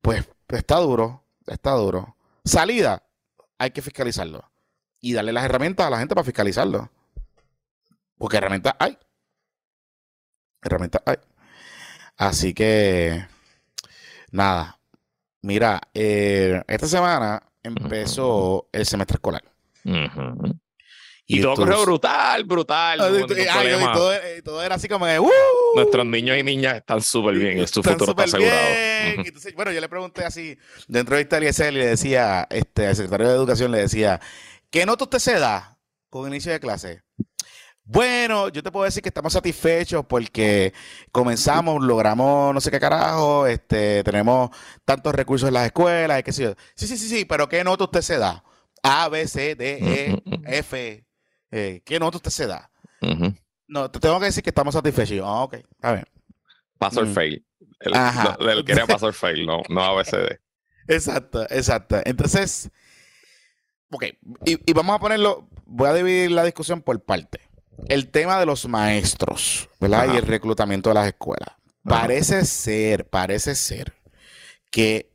pues, 0.02 0.28
está 0.50 0.78
duro, 0.78 1.24
está 1.48 1.72
duro. 1.72 2.16
Salida, 2.44 3.04
hay 3.58 3.72
que 3.72 3.82
fiscalizarlo. 3.82 4.50
Y 5.02 5.14
darle 5.14 5.32
las 5.32 5.46
herramientas 5.46 5.88
a 5.88 5.90
la 5.90 6.00
gente 6.00 6.16
para 6.16 6.26
fiscalizarlo. 6.26 6.92
Porque 8.18 8.38
herramientas 8.38 8.74
hay. 8.80 8.98
Herramientas 10.62 11.02
hay. 11.06 11.18
Así 12.18 12.54
que, 12.54 13.26
nada. 14.32 14.80
Mira, 15.42 15.80
eh, 15.94 16.62
esta 16.68 16.88
semana 16.88 17.42
empezó 17.64 18.68
el 18.74 18.86
semestre 18.86 19.16
escolar. 19.16 19.49
Y, 21.32 21.42
todo 21.42 21.56
corrió 21.56 21.84
brutal, 21.84 22.44
brutal. 22.44 23.02
Ah, 23.02 23.10
y, 24.38 24.42
todo, 24.42 24.64
era 24.64 24.76
así 24.76 24.88
como 24.88 25.06
de, 25.06 25.20
¡Uh! 25.20 25.30
Nuestros 25.76 26.04
niños 26.08 26.36
y 26.40 26.44
niñas 26.44 26.78
están 26.78 27.04
súper 27.04 27.36
bien, 27.36 27.68
su 27.68 27.84
futuro 27.84 28.12
está 28.12 28.24
asegurado. 28.24 28.68
Entonces, 29.18 29.54
bueno, 29.54 29.72
yo 29.72 29.80
le 29.80 29.88
pregunté 29.88 30.26
así, 30.26 30.58
dentro 30.88 31.16
de 31.16 31.22
esta 31.22 31.38
y 31.38 31.72
le 31.72 31.86
decía, 31.86 32.48
este, 32.50 32.88
al 32.88 32.96
secretario 32.96 33.28
de 33.28 33.36
Educación 33.36 33.72
le 33.72 33.78
decía, 33.78 34.20
¿qué 34.72 34.88
nota 34.88 35.04
usted 35.04 35.20
se 35.20 35.38
da 35.38 35.78
con 36.10 36.28
inicio 36.28 36.52
de 36.52 36.60
clase? 36.60 37.04
Bueno, 37.84 38.50
yo 38.50 38.62
te 38.64 38.72
puedo 38.72 38.86
decir 38.86 39.04
que 39.04 39.10
estamos 39.10 39.34
satisfechos 39.34 40.06
porque 40.08 40.74
comenzamos, 41.12 41.84
logramos 41.84 42.54
no 42.54 42.62
sé 42.62 42.70
qué 42.72 42.80
carajo, 42.80 43.46
este, 43.46 44.04
tenemos 44.04 44.50
tantos 44.86 45.14
recursos 45.14 45.48
en 45.48 45.56
las 45.56 45.66
escuelas, 45.66 46.20
y 46.20 46.24
qué 46.24 46.32
sé 46.32 46.44
yo. 46.44 46.54
Sí, 46.76 46.88
sí, 46.88 46.98
sí, 46.98 47.08
sí, 47.08 47.26
pero 47.26 47.48
¿qué 47.48 47.64
nota 47.64 47.84
usted 47.84 48.02
se 48.02 48.18
da? 48.18 48.44
A, 48.84 49.10
B, 49.10 49.28
C, 49.28 49.56
D, 49.56 49.78
E, 49.82 50.24
F, 50.58 51.06
eh, 51.52 51.82
¿qué 51.86 52.00
nota 52.00 52.18
usted 52.18 52.32
se 52.32 52.48
da? 52.48 52.70
No, 53.68 53.90
te 53.92 54.00
tengo 54.00 54.20
que 54.20 54.26
decir 54.26 54.44
que 54.44 54.50
estamos 54.50 54.74
satisfechos. 54.74 55.22
Ah, 55.24 55.44
ok, 55.44 55.58
a 55.82 55.92
ver. 55.94 56.08
Pass 56.78 56.98
or 56.98 57.06
mm. 57.06 57.14
fail. 57.14 57.46
El, 57.80 57.94
Ajá. 57.94 58.38
el 58.40 58.66
quería 58.66 58.86
pass 58.86 59.04
or 59.04 59.14
fail, 59.14 59.46
no, 59.46 59.62
no 59.70 59.82
ABCD. 59.82 60.40
exacto, 60.88 61.46
exacto. 61.50 62.02
Entonces, 62.04 62.70
ok, 63.92 64.06
y, 64.46 64.74
vamos 64.74 64.96
a 64.96 65.00
ponerlo, 65.00 65.48
voy 65.66 65.90
a 65.90 65.94
dividir 65.94 66.32
la 66.32 66.44
discusión 66.44 66.82
por 66.82 67.02
parte. 67.04 67.42
El 67.88 68.10
tema 68.10 68.40
de 68.40 68.46
los 68.46 68.68
maestros, 68.68 69.70
¿verdad? 69.80 70.14
Y 70.14 70.18
el 70.18 70.26
reclutamiento 70.26 70.90
de 70.90 70.96
las 70.96 71.08
escuelas. 71.08 71.56
Parece 71.84 72.46
ser, 72.46 73.08
parece 73.08 73.56
ser 73.56 73.94
que 74.70 75.10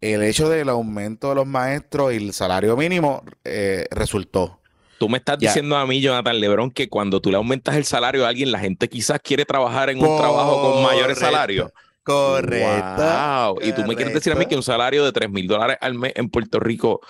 el 0.00 0.22
hecho 0.22 0.48
del 0.48 0.68
aumento 0.68 1.30
de 1.30 1.34
los 1.34 1.46
maestros 1.46 2.12
y 2.12 2.16
el 2.16 2.32
salario 2.32 2.76
mínimo 2.76 3.22
eh, 3.44 3.86
resultó. 3.90 4.60
Tú 4.98 5.08
me 5.08 5.18
estás 5.18 5.38
diciendo 5.38 5.76
a 5.76 5.86
mí, 5.86 6.00
Jonathan 6.00 6.38
Lebron, 6.38 6.70
que 6.70 6.88
cuando 6.90 7.20
tú 7.20 7.30
le 7.30 7.38
aumentas 7.38 7.74
el 7.76 7.86
salario 7.86 8.26
a 8.26 8.28
alguien, 8.28 8.52
la 8.52 8.58
gente 8.58 8.88
quizás 8.88 9.18
quiere 9.22 9.46
trabajar 9.46 9.88
en 9.88 9.98
un 9.98 10.18
trabajo 10.18 10.60
con 10.60 10.82
mayores 10.82 11.18
salarios. 11.18 11.70
Correcto. 12.02 13.56
Y 13.62 13.72
tú 13.72 13.82
me 13.86 13.94
quieres 13.94 14.12
decir 14.12 14.32
a 14.32 14.36
mí 14.36 14.46
que 14.46 14.56
un 14.56 14.62
salario 14.62 15.04
de 15.04 15.12
3 15.12 15.30
mil 15.30 15.46
dólares 15.46 15.78
al 15.80 15.94
mes 15.94 16.12
en 16.16 16.28
Puerto 16.28 16.60
Rico 16.60 17.00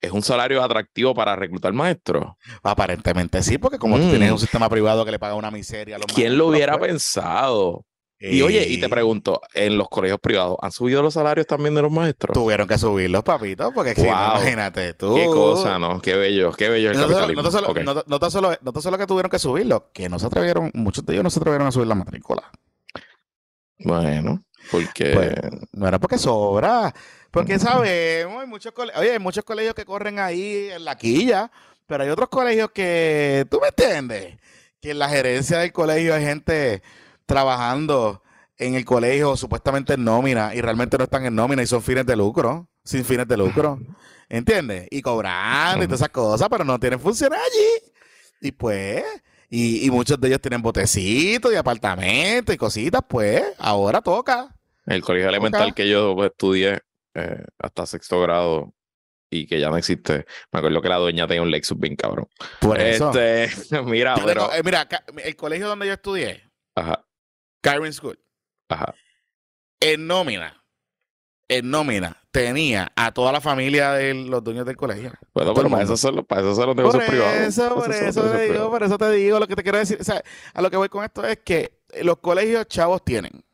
es 0.00 0.12
un 0.12 0.22
salario 0.22 0.62
atractivo 0.62 1.14
para 1.14 1.36
reclutar 1.36 1.72
maestros. 1.72 2.32
Aparentemente 2.62 3.42
sí, 3.42 3.58
porque 3.58 3.78
como 3.78 3.96
tú 3.96 4.10
tienes 4.10 4.30
mm. 4.30 4.34
un 4.34 4.38
sistema 4.38 4.68
privado 4.68 5.04
que 5.04 5.10
le 5.10 5.18
paga 5.18 5.34
una 5.34 5.50
miseria 5.50 5.96
a 5.96 5.98
los 5.98 6.06
¿Quién 6.12 6.36
lo 6.38 6.48
hubiera 6.48 6.78
pues. 6.78 6.90
pensado? 6.90 7.84
Y 8.20 8.42
oye, 8.42 8.66
y 8.68 8.80
te 8.80 8.88
pregunto, 8.88 9.40
¿en 9.54 9.78
los 9.78 9.88
colegios 9.88 10.18
privados 10.18 10.56
han 10.60 10.72
subido 10.72 11.02
los 11.02 11.14
salarios 11.14 11.46
también 11.46 11.74
de 11.76 11.82
los 11.82 11.92
maestros? 11.92 12.34
Tuvieron 12.34 12.66
que 12.66 12.76
subirlos, 12.76 13.22
papitos, 13.22 13.72
porque 13.72 13.94
imagínate 13.96 14.94
tú. 14.94 15.14
Qué 15.14 15.26
cosa, 15.26 15.78
¿no? 15.78 16.00
Qué 16.00 16.16
bello, 16.16 16.52
qué 16.52 16.68
bello 16.68 16.90
el 16.90 16.96
no, 16.96 17.02
capitalismo. 17.04 17.42
No, 17.42 17.50
solo, 17.52 17.68
no, 18.06 18.30
solo, 18.30 18.56
no 18.60 18.80
solo 18.80 18.98
que 18.98 19.06
tuvieron 19.06 19.30
que 19.30 19.38
subirlo, 19.38 19.90
que 19.92 20.08
no 20.08 20.18
se 20.18 20.26
atrevieron, 20.26 20.72
muchos 20.74 21.06
de 21.06 21.12
ellos 21.12 21.22
no 21.22 21.30
se 21.30 21.38
atrevieron 21.38 21.68
a 21.68 21.70
subir 21.70 21.86
la 21.86 21.94
matrícula. 21.94 22.50
Bueno, 23.78 24.42
porque... 24.72 25.12
Pues, 25.14 25.34
bueno, 25.72 26.00
porque 26.00 26.18
sobra. 26.18 26.92
Porque 27.30 27.60
sabemos, 27.60 28.42
hay 28.42 28.48
muchos 28.48 28.72
colegios, 28.72 29.00
oye, 29.00 29.12
hay 29.12 29.18
muchos 29.20 29.44
colegios 29.44 29.74
que 29.74 29.84
corren 29.84 30.18
ahí 30.18 30.70
en 30.72 30.84
la 30.84 30.96
quilla, 30.96 31.52
pero 31.86 32.02
hay 32.02 32.10
otros 32.10 32.30
colegios 32.30 32.70
que, 32.72 33.46
¿tú 33.48 33.60
me 33.60 33.68
entiendes? 33.68 34.38
Que 34.80 34.90
en 34.90 34.98
la 34.98 35.08
gerencia 35.08 35.58
del 35.58 35.72
colegio 35.72 36.14
hay 36.14 36.24
gente 36.24 36.82
trabajando 37.28 38.22
en 38.56 38.74
el 38.74 38.84
colegio 38.84 39.36
supuestamente 39.36 39.92
en 39.92 40.02
nómina 40.02 40.54
y 40.54 40.62
realmente 40.62 40.96
no 40.96 41.04
están 41.04 41.26
en 41.26 41.34
nómina 41.34 41.62
y 41.62 41.66
son 41.66 41.82
fines 41.82 42.06
de 42.06 42.16
lucro, 42.16 42.68
sin 42.82 43.04
fines 43.04 43.28
de 43.28 43.36
lucro. 43.36 43.78
¿Entiendes? 44.28 44.88
Y 44.90 45.02
cobrando 45.02 45.84
y 45.84 45.86
todas 45.86 46.00
esas 46.00 46.10
cosas, 46.10 46.48
pero 46.50 46.64
no 46.64 46.80
tienen 46.80 46.98
función 46.98 47.32
allí. 47.34 47.92
Y 48.40 48.52
pues, 48.52 49.04
y, 49.50 49.90
muchos 49.90 50.20
de 50.20 50.28
ellos 50.28 50.40
tienen 50.40 50.62
botecitos 50.62 51.52
y 51.52 51.56
apartamentos 51.56 52.54
y 52.54 52.58
cositas, 52.58 53.02
pues, 53.06 53.44
ahora 53.58 54.00
toca. 54.00 54.54
El 54.86 55.02
colegio 55.02 55.28
elemental 55.28 55.74
que 55.74 55.88
yo 55.88 56.14
pues, 56.14 56.30
estudié 56.30 56.80
eh, 57.14 57.44
hasta 57.58 57.86
sexto 57.86 58.20
grado 58.22 58.72
y 59.30 59.46
que 59.46 59.60
ya 59.60 59.68
no 59.68 59.76
existe. 59.76 60.24
Me 60.50 60.58
acuerdo 60.58 60.80
que 60.80 60.88
la 60.88 60.96
dueña 60.96 61.26
tenía 61.26 61.42
un 61.42 61.50
Lexus 61.50 61.78
bien 61.78 61.94
cabrón. 61.94 62.26
Por 62.60 62.80
eso. 62.80 63.12
Este, 63.18 63.82
mira, 63.84 64.14
pero... 64.24 64.52
Eh, 64.52 64.62
mira, 64.64 64.88
el 65.22 65.36
colegio 65.36 65.68
donde 65.68 65.86
yo 65.86 65.92
estudié, 65.92 66.42
Ajá. 66.74 67.04
Kyron 67.60 67.92
School, 67.92 68.18
Ajá. 68.68 68.94
En 69.80 70.06
nómina, 70.06 70.64
en 71.48 71.70
nómina, 71.70 72.22
tenía 72.30 72.92
a 72.96 73.12
toda 73.12 73.32
la 73.32 73.40
familia 73.40 73.92
de 73.92 74.12
los 74.12 74.42
dueños 74.42 74.66
del 74.66 74.76
colegio. 74.76 75.12
Bueno, 75.32 75.54
pero 75.54 75.70
para 75.70 75.84
eso, 75.84 75.96
son 75.96 76.16
los, 76.16 76.26
para 76.26 76.40
eso 76.42 76.54
son 76.54 76.66
los 76.66 76.76
negocios 76.76 77.04
privados. 77.04 77.56
por 77.74 77.92
eso, 77.92 78.30
te 78.30 78.52
digo, 78.52 78.70
por 78.70 78.82
eso 78.82 78.98
te 78.98 79.10
digo, 79.12 79.38
lo 79.38 79.46
que 79.46 79.56
te 79.56 79.62
quiero 79.62 79.78
decir. 79.78 79.98
O 80.00 80.04
sea, 80.04 80.22
a 80.52 80.62
lo 80.62 80.70
que 80.70 80.76
voy 80.76 80.88
con 80.88 81.04
esto 81.04 81.24
es 81.24 81.38
que 81.38 81.80
los 82.02 82.18
colegios 82.18 82.66
chavos 82.66 83.04
tienen. 83.04 83.44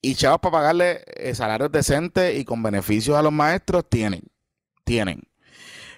Y 0.00 0.14
chavos 0.14 0.40
para 0.40 0.52
pagarle 0.52 1.04
eh, 1.16 1.34
salarios 1.34 1.72
decentes 1.72 2.38
y 2.38 2.44
con 2.44 2.62
beneficios 2.62 3.16
a 3.16 3.22
los 3.22 3.32
maestros 3.32 3.88
tienen. 3.88 4.22
Tienen. 4.84 5.22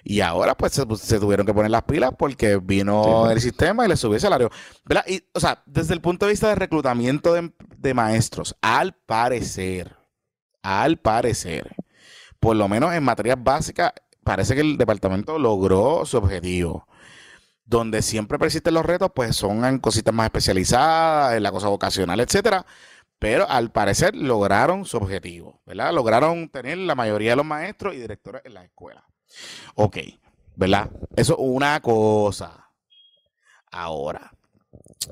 Y 0.03 0.21
ahora 0.21 0.55
pues 0.55 0.73
se, 0.73 1.19
tuvieron 1.19 1.45
que 1.45 1.53
poner 1.53 1.71
las 1.71 1.83
pilas 1.83 2.11
porque 2.17 2.57
vino 2.57 3.29
el 3.29 3.41
sistema 3.41 3.85
y 3.85 3.89
le 3.89 3.97
subió 3.97 4.15
el 4.15 4.21
salario. 4.21 4.51
Y, 5.07 5.23
o 5.33 5.39
sea, 5.39 5.61
desde 5.65 5.93
el 5.93 6.01
punto 6.01 6.25
de 6.25 6.31
vista 6.31 6.49
de 6.49 6.55
reclutamiento 6.55 7.33
de, 7.33 7.93
maestros, 7.93 8.55
al 8.61 8.93
parecer, 8.93 9.95
al 10.61 10.97
parecer, 10.97 11.75
por 12.39 12.55
lo 12.55 12.67
menos 12.67 12.93
en 12.93 13.03
materias 13.03 13.37
básicas, 13.41 13.93
parece 14.23 14.55
que 14.55 14.61
el 14.61 14.77
departamento 14.77 15.39
logró 15.39 16.05
su 16.05 16.17
objetivo. 16.17 16.87
Donde 17.65 18.01
siempre 18.01 18.39
persisten 18.39 18.73
los 18.73 18.85
retos, 18.85 19.11
pues 19.13 19.35
son 19.35 19.65
en 19.65 19.79
cositas 19.79 20.13
más 20.13 20.25
especializadas, 20.25 21.35
en 21.35 21.43
la 21.43 21.51
cosa 21.51 21.67
vocacional, 21.67 22.19
etcétera. 22.21 22.65
Pero 23.19 23.49
al 23.49 23.71
parecer 23.71 24.15
lograron 24.15 24.85
su 24.85 24.97
objetivo, 24.97 25.61
¿verdad? 25.65 25.91
Lograron 25.91 26.49
tener 26.49 26.77
la 26.77 26.95
mayoría 26.95 27.31
de 27.31 27.35
los 27.37 27.45
maestros 27.45 27.95
y 27.95 27.99
directores 27.99 28.43
en 28.45 28.53
las 28.53 28.65
escuelas. 28.65 29.03
Ok, 29.75 29.97
¿verdad? 30.55 30.89
Eso 31.15 31.33
es 31.33 31.39
una 31.39 31.79
cosa. 31.81 32.71
Ahora, 33.71 34.31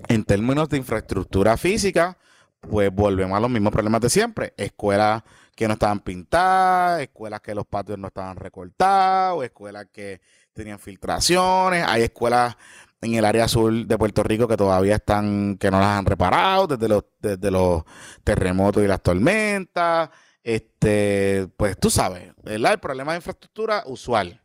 en 0.07 0.23
términos 0.23 0.69
de 0.69 0.77
infraestructura 0.77 1.57
física, 1.57 2.17
pues 2.59 2.91
volvemos 2.91 3.37
a 3.37 3.41
los 3.41 3.49
mismos 3.49 3.71
problemas 3.71 4.01
de 4.01 4.09
siempre. 4.09 4.53
Escuelas 4.57 5.23
que 5.55 5.67
no 5.67 5.73
estaban 5.73 5.99
pintadas, 5.99 7.01
escuelas 7.01 7.41
que 7.41 7.55
los 7.55 7.65
patios 7.65 7.97
no 7.97 8.07
estaban 8.07 8.35
recortados, 8.35 9.43
escuelas 9.43 9.87
que 9.91 10.21
tenían 10.53 10.79
filtraciones, 10.79 11.85
hay 11.87 12.03
escuelas 12.03 12.55
en 13.01 13.13
el 13.13 13.25
área 13.25 13.47
sur 13.47 13.71
de 13.73 13.97
Puerto 13.97 14.23
Rico 14.23 14.47
que 14.47 14.57
todavía 14.57 14.95
están, 14.95 15.57
que 15.57 15.69
no 15.69 15.79
las 15.79 15.99
han 15.99 16.05
reparado 16.05 16.67
desde 16.67 16.87
los, 16.87 17.03
desde 17.19 17.51
los 17.51 17.83
terremotos 18.23 18.83
y 18.83 18.87
las 18.87 19.01
tormentas. 19.01 20.09
Este, 20.45 21.47
pues 21.57 21.75
tú 21.75 21.89
sabes, 21.89 22.31
¿verdad? 22.43 22.73
El 22.73 22.79
problema 22.79 23.13
de 23.13 23.17
infraestructura 23.17 23.81
usual, 23.87 24.43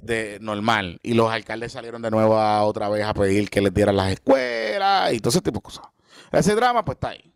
de 0.00 0.38
normal. 0.40 0.98
Y 1.02 1.12
los 1.12 1.30
alcaldes 1.30 1.72
salieron 1.72 2.00
de 2.00 2.10
nuevo 2.10 2.38
a 2.38 2.64
otra 2.64 2.88
vez 2.88 3.04
a 3.04 3.12
pedir 3.12 3.50
que 3.50 3.60
les 3.60 3.74
dieran 3.74 3.96
las 3.96 4.12
escuelas 4.12 5.12
y 5.12 5.20
todo 5.20 5.28
ese 5.28 5.42
tipo 5.42 5.58
de 5.58 5.62
cosas. 5.62 5.84
Ese 6.32 6.54
drama, 6.54 6.86
pues 6.86 6.96
está 6.96 7.10
ahí. 7.10 7.34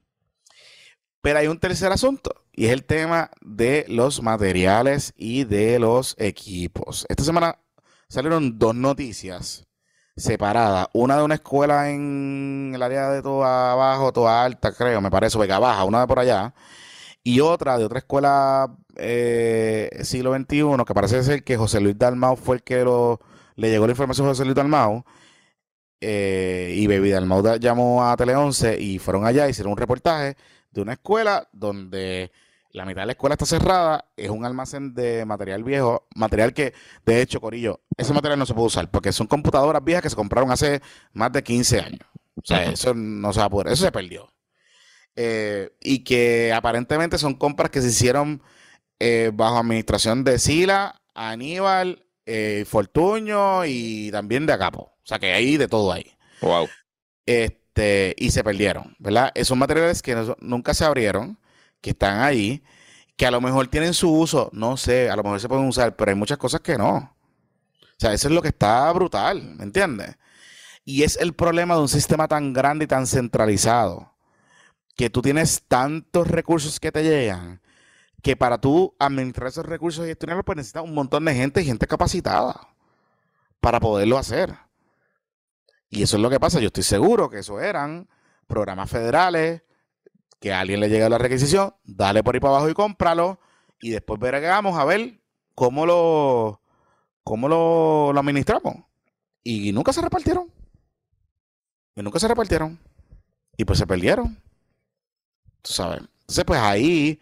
Pero 1.20 1.40
hay 1.40 1.46
un 1.48 1.58
tercer 1.58 1.92
asunto 1.92 2.46
y 2.52 2.64
es 2.64 2.72
el 2.72 2.84
tema 2.84 3.30
de 3.42 3.84
los 3.86 4.22
materiales 4.22 5.12
y 5.14 5.44
de 5.44 5.78
los 5.78 6.16
equipos. 6.18 7.04
Esta 7.10 7.22
semana 7.22 7.58
salieron 8.08 8.58
dos 8.58 8.74
noticias 8.74 9.66
separadas. 10.16 10.86
Una 10.94 11.18
de 11.18 11.22
una 11.22 11.34
escuela 11.34 11.90
en 11.90 12.72
el 12.74 12.82
área 12.82 13.10
de 13.10 13.20
toda 13.20 13.72
abajo, 13.72 14.10
toda 14.10 14.42
alta, 14.42 14.72
creo, 14.72 15.02
me 15.02 15.10
parece, 15.10 15.36
Vega 15.36 15.58
Baja, 15.58 15.84
una 15.84 16.00
de 16.00 16.06
por 16.06 16.18
allá 16.18 16.54
y 17.22 17.40
otra 17.40 17.78
de 17.78 17.84
otra 17.84 17.98
escuela 17.98 18.76
eh, 18.96 19.90
siglo 20.02 20.34
XXI, 20.34 20.84
que 20.86 20.94
parece 20.94 21.22
ser 21.22 21.44
que 21.44 21.56
José 21.56 21.80
Luis 21.80 21.98
Dalmau 21.98 22.36
fue 22.36 22.56
el 22.56 22.62
que 22.62 22.84
le 23.56 23.70
llegó 23.70 23.86
la 23.86 23.92
información 23.92 24.26
a 24.26 24.30
José 24.30 24.44
Luis 24.44 24.54
Dalmau, 24.54 25.04
eh, 26.00 26.74
y 26.76 26.86
Baby 26.86 27.10
Dalmau 27.10 27.58
llamó 27.58 28.04
a 28.08 28.16
Tele 28.16 28.34
11 28.34 28.80
y 28.80 28.98
fueron 28.98 29.26
allá, 29.26 29.48
hicieron 29.48 29.72
un 29.72 29.78
reportaje 29.78 30.36
de 30.70 30.80
una 30.80 30.94
escuela 30.94 31.48
donde 31.52 32.32
la 32.72 32.86
mitad 32.86 33.02
de 33.02 33.06
la 33.06 33.12
escuela 33.12 33.34
está 33.34 33.46
cerrada, 33.46 34.06
es 34.16 34.30
un 34.30 34.44
almacén 34.44 34.94
de 34.94 35.24
material 35.24 35.64
viejo, 35.64 36.06
material 36.14 36.54
que, 36.54 36.72
de 37.04 37.20
hecho, 37.20 37.40
Corillo, 37.40 37.80
ese 37.96 38.14
material 38.14 38.38
no 38.38 38.46
se 38.46 38.54
puede 38.54 38.68
usar 38.68 38.90
porque 38.90 39.12
son 39.12 39.26
computadoras 39.26 39.84
viejas 39.84 40.04
que 40.04 40.10
se 40.10 40.16
compraron 40.16 40.50
hace 40.50 40.80
más 41.12 41.32
de 41.32 41.42
15 41.42 41.80
años. 41.80 42.00
O 42.36 42.42
sea, 42.44 42.64
eso 42.64 42.94
no 42.94 43.32
se 43.32 43.40
va 43.40 43.46
a 43.46 43.50
poder, 43.50 43.72
eso 43.72 43.84
se 43.84 43.92
perdió. 43.92 44.28
Eh, 45.22 45.70
y 45.82 45.98
que 46.02 46.50
aparentemente 46.50 47.18
son 47.18 47.34
compras 47.34 47.68
que 47.70 47.82
se 47.82 47.88
hicieron 47.88 48.42
eh, 48.98 49.30
bajo 49.34 49.58
administración 49.58 50.24
de 50.24 50.38
Sila, 50.38 51.02
Aníbal, 51.14 52.06
eh, 52.24 52.64
Fortuño 52.66 53.66
y 53.66 54.10
también 54.12 54.46
de 54.46 54.54
Acapo. 54.54 54.94
O 55.02 55.06
sea 55.06 55.18
que 55.18 55.30
hay 55.34 55.58
de 55.58 55.68
todo 55.68 55.92
ahí. 55.92 56.10
Wow. 56.40 56.68
Este, 57.26 58.14
y 58.18 58.30
se 58.30 58.42
perdieron, 58.42 58.96
¿verdad? 58.98 59.30
Esos 59.34 59.58
materiales 59.58 60.00
que 60.00 60.14
no- 60.14 60.36
nunca 60.40 60.72
se 60.72 60.86
abrieron, 60.86 61.38
que 61.82 61.90
están 61.90 62.20
ahí, 62.22 62.62
que 63.16 63.26
a 63.26 63.30
lo 63.30 63.42
mejor 63.42 63.66
tienen 63.68 63.92
su 63.92 64.10
uso, 64.10 64.48
no 64.54 64.78
sé, 64.78 65.10
a 65.10 65.16
lo 65.16 65.22
mejor 65.22 65.38
se 65.40 65.48
pueden 65.48 65.66
usar, 65.68 65.96
pero 65.96 66.12
hay 66.12 66.16
muchas 66.16 66.38
cosas 66.38 66.62
que 66.62 66.78
no. 66.78 66.94
O 66.96 67.96
sea, 67.98 68.14
eso 68.14 68.28
es 68.28 68.34
lo 68.34 68.40
que 68.40 68.48
está 68.48 68.90
brutal, 68.92 69.42
¿me 69.56 69.64
entiendes? 69.64 70.16
Y 70.86 71.02
es 71.02 71.18
el 71.18 71.34
problema 71.34 71.74
de 71.74 71.82
un 71.82 71.88
sistema 71.88 72.26
tan 72.26 72.54
grande 72.54 72.86
y 72.86 72.88
tan 72.88 73.06
centralizado, 73.06 74.14
que 74.96 75.10
tú 75.10 75.22
tienes 75.22 75.62
tantos 75.66 76.28
recursos 76.28 76.80
que 76.80 76.92
te 76.92 77.02
llegan, 77.02 77.60
que 78.22 78.36
para 78.36 78.60
tú 78.60 78.94
administrar 78.98 79.48
esos 79.48 79.66
recursos 79.66 80.04
y 80.04 80.08
gestionarlos, 80.08 80.44
pues 80.44 80.56
necesitas 80.56 80.84
un 80.84 80.94
montón 80.94 81.24
de 81.24 81.34
gente 81.34 81.62
y 81.62 81.64
gente 81.64 81.86
capacitada 81.86 82.68
para 83.60 83.80
poderlo 83.80 84.18
hacer. 84.18 84.56
Y 85.88 86.02
eso 86.02 86.16
es 86.16 86.22
lo 86.22 86.30
que 86.30 86.40
pasa. 86.40 86.60
Yo 86.60 86.68
estoy 86.68 86.84
seguro 86.84 87.30
que 87.30 87.38
eso 87.38 87.60
eran 87.60 88.08
programas 88.46 88.90
federales, 88.90 89.62
que 90.38 90.52
a 90.52 90.60
alguien 90.60 90.80
le 90.80 90.88
llega 90.88 91.08
la 91.08 91.18
requisición, 91.18 91.74
dale 91.84 92.22
por 92.22 92.34
ahí 92.34 92.40
para 92.40 92.54
abajo 92.54 92.70
y 92.70 92.74
cómpralo, 92.74 93.38
y 93.80 93.90
después 93.90 94.20
veremos 94.20 94.78
a 94.78 94.84
ver 94.84 95.20
cómo 95.54 95.86
lo, 95.86 96.60
cómo 97.24 97.48
lo, 97.48 98.12
lo 98.12 98.20
administramos. 98.20 98.76
Y 99.42 99.72
nunca 99.72 99.92
se 99.92 100.02
repartieron. 100.02 100.50
Y 101.94 102.02
nunca 102.02 102.18
se 102.18 102.28
repartieron. 102.28 102.78
Y 103.56 103.64
pues 103.64 103.78
se 103.78 103.86
perdieron. 103.86 104.40
Tú 105.62 105.72
sabes. 105.72 106.02
Entonces, 106.20 106.44
pues 106.44 106.60
ahí, 106.60 107.20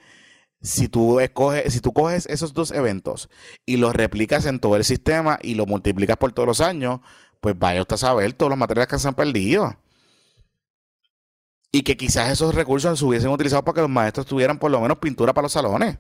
si 0.61 0.89
tú 0.89 1.21
escoges, 1.21 1.73
si 1.73 1.81
tú 1.81 1.93
coges 1.93 2.27
esos 2.27 2.53
dos 2.53 2.71
eventos 2.73 3.29
y 3.67 3.77
los 3.79 3.95
replicas 3.95 4.47
en 4.47 4.61
todo 4.61 4.77
el 4.77 4.85
sistema 4.85 5.39
y 5.43 5.55
lo 5.55 5.67
multiplicas 5.67 6.17
por 6.17 6.33
todos 6.33 6.47
los 6.47 6.61
años, 6.61 7.01
pues 7.41 7.59
vaya 7.59 7.81
usted 7.83 7.95
a 7.95 7.99
saber 7.99 8.33
todos 8.35 8.51
los 8.51 8.59
materiales 8.59 8.89
que 8.89 8.99
se 8.99 9.09
han 9.09 9.15
perdido. 9.15 9.77
Y 11.71 11.83
que 11.83 11.97
quizás 11.97 12.31
esos 12.31 12.55
recursos 12.55 12.99
se 12.99 13.05
hubiesen 13.05 13.31
utilizado 13.31 13.63
para 13.65 13.75
que 13.77 13.81
los 13.83 13.91
maestros 13.91 14.27
tuvieran 14.27 14.59
por 14.59 14.71
lo 14.71 14.81
menos 14.81 14.99
pintura 14.99 15.35
para 15.35 15.45
los 15.45 15.53
salones. 15.53 15.99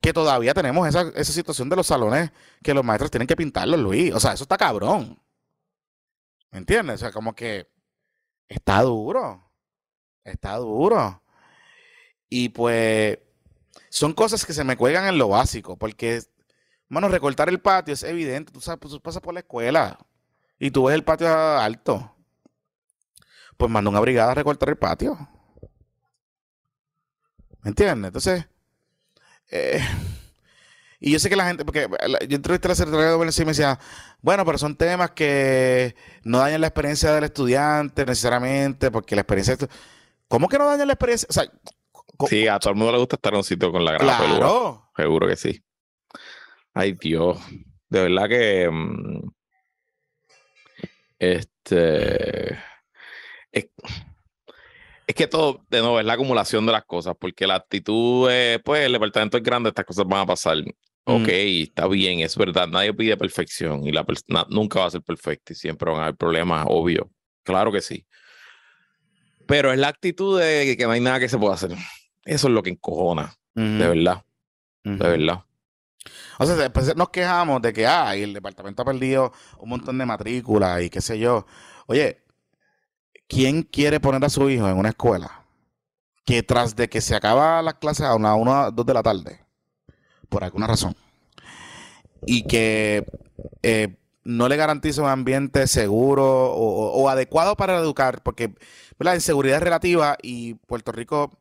Que 0.00 0.12
todavía 0.12 0.54
tenemos 0.54 0.88
esa, 0.88 1.02
esa 1.14 1.32
situación 1.32 1.68
de 1.68 1.76
los 1.76 1.86
salones 1.86 2.30
que 2.62 2.74
los 2.74 2.84
maestros 2.84 3.10
tienen 3.10 3.26
que 3.26 3.36
pintarlos, 3.36 3.80
Luis. 3.80 4.14
O 4.14 4.20
sea, 4.20 4.32
eso 4.32 4.44
está 4.44 4.56
cabrón. 4.58 5.18
¿Me 6.50 6.58
entiendes? 6.58 6.96
O 6.96 6.98
sea, 6.98 7.12
como 7.12 7.34
que 7.34 7.68
está 8.48 8.82
duro. 8.82 9.50
Está 10.24 10.56
duro. 10.56 11.22
Y 12.30 12.50
pues 12.50 13.18
son 13.90 14.14
cosas 14.14 14.46
que 14.46 14.52
se 14.54 14.64
me 14.64 14.76
cuelgan 14.76 15.06
en 15.06 15.18
lo 15.18 15.28
básico. 15.28 15.76
Porque, 15.76 16.22
mano, 16.88 17.08
recortar 17.08 17.48
el 17.48 17.60
patio 17.60 17.92
es 17.92 18.04
evidente. 18.04 18.52
Tú 18.52 18.60
sabes, 18.60 18.80
tú 18.80 19.00
pasas 19.02 19.20
por 19.20 19.34
la 19.34 19.40
escuela 19.40 19.98
y 20.58 20.70
tú 20.70 20.84
ves 20.84 20.94
el 20.94 21.04
patio 21.04 21.28
alto. 21.58 22.16
Pues 23.56 23.70
manda 23.70 23.90
una 23.90 24.00
brigada 24.00 24.32
a 24.32 24.34
recortar 24.36 24.68
el 24.70 24.78
patio. 24.78 25.18
¿Me 27.62 27.70
entiendes? 27.70 28.08
Entonces, 28.08 28.46
eh, 29.50 29.82
y 30.98 31.12
yo 31.12 31.18
sé 31.18 31.28
que 31.28 31.36
la 31.36 31.46
gente, 31.46 31.64
porque 31.64 31.88
yo 32.28 32.36
entrevisté 32.36 32.68
a 32.68 32.70
la 32.70 32.74
secretaria 32.74 33.06
de 33.08 33.12
Gobierno 33.14 33.34
y 33.36 33.40
me 33.44 33.50
decía, 33.52 33.78
bueno, 34.22 34.44
pero 34.46 34.56
son 34.56 34.76
temas 34.76 35.10
que 35.10 35.94
no 36.24 36.38
dañan 36.38 36.60
la 36.62 36.68
experiencia 36.68 37.12
del 37.12 37.24
estudiante 37.24 38.06
necesariamente, 38.06 38.90
porque 38.90 39.14
la 39.14 39.22
experiencia... 39.22 39.56
de 39.56 39.66
estu- 39.66 39.70
¿Cómo 40.28 40.48
que 40.48 40.58
no 40.58 40.66
dañan 40.66 40.86
la 40.86 40.92
experiencia? 40.94 41.26
O 41.28 41.32
sea, 41.32 41.50
Sí, 42.28 42.46
a 42.46 42.58
todo 42.58 42.72
el 42.72 42.76
mundo 42.76 42.92
le 42.92 42.98
gusta 42.98 43.16
estar 43.16 43.32
en 43.32 43.38
un 43.38 43.44
sitio 43.44 43.72
con 43.72 43.84
la 43.84 43.92
grama 43.92 44.18
claro. 44.18 44.90
Seguro 44.96 45.26
que 45.26 45.36
sí. 45.36 45.62
Ay, 46.74 46.92
Dios. 46.92 47.38
De 47.88 48.02
verdad 48.02 48.28
que. 48.28 48.68
mm, 48.70 49.28
Este. 51.18 52.52
Es, 53.52 53.66
es 55.06 55.14
que 55.14 55.26
todo, 55.26 55.64
de 55.68 55.80
nuevo, 55.80 55.98
es 55.98 56.06
la 56.06 56.12
acumulación 56.12 56.64
de 56.66 56.72
las 56.72 56.84
cosas, 56.84 57.14
porque 57.18 57.46
la 57.46 57.56
actitud, 57.56 58.30
es, 58.30 58.60
pues, 58.62 58.86
el 58.86 58.92
departamento 58.92 59.36
es 59.36 59.42
grande, 59.42 59.70
estas 59.70 59.84
cosas 59.84 60.06
van 60.06 60.20
a 60.20 60.26
pasar. 60.26 60.58
Ok, 61.04 61.26
está 61.28 61.88
bien, 61.88 62.20
es 62.20 62.36
verdad, 62.36 62.68
nadie 62.68 62.94
pide 62.94 63.16
perfección 63.16 63.84
y 63.84 63.90
la 63.90 64.04
persona 64.04 64.46
nunca 64.48 64.78
va 64.78 64.86
a 64.86 64.90
ser 64.90 65.02
perfecta 65.02 65.52
y 65.52 65.56
siempre 65.56 65.90
van 65.90 66.00
a 66.00 66.04
haber 66.04 66.16
problemas, 66.16 66.64
obvio. 66.68 67.10
Claro 67.42 67.72
que 67.72 67.80
sí. 67.80 68.06
Pero 69.48 69.72
es 69.72 69.78
la 69.80 69.88
actitud 69.88 70.38
de 70.38 70.76
que 70.76 70.84
no 70.84 70.92
hay 70.92 71.00
nada 71.00 71.18
que 71.18 71.28
se 71.28 71.38
pueda 71.38 71.54
hacer. 71.54 71.72
Eso 72.30 72.46
es 72.48 72.54
lo 72.54 72.62
que 72.62 72.70
encojona, 72.70 73.34
de 73.54 73.88
verdad, 73.88 74.24
de 74.84 75.08
verdad. 75.18 75.44
O 76.38 76.46
sea, 76.46 76.54
después 76.54 76.94
nos 76.96 77.10
quejamos 77.10 77.60
de 77.60 77.72
que, 77.72 77.86
ah, 77.86 78.16
y 78.16 78.22
el 78.22 78.32
departamento 78.32 78.82
ha 78.82 78.84
perdido 78.84 79.32
un 79.58 79.68
montón 79.68 79.98
de 79.98 80.06
matrículas 80.06 80.80
y 80.82 80.90
qué 80.90 81.00
sé 81.00 81.18
yo. 81.18 81.44
Oye, 81.86 82.22
¿quién 83.28 83.62
quiere 83.62 83.98
poner 84.00 84.24
a 84.24 84.28
su 84.30 84.48
hijo 84.48 84.68
en 84.68 84.76
una 84.76 84.90
escuela 84.90 85.44
que 86.24 86.42
tras 86.42 86.76
de 86.76 86.88
que 86.88 87.00
se 87.00 87.16
acaba 87.16 87.60
las 87.62 87.74
clases 87.74 88.06
a 88.06 88.14
una, 88.14 88.34
una, 88.36 88.70
dos 88.70 88.86
de 88.86 88.94
la 88.94 89.02
tarde, 89.02 89.40
por 90.28 90.44
alguna 90.44 90.68
razón, 90.68 90.94
y 92.26 92.44
que 92.44 93.04
eh, 93.62 93.96
no 94.22 94.48
le 94.48 94.56
garantiza 94.56 95.02
un 95.02 95.08
ambiente 95.08 95.66
seguro 95.66 96.24
o, 96.24 96.54
o- 96.54 97.02
o 97.02 97.08
adecuado 97.08 97.56
para 97.56 97.76
educar, 97.78 98.22
porque 98.22 98.54
la 99.00 99.14
inseguridad 99.16 99.56
es 99.56 99.62
relativa 99.64 100.16
y 100.22 100.54
Puerto 100.54 100.92
Rico 100.92 101.39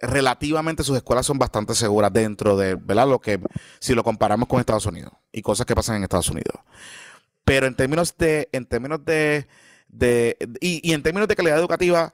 relativamente 0.00 0.82
sus 0.82 0.96
escuelas 0.96 1.26
son 1.26 1.38
bastante 1.38 1.74
seguras 1.74 2.12
dentro 2.12 2.56
de, 2.56 2.74
¿verdad? 2.74 3.08
Lo 3.08 3.20
que 3.20 3.40
si 3.78 3.94
lo 3.94 4.02
comparamos 4.02 4.48
con 4.48 4.60
Estados 4.60 4.86
Unidos 4.86 5.12
y 5.32 5.42
cosas 5.42 5.66
que 5.66 5.74
pasan 5.74 5.96
en 5.96 6.04
Estados 6.04 6.30
Unidos. 6.30 6.54
Pero 7.44 7.66
en 7.66 7.74
términos 7.74 8.16
de, 8.16 8.48
en 8.52 8.66
términos 8.66 9.04
de, 9.04 9.46
de 9.88 10.36
y, 10.60 10.92
en 10.92 11.02
términos 11.02 11.28
de 11.28 11.36
calidad 11.36 11.58
educativa, 11.58 12.12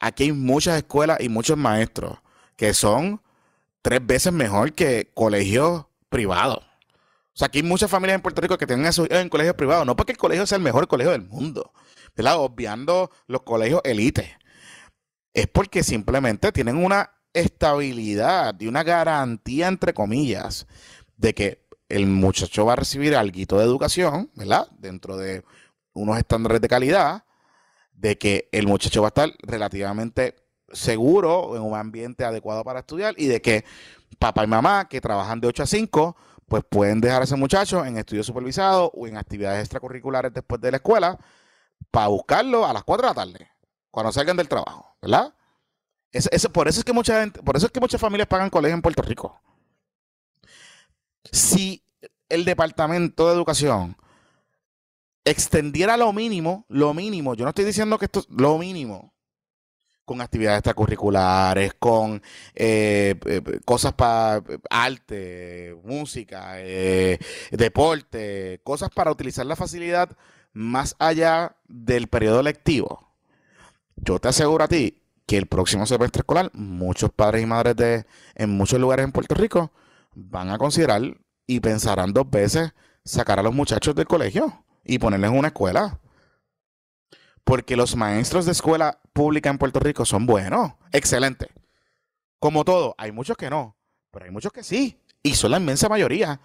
aquí 0.00 0.24
hay 0.24 0.32
muchas 0.32 0.76
escuelas 0.76 1.18
y 1.20 1.28
muchos 1.28 1.56
maestros 1.56 2.18
que 2.56 2.74
son 2.74 3.22
tres 3.82 4.04
veces 4.04 4.32
mejor 4.32 4.72
que 4.72 5.10
colegios 5.14 5.86
privados. 6.08 6.58
O 6.58 7.38
sea, 7.38 7.46
aquí 7.46 7.58
hay 7.58 7.64
muchas 7.64 7.90
familias 7.90 8.16
en 8.16 8.22
Puerto 8.22 8.40
Rico 8.40 8.58
que 8.58 8.66
tienen 8.66 8.86
eso 8.86 9.06
en 9.08 9.28
colegios 9.28 9.54
privados, 9.54 9.86
no 9.86 9.96
porque 9.96 10.12
el 10.12 10.18
colegio 10.18 10.44
sea 10.46 10.56
el 10.56 10.64
mejor 10.64 10.88
colegio 10.88 11.12
del 11.12 11.22
mundo, 11.22 11.72
¿verdad? 12.16 12.38
Obviando 12.38 13.12
los 13.28 13.42
colegios 13.42 13.80
elite. 13.84 14.36
Es 15.34 15.46
porque 15.46 15.82
simplemente 15.82 16.52
tienen 16.52 16.76
una 16.76 17.10
estabilidad 17.32 18.58
y 18.58 18.66
una 18.66 18.82
garantía, 18.82 19.68
entre 19.68 19.94
comillas, 19.94 20.66
de 21.16 21.34
que 21.34 21.68
el 21.88 22.06
muchacho 22.06 22.66
va 22.66 22.74
a 22.74 22.76
recibir 22.76 23.16
algo 23.16 23.58
de 23.58 23.64
educación, 23.64 24.30
¿verdad? 24.34 24.68
Dentro 24.78 25.16
de 25.16 25.44
unos 25.94 26.18
estándares 26.18 26.60
de 26.60 26.68
calidad, 26.68 27.24
de 27.92 28.18
que 28.18 28.48
el 28.52 28.66
muchacho 28.66 29.02
va 29.02 29.08
a 29.08 29.10
estar 29.10 29.30
relativamente 29.40 30.36
seguro 30.72 31.56
en 31.56 31.62
un 31.62 31.74
ambiente 31.74 32.24
adecuado 32.24 32.62
para 32.62 32.80
estudiar 32.80 33.14
y 33.16 33.26
de 33.26 33.40
que 33.40 33.64
papá 34.18 34.44
y 34.44 34.46
mamá 34.46 34.88
que 34.88 35.00
trabajan 35.00 35.40
de 35.40 35.48
8 35.48 35.62
a 35.62 35.66
5, 35.66 36.16
pues 36.46 36.62
pueden 36.68 37.00
dejar 37.00 37.22
a 37.22 37.24
ese 37.24 37.36
muchacho 37.36 37.84
en 37.84 37.96
estudios 37.98 38.26
supervisados 38.26 38.90
o 38.94 39.06
en 39.06 39.16
actividades 39.16 39.60
extracurriculares 39.60 40.32
después 40.32 40.60
de 40.60 40.70
la 40.70 40.76
escuela 40.78 41.18
para 41.90 42.08
buscarlo 42.08 42.66
a 42.66 42.72
las 42.72 42.84
4 42.84 43.02
de 43.02 43.08
la 43.08 43.14
tarde, 43.14 43.50
cuando 43.90 44.12
salgan 44.12 44.36
del 44.36 44.48
trabajo, 44.48 44.87
¿verdad? 45.02 45.34
Eso- 46.12 46.30
eso- 46.32 46.50
por 46.52 46.68
eso 46.68 46.80
es 46.80 46.84
que 46.84 46.92
mucha 46.92 47.20
gente, 47.20 47.42
por 47.42 47.56
eso 47.56 47.66
es 47.66 47.72
que 47.72 47.80
muchas 47.80 48.00
familias 48.00 48.28
pagan 48.28 48.50
colegio 48.50 48.74
en 48.74 48.82
Puerto 48.82 49.02
Rico. 49.02 49.40
Si 51.30 51.82
el 52.28 52.44
departamento 52.44 53.28
de 53.28 53.34
educación 53.34 53.96
extendiera 55.24 55.96
lo 55.96 56.12
mínimo, 56.12 56.64
lo 56.68 56.94
mínimo, 56.94 57.34
yo 57.34 57.44
no 57.44 57.50
estoy 57.50 57.64
diciendo 57.64 57.98
que 57.98 58.06
esto 58.06 58.20
es 58.20 58.26
lo 58.30 58.56
mínimo, 58.58 59.12
con 60.04 60.22
actividades 60.22 60.60
extracurriculares, 60.60 61.74
con 61.74 62.22
eh, 62.54 63.14
cosas 63.66 63.92
para 63.92 64.42
arte, 64.70 65.76
música, 65.84 66.54
eh, 66.60 67.18
deporte, 67.50 68.60
cosas 68.64 68.88
para 68.88 69.10
utilizar 69.10 69.44
la 69.44 69.54
facilidad 69.56 70.16
más 70.54 70.96
allá 70.98 71.56
del 71.66 72.08
periodo 72.08 72.42
lectivo. 72.42 73.07
Yo 74.02 74.18
te 74.18 74.28
aseguro 74.28 74.64
a 74.64 74.68
ti 74.68 75.02
que 75.26 75.36
el 75.36 75.46
próximo 75.46 75.86
semestre 75.86 76.20
escolar, 76.20 76.50
muchos 76.54 77.10
padres 77.10 77.42
y 77.42 77.46
madres 77.46 77.76
de 77.76 78.06
en 78.34 78.50
muchos 78.50 78.80
lugares 78.80 79.04
en 79.04 79.12
Puerto 79.12 79.34
Rico 79.34 79.72
van 80.14 80.50
a 80.50 80.58
considerar 80.58 81.02
y 81.46 81.60
pensarán 81.60 82.12
dos 82.12 82.28
veces 82.30 82.72
sacar 83.04 83.38
a 83.38 83.42
los 83.42 83.54
muchachos 83.54 83.94
del 83.94 84.06
colegio 84.06 84.64
y 84.84 84.98
ponerles 84.98 85.30
una 85.30 85.48
escuela. 85.48 86.00
Porque 87.44 87.76
los 87.76 87.96
maestros 87.96 88.46
de 88.46 88.52
escuela 88.52 89.00
pública 89.12 89.50
en 89.50 89.58
Puerto 89.58 89.80
Rico 89.80 90.04
son 90.04 90.26
buenos, 90.26 90.72
excelentes. 90.92 91.48
Como 92.38 92.64
todo, 92.64 92.94
hay 92.98 93.10
muchos 93.10 93.36
que 93.36 93.50
no, 93.50 93.76
pero 94.10 94.26
hay 94.26 94.30
muchos 94.30 94.52
que 94.52 94.62
sí, 94.62 95.00
y 95.22 95.34
son 95.34 95.50
la 95.50 95.58
inmensa 95.58 95.88
mayoría. 95.88 96.40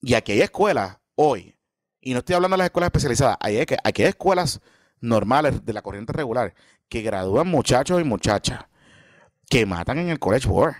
Y 0.00 0.14
aquí 0.14 0.32
hay 0.32 0.42
escuelas 0.42 0.98
hoy, 1.14 1.56
y 2.00 2.12
no 2.12 2.18
estoy 2.18 2.34
hablando 2.34 2.54
de 2.54 2.58
las 2.58 2.66
escuelas 2.66 2.88
especializadas, 2.88 3.36
hay, 3.40 3.58
aquí 3.58 4.02
hay 4.02 4.08
escuelas 4.08 4.60
normales 5.00 5.64
de 5.64 5.72
la 5.72 5.82
corriente 5.82 6.12
regular 6.12 6.54
que 6.88 7.02
gradúan 7.02 7.48
muchachos 7.48 8.00
y 8.00 8.04
muchachas 8.04 8.64
que 9.48 9.66
matan 9.66 9.98
en 9.98 10.10
el 10.10 10.18
College 10.18 10.48
Board 10.48 10.76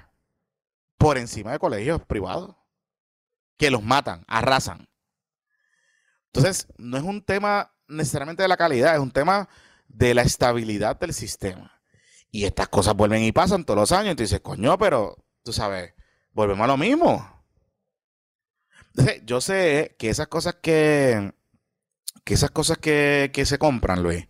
por 0.97 1.19
encima 1.19 1.53
de 1.53 1.59
colegios 1.59 2.03
privados. 2.05 2.57
Que 3.57 3.71
los 3.71 3.83
matan, 3.83 4.25
arrasan. 4.27 4.89
Entonces, 6.27 6.69
no 6.79 6.97
es 6.97 7.03
un 7.03 7.23
tema 7.23 7.75
necesariamente 7.89 8.43
de 8.43 8.49
la 8.49 8.57
calidad, 8.57 8.95
es 8.95 9.01
un 9.01 9.11
tema 9.11 9.49
de 9.89 10.15
la 10.15 10.23
estabilidad 10.23 10.99
del 10.99 11.13
sistema. 11.13 11.83
Y 12.31 12.45
estas 12.45 12.69
cosas 12.69 12.95
vuelven 12.95 13.23
y 13.23 13.33
pasan 13.33 13.65
todos 13.65 13.81
los 13.81 13.93
años. 13.93 14.13
Y 14.13 14.23
dices, 14.23 14.41
coño, 14.41 14.79
pero 14.79 15.17
tú 15.43 15.53
sabes, 15.53 15.95
volvemos 16.33 16.65
a 16.65 16.69
lo 16.69 16.77
mismo. 16.77 17.45
Entonces, 18.95 19.23
yo 19.25 19.41
sé 19.41 19.97
que 19.99 20.11
esas 20.11 20.29
cosas 20.29 20.57
que, 20.63 21.33
que 22.25 22.35
esas 22.35 22.51
cosas 22.51 22.79
que, 22.79 23.31
que 23.33 23.45
se 23.47 23.59
compran, 23.59 24.03
Luis, 24.03 24.27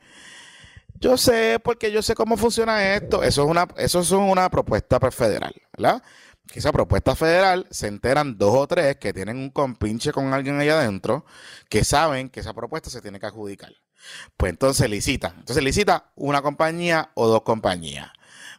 yo 1.01 1.17
sé 1.17 1.59
porque 1.63 1.91
yo 1.91 2.03
sé 2.03 2.15
cómo 2.15 2.37
funciona 2.37 2.95
esto. 2.95 3.23
Eso 3.23 3.43
es 3.45 3.49
una, 3.49 3.67
eso 3.77 4.01
es 4.01 4.11
una 4.11 4.51
propuesta 4.51 5.01
federal, 5.11 5.55
¿verdad? 5.73 6.03
Que 6.47 6.59
esa 6.59 6.73
propuesta 6.73 7.17
federal 7.17 7.67
se 7.71 7.87
enteran 7.87 8.37
dos 8.37 8.55
o 8.55 8.67
tres 8.67 8.97
que 8.97 9.13
tienen 9.13 9.39
un 9.39 9.51
compinche 9.51 10.13
con 10.13 10.33
alguien 10.35 10.61
allá 10.61 10.79
adentro 10.79 11.25
que 11.69 11.85
saben 11.85 12.29
que 12.29 12.41
esa 12.41 12.53
propuesta 12.53 12.91
se 12.91 13.01
tiene 13.01 13.19
que 13.19 13.27
adjudicar. 13.27 13.73
Pues 14.37 14.51
entonces 14.51 14.89
licitan. 14.91 15.35
Entonces 15.39 15.63
licita 15.65 16.11
una 16.17 16.43
compañía 16.43 17.11
o 17.15 17.29
dos 17.29 17.43
compañías, 17.43 18.11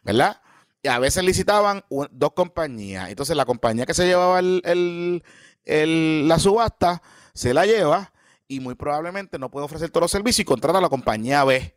¿verdad? 0.02 0.40
Y 0.82 0.88
a 0.88 0.98
veces 0.98 1.22
licitaban 1.22 1.84
dos 2.10 2.32
compañías. 2.32 3.08
Entonces 3.08 3.36
la 3.36 3.44
compañía 3.44 3.86
que 3.86 3.94
se 3.94 4.06
llevaba 4.06 4.40
el, 4.40 5.22
la 5.64 6.38
subasta 6.40 7.02
se 7.34 7.54
la 7.54 7.66
lleva 7.66 8.11
y 8.52 8.60
muy 8.60 8.74
probablemente 8.74 9.38
no 9.38 9.50
puede 9.50 9.64
ofrecer 9.64 9.90
todos 9.90 10.02
los 10.02 10.10
servicios 10.10 10.40
y 10.40 10.44
contrata 10.44 10.78
a 10.78 10.82
la 10.82 10.90
compañía 10.90 11.42
B 11.44 11.74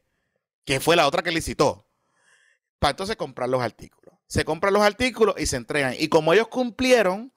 que 0.66 0.80
fue 0.80 0.96
la 0.96 1.08
otra 1.08 1.22
que 1.22 1.32
licitó, 1.32 1.88
para 2.80 2.92
entonces 2.92 3.16
comprar 3.16 3.48
los 3.48 3.62
artículos. 3.62 4.16
Se 4.28 4.44
compran 4.44 4.74
los 4.74 4.82
artículos 4.82 5.36
y 5.38 5.46
se 5.46 5.58
entregan. 5.58 5.94
Y 5.98 6.10
como 6.10 6.34
ellos 6.34 6.48
cumplieron, 6.48 7.32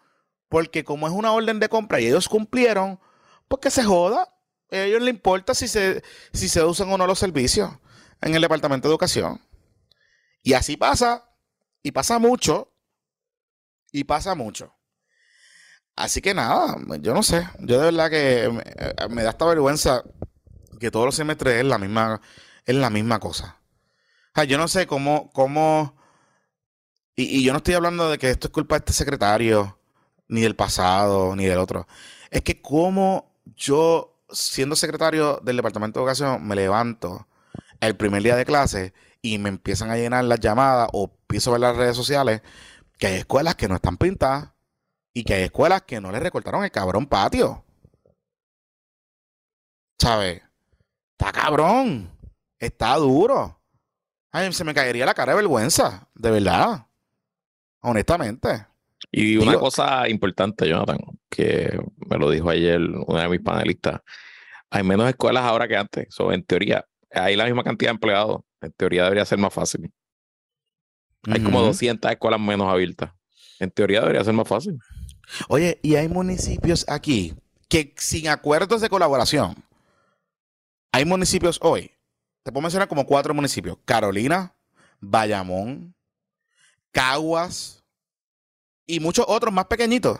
porque 0.48 0.82
como 0.82 1.06
es 1.06 1.12
una 1.12 1.32
orden 1.32 1.60
de 1.60 1.68
compra 1.68 2.00
y 2.00 2.06
ellos 2.06 2.28
cumplieron, 2.28 2.98
pues 3.46 3.60
que 3.60 3.70
se 3.70 3.84
joda. 3.84 4.34
A 4.70 4.76
ellos 4.76 5.02
les 5.02 5.14
importa 5.14 5.54
si 5.54 5.68
se, 5.68 6.02
si 6.32 6.48
se 6.48 6.64
usan 6.64 6.90
o 6.90 6.96
no 6.96 7.06
los 7.06 7.18
servicios 7.18 7.70
en 8.22 8.34
el 8.34 8.42
Departamento 8.42 8.88
de 8.88 8.92
Educación. 8.92 9.40
Y 10.42 10.54
así 10.54 10.78
pasa, 10.78 11.30
y 11.82 11.92
pasa 11.92 12.18
mucho, 12.18 12.72
y 13.92 14.04
pasa 14.04 14.34
mucho. 14.34 14.74
Así 15.98 16.22
que 16.22 16.32
nada, 16.32 16.76
yo 17.00 17.12
no 17.12 17.24
sé, 17.24 17.48
yo 17.58 17.80
de 17.80 17.86
verdad 17.86 18.08
que 18.08 18.48
me, 19.10 19.22
da 19.24 19.30
esta 19.30 19.46
vergüenza 19.46 20.04
que 20.78 20.92
todos 20.92 21.06
los 21.06 21.16
semestres 21.16 21.56
es 21.56 21.64
la 21.64 21.76
misma, 21.76 22.20
es 22.64 22.76
la 22.76 22.88
misma 22.88 23.18
cosa. 23.18 23.58
Yo 24.46 24.58
no 24.58 24.68
sé 24.68 24.86
cómo, 24.86 25.28
cómo, 25.32 25.96
y, 27.16 27.42
yo 27.42 27.52
no 27.52 27.56
estoy 27.56 27.74
hablando 27.74 28.08
de 28.08 28.16
que 28.16 28.30
esto 28.30 28.46
es 28.46 28.52
culpa 28.52 28.76
de 28.76 28.78
este 28.78 28.92
secretario, 28.92 29.76
ni 30.28 30.42
del 30.42 30.54
pasado, 30.54 31.34
ni 31.34 31.46
del 31.46 31.58
otro. 31.58 31.88
Es 32.30 32.42
que 32.42 32.62
como 32.62 33.34
yo, 33.56 34.22
siendo 34.30 34.76
secretario 34.76 35.40
del 35.42 35.56
Departamento 35.56 35.98
de 35.98 36.04
Educación, 36.04 36.46
me 36.46 36.54
levanto 36.54 37.26
el 37.80 37.96
primer 37.96 38.22
día 38.22 38.36
de 38.36 38.44
clase 38.44 38.94
y 39.20 39.38
me 39.38 39.48
empiezan 39.48 39.90
a 39.90 39.96
llenar 39.96 40.22
las 40.26 40.38
llamadas 40.38 40.90
o 40.92 41.10
a 41.28 41.50
ver 41.50 41.60
las 41.60 41.76
redes 41.76 41.96
sociales 41.96 42.40
que 42.98 43.08
hay 43.08 43.14
escuelas 43.14 43.56
que 43.56 43.66
no 43.66 43.74
están 43.74 43.96
pintadas 43.96 44.50
y 45.18 45.24
que 45.24 45.34
hay 45.34 45.42
escuelas 45.42 45.82
que 45.82 46.00
no 46.00 46.12
le 46.12 46.20
recortaron 46.20 46.62
el 46.62 46.70
cabrón 46.70 47.04
patio. 47.04 47.64
¿Sabes? 50.00 50.40
Está 51.18 51.32
cabrón. 51.32 52.08
Está 52.56 52.94
duro. 52.94 53.60
Ay, 54.30 54.52
se 54.52 54.62
me 54.62 54.72
caería 54.72 55.04
la 55.04 55.14
cara 55.14 55.32
de 55.32 55.38
vergüenza, 55.38 56.08
de 56.14 56.30
verdad. 56.30 56.86
Honestamente. 57.80 58.64
Y 59.10 59.38
una 59.38 59.58
cosa 59.58 60.08
importante, 60.08 60.68
Jonathan, 60.68 60.98
que 61.28 61.76
me 61.96 62.16
lo 62.16 62.30
dijo 62.30 62.48
ayer 62.48 62.80
una 62.80 63.22
de 63.22 63.28
mis 63.28 63.40
panelistas. 63.40 64.00
Hay 64.70 64.84
menos 64.84 65.08
escuelas 65.08 65.42
ahora 65.42 65.66
que 65.66 65.76
antes. 65.76 66.06
en 66.16 66.44
teoría, 66.44 66.86
hay 67.10 67.34
la 67.34 67.46
misma 67.46 67.64
cantidad 67.64 67.90
de 67.90 67.94
empleados. 67.94 68.42
En 68.60 68.70
teoría 68.70 69.02
debería 69.02 69.24
ser 69.24 69.38
más 69.38 69.52
fácil. 69.52 69.92
Hay 71.24 71.42
como 71.42 71.60
200 71.60 72.08
escuelas 72.08 72.38
menos 72.38 72.68
abiertas. 72.68 73.10
En 73.58 73.72
teoría 73.72 74.02
debería 74.02 74.22
ser 74.22 74.34
más 74.34 74.46
fácil. 74.46 74.78
Oye, 75.48 75.78
y 75.82 75.96
hay 75.96 76.08
municipios 76.08 76.84
aquí 76.88 77.34
que 77.68 77.94
sin 77.96 78.28
acuerdos 78.28 78.80
de 78.80 78.88
colaboración, 78.88 79.64
hay 80.92 81.04
municipios 81.04 81.58
hoy 81.62 81.92
te 82.48 82.52
puedo 82.52 82.62
mencionar 82.62 82.88
como 82.88 83.04
cuatro 83.04 83.34
municipios. 83.34 83.76
Carolina, 83.84 84.54
Bayamón, 85.00 85.94
Caguas 86.92 87.84
y 88.86 89.00
muchos 89.00 89.26
otros 89.28 89.52
más 89.52 89.66
pequeñitos 89.66 90.18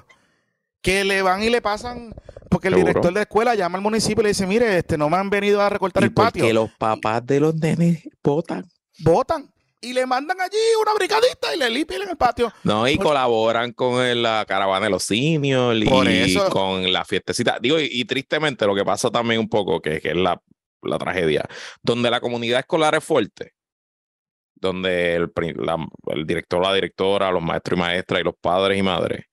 que 0.83 1.05
le 1.05 1.23
van 1.23 1.43
y 1.43 1.49
le 1.49 1.63
pasan 1.63 2.15
porque 2.51 2.69
el 2.69 2.75
director 2.75 3.15
de 3.15 3.23
escuela 3.23 3.55
llama 3.55 3.79
al 3.79 3.83
municipio 3.83 4.21
y 4.21 4.25
le 4.25 4.29
dice, 4.29 4.47
mire, 4.47 4.77
este 4.77 4.99
no 4.99 5.09
me 5.09 5.17
han 5.17 5.31
venido 5.31 5.63
a 5.63 5.71
recortar 5.71 6.05
el 6.05 6.13
patio. 6.13 6.43
Porque 6.43 6.53
los 6.53 6.71
papás 6.73 7.25
de 7.25 7.41
los 7.41 7.55
nenes 7.55 8.07
votan. 8.23 8.71
Votan. 8.99 9.51
Y 9.81 9.93
le 9.93 10.07
mandan 10.07 10.41
allí 10.41 10.59
una 10.81 10.93
brigadita 10.95 11.55
y 11.55 11.59
le 11.59 11.71
limpian 11.71 12.03
en 12.03 12.11
el 12.11 12.17
patio. 12.17 12.53
No, 12.65 12.89
y 12.89 12.99
colaboran 12.99 13.73
con 13.73 14.23
la 14.23 14.45
caravana 14.47 14.87
de 14.87 14.91
los 14.91 15.05
simios 15.05 15.77
y 15.77 16.35
con 16.51 16.93
la 16.93 17.05
fiestecita. 17.05 17.59
Digo, 17.61 17.79
y, 17.79 18.05
tristemente 18.05 18.67
lo 18.67 18.75
que 18.75 18.85
pasa 18.85 19.11
también 19.11 19.41
un 19.41 19.49
poco, 19.49 19.81
que, 19.81 20.01
que 20.01 20.09
es 20.09 20.17
la, 20.17 20.41
la 20.83 20.99
tragedia, 20.99 21.45
donde 21.81 22.11
la 22.11 22.21
comunidad 22.21 22.61
escolar 22.61 22.97
es 22.97 23.05
fuerte, 23.05 23.53
donde 24.57 25.15
el, 25.15 25.33
el 26.07 26.27
director, 26.27 26.61
la 26.61 26.75
directora, 26.75 27.31
los 27.31 27.43
maestros 27.43 27.79
y 27.79 27.81
maestras 27.81 28.21
y 28.21 28.25
los 28.25 28.35
padres 28.41 28.79
y 28.79 28.83
madres 28.83 29.28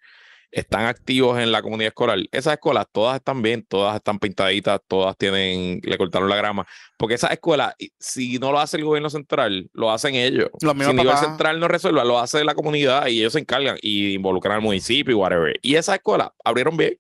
están 0.56 0.86
activos 0.86 1.38
en 1.38 1.52
la 1.52 1.62
comunidad 1.62 1.90
escolar. 1.90 2.18
Esas 2.32 2.54
escuelas 2.54 2.86
todas 2.90 3.18
están 3.18 3.42
bien, 3.42 3.66
todas 3.68 3.96
están 3.98 4.20
pintaditas, 4.20 4.80
todas 4.88 5.18
tienen, 5.18 5.82
le 5.84 5.98
cortaron 5.98 6.30
la 6.30 6.38
grama, 6.38 6.66
porque 6.98 7.16
esas 7.16 7.32
escuelas, 7.32 7.76
si 8.00 8.40
no 8.40 8.54
lo 8.54 8.60
hace 8.60 8.78
el 8.78 8.86
gobierno 8.86 9.10
central, 9.10 9.70
lo 9.74 9.92
hacen 9.92 10.16
ellos. 10.16 10.50
si 10.58 10.68
el 10.68 10.96
nivel 10.96 11.18
central 11.18 11.60
no 11.60 11.68
resuelve, 11.68 12.06
lo 12.06 12.18
hace 12.20 12.46
la 12.46 12.56
comunidad 12.56 13.08
y 13.08 13.20
ellos 13.20 13.34
se 13.34 13.40
encargan 13.40 13.78
y 13.82 14.14
involucran 14.14 14.56
al 14.56 14.62
municipio 14.62 15.12
y 15.12 15.16
whatever. 15.16 15.60
Y 15.62 15.76
esas 15.76 15.96
escuelas 15.96 16.30
abrieron 16.44 16.78
bien. 16.78 16.98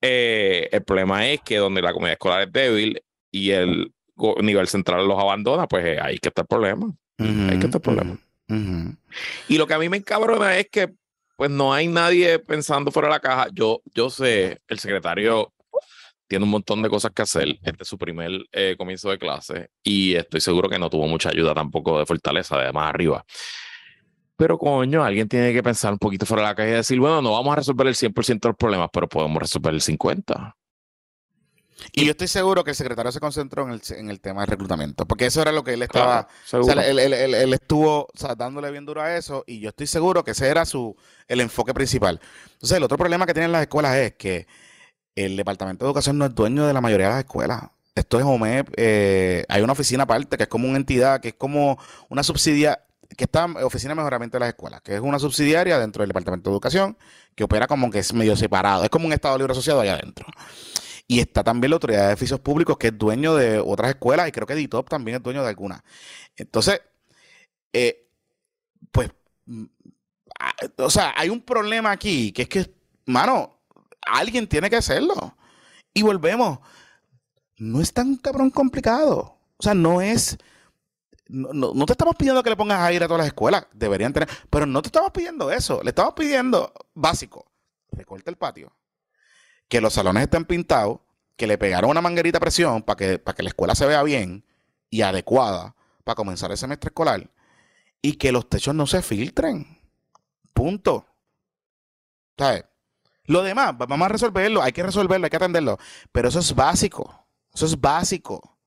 Eh, 0.00 0.68
el 0.70 0.84
problema 0.84 1.28
es 1.28 1.40
que 1.40 1.56
donde 1.56 1.82
la 1.82 1.92
comunidad 1.92 2.12
escolar 2.12 2.42
es 2.42 2.52
débil, 2.52 3.02
y 3.32 3.50
el 3.50 3.92
nivel 4.42 4.68
central 4.68 5.06
los 5.08 5.18
abandona, 5.18 5.66
pues 5.66 5.84
eh, 5.84 5.98
ahí 6.00 6.18
que 6.18 6.28
está 6.28 6.42
el 6.42 6.48
problema. 6.48 6.86
ahí 7.18 7.58
que 7.58 7.66
está 7.66 7.78
el 7.78 7.82
problema. 7.82 8.18
Y 9.48 9.58
lo 9.58 9.66
que 9.66 9.74
a 9.74 9.78
mí 9.78 9.88
me 9.88 9.96
encabrona 9.96 10.56
es 10.56 10.68
que 10.70 10.92
pues 11.40 11.50
no 11.50 11.72
hay 11.72 11.88
nadie 11.88 12.38
pensando 12.38 12.90
fuera 12.90 13.08
de 13.08 13.14
la 13.14 13.20
caja. 13.20 13.48
Yo, 13.54 13.80
yo 13.94 14.10
sé, 14.10 14.58
el 14.68 14.78
secretario 14.78 15.54
tiene 16.26 16.44
un 16.44 16.50
montón 16.50 16.82
de 16.82 16.90
cosas 16.90 17.12
que 17.12 17.22
hacer. 17.22 17.48
Este 17.62 17.82
es 17.82 17.88
su 17.88 17.96
primer 17.96 18.30
eh, 18.52 18.74
comienzo 18.76 19.08
de 19.08 19.16
clase 19.16 19.70
y 19.82 20.16
estoy 20.16 20.42
seguro 20.42 20.68
que 20.68 20.78
no 20.78 20.90
tuvo 20.90 21.08
mucha 21.08 21.30
ayuda 21.30 21.54
tampoco 21.54 21.98
de 21.98 22.04
fortaleza, 22.04 22.58
de 22.58 22.70
más 22.74 22.90
arriba. 22.90 23.24
Pero 24.36 24.58
coño, 24.58 25.02
alguien 25.02 25.30
tiene 25.30 25.54
que 25.54 25.62
pensar 25.62 25.94
un 25.94 25.98
poquito 25.98 26.26
fuera 26.26 26.42
de 26.42 26.48
la 26.48 26.54
caja 26.54 26.68
y 26.68 26.72
decir, 26.72 27.00
bueno, 27.00 27.22
no 27.22 27.32
vamos 27.32 27.54
a 27.54 27.56
resolver 27.56 27.86
el 27.86 27.94
100% 27.94 28.40
de 28.42 28.48
los 28.50 28.56
problemas, 28.58 28.90
pero 28.92 29.08
podemos 29.08 29.40
resolver 29.40 29.72
el 29.72 29.80
50%. 29.80 30.54
Y 31.92 32.04
yo 32.04 32.12
estoy 32.12 32.28
seguro 32.28 32.64
que 32.64 32.70
el 32.70 32.76
secretario 32.76 33.12
se 33.12 33.20
concentró 33.20 33.64
en 33.64 33.72
el, 33.72 33.82
en 33.96 34.10
el 34.10 34.20
tema 34.20 34.42
del 34.42 34.50
reclutamiento, 34.50 35.06
porque 35.06 35.26
eso 35.26 35.42
era 35.42 35.52
lo 35.52 35.64
que 35.64 35.74
él 35.74 35.82
estaba, 35.82 36.28
o 36.52 36.62
sea, 36.62 36.86
él, 36.86 36.98
él, 36.98 37.52
estuvo 37.52 38.08
dándole 38.36 38.70
bien 38.70 38.86
duro 38.86 39.02
a 39.02 39.16
eso 39.16 39.44
y 39.46 39.60
yo 39.60 39.70
estoy 39.70 39.86
seguro 39.86 40.24
que 40.24 40.32
ese 40.32 40.48
era 40.48 40.64
su, 40.64 40.96
el 41.28 41.40
enfoque 41.40 41.74
principal. 41.74 42.20
Entonces, 42.52 42.76
el 42.76 42.82
otro 42.82 42.98
problema 42.98 43.26
que 43.26 43.34
tienen 43.34 43.52
las 43.52 43.62
escuelas 43.62 43.96
es 43.96 44.14
que 44.14 44.46
el 45.14 45.36
Departamento 45.36 45.84
de 45.84 45.88
Educación 45.88 46.18
no 46.18 46.26
es 46.26 46.34
dueño 46.34 46.66
de 46.66 46.72
la 46.72 46.80
mayoría 46.80 47.06
de 47.06 47.12
las 47.14 47.24
escuelas. 47.24 47.62
Esto 47.94 48.18
es 48.18 48.24
OMEP, 48.24 48.68
eh, 48.76 49.44
hay 49.48 49.62
una 49.62 49.72
oficina 49.72 50.04
aparte 50.04 50.36
que 50.36 50.44
es 50.44 50.48
como 50.48 50.68
una 50.68 50.78
entidad, 50.78 51.20
que 51.20 51.28
es 51.28 51.34
como 51.34 51.78
una 52.08 52.22
subsidia, 52.22 52.80
que 53.16 53.24
está 53.24 53.46
Oficina 53.64 53.90
de 53.90 53.96
Mejoramiento 53.96 54.36
de 54.36 54.40
las 54.40 54.48
Escuelas, 54.50 54.80
que 54.80 54.94
es 54.94 55.00
una 55.00 55.18
subsidiaria 55.18 55.78
dentro 55.78 56.02
del 56.02 56.08
Departamento 56.08 56.48
de 56.48 56.54
Educación, 56.54 56.96
que 57.34 57.44
opera 57.44 57.66
como 57.66 57.90
que 57.90 57.98
es 57.98 58.12
medio 58.14 58.36
separado, 58.36 58.84
es 58.84 58.90
como 58.90 59.06
un 59.06 59.12
Estado 59.12 59.36
Libre 59.36 59.52
Asociado 59.52 59.80
allá 59.80 59.94
adentro. 59.94 60.26
Y 61.10 61.18
está 61.18 61.42
también 61.42 61.70
la 61.70 61.74
Autoridad 61.74 62.02
de 62.02 62.10
Edificios 62.10 62.38
Públicos, 62.38 62.78
que 62.78 62.86
es 62.86 62.96
dueño 62.96 63.34
de 63.34 63.58
otras 63.58 63.90
escuelas, 63.90 64.28
y 64.28 64.30
creo 64.30 64.46
que 64.46 64.54
DITOP 64.54 64.88
también 64.88 65.16
es 65.16 65.22
dueño 65.24 65.42
de 65.42 65.48
algunas. 65.48 65.82
Entonces, 66.36 66.80
eh, 67.72 68.08
pues, 68.92 69.10
mm, 69.46 69.64
o 70.78 70.88
sea, 70.88 71.12
hay 71.16 71.28
un 71.28 71.40
problema 71.40 71.90
aquí, 71.90 72.30
que 72.30 72.42
es 72.42 72.48
que, 72.48 72.72
mano, 73.06 73.60
alguien 74.06 74.46
tiene 74.48 74.70
que 74.70 74.76
hacerlo. 74.76 75.36
Y 75.92 76.02
volvemos. 76.02 76.60
No 77.58 77.80
es 77.80 77.92
tan 77.92 78.14
cabrón 78.14 78.50
complicado. 78.50 79.36
O 79.56 79.62
sea, 79.64 79.74
no 79.74 80.00
es. 80.00 80.38
No, 81.26 81.52
no, 81.52 81.86
te 81.86 81.92
estamos 81.92 82.14
pidiendo 82.14 82.40
que 82.44 82.50
le 82.50 82.56
pongas 82.56 82.82
aire 82.82 83.06
a 83.06 83.08
todas 83.08 83.22
las 83.22 83.26
escuelas. 83.26 83.66
Deberían 83.72 84.12
tener. 84.12 84.28
Pero 84.48 84.64
no 84.64 84.80
te 84.80 84.88
estamos 84.88 85.10
pidiendo 85.10 85.50
eso. 85.50 85.82
Le 85.82 85.90
estamos 85.90 86.14
pidiendo 86.14 86.72
básico. 86.94 87.50
Recorta 87.90 88.30
el 88.30 88.36
patio 88.36 88.72
que 89.70 89.80
los 89.80 89.94
salones 89.94 90.24
estén 90.24 90.44
pintados, 90.44 90.98
que 91.36 91.46
le 91.46 91.56
pegaron 91.56 91.90
una 91.90 92.02
manguerita 92.02 92.38
a 92.38 92.40
presión 92.40 92.82
para 92.82 92.96
que, 92.96 93.18
para 93.18 93.36
que 93.36 93.44
la 93.44 93.50
escuela 93.50 93.74
se 93.74 93.86
vea 93.86 94.02
bien 94.02 94.44
y 94.90 95.02
adecuada 95.02 95.76
para 96.04 96.16
comenzar 96.16 96.50
el 96.50 96.58
semestre 96.58 96.88
escolar 96.88 97.30
y 98.02 98.14
que 98.14 98.32
los 98.32 98.48
techos 98.48 98.74
no 98.74 98.86
se 98.86 99.00
filtren. 99.00 99.80
Punto. 100.52 101.06
¿Sabes? 102.36 102.64
Lo 103.24 103.42
demás, 103.42 103.78
vamos 103.78 104.06
a 104.06 104.08
resolverlo, 104.08 104.60
hay 104.60 104.72
que 104.72 104.82
resolverlo, 104.82 105.24
hay 105.24 105.30
que 105.30 105.36
atenderlo. 105.36 105.78
Pero 106.10 106.28
eso 106.28 106.40
es 106.40 106.52
básico. 106.52 107.24
Eso 107.54 107.66
es 107.66 107.80
básico. 107.80 108.58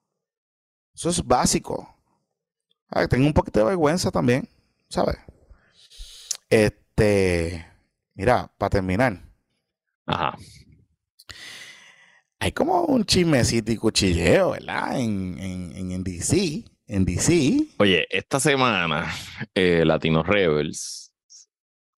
Eso 0.95 1.09
es 1.09 1.21
básico. 1.25 1.97
tengo 3.09 3.27
un 3.27 3.33
poquito 3.33 3.59
de 3.59 3.65
vergüenza 3.65 4.09
también, 4.09 4.47
¿sabes? 4.87 5.17
Este, 6.49 7.67
mira, 8.13 8.49
para 8.57 8.69
terminar. 8.69 9.21
Ajá. 10.05 10.37
Hay 12.39 12.51
como 12.51 12.83
un 12.83 13.05
chismecito 13.05 13.71
y 13.71 13.77
cuchilleo, 13.77 14.51
¿verdad? 14.51 14.99
En, 14.99 15.39
en, 15.39 15.91
en 15.91 16.03
DC. 16.03 16.65
En 16.87 17.05
DC. 17.05 17.67
Oye, 17.79 18.05
esta 18.09 18.39
semana 18.39 19.09
eh, 19.55 19.85
Latino 19.85 20.23
Rebels 20.23 21.13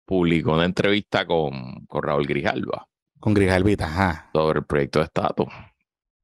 publicó 0.04 0.52
una 0.52 0.66
entrevista 0.66 1.26
con, 1.26 1.86
con 1.86 2.02
Raúl 2.02 2.26
Grijalva. 2.26 2.86
Con 3.18 3.32
Grijalvita, 3.32 3.86
ajá. 3.86 4.30
Sobre 4.34 4.58
el 4.58 4.66
proyecto 4.66 4.98
de 4.98 5.06
estatus. 5.06 5.48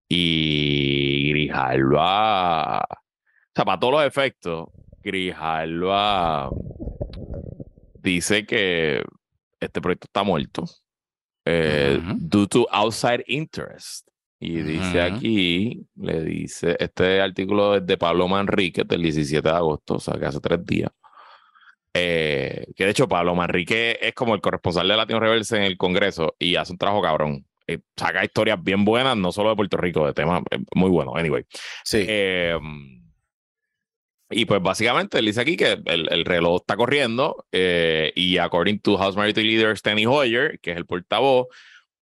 Y 0.06 1.30
Grijalva, 1.30 2.80
o 2.80 3.52
sea, 3.54 3.64
para 3.64 3.80
todos 3.80 3.94
los 3.94 4.04
efectos, 4.04 4.68
Grijalva 5.02 6.50
dice 8.02 8.44
que 8.44 9.02
este 9.60 9.80
proyecto 9.80 10.06
está 10.06 10.22
muerto 10.22 10.64
eh, 11.44 12.00
due 12.16 12.46
to 12.46 12.66
outside 12.70 13.24
interest. 13.26 14.08
Y 14.42 14.62
dice 14.62 15.02
aquí, 15.02 15.86
le 15.96 16.22
dice, 16.22 16.74
este 16.78 17.20
artículo 17.20 17.76
es 17.76 17.84
de 17.84 17.98
Pablo 17.98 18.26
Manrique 18.26 18.84
del 18.84 19.02
17 19.02 19.46
de 19.46 19.54
agosto, 19.54 19.96
o 19.96 20.00
sea, 20.00 20.18
que 20.18 20.24
hace 20.24 20.40
tres 20.40 20.64
días. 20.64 20.90
Eh, 21.92 22.66
que 22.74 22.84
de 22.84 22.90
hecho 22.90 23.08
Pablo 23.08 23.34
Manrique 23.34 23.98
es 24.00 24.14
como 24.14 24.34
el 24.34 24.40
corresponsal 24.40 24.86
de 24.88 24.96
Latino 24.96 25.20
Rebels 25.20 25.50
en 25.52 25.62
el 25.62 25.76
Congreso 25.76 26.36
y 26.38 26.56
hace 26.56 26.72
un 26.72 26.78
trabajo 26.78 27.02
cabrón. 27.02 27.44
Eh, 27.66 27.80
saca 27.96 28.24
historias 28.24 28.62
bien 28.62 28.84
buenas, 28.84 29.16
no 29.16 29.30
solo 29.30 29.50
de 29.50 29.56
Puerto 29.56 29.76
Rico, 29.76 30.06
de 30.06 30.14
temas 30.14 30.42
eh, 30.50 30.58
muy 30.74 30.88
buenos. 30.88 31.14
Anyway. 31.16 31.44
Sí. 31.84 32.06
Y 34.30 34.44
pues 34.44 34.62
básicamente 34.62 35.18
él 35.18 35.26
dice 35.26 35.40
aquí 35.40 35.56
que 35.56 35.82
el, 35.84 36.24
reloj 36.24 36.60
está 36.60 36.76
corriendo 36.76 37.44
y 37.52 38.38
according 38.38 38.78
to 38.80 38.96
House 38.96 39.16
Majority 39.16 39.42
Leader 39.42 39.76
Steny 39.76 40.06
Hoyer, 40.06 40.58
que 40.60 40.70
es 40.70 40.76
el 40.76 40.86
portavoz, 40.86 41.48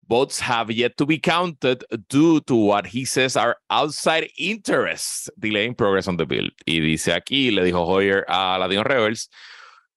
votes 0.07 0.39
have 0.39 0.69
yet 0.69 0.97
to 0.97 1.05
be 1.05 1.17
counted 1.17 1.83
due 2.09 2.41
to 2.41 2.55
what 2.55 2.85
he 2.85 3.05
says 3.05 3.35
are 3.37 3.55
outside 3.69 4.29
interests 4.37 5.29
delaying 5.39 5.73
progress 5.73 6.07
on 6.07 6.17
the 6.17 6.25
bill. 6.25 6.49
Y 6.65 6.79
dice 6.79 7.13
aquí, 7.13 7.49
le 7.49 7.63
dijo 7.63 7.85
Hoyer 7.85 8.25
a 8.27 8.57
Latino 8.59 8.83
Rebels, 8.83 9.29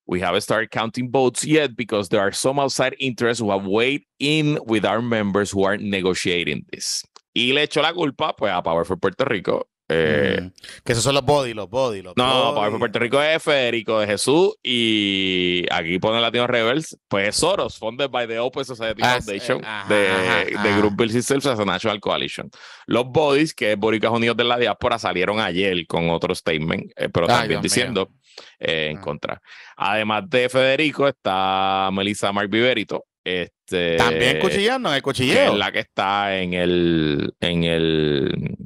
we 0.06 0.20
haven't 0.20 0.42
started 0.42 0.70
counting 0.70 1.10
votes 1.10 1.44
yet 1.44 1.76
because 1.76 2.08
there 2.08 2.20
are 2.20 2.32
some 2.32 2.58
outside 2.58 2.94
interests 2.98 3.40
who 3.40 3.50
have 3.50 3.66
weighed 3.66 4.04
in 4.18 4.58
with 4.66 4.84
our 4.84 5.02
members 5.02 5.50
who 5.50 5.64
are 5.64 5.76
negotiating 5.76 6.64
this. 6.72 7.02
Y 7.34 7.52
le 7.52 7.66
echó 7.66 7.82
la 7.82 7.92
culpa 7.92 8.34
pues 8.36 8.52
a 8.52 8.62
Power 8.62 8.84
for 8.84 8.96
Puerto 8.96 9.24
Rico. 9.24 9.66
Eh, 9.88 10.40
mm. 10.40 10.82
Que 10.82 10.92
esos 10.92 11.04
son 11.04 11.14
los 11.14 11.24
body, 11.24 11.52
los 11.52 11.68
body, 11.68 12.00
los 12.00 12.16
No, 12.16 12.54
for 12.54 12.78
Puerto 12.78 12.98
Rico 12.98 13.20
es 13.20 13.42
Federico 13.42 14.00
de 14.00 14.06
Jesús 14.06 14.56
y 14.62 15.66
aquí 15.70 15.98
pone 15.98 16.22
Latino 16.22 16.46
Rebels, 16.46 16.98
pues 17.06 17.28
es 17.28 17.36
Soros, 17.36 17.78
funded 17.78 18.08
by 18.08 18.26
the 18.26 18.38
Open 18.38 18.64
Society 18.64 19.02
ah, 19.04 19.18
Foundation 19.20 19.60
de, 19.88 20.56
de 20.62 20.76
Group 20.78 20.94
Bill 20.96 21.10
Systems 21.10 21.44
as 21.46 21.58
a 21.58 21.64
National 21.66 22.00
Coalition. 22.00 22.50
Los 22.86 23.04
bodies, 23.06 23.52
que 23.52 23.72
es 23.72 23.78
Boricas 23.78 24.10
Unidos 24.10 24.36
de 24.38 24.44
la 24.44 24.56
Diáspora, 24.56 24.98
salieron 24.98 25.38
ayer 25.38 25.86
con 25.86 26.08
otro 26.08 26.34
statement, 26.34 26.90
eh, 26.96 27.10
pero 27.10 27.26
también 27.26 27.60
diciendo 27.60 28.10
eh, 28.58 28.88
en 28.90 28.98
contra. 28.98 29.40
Además 29.76 30.28
de 30.30 30.48
Federico, 30.48 31.06
está 31.06 31.90
Melissa 31.92 32.32
Mark 32.32 32.48
Viverito. 32.48 33.04
Este, 33.22 33.96
También 33.96 34.38
cuchillando 34.38 34.90
en 34.90 34.96
el 34.96 35.02
cuchilleo. 35.02 35.52
es 35.52 35.58
la 35.58 35.72
que 35.72 35.80
está 35.80 36.36
en 36.36 36.52
el, 36.52 37.34
en 37.40 37.64
el 37.64 38.56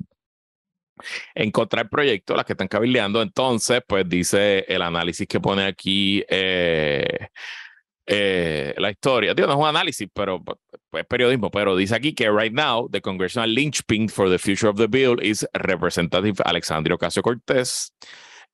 en 1.34 1.50
contra 1.50 1.82
del 1.82 1.88
proyecto, 1.88 2.34
las 2.36 2.44
que 2.44 2.52
están 2.54 2.68
cabildeando. 2.68 3.22
Entonces, 3.22 3.80
pues 3.86 4.08
dice 4.08 4.64
el 4.68 4.82
análisis 4.82 5.26
que 5.26 5.40
pone 5.40 5.64
aquí 5.64 6.24
eh, 6.28 7.28
eh, 8.06 8.74
la 8.78 8.90
historia. 8.90 9.34
Digo, 9.34 9.46
no 9.48 9.54
es 9.54 9.60
un 9.60 9.66
análisis, 9.66 10.08
pero 10.12 10.42
pues, 10.42 10.58
es 10.92 11.06
periodismo. 11.06 11.50
Pero 11.50 11.76
dice 11.76 11.94
aquí 11.94 12.14
que 12.14 12.30
right 12.30 12.52
now, 12.52 12.88
the 12.90 13.00
congressional 13.00 13.52
linchpin 13.52 14.08
for 14.08 14.30
the 14.30 14.38
future 14.38 14.68
of 14.68 14.76
the 14.76 14.88
bill 14.88 15.18
is 15.20 15.46
Representative 15.52 16.42
Alexandria 16.44 16.94
Ocasio 16.96 17.22
Cortez. 17.22 17.92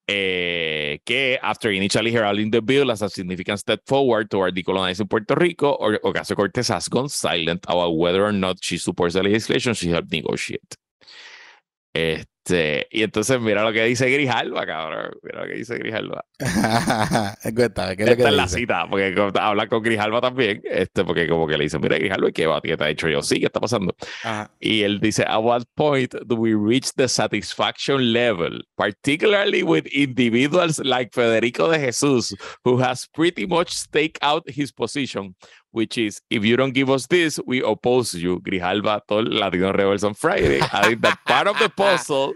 Eh, 0.07 0.99
que 1.03 1.39
after 1.41 1.71
initially 1.71 2.11
heralding 2.11 2.51
the 2.51 2.61
bill 2.61 2.91
as 2.91 3.01
a 3.01 3.09
significant 3.09 3.57
step 3.57 3.81
forward 3.87 4.29
toward 4.29 4.53
decolonizing 4.53 5.09
Puerto 5.09 5.33
Rico, 5.33 5.75
Ocasio-Cortez 5.79 6.67
has 6.67 6.87
gone 6.87 7.09
silent 7.09 7.65
about 7.67 7.97
whether 7.97 8.23
or 8.23 8.31
not 8.31 8.57
she 8.61 8.77
supports 8.77 9.15
the 9.15 9.23
legislation 9.23 9.73
she 9.73 9.89
helped 9.89 10.11
negotiate. 10.11 10.75
Este, 11.91 12.34
y 12.47 13.03
entonces 13.03 13.39
mira 13.41 13.63
lo 13.63 13.73
que 13.73 13.83
dice 13.85 14.09
Grijalva, 14.09 14.65
cabrón. 14.65 15.11
Mira 15.23 15.41
lo 15.41 15.47
que 15.47 15.55
dice 15.55 15.77
Grijalva. 15.77 16.25
Cuéntame, 17.55 17.97
¿qué 17.97 18.03
es 18.03 18.09
Esta 18.09 18.29
es 18.29 18.35
la 18.35 18.47
cita, 18.47 18.87
porque 18.89 19.15
habla 19.39 19.67
con 19.67 19.81
Grijalva 19.81 20.21
también, 20.21 20.61
este, 20.65 21.03
porque 21.03 21.27
como 21.27 21.47
que 21.47 21.57
le 21.57 21.63
dice, 21.63 21.79
mira 21.79 21.97
Grijalva, 21.97 22.31
¿qué, 22.31 22.47
¿qué 22.63 22.77
te 22.77 22.83
ha 22.83 22.87
dicho 22.87 23.07
yo? 23.07 23.21
Sí, 23.21 23.39
¿qué 23.39 23.47
está 23.47 23.59
pasando? 23.59 23.95
Y 24.59 24.83
él 24.83 24.99
dice, 24.99 25.23
at 25.27 25.39
what 25.39 25.63
point 25.75 26.13
do 26.25 26.35
we 26.35 26.53
reach 26.53 26.91
the 26.95 27.07
satisfaction 27.07 28.13
level, 28.13 28.61
particularly 28.75 29.63
with 29.63 29.85
individuals 29.87 30.79
like 30.79 31.11
Federico 31.13 31.69
de 31.69 31.79
Jesús, 31.79 32.35
who 32.63 32.79
has 32.81 33.07
pretty 33.07 33.47
much 33.47 33.69
staked 33.69 34.19
out 34.21 34.43
his 34.47 34.71
position, 34.71 35.35
which 35.75 35.97
is 35.97 36.21
if 36.29 36.45
you 36.45 36.55
don't 36.55 36.73
give 36.73 36.89
us 36.89 37.05
this, 37.07 37.37
we 37.45 37.61
oppose 37.61 38.15
you. 38.15 38.39
Grijalva 38.39 39.01
told 39.07 39.27
Latino 39.27 39.73
Rebels 39.73 40.05
on 40.05 40.13
Friday. 40.13 40.61
I 40.61 40.87
think 40.87 41.01
that 41.01 41.19
part 41.25 41.47
of 41.47 41.59
the 41.59 41.69
puzzle 41.77 42.33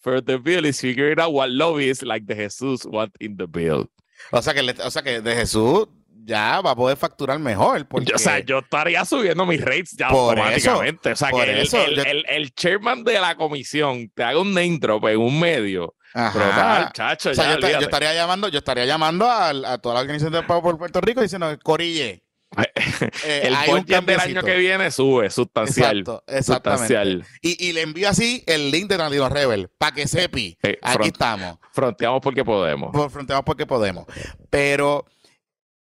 for 0.00 0.20
the 0.20 0.38
bill 0.38 0.66
is 0.66 0.78
figuring 0.78 1.18
out 1.18 1.32
what 1.32 1.50
lobbyists 1.50 2.04
like 2.04 2.26
the 2.26 2.34
Jesús 2.34 2.84
want 2.84 3.16
in 3.18 3.38
the 3.38 3.46
bill. 3.46 3.88
O 4.30 4.42
sea 4.42 4.52
que, 4.52 4.60
o 4.60 4.90
sea 4.90 5.02
que 5.02 5.22
de 5.22 5.34
Jesús 5.34 5.88
ya 6.24 6.60
va 6.60 6.72
a 6.72 6.76
poder 6.76 6.98
facturar 6.98 7.38
mejor. 7.38 7.88
Porque... 7.88 8.12
o 8.14 8.18
sea, 8.18 8.40
yo 8.40 8.58
estaría 8.58 9.06
subiendo 9.06 9.46
mis 9.46 9.62
rates 9.62 9.96
ya 9.96 10.08
automáticamente. 10.08 11.12
o 11.12 11.16
sea, 11.16 11.30
que 11.30 11.42
el, 11.42 11.98
el, 11.98 12.24
el, 12.28 12.54
chairman 12.54 13.04
de 13.04 13.18
la 13.18 13.36
comisión 13.36 14.10
te 14.14 14.22
haga 14.22 14.38
un 14.38 14.52
name 14.52 14.78
drop 14.78 15.06
en 15.06 15.18
un 15.18 15.40
medio. 15.40 15.94
Ajá. 16.12 16.92
chacho, 16.92 17.30
o 17.30 17.34
sea, 17.34 17.58
yo, 17.58 17.68
yo, 17.70 17.78
estaría 17.78 18.12
llamando, 18.12 18.48
yo 18.48 18.58
estaría 18.58 18.84
llamando 18.84 19.26
a, 19.26 19.48
a 19.48 19.78
toda 19.78 19.94
la 19.94 20.02
organización 20.02 20.34
de 20.34 20.42
Pau 20.42 20.60
por 20.60 20.76
Puerto 20.76 21.00
Rico 21.00 21.22
diciendo, 21.22 21.58
Corille, 21.62 22.22
eh, 22.56 22.72
el 23.44 23.54
budget 23.66 24.04
del 24.04 24.20
año 24.20 24.42
que 24.42 24.56
viene 24.56 24.90
sube 24.90 25.30
sustancial. 25.30 26.04
sustancial. 26.42 27.24
Y, 27.40 27.68
y, 27.68 27.72
le 27.72 27.82
envío 27.82 28.08
así 28.08 28.42
el 28.46 28.70
link 28.70 28.88
de 28.88 28.98
Nandino 28.98 29.28
Rebel 29.28 29.68
para 29.78 29.94
que 29.94 30.06
sepi. 30.06 30.58
Eh, 30.62 30.78
Aquí 30.82 31.08
estamos. 31.08 31.58
Fronteamos 31.72 32.20
porque 32.20 32.44
podemos. 32.44 32.90
Fronteamos 33.12 33.44
porque 33.44 33.66
podemos. 33.66 34.06
Pero, 34.50 35.06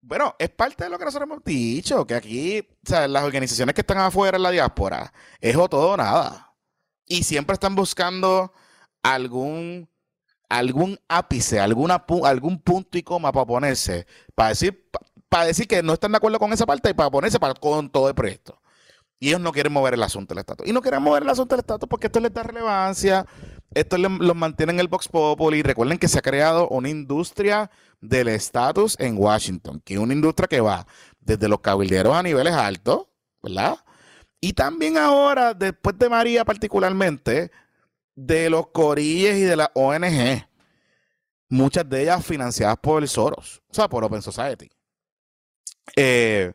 bueno, 0.01 0.35
es 0.37 0.49
parte 0.49 0.83
de 0.83 0.89
lo 0.89 0.99
que 0.99 1.05
nosotros 1.05 1.29
hemos 1.29 1.43
dicho, 1.43 2.05
que 2.05 2.15
aquí, 2.15 2.59
o 2.59 2.89
sea, 2.89 3.07
las 3.07 3.23
organizaciones 3.23 3.73
que 3.73 3.81
están 3.81 3.97
afuera 3.97 4.37
en 4.37 4.43
la 4.43 4.51
diáspora, 4.51 5.11
es 5.39 5.55
o 5.55 5.67
todo 5.67 5.91
o 5.91 5.97
nada. 5.97 6.53
Y 7.05 7.23
siempre 7.23 7.53
están 7.53 7.75
buscando 7.75 8.53
algún 9.01 9.89
algún 10.49 10.99
ápice, 11.07 11.59
alguna, 11.59 12.03
algún 12.23 12.59
punto 12.59 12.97
y 12.97 13.03
coma 13.03 13.31
para 13.31 13.45
ponerse, 13.45 14.07
para 14.33 14.49
decir, 14.49 14.89
para 15.29 15.45
decir 15.45 15.67
que 15.67 15.81
no 15.83 15.93
están 15.93 16.11
de 16.11 16.17
acuerdo 16.17 16.39
con 16.39 16.51
esa 16.51 16.65
parte 16.65 16.89
y 16.89 16.93
para 16.93 17.09
ponerse 17.09 17.39
para, 17.39 17.53
con 17.53 17.89
todo 17.89 18.09
el 18.09 18.15
proyecto. 18.15 18.59
Y 19.19 19.29
ellos 19.29 19.41
no 19.41 19.51
quieren 19.51 19.73
mover 19.73 19.93
el 19.93 20.03
asunto 20.03 20.33
del 20.33 20.39
estatus. 20.39 20.67
Y 20.67 20.73
no 20.73 20.81
quieren 20.81 21.03
mover 21.03 21.23
el 21.23 21.29
asunto 21.29 21.55
del 21.55 21.59
estatus 21.59 21.89
porque 21.89 22.07
esto 22.07 22.19
les 22.19 22.33
da 22.33 22.41
relevancia, 22.41 23.25
esto 23.73 23.97
los 23.97 24.35
mantiene 24.35 24.73
en 24.73 24.79
el 24.79 24.87
Vox 24.87 25.07
Populi. 25.09 25.61
Recuerden 25.61 25.97
que 25.97 26.07
se 26.07 26.19
ha 26.19 26.21
creado 26.21 26.67
una 26.69 26.89
industria 26.89 27.69
del 28.01 28.29
estatus 28.29 28.95
en 28.97 29.17
Washington, 29.17 29.81
que 29.83 29.95
es 29.95 29.99
una 29.99 30.13
industria 30.13 30.47
que 30.47 30.61
va 30.61 30.87
desde 31.19 31.49
los 31.49 31.59
cabilderos 31.59 32.15
a 32.15 32.23
niveles 32.23 32.53
altos, 32.53 33.07
¿verdad? 33.43 33.77
Y 34.39 34.53
también 34.53 34.97
ahora, 34.97 35.53
después 35.53 35.99
de 35.99 36.07
María 36.07 36.45
particularmente, 36.45 37.51
de 38.15 38.49
los 38.49 38.67
corilles 38.67 39.37
y 39.37 39.41
de 39.41 39.55
la 39.55 39.71
ONG. 39.75 40.47
Muchas 41.49 41.89
de 41.89 42.03
ellas 42.03 42.25
financiadas 42.25 42.77
por 42.77 43.01
el 43.01 43.09
Soros, 43.09 43.61
o 43.69 43.73
sea, 43.73 43.89
por 43.89 44.03
Open 44.03 44.21
Society. 44.21 44.69
Eh, 45.95 46.53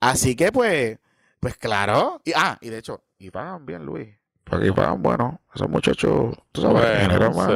así 0.00 0.34
que, 0.36 0.52
pues, 0.52 0.98
pues 1.40 1.56
claro. 1.56 2.20
Y, 2.24 2.32
ah, 2.34 2.58
y 2.60 2.68
de 2.68 2.78
hecho, 2.78 3.04
y 3.18 3.30
pagan 3.30 3.66
bien, 3.66 3.84
Luis. 3.84 4.08
Porque 4.44 4.72
pagan, 4.72 5.00
bueno, 5.02 5.40
esos 5.54 5.68
muchachos, 5.68 6.34
tú 6.50 6.60
sabes, 6.60 7.00
generan 7.00 7.34
más. 7.34 7.50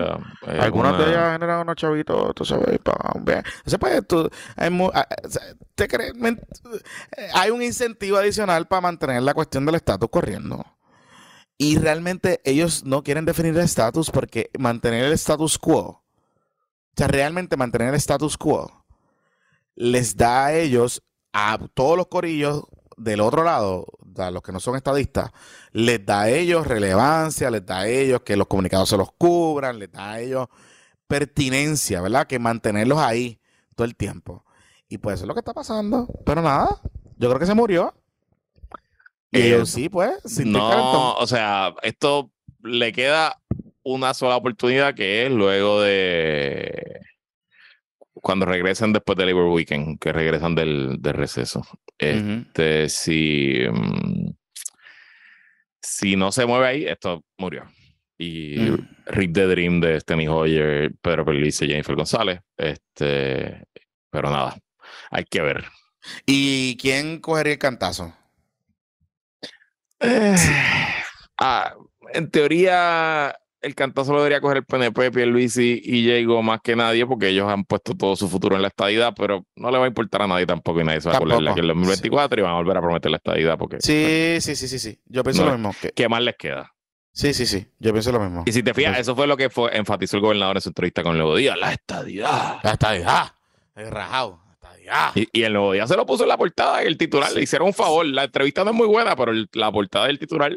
Algunas 0.60 0.98
de 0.98 1.10
ellas 1.10 1.32
generan 1.32 1.60
unos 1.60 1.76
chavitos, 1.76 2.34
tú 2.34 2.44
sabes, 2.44 2.74
y 2.74 2.78
pagan 2.78 3.24
bien. 3.24 3.42
Entonces, 3.64 3.78
pues, 3.78 4.06
tú, 4.06 4.30
hay, 4.56 4.90
ah, 4.94 5.08
te 5.74 5.88
crees, 5.88 6.12
hay 7.34 7.50
un 7.50 7.62
incentivo 7.62 8.16
adicional 8.16 8.66
para 8.66 8.80
mantener 8.80 9.22
la 9.22 9.34
cuestión 9.34 9.66
del 9.66 9.74
estatus 9.74 10.08
corriendo. 10.10 10.64
Y 11.58 11.78
realmente 11.78 12.40
ellos 12.44 12.84
no 12.84 13.02
quieren 13.02 13.24
definir 13.24 13.56
el 13.56 13.64
estatus 13.64 14.10
porque 14.10 14.50
mantener 14.58 15.04
el 15.04 15.12
status 15.12 15.58
quo, 15.58 15.80
o 15.80 16.02
sea, 16.96 17.08
realmente 17.08 17.56
mantener 17.56 17.88
el 17.88 17.94
status 17.94 18.36
quo, 18.36 18.85
les 19.76 20.16
da 20.16 20.46
a 20.46 20.54
ellos, 20.54 21.02
a 21.32 21.58
todos 21.74 21.96
los 21.96 22.08
corillos 22.08 22.64
del 22.96 23.20
otro 23.20 23.44
lado, 23.44 23.86
a 24.16 24.30
los 24.30 24.42
que 24.42 24.52
no 24.52 24.58
son 24.58 24.76
estadistas, 24.76 25.30
les 25.72 26.04
da 26.04 26.22
a 26.22 26.30
ellos 26.30 26.66
relevancia, 26.66 27.50
les 27.50 27.64
da 27.64 27.80
a 27.80 27.88
ellos 27.88 28.22
que 28.22 28.36
los 28.36 28.46
comunicados 28.46 28.88
se 28.88 28.96
los 28.96 29.12
cubran, 29.12 29.78
les 29.78 29.92
da 29.92 30.12
a 30.12 30.20
ellos 30.20 30.48
pertinencia, 31.06 32.00
¿verdad? 32.00 32.26
Que 32.26 32.38
mantenerlos 32.38 32.98
ahí 32.98 33.38
todo 33.74 33.84
el 33.84 33.94
tiempo. 33.94 34.44
Y 34.88 34.98
pues 34.98 35.16
eso 35.16 35.24
es 35.24 35.28
lo 35.28 35.34
que 35.34 35.40
está 35.40 35.52
pasando. 35.52 36.08
Pero 36.24 36.42
nada, 36.42 36.80
yo 37.18 37.28
creo 37.28 37.38
que 37.38 37.46
se 37.46 37.54
murió. 37.54 37.94
Y 39.30 39.40
Eh, 39.40 39.46
ellos 39.48 39.68
sí, 39.68 39.88
pues, 39.88 40.16
sin 40.24 40.52
No, 40.52 41.14
o 41.14 41.26
sea, 41.26 41.74
esto 41.82 42.30
le 42.62 42.92
queda 42.92 43.40
una 43.82 44.14
sola 44.14 44.36
oportunidad 44.36 44.94
que 44.94 45.26
es 45.26 45.32
luego 45.32 45.82
de 45.82 47.05
cuando 48.26 48.44
regresen 48.44 48.92
después 48.92 49.16
del 49.16 49.28
Labor 49.28 49.46
Weekend, 49.52 50.00
que 50.00 50.12
regresan 50.12 50.56
del, 50.56 50.96
del 51.00 51.14
receso. 51.14 51.64
Este, 51.96 52.88
si, 52.88 53.60
mm, 53.70 54.32
si 55.80 56.16
no 56.16 56.32
se 56.32 56.44
mueve 56.44 56.66
ahí, 56.66 56.84
esto 56.86 57.24
murió. 57.38 57.70
Y 58.18 58.58
Mm. 58.58 58.88
Rick 59.06 59.32
the 59.32 59.46
Dream 59.46 59.80
de 59.80 60.00
Steny 60.00 60.26
Hoyer, 60.26 60.92
Pedro 61.00 61.24
Perlice 61.24 61.66
y 61.66 61.68
Jennifer 61.68 61.94
González. 61.94 62.40
Este, 62.56 63.62
pero 64.10 64.28
nada, 64.28 64.56
hay 65.12 65.22
que 65.22 65.42
ver. 65.42 65.64
¿Y 66.26 66.76
quién 66.78 67.20
cogería 67.20 67.52
el 67.52 67.58
cantazo? 67.60 68.12
Ah, 71.38 71.76
en 72.12 72.28
teoría, 72.32 73.38
el 73.62 73.74
cantazo 73.74 74.12
lo 74.12 74.18
debería 74.18 74.40
coger 74.40 74.58
el 74.58 74.64
PNP, 74.64 75.10
Pierluisi 75.10 75.80
y 75.82 76.02
Diego 76.02 76.42
más 76.42 76.60
que 76.62 76.76
nadie, 76.76 77.06
porque 77.06 77.28
ellos 77.28 77.48
han 77.50 77.64
puesto 77.64 77.94
todo 77.94 78.14
su 78.16 78.28
futuro 78.28 78.54
en 78.56 78.62
la 78.62 78.68
estadidad, 78.68 79.12
pero 79.16 79.44
no 79.56 79.70
le 79.70 79.78
va 79.78 79.84
a 79.84 79.88
importar 79.88 80.22
a 80.22 80.26
nadie 80.26 80.46
tampoco 80.46 80.80
y 80.80 80.84
nadie 80.84 81.00
se 81.00 81.08
va 81.08 81.14
a 81.14 81.16
acordar 81.16 81.38
Tampoco. 81.38 81.52
aquí 81.52 81.60
en 81.60 81.64
el 81.64 81.68
2024 81.74 82.40
y 82.40 82.42
van 82.42 82.52
a 82.52 82.56
volver 82.56 82.76
a 82.76 82.80
prometer 82.80 83.10
la 83.10 83.16
estadidad 83.16 83.58
porque 83.58 83.78
Sí, 83.80 84.36
sí, 84.40 84.54
sí, 84.56 84.68
sí, 84.68 84.78
sí. 84.78 85.00
Yo 85.06 85.22
pienso 85.24 85.44
No. 85.44 85.52
lo 85.52 85.58
mismo. 85.58 85.74
que- 85.80 85.90
¿qué 85.92 86.08
más 86.08 86.22
les 86.22 86.36
queda? 86.36 86.72
Sí, 87.12 87.32
sí, 87.32 87.46
sí. 87.46 87.66
Yo 87.78 87.92
pienso 87.92 88.12
lo 88.12 88.20
mismo. 88.20 88.42
Y 88.46 88.52
si 88.52 88.62
te 88.62 88.74
fijas, 88.74 88.92
Pues- 88.92 89.00
eso 89.00 89.16
fue 89.16 89.26
lo 89.26 89.36
que 89.38 89.48
fue, 89.48 89.74
enfatizó 89.76 90.16
el 90.18 90.22
gobernador 90.22 90.56
en 90.58 90.60
su 90.60 90.68
entrevista 90.68 91.02
con 91.02 91.16
Nuevo 91.16 91.34
Día, 91.34 91.56
la 91.56 91.72
estadidad. 91.72 92.58
La 92.62 92.72
estadidad. 92.72 93.32
El 93.74 93.90
rajado. 93.90 94.42
La 94.46 94.52
estadidad. 94.52 95.10
Y, 95.14 95.28
y 95.32 95.42
el 95.44 95.54
Nuevo 95.54 95.72
Día 95.72 95.86
se 95.86 95.96
lo 95.96 96.04
puso 96.04 96.24
en 96.24 96.28
la 96.28 96.36
portada, 96.36 96.82
el 96.82 96.96
titular, 96.98 97.32
le 97.32 97.42
hicieron 97.42 97.68
un 97.68 97.74
favor. 97.74 98.04
La 98.06 98.24
entrevista 98.24 98.64
no 98.64 98.70
es 98.70 98.76
muy 98.76 98.86
buena, 98.86 99.16
pero 99.16 99.32
el- 99.32 99.48
la 99.54 99.72
portada 99.72 100.06
del 100.08 100.18
titular 100.18 100.56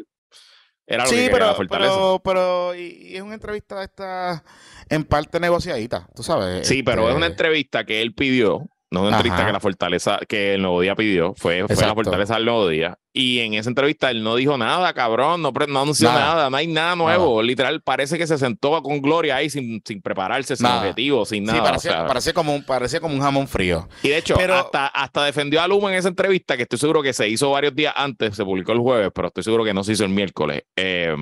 era 0.90 1.04
lo 1.04 1.10
que 1.10 1.16
Sí, 1.16 1.28
pero, 1.30 1.54
fortaleza. 1.54 1.92
pero, 1.94 2.20
pero 2.22 2.74
y, 2.74 3.10
y 3.12 3.16
es 3.16 3.22
una 3.22 3.34
entrevista 3.34 3.82
esta 3.82 4.42
en 4.88 5.04
parte 5.04 5.38
negociadita, 5.38 6.08
tú 6.14 6.22
sabes. 6.24 6.66
Sí, 6.66 6.82
pero 6.82 7.08
es 7.08 7.14
una 7.14 7.26
este, 7.26 7.34
entrevista 7.44 7.84
que 7.84 8.02
él 8.02 8.12
pidió, 8.12 8.68
no 8.90 9.02
una 9.02 9.10
entrevista 9.10 9.38
Ajá. 9.38 9.46
que 9.46 9.52
la 9.52 9.60
Fortaleza, 9.60 10.18
que 10.28 10.54
el 10.54 10.62
Nuevo 10.62 10.80
Día 10.80 10.94
pidió, 10.96 11.32
fue, 11.36 11.64
fue 11.66 11.76
la. 11.86 11.94
Fortaleza 11.94 12.34
del 12.34 12.44
Nuevo 12.44 12.68
Día. 12.68 12.96
Y 13.12 13.40
en 13.40 13.54
esa 13.54 13.68
entrevista 13.68 14.10
él 14.10 14.22
no 14.22 14.36
dijo 14.36 14.56
nada, 14.56 14.92
cabrón, 14.94 15.42
no, 15.42 15.50
no 15.68 15.80
anunció 15.82 16.08
Nada. 16.08 16.20
nada. 16.34 16.50
no 16.50 16.56
hay 16.56 16.66
nada 16.68 16.94
nuevo. 16.96 17.42
Literal, 17.42 17.82
parece 17.82 18.16
que 18.18 18.26
se 18.26 18.38
sentó 18.38 18.80
con 18.82 19.00
Gloria 19.02 19.36
ahí 19.36 19.50
sin, 19.50 19.82
sin 19.84 20.00
prepararse, 20.00 20.54
sin 20.56 20.64
Nada. 20.64 20.80
objetivo, 20.82 21.24
sin 21.24 21.44
Sí, 21.46 21.52
nada. 21.52 21.72
o 21.72 21.78
sea. 21.80 22.06
parecía 22.06 22.32
como 22.32 22.54
un, 22.54 22.64
parecía 22.64 23.00
como 23.00 23.14
un 23.14 23.20
jamón 23.20 23.48
frío. 23.48 23.88
y 24.02 24.08
de 24.10 24.18
hecho, 24.18 24.34
pero- 24.36 24.54
hasta, 24.54 24.86
hasta 24.86 25.24
defendió 25.24 25.60
a 25.60 25.66
Luma 25.68 25.90
en 25.90 25.98
esa 25.98 26.08
entrevista, 26.08 26.56
que 26.56 26.62
estoy 26.64 26.78
seguro 26.78 27.02
que 27.02 27.12
se 27.12 27.28
hizo 27.28 27.50
varios 27.50 27.74
días 27.74 27.92
antes, 27.96 28.36
se 28.36 28.44
publicó 28.44 28.72
el 28.72 28.78
jueves, 28.78 29.10
pero 29.14 29.28
estoy 29.28 29.42
seguro 29.44 29.64
que 29.64 29.74
no 29.74 29.82
se 29.82 29.92
hizo 29.92 30.04
el 30.04 30.10
miércoles. 30.10 30.62
Eh, 30.76 31.16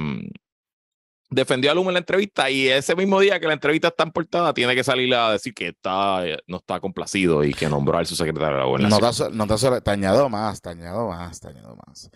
defendió 1.31 1.71
a 1.71 1.75
Luma 1.75 1.91
en 1.91 1.95
la 1.95 1.99
entrevista 2.01 2.51
y 2.51 2.69
ese 2.69 2.95
mismo 2.97 3.21
día 3.21 3.39
que 3.41 3.47
la 3.47 3.53
entrevista 3.53 3.89
está 3.89 4.05
en 4.05 4.13
portada, 4.13 4.55
tiene 4.55 4.75
que 4.75 4.83
salir 4.85 5.15
a 5.15 5.33
decir 5.33 5.53
que 5.55 5.69
está, 5.69 6.27
eh, 6.27 6.39
no 6.47 6.57
está 6.59 6.81
complacido 6.81 7.45
y 7.45 7.53
que 7.53 7.69
nombró 7.69 7.99
al 7.99 8.07
subsecretario 8.07 8.47
de 8.49 8.53
la 8.55 8.61
No 8.63 8.69
gobernación. 8.69 9.37
no 9.37 9.47
te 9.47 9.59
so- 9.59 9.81
te 9.83 9.91
añado 9.91 10.29
más, 10.29 10.61
te 10.63 10.71
añado 10.71 11.09
más, 11.09 11.39
te 11.41 11.49
añado 11.49 11.77
más. 11.87 12.11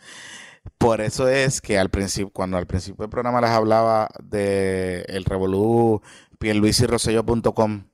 Por 0.78 1.00
eso 1.00 1.28
es 1.28 1.60
que 1.60 1.78
al 1.78 1.90
principio, 1.90 2.30
cuando 2.32 2.56
al 2.56 2.66
principio 2.66 3.02
del 3.02 3.10
programa 3.10 3.40
les 3.40 3.50
hablaba 3.50 4.08
de 4.22 5.02
el 5.08 5.24
revolú 5.24 6.00
pierluisirrosello.com 6.38 7.84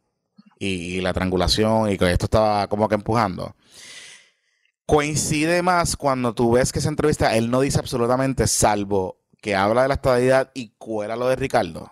y, 0.58 0.66
y 0.96 1.00
la 1.00 1.12
triangulación 1.12 1.90
y 1.90 1.96
que 1.98 2.10
esto 2.12 2.26
estaba 2.26 2.66
como 2.68 2.88
que 2.88 2.94
empujando. 2.96 3.54
Coincide 4.86 5.62
más 5.62 5.96
cuando 5.96 6.32
tú 6.34 6.52
ves 6.52 6.72
que 6.72 6.78
esa 6.78 6.88
entrevista 6.88 7.36
él 7.36 7.50
no 7.50 7.60
dice 7.60 7.78
absolutamente 7.78 8.46
salvo 8.46 9.18
que 9.40 9.54
habla 9.54 9.82
de 9.82 9.88
la 9.88 9.94
estabilidad 9.94 10.50
y 10.54 10.70
cuela 10.78 11.16
lo 11.16 11.28
de 11.28 11.36
Ricardo. 11.36 11.90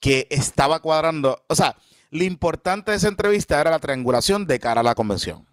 Que 0.00 0.26
estaba 0.30 0.80
cuadrando, 0.80 1.44
o 1.48 1.54
sea, 1.54 1.76
lo 2.10 2.24
importante 2.24 2.90
de 2.90 2.96
esa 2.98 3.08
entrevista 3.08 3.60
era 3.60 3.70
la 3.70 3.78
triangulación 3.78 4.46
de 4.46 4.60
cara 4.60 4.80
a 4.80 4.84
la 4.84 4.94
convención. 4.94 5.46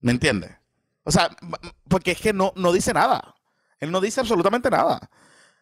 ¿Me 0.00 0.12
entiendes? 0.12 0.50
O 1.04 1.10
sea, 1.10 1.30
porque 1.88 2.12
es 2.12 2.20
que 2.20 2.32
no, 2.32 2.52
no 2.56 2.72
dice 2.72 2.92
nada. 2.92 3.34
Él 3.78 3.90
no 3.90 4.00
dice 4.00 4.20
absolutamente 4.20 4.70
nada. 4.70 5.10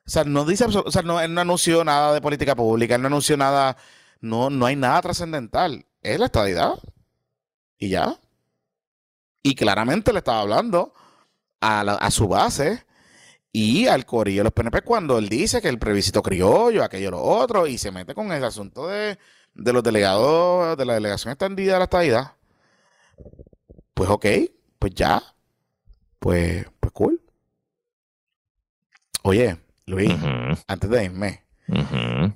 O 0.07 0.11
sea, 0.11 0.25
no 0.25 0.45
dice, 0.45 0.65
o 0.65 0.91
sea, 0.91 1.03
no, 1.03 1.21
él 1.21 1.35
no 1.35 1.41
anunció 1.41 1.85
nada 1.85 2.13
de 2.15 2.21
política 2.21 2.57
pública, 2.57 2.95
él 2.95 3.03
no 3.03 3.09
anunció 3.09 3.37
nada, 3.37 3.77
no, 4.21 4.51
no 4.51 4.67
hay 4.67 4.77
nada 4.77 5.03
trascendental. 5.03 5.87
Es 6.03 6.19
la 6.19 6.27
estadidad. 6.27 6.79
Y 7.79 7.91
ya. 7.91 8.19
Y 9.43 9.55
claramente 9.55 10.13
le 10.13 10.19
estaba 10.19 10.41
hablando 10.41 10.93
a, 11.61 11.81
a 11.81 12.11
su 12.11 12.29
base 12.29 12.85
y 13.53 13.87
al 13.89 14.07
corillo 14.07 14.41
de 14.41 14.45
los 14.45 14.53
PNP 14.53 14.83
cuando 14.83 15.19
él 15.19 15.29
dice 15.29 15.61
que 15.61 15.69
el 15.69 15.79
plebiscito 15.79 16.23
criollo, 16.23 16.85
aquello, 16.85 17.11
lo 17.11 17.23
otro, 17.23 17.67
y 17.67 17.79
se 17.79 17.91
mete 17.91 18.15
con 18.15 18.31
el 18.31 18.45
asunto 18.45 18.87
de, 18.87 19.19
de 19.55 19.73
los 19.73 19.83
delegados, 19.83 20.77
de 20.77 20.85
la 20.85 20.95
delegación 20.95 21.33
extendida 21.33 21.75
de 21.75 21.79
la 21.79 21.85
estadidad. 21.85 22.33
Pues 23.95 24.09
ok, 24.09 24.27
pues 24.79 24.95
ya. 24.95 25.23
Pues, 26.19 26.67
pues 26.79 26.93
cool. 26.93 27.21
Oye, 29.23 29.57
Luis, 29.87 30.15
antes 30.67 30.89
de 30.89 31.05
irme, 31.05 31.45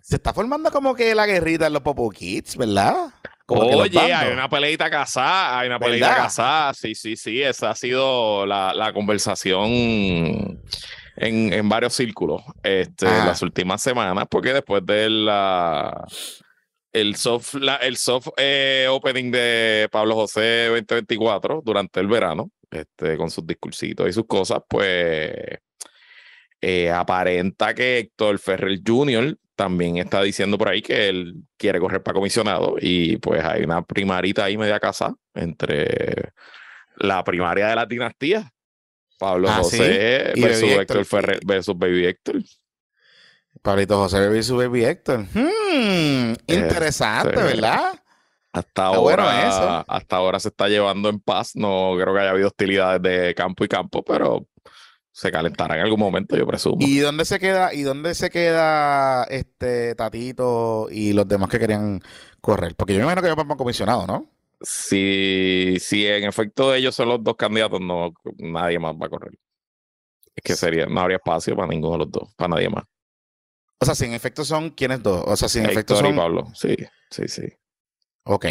se 0.02 0.16
está 0.16 0.34
formando 0.34 0.70
como 0.70 0.94
que 0.94 1.14
la 1.14 1.26
guerrita 1.26 1.66
en 1.66 1.72
los 1.72 1.82
Popo 1.82 2.10
Kids, 2.10 2.56
¿verdad? 2.56 3.10
Como 3.46 3.62
Oye, 3.62 4.00
hay 4.00 4.32
una 4.32 4.48
peleita 4.48 4.90
casada, 4.90 5.60
hay 5.60 5.68
una 5.68 5.78
¿Verdad? 5.78 5.86
peleita 5.92 6.16
casada. 6.16 6.74
Sí, 6.74 6.94
sí, 6.94 7.16
sí, 7.16 7.42
esa 7.42 7.70
ha 7.70 7.74
sido 7.74 8.46
la, 8.46 8.72
la 8.74 8.92
conversación 8.92 10.60
en, 11.16 11.52
en 11.52 11.68
varios 11.68 11.94
círculos 11.94 12.42
este, 12.62 13.06
Ajá. 13.06 13.26
las 13.26 13.42
últimas 13.42 13.82
semanas, 13.82 14.26
porque 14.30 14.52
después 14.52 14.84
de 14.86 15.08
la 15.10 16.06
el 16.92 17.16
soft, 17.16 17.54
la- 17.54 17.76
el 17.76 17.96
soft 17.96 18.28
eh, 18.36 18.86
opening 18.88 19.30
de 19.32 19.88
Pablo 19.90 20.14
José 20.14 20.66
2024 20.68 21.60
durante 21.64 21.98
el 22.00 22.06
verano, 22.06 22.50
este, 22.70 23.16
con 23.16 23.30
sus 23.30 23.44
discursitos 23.46 24.08
y 24.08 24.12
sus 24.12 24.26
cosas, 24.26 24.60
pues 24.68 25.32
eh, 26.60 26.90
aparenta 26.90 27.74
que 27.74 27.98
Héctor 27.98 28.38
Ferrer 28.38 28.78
Jr. 28.86 29.36
también 29.54 29.98
está 29.98 30.22
diciendo 30.22 30.56
por 30.56 30.68
ahí 30.68 30.82
que 30.82 31.08
él 31.08 31.34
quiere 31.58 31.78
correr 31.80 32.02
para 32.02 32.14
comisionado 32.14 32.76
y 32.80 33.16
pues 33.18 33.44
hay 33.44 33.64
una 33.64 33.82
primarita 33.82 34.44
ahí 34.44 34.56
media 34.56 34.80
casa 34.80 35.14
entre 35.34 36.30
la 36.96 37.22
primaria 37.24 37.66
de 37.68 37.76
la 37.76 37.86
dinastía, 37.86 38.50
Pablo 39.18 39.48
Ah, 39.48 39.62
¿sí? 39.64 39.78
José 39.78 40.32
Y 40.34 40.40
versus 40.42 40.62
Baby 40.62 40.72
Héctor. 40.80 41.04
Ferrer 41.04 41.40
versus 41.44 41.78
Baby 41.78 42.06
Héctor. 42.06 42.36
Pablito 43.62 43.96
José 43.96 44.42
su 44.42 44.56
baby 44.56 44.84
Héctor. 44.84 45.20
Hmm, 45.32 46.34
interesante, 46.46 47.30
Este, 47.30 47.42
¿verdad? 47.42 47.94
Hasta 48.52 48.90
bueno 48.98 49.22
ahora, 49.22 49.48
eso. 49.48 49.84
hasta 49.88 50.16
ahora 50.16 50.38
se 50.38 50.48
está 50.48 50.68
llevando 50.68 51.08
en 51.08 51.18
paz. 51.18 51.52
No 51.56 51.94
creo 52.00 52.14
que 52.14 52.20
haya 52.20 52.30
habido 52.30 52.48
hostilidades 52.48 53.02
de 53.02 53.34
campo 53.34 53.64
y 53.64 53.68
campo, 53.68 54.04
pero 54.04 54.46
se 55.10 55.30
calentará 55.32 55.76
en 55.76 55.80
algún 55.82 55.98
momento, 55.98 56.36
yo 56.36 56.46
presumo. 56.46 56.76
¿Y 56.80 56.98
dónde 56.98 57.24
se 57.24 57.38
queda, 57.38 57.72
y 57.72 57.82
dónde 57.82 58.14
se 58.14 58.30
queda 58.30 59.24
este 59.24 59.94
Tatito 59.94 60.88
y 60.90 61.12
los 61.12 61.26
demás 61.26 61.48
que 61.48 61.58
querían 61.58 62.00
correr? 62.40 62.74
Porque 62.76 62.92
yo 62.92 62.98
me 62.98 63.04
imagino 63.04 63.22
que 63.22 63.28
ellos 63.28 63.46
van 63.46 63.56
comisionado, 63.56 64.06
¿no? 64.06 64.30
Si, 64.60 65.76
si 65.80 66.06
en 66.06 66.24
efecto 66.24 66.74
ellos 66.74 66.94
son 66.94 67.08
los 67.08 67.22
dos 67.22 67.36
candidatos, 67.36 67.80
no 67.80 68.12
nadie 68.38 68.78
más 68.78 68.94
va 68.94 69.06
a 69.06 69.10
correr. 69.10 69.32
Es 70.34 70.42
que 70.42 70.54
sería, 70.54 70.86
no 70.86 71.00
habría 71.00 71.16
espacio 71.16 71.54
para 71.54 71.68
ninguno 71.68 71.92
de 71.92 71.98
los 71.98 72.10
dos, 72.10 72.34
para 72.36 72.48
nadie 72.54 72.68
más. 72.68 72.84
O 73.78 73.84
sea, 73.84 73.94
si 73.94 74.06
en 74.06 74.14
efecto 74.14 74.44
son, 74.44 74.70
¿quiénes 74.70 75.02
dos? 75.02 75.22
O 75.26 75.36
sea, 75.36 75.48
si 75.48 75.58
en 75.58 75.66
efecto 75.66 75.94
Héctor 75.94 76.06
y 76.06 76.08
son... 76.08 76.16
Pablo, 76.16 76.46
sí, 76.54 76.76
sí, 77.10 77.28
sí. 77.28 77.42
Ok. 78.24 78.46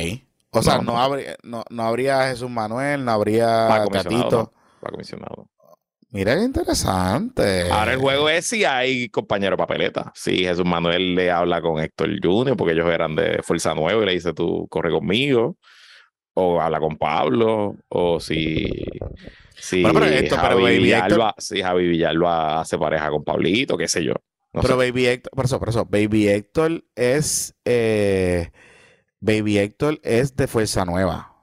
O 0.51 0.61
sea, 0.61 0.77
No, 0.77 0.83
no, 0.83 0.91
no. 0.93 0.99
habría, 0.99 1.35
no, 1.43 1.63
no 1.69 1.83
habría 1.83 2.27
Jesús 2.29 2.49
Manuel, 2.49 3.03
no 3.03 3.11
habría 3.11 3.63
no, 3.63 3.67
para 3.67 3.85
comisionado. 4.91 5.49
Mira 6.13 6.35
qué 6.35 6.43
interesante. 6.43 7.71
Ahora 7.71 7.93
el 7.93 7.99
juego 7.99 8.29
es 8.29 8.45
si 8.45 8.63
hay 8.63 9.09
compañero 9.09 9.57
papeleta. 9.57 10.11
Si 10.13 10.43
Jesús 10.43 10.63
Manuel 10.63 11.15
le 11.15 11.31
habla 11.31 11.59
con 11.59 11.81
Héctor 11.81 12.11
Junior, 12.21 12.55
porque 12.55 12.73
ellos 12.73 12.87
eran 12.87 13.15
de 13.15 13.41
Fuerza 13.41 13.73
Nueva 13.73 14.03
y 14.03 14.05
le 14.05 14.11
dice 14.11 14.31
tú 14.31 14.67
corre 14.69 14.91
conmigo. 14.91 15.57
O 16.35 16.59
habla 16.61 16.79
con 16.79 16.97
Pablo. 16.97 17.75
O 17.89 18.19
si. 18.19 18.65
Si 19.55 19.81
Bueno, 19.81 19.99
pero 19.99 20.11
esto- 20.13 20.35
pero 20.35 20.47
Javi, 20.49 20.63
Baby 20.63 20.77
Villalba, 20.79 21.35
si 21.37 21.61
Javi 21.61 21.87
Villalba 21.87 22.61
hace 22.61 22.77
pareja 22.77 23.09
con 23.09 23.23
Pablito, 23.23 23.77
qué 23.77 23.87
sé 23.87 24.03
yo. 24.03 24.13
No 24.51 24.61
Pero 24.61 24.79
sé. 24.79 24.91
Baby 24.91 25.05
Héctor, 25.07 25.31
por 25.35 25.45
eso, 25.45 25.59
por 25.59 25.69
eso, 25.69 25.85
Baby 25.85 26.27
Héctor 26.27 26.83
es 26.95 27.55
eh, 27.65 28.51
Baby 29.19 29.57
Héctor 29.59 29.99
es 30.03 30.35
de 30.35 30.47
Fuerza 30.47 30.85
Nueva. 30.85 31.33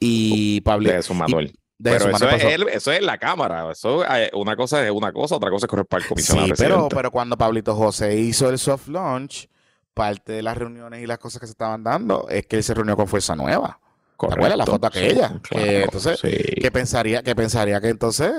Y 0.00 0.60
Pablo 0.62 0.88
de 0.90 0.96
Jesús 0.96 1.16
Manuel. 1.16 1.52
de 1.78 1.90
Pero 1.92 2.10
eso 2.10 2.28
es, 2.28 2.44
él- 2.44 2.66
eso 2.72 2.92
es 2.92 3.02
la 3.02 3.18
cámara. 3.18 3.70
Eso, 3.70 4.04
eh, 4.04 4.30
una 4.34 4.56
cosa 4.56 4.84
es 4.84 4.90
una 4.90 5.12
cosa, 5.12 5.36
otra 5.36 5.50
cosa 5.50 5.66
es 5.66 5.70
correr 5.70 5.86
para 5.86 6.02
el 6.02 6.08
comisionado 6.08 6.48
Sí, 6.48 6.54
pero, 6.58 6.88
pero 6.88 7.10
cuando 7.10 7.36
Pablito 7.38 7.74
José 7.74 8.16
hizo 8.18 8.48
el 8.50 8.58
soft 8.58 8.88
launch, 8.88 9.48
parte 9.94 10.32
de 10.32 10.42
las 10.42 10.56
reuniones 10.56 11.02
y 11.02 11.06
las 11.06 11.18
cosas 11.18 11.40
que 11.40 11.46
se 11.46 11.52
estaban 11.52 11.82
dando 11.84 12.28
es 12.28 12.46
que 12.46 12.56
él 12.56 12.62
se 12.62 12.74
reunió 12.74 12.96
con 12.96 13.06
Fuerza 13.08 13.34
Nueva. 13.36 13.80
¿Te 14.18 14.26
acuerdas 14.34 14.58
la 14.58 14.66
foto 14.66 14.90
sí, 14.92 14.98
aquella? 14.98 15.28
claro, 15.42 15.64
que 15.66 15.82
entonces, 15.84 16.20
sí. 16.20 16.30
que 16.60 16.70
pensaría, 16.72 17.22
que 17.22 17.34
pensaría 17.36 17.80
que 17.80 17.88
entonces 17.88 18.32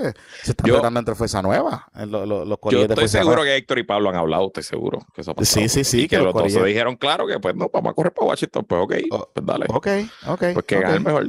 se 0.43 0.51
están 0.51 0.69
tratando 0.69 0.99
entre 0.99 1.15
Fuerza 1.15 1.41
Nueva, 1.41 1.87
en 1.95 2.11
lo- 2.11 2.25
lo- 2.25 2.43
los 2.45 2.57
Yo 2.69 2.81
estoy 2.83 3.07
seguro 3.07 3.37
Nueva. 3.37 3.45
que 3.51 3.55
Héctor 3.55 3.79
y 3.79 3.83
Pablo 3.83 4.09
han 4.09 4.15
hablado, 4.15 4.47
estoy 4.47 4.63
seguro 4.63 4.99
que 5.15 5.21
eso 5.21 5.31
ha 5.31 5.35
pasado. 5.35 5.61
Sí, 5.61 5.69
sí, 5.69 5.83
sí, 5.83 5.97
Y 5.99 6.07
que, 6.07 6.17
que 6.17 6.21
los 6.23 6.33
dos 6.33 6.51
se 6.51 6.63
dijeron 6.63 6.95
claro 6.97 7.25
que 7.25 7.39
pues 7.39 7.55
no, 7.55 7.69
vamos 7.73 7.91
a 7.91 7.93
correr 7.93 8.13
para 8.13 8.27
Washington. 8.27 8.65
Pues 8.67 8.81
ok, 8.83 8.93
Oh, 9.11 9.29
pues 9.33 9.45
dale. 9.45 9.65
Ok, 9.69 9.87
ok. 10.27 10.43
Pues 10.53 10.65
que 10.65 10.75
ok, 10.77 10.81
gane 10.83 10.99
mejor. 10.99 11.27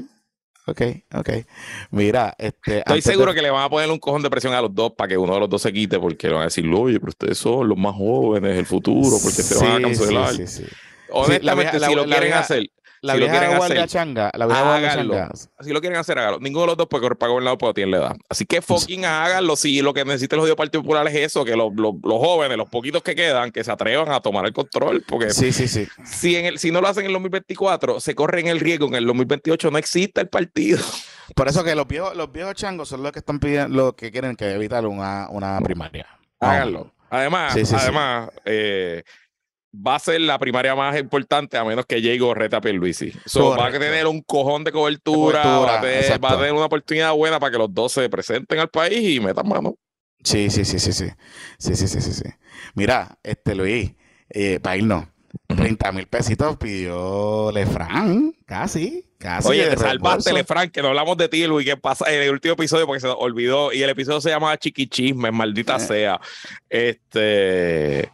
Ok, 0.66 0.82
ok. 1.14 1.30
Mira, 1.90 2.34
este. 2.38 2.78
Estoy 2.78 3.02
seguro 3.02 3.32
que 3.34 3.42
le 3.42 3.50
van 3.50 3.62
a 3.64 3.70
poner 3.70 3.90
un 3.90 3.98
cojón 3.98 4.22
de 4.22 4.30
presión 4.30 4.52
a 4.54 4.60
los 4.60 4.74
dos 4.74 4.92
para 4.96 5.08
que 5.08 5.16
uno 5.16 5.34
de 5.34 5.40
los 5.40 5.48
dos 5.48 5.62
se 5.62 5.72
quite, 5.72 5.98
porque 5.98 6.28
le 6.28 6.34
van 6.34 6.42
a 6.42 6.44
decir, 6.46 6.64
oye, 6.72 7.00
pero 7.00 7.10
ustedes 7.10 7.38
son 7.38 7.68
los 7.68 7.78
más 7.78 7.94
jóvenes, 7.94 8.56
el 8.58 8.66
futuro, 8.66 9.16
porque 9.22 9.42
se 9.42 9.54
van 9.64 9.76
a 9.76 9.80
cancelar. 9.80 10.34
Sí, 10.34 10.46
sí, 10.46 10.62
sí. 10.64 10.68
Honestamente, 11.12 11.72
Sí, 11.72 11.78
la 11.80 11.86
si 11.88 11.94
lo 11.96 12.06
la 12.06 12.16
quieren 12.18 12.32
hacer, 12.34 12.69
La 13.02 13.14
si 13.14 13.20
lo 13.20 13.26
vieja 13.26 13.86
changa, 13.86 14.30
la 14.36 14.46
vieja 14.46 14.62
guardia 14.62 14.92
háganlo. 14.92 15.14
changa. 15.14 15.30
si 15.60 15.70
lo 15.72 15.80
quieren 15.80 15.98
hacer, 15.98 16.18
hágalo. 16.18 16.38
Ninguno 16.38 16.62
de 16.62 16.66
los 16.68 16.76
dos 16.76 16.86
puede 16.88 17.02
correr 17.02 17.16
para 17.16 17.30
gobernador 17.30 17.56
porque 17.58 17.74
tiene 17.74 17.92
la 17.92 17.96
edad. 17.96 18.16
Así 18.28 18.44
que 18.44 18.60
fucking 18.60 19.04
háganlo. 19.06 19.56
Si 19.56 19.80
lo 19.80 19.94
que 19.94 20.04
necesita 20.04 20.36
el 20.36 20.40
jodido 20.40 20.56
Partido 20.56 20.82
Popular 20.82 21.06
es 21.08 21.14
eso, 21.14 21.44
que 21.44 21.56
los, 21.56 21.72
los- 21.76 21.94
los 22.02 22.18
jóvenes, 22.18 22.58
los 22.58 22.68
poquitos 22.68 23.02
que 23.02 23.14
quedan, 23.14 23.52
que 23.52 23.64
se 23.64 23.72
atrevan 23.72 24.10
a 24.12 24.20
tomar 24.20 24.44
el 24.44 24.52
control, 24.52 25.02
porque 25.08 25.30
Sí, 25.30 25.50
sí, 25.52 25.66
sí. 25.66 25.88
si, 26.04 26.36
en 26.36 26.44
el, 26.44 26.58
si 26.58 26.70
no 26.70 26.80
lo 26.82 26.88
hacen 26.88 27.04
en 27.04 27.06
el 27.08 27.12
2024, 27.14 28.00
se 28.00 28.14
corren 28.14 28.48
el 28.48 28.60
riesgo 28.60 28.86
en 28.88 28.94
el 28.94 29.06
2028 29.06 29.70
no 29.70 29.78
exista 29.78 30.20
el 30.20 30.28
partido. 30.28 30.78
Por 31.34 31.48
eso 31.48 31.64
que 31.64 31.74
los 31.74 31.86
viejos, 31.88 32.14
los 32.16 32.30
viejos 32.30 32.54
changos 32.54 32.88
son 32.88 33.02
los 33.02 33.12
que 33.12 33.20
están 33.20 33.38
pidiendo, 33.38 33.74
los 33.74 33.94
que 33.94 34.10
quieren 34.10 34.36
que 34.36 34.50
evitar 34.52 34.84
una, 34.86 35.28
una 35.30 35.58
primaria. 35.60 36.06
Háganlo. 36.40 36.92
Además, 37.12 37.54
Sí, 37.54 37.60
sí, 37.60 37.66
sí. 37.66 37.76
además 37.76 38.30
eh, 38.44 39.02
va 39.74 39.96
a 39.96 39.98
ser 39.98 40.20
la 40.20 40.38
primaria 40.38 40.74
más 40.74 40.98
importante 40.98 41.56
a 41.56 41.64
menos 41.64 41.86
que 41.86 42.00
llegue 42.00 42.34
reta 42.34 42.58
a 42.58 42.60
Pierluisi. 42.60 43.12
So, 43.24 43.56
va 43.56 43.66
a 43.66 43.72
tener 43.72 44.06
un 44.06 44.20
cojón 44.22 44.64
de 44.64 44.72
cobertura, 44.72 45.42
va, 45.44 45.78
a 45.78 45.80
tener, 45.80 45.96
exacto. 45.98 46.26
va 46.26 46.32
a 46.32 46.36
tener 46.36 46.52
una 46.52 46.66
oportunidad 46.66 47.12
buena 47.12 47.38
para 47.38 47.52
que 47.52 47.58
los 47.58 47.72
dos 47.72 47.92
se 47.92 48.08
presenten 48.08 48.58
al 48.58 48.68
país 48.68 49.16
y 49.16 49.20
metan 49.20 49.48
mano. 49.48 49.76
Sí, 50.22 50.50
sí, 50.50 50.64
sí, 50.64 50.78
sí, 50.78 50.92
sí. 50.92 51.06
Sí, 51.58 51.76
sí, 51.76 51.88
sí, 51.88 52.00
sí, 52.00 52.12
sí. 52.12 52.24
Mira, 52.74 53.18
este 53.22 53.54
Luis, 53.54 53.92
eh, 54.28 54.60
para 54.60 54.76
irnos, 54.76 55.06
30 55.46 55.92
mil 55.92 56.06
pesitos 56.06 56.56
pidió 56.56 57.50
Lefran, 57.52 58.34
casi, 58.44 59.06
casi. 59.18 59.48
Oye, 59.48 59.66
te 59.70 59.76
salvaste. 59.76 60.44
Frank, 60.44 60.72
que 60.72 60.82
no 60.82 60.88
hablamos 60.88 61.16
de 61.16 61.28
ti, 61.28 61.46
Luis, 61.46 61.66
que 61.66 61.76
pasa 61.76 62.12
en 62.12 62.22
el 62.22 62.30
último 62.30 62.54
episodio 62.54 62.86
porque 62.86 63.00
se 63.00 63.06
nos 63.06 63.16
olvidó. 63.18 63.72
Y 63.72 63.82
el 63.82 63.90
episodio 63.90 64.20
se 64.20 64.30
llama 64.30 64.56
Chiquichismes, 64.58 65.32
maldita 65.32 65.76
Eh. 65.76 65.80
sea. 65.80 66.20
Este. 66.68 68.10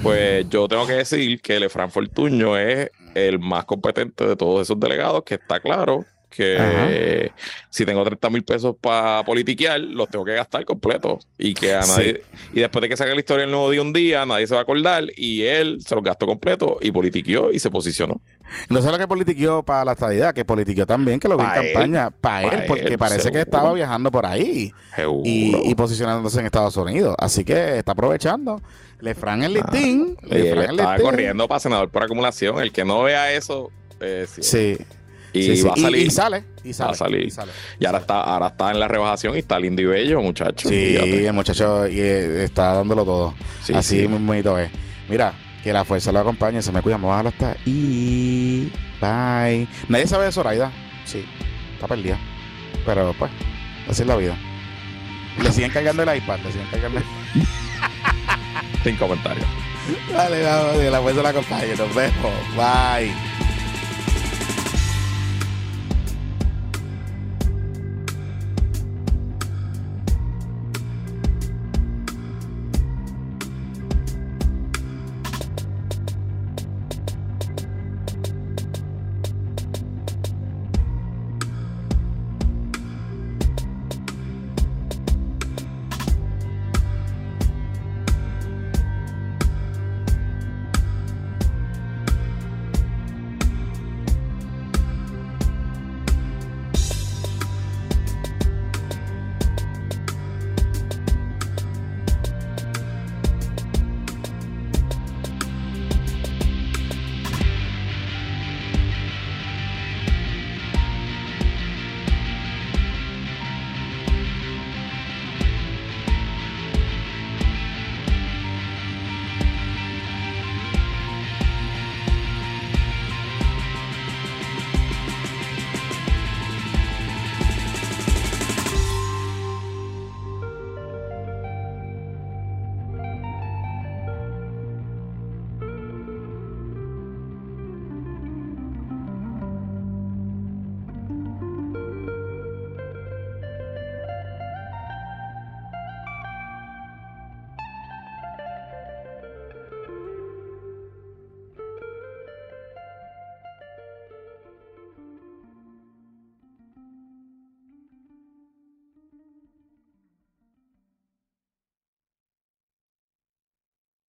Pues 0.00 0.48
yo 0.48 0.68
tengo 0.68 0.86
que 0.86 0.94
decir 0.94 1.40
que 1.40 1.60
Lefran 1.60 1.90
Fortuño 1.90 2.56
es 2.56 2.90
el 3.14 3.38
más 3.38 3.64
competente 3.64 4.26
de 4.26 4.36
todos 4.36 4.62
esos 4.62 4.78
delegados, 4.80 5.22
que 5.24 5.34
está 5.34 5.60
claro 5.60 6.04
que 6.34 7.30
si 7.68 7.84
tengo 7.84 8.02
30 8.02 8.30
mil 8.30 8.42
pesos 8.42 8.74
para 8.80 9.22
politiquear, 9.22 9.78
los 9.80 10.08
tengo 10.08 10.24
que 10.24 10.32
gastar 10.32 10.64
completos. 10.64 11.28
Y 11.38 11.52
que 11.52 11.74
a 11.74 11.82
Sí. 11.82 11.90
nadie, 11.90 12.22
y 12.54 12.60
después 12.60 12.80
de 12.80 12.88
que 12.88 12.96
saque 12.96 13.12
la 13.12 13.20
historia 13.20 13.44
el 13.44 13.50
nuevo 13.50 13.70
día 13.70 13.82
un 13.82 13.92
día, 13.92 14.24
nadie 14.24 14.46
se 14.46 14.54
va 14.54 14.60
a 14.60 14.62
acordar. 14.62 15.04
Y 15.14 15.42
él 15.42 15.78
se 15.86 15.94
los 15.94 16.02
gastó 16.02 16.26
completo 16.26 16.78
y 16.80 16.90
politiqueó 16.90 17.52
y 17.52 17.58
se 17.58 17.70
posicionó. 17.70 18.20
No 18.70 18.80
solo 18.80 18.96
que 18.98 19.06
politiqueó 19.06 19.62
para 19.62 19.84
la 19.84 19.92
estadidad, 19.92 20.34
que 20.34 20.44
politiqueó 20.44 20.86
también, 20.86 21.20
que 21.20 21.28
lo 21.28 21.36
vi 21.36 21.44
en 21.44 21.50
campaña, 21.50 22.10
para 22.10 22.48
pa' 22.48 22.56
él, 22.56 22.64
porque 22.66 22.88
él, 22.88 22.98
parece 22.98 23.30
que 23.30 23.40
estaba 23.40 23.72
viajando 23.74 24.10
por 24.10 24.24
ahí 24.24 24.72
y 25.24 25.74
posicionándose 25.74 26.40
en 26.40 26.46
Estados 26.46 26.76
Unidos. 26.78 27.14
Así 27.18 27.44
que 27.44 27.76
está 27.78 27.92
aprovechando. 27.92 28.62
Lefran 29.02 29.42
el 29.42 29.52
listín. 29.54 30.16
Y 30.22 30.34
él 30.34 30.42
Lefran 30.44 30.64
el 30.64 30.70
estaba 30.70 30.92
listín. 30.94 31.10
corriendo 31.10 31.48
para 31.48 31.60
senador 31.60 31.90
por 31.90 32.04
acumulación. 32.04 32.60
El 32.60 32.72
que 32.72 32.84
no 32.84 33.02
vea 33.02 33.32
eso, 33.32 33.70
eh, 34.00 34.26
sí. 34.32 34.42
Sí. 34.42 34.78
y 35.32 35.42
sí, 35.42 35.56
sí. 35.56 35.62
va 35.62 35.74
a 35.74 35.76
salir. 35.76 36.06
Y, 36.06 36.10
sale. 36.10 36.44
Y 36.64 36.72
sale. 36.72 36.86
Va 36.86 36.92
a 36.92 36.96
salir. 36.96 37.26
y 37.26 37.30
sale. 37.30 37.52
Y 37.80 37.84
ahora 37.86 37.98
está, 37.98 38.22
ahora 38.22 38.46
está 38.46 38.70
en 38.70 38.78
la 38.80 38.86
rebajación 38.88 39.34
y 39.34 39.40
está 39.40 39.58
lindo 39.58 39.82
y 39.82 39.86
bello, 39.86 40.22
muchacho. 40.22 40.68
Sí, 40.68 40.92
Fíjate. 40.94 41.26
el 41.26 41.32
muchacho 41.32 41.88
y, 41.88 42.00
eh, 42.00 42.44
está 42.44 42.74
dándolo 42.74 43.04
todo. 43.04 43.34
Sí, 43.62 43.74
Así 43.74 44.00
sí. 44.02 44.08
muy 44.08 44.20
bonito 44.20 44.58
es. 44.58 44.70
Mira, 45.08 45.34
que 45.64 45.72
la 45.72 45.84
fuerza 45.84 46.12
lo 46.12 46.20
acompañe. 46.20 46.62
Se 46.62 46.70
me 46.70 46.80
cuida. 46.80 46.96
Vamos 46.96 47.26
a 47.26 47.28
hasta 47.28 47.56
y 47.66 48.70
bye. 49.00 49.66
Nadie 49.88 50.06
sabe 50.06 50.26
de 50.26 50.32
Zoraida. 50.32 50.70
Sí, 51.04 51.24
está 51.74 51.88
perdida. 51.88 52.18
Pero 52.86 53.12
pues, 53.18 53.30
así 53.88 54.02
es 54.02 54.08
la 54.08 54.14
vida. 54.16 54.36
Le 55.42 55.50
siguen 55.50 55.70
cargando 55.72 56.04
el 56.04 56.16
iPad. 56.18 56.38
Le 56.44 56.52
siguen 56.52 56.68
cargando. 56.70 57.00
Sin 58.82 58.96
comentarios. 58.96 59.46
Dale, 60.12 60.42
vamos, 60.42 60.76
la 60.76 61.00
fuerza 61.00 61.22
lo 61.22 61.28
acompañe. 61.28 61.74
Nos 61.76 61.94
vemos. 61.94 62.32
Bye. 62.56 63.41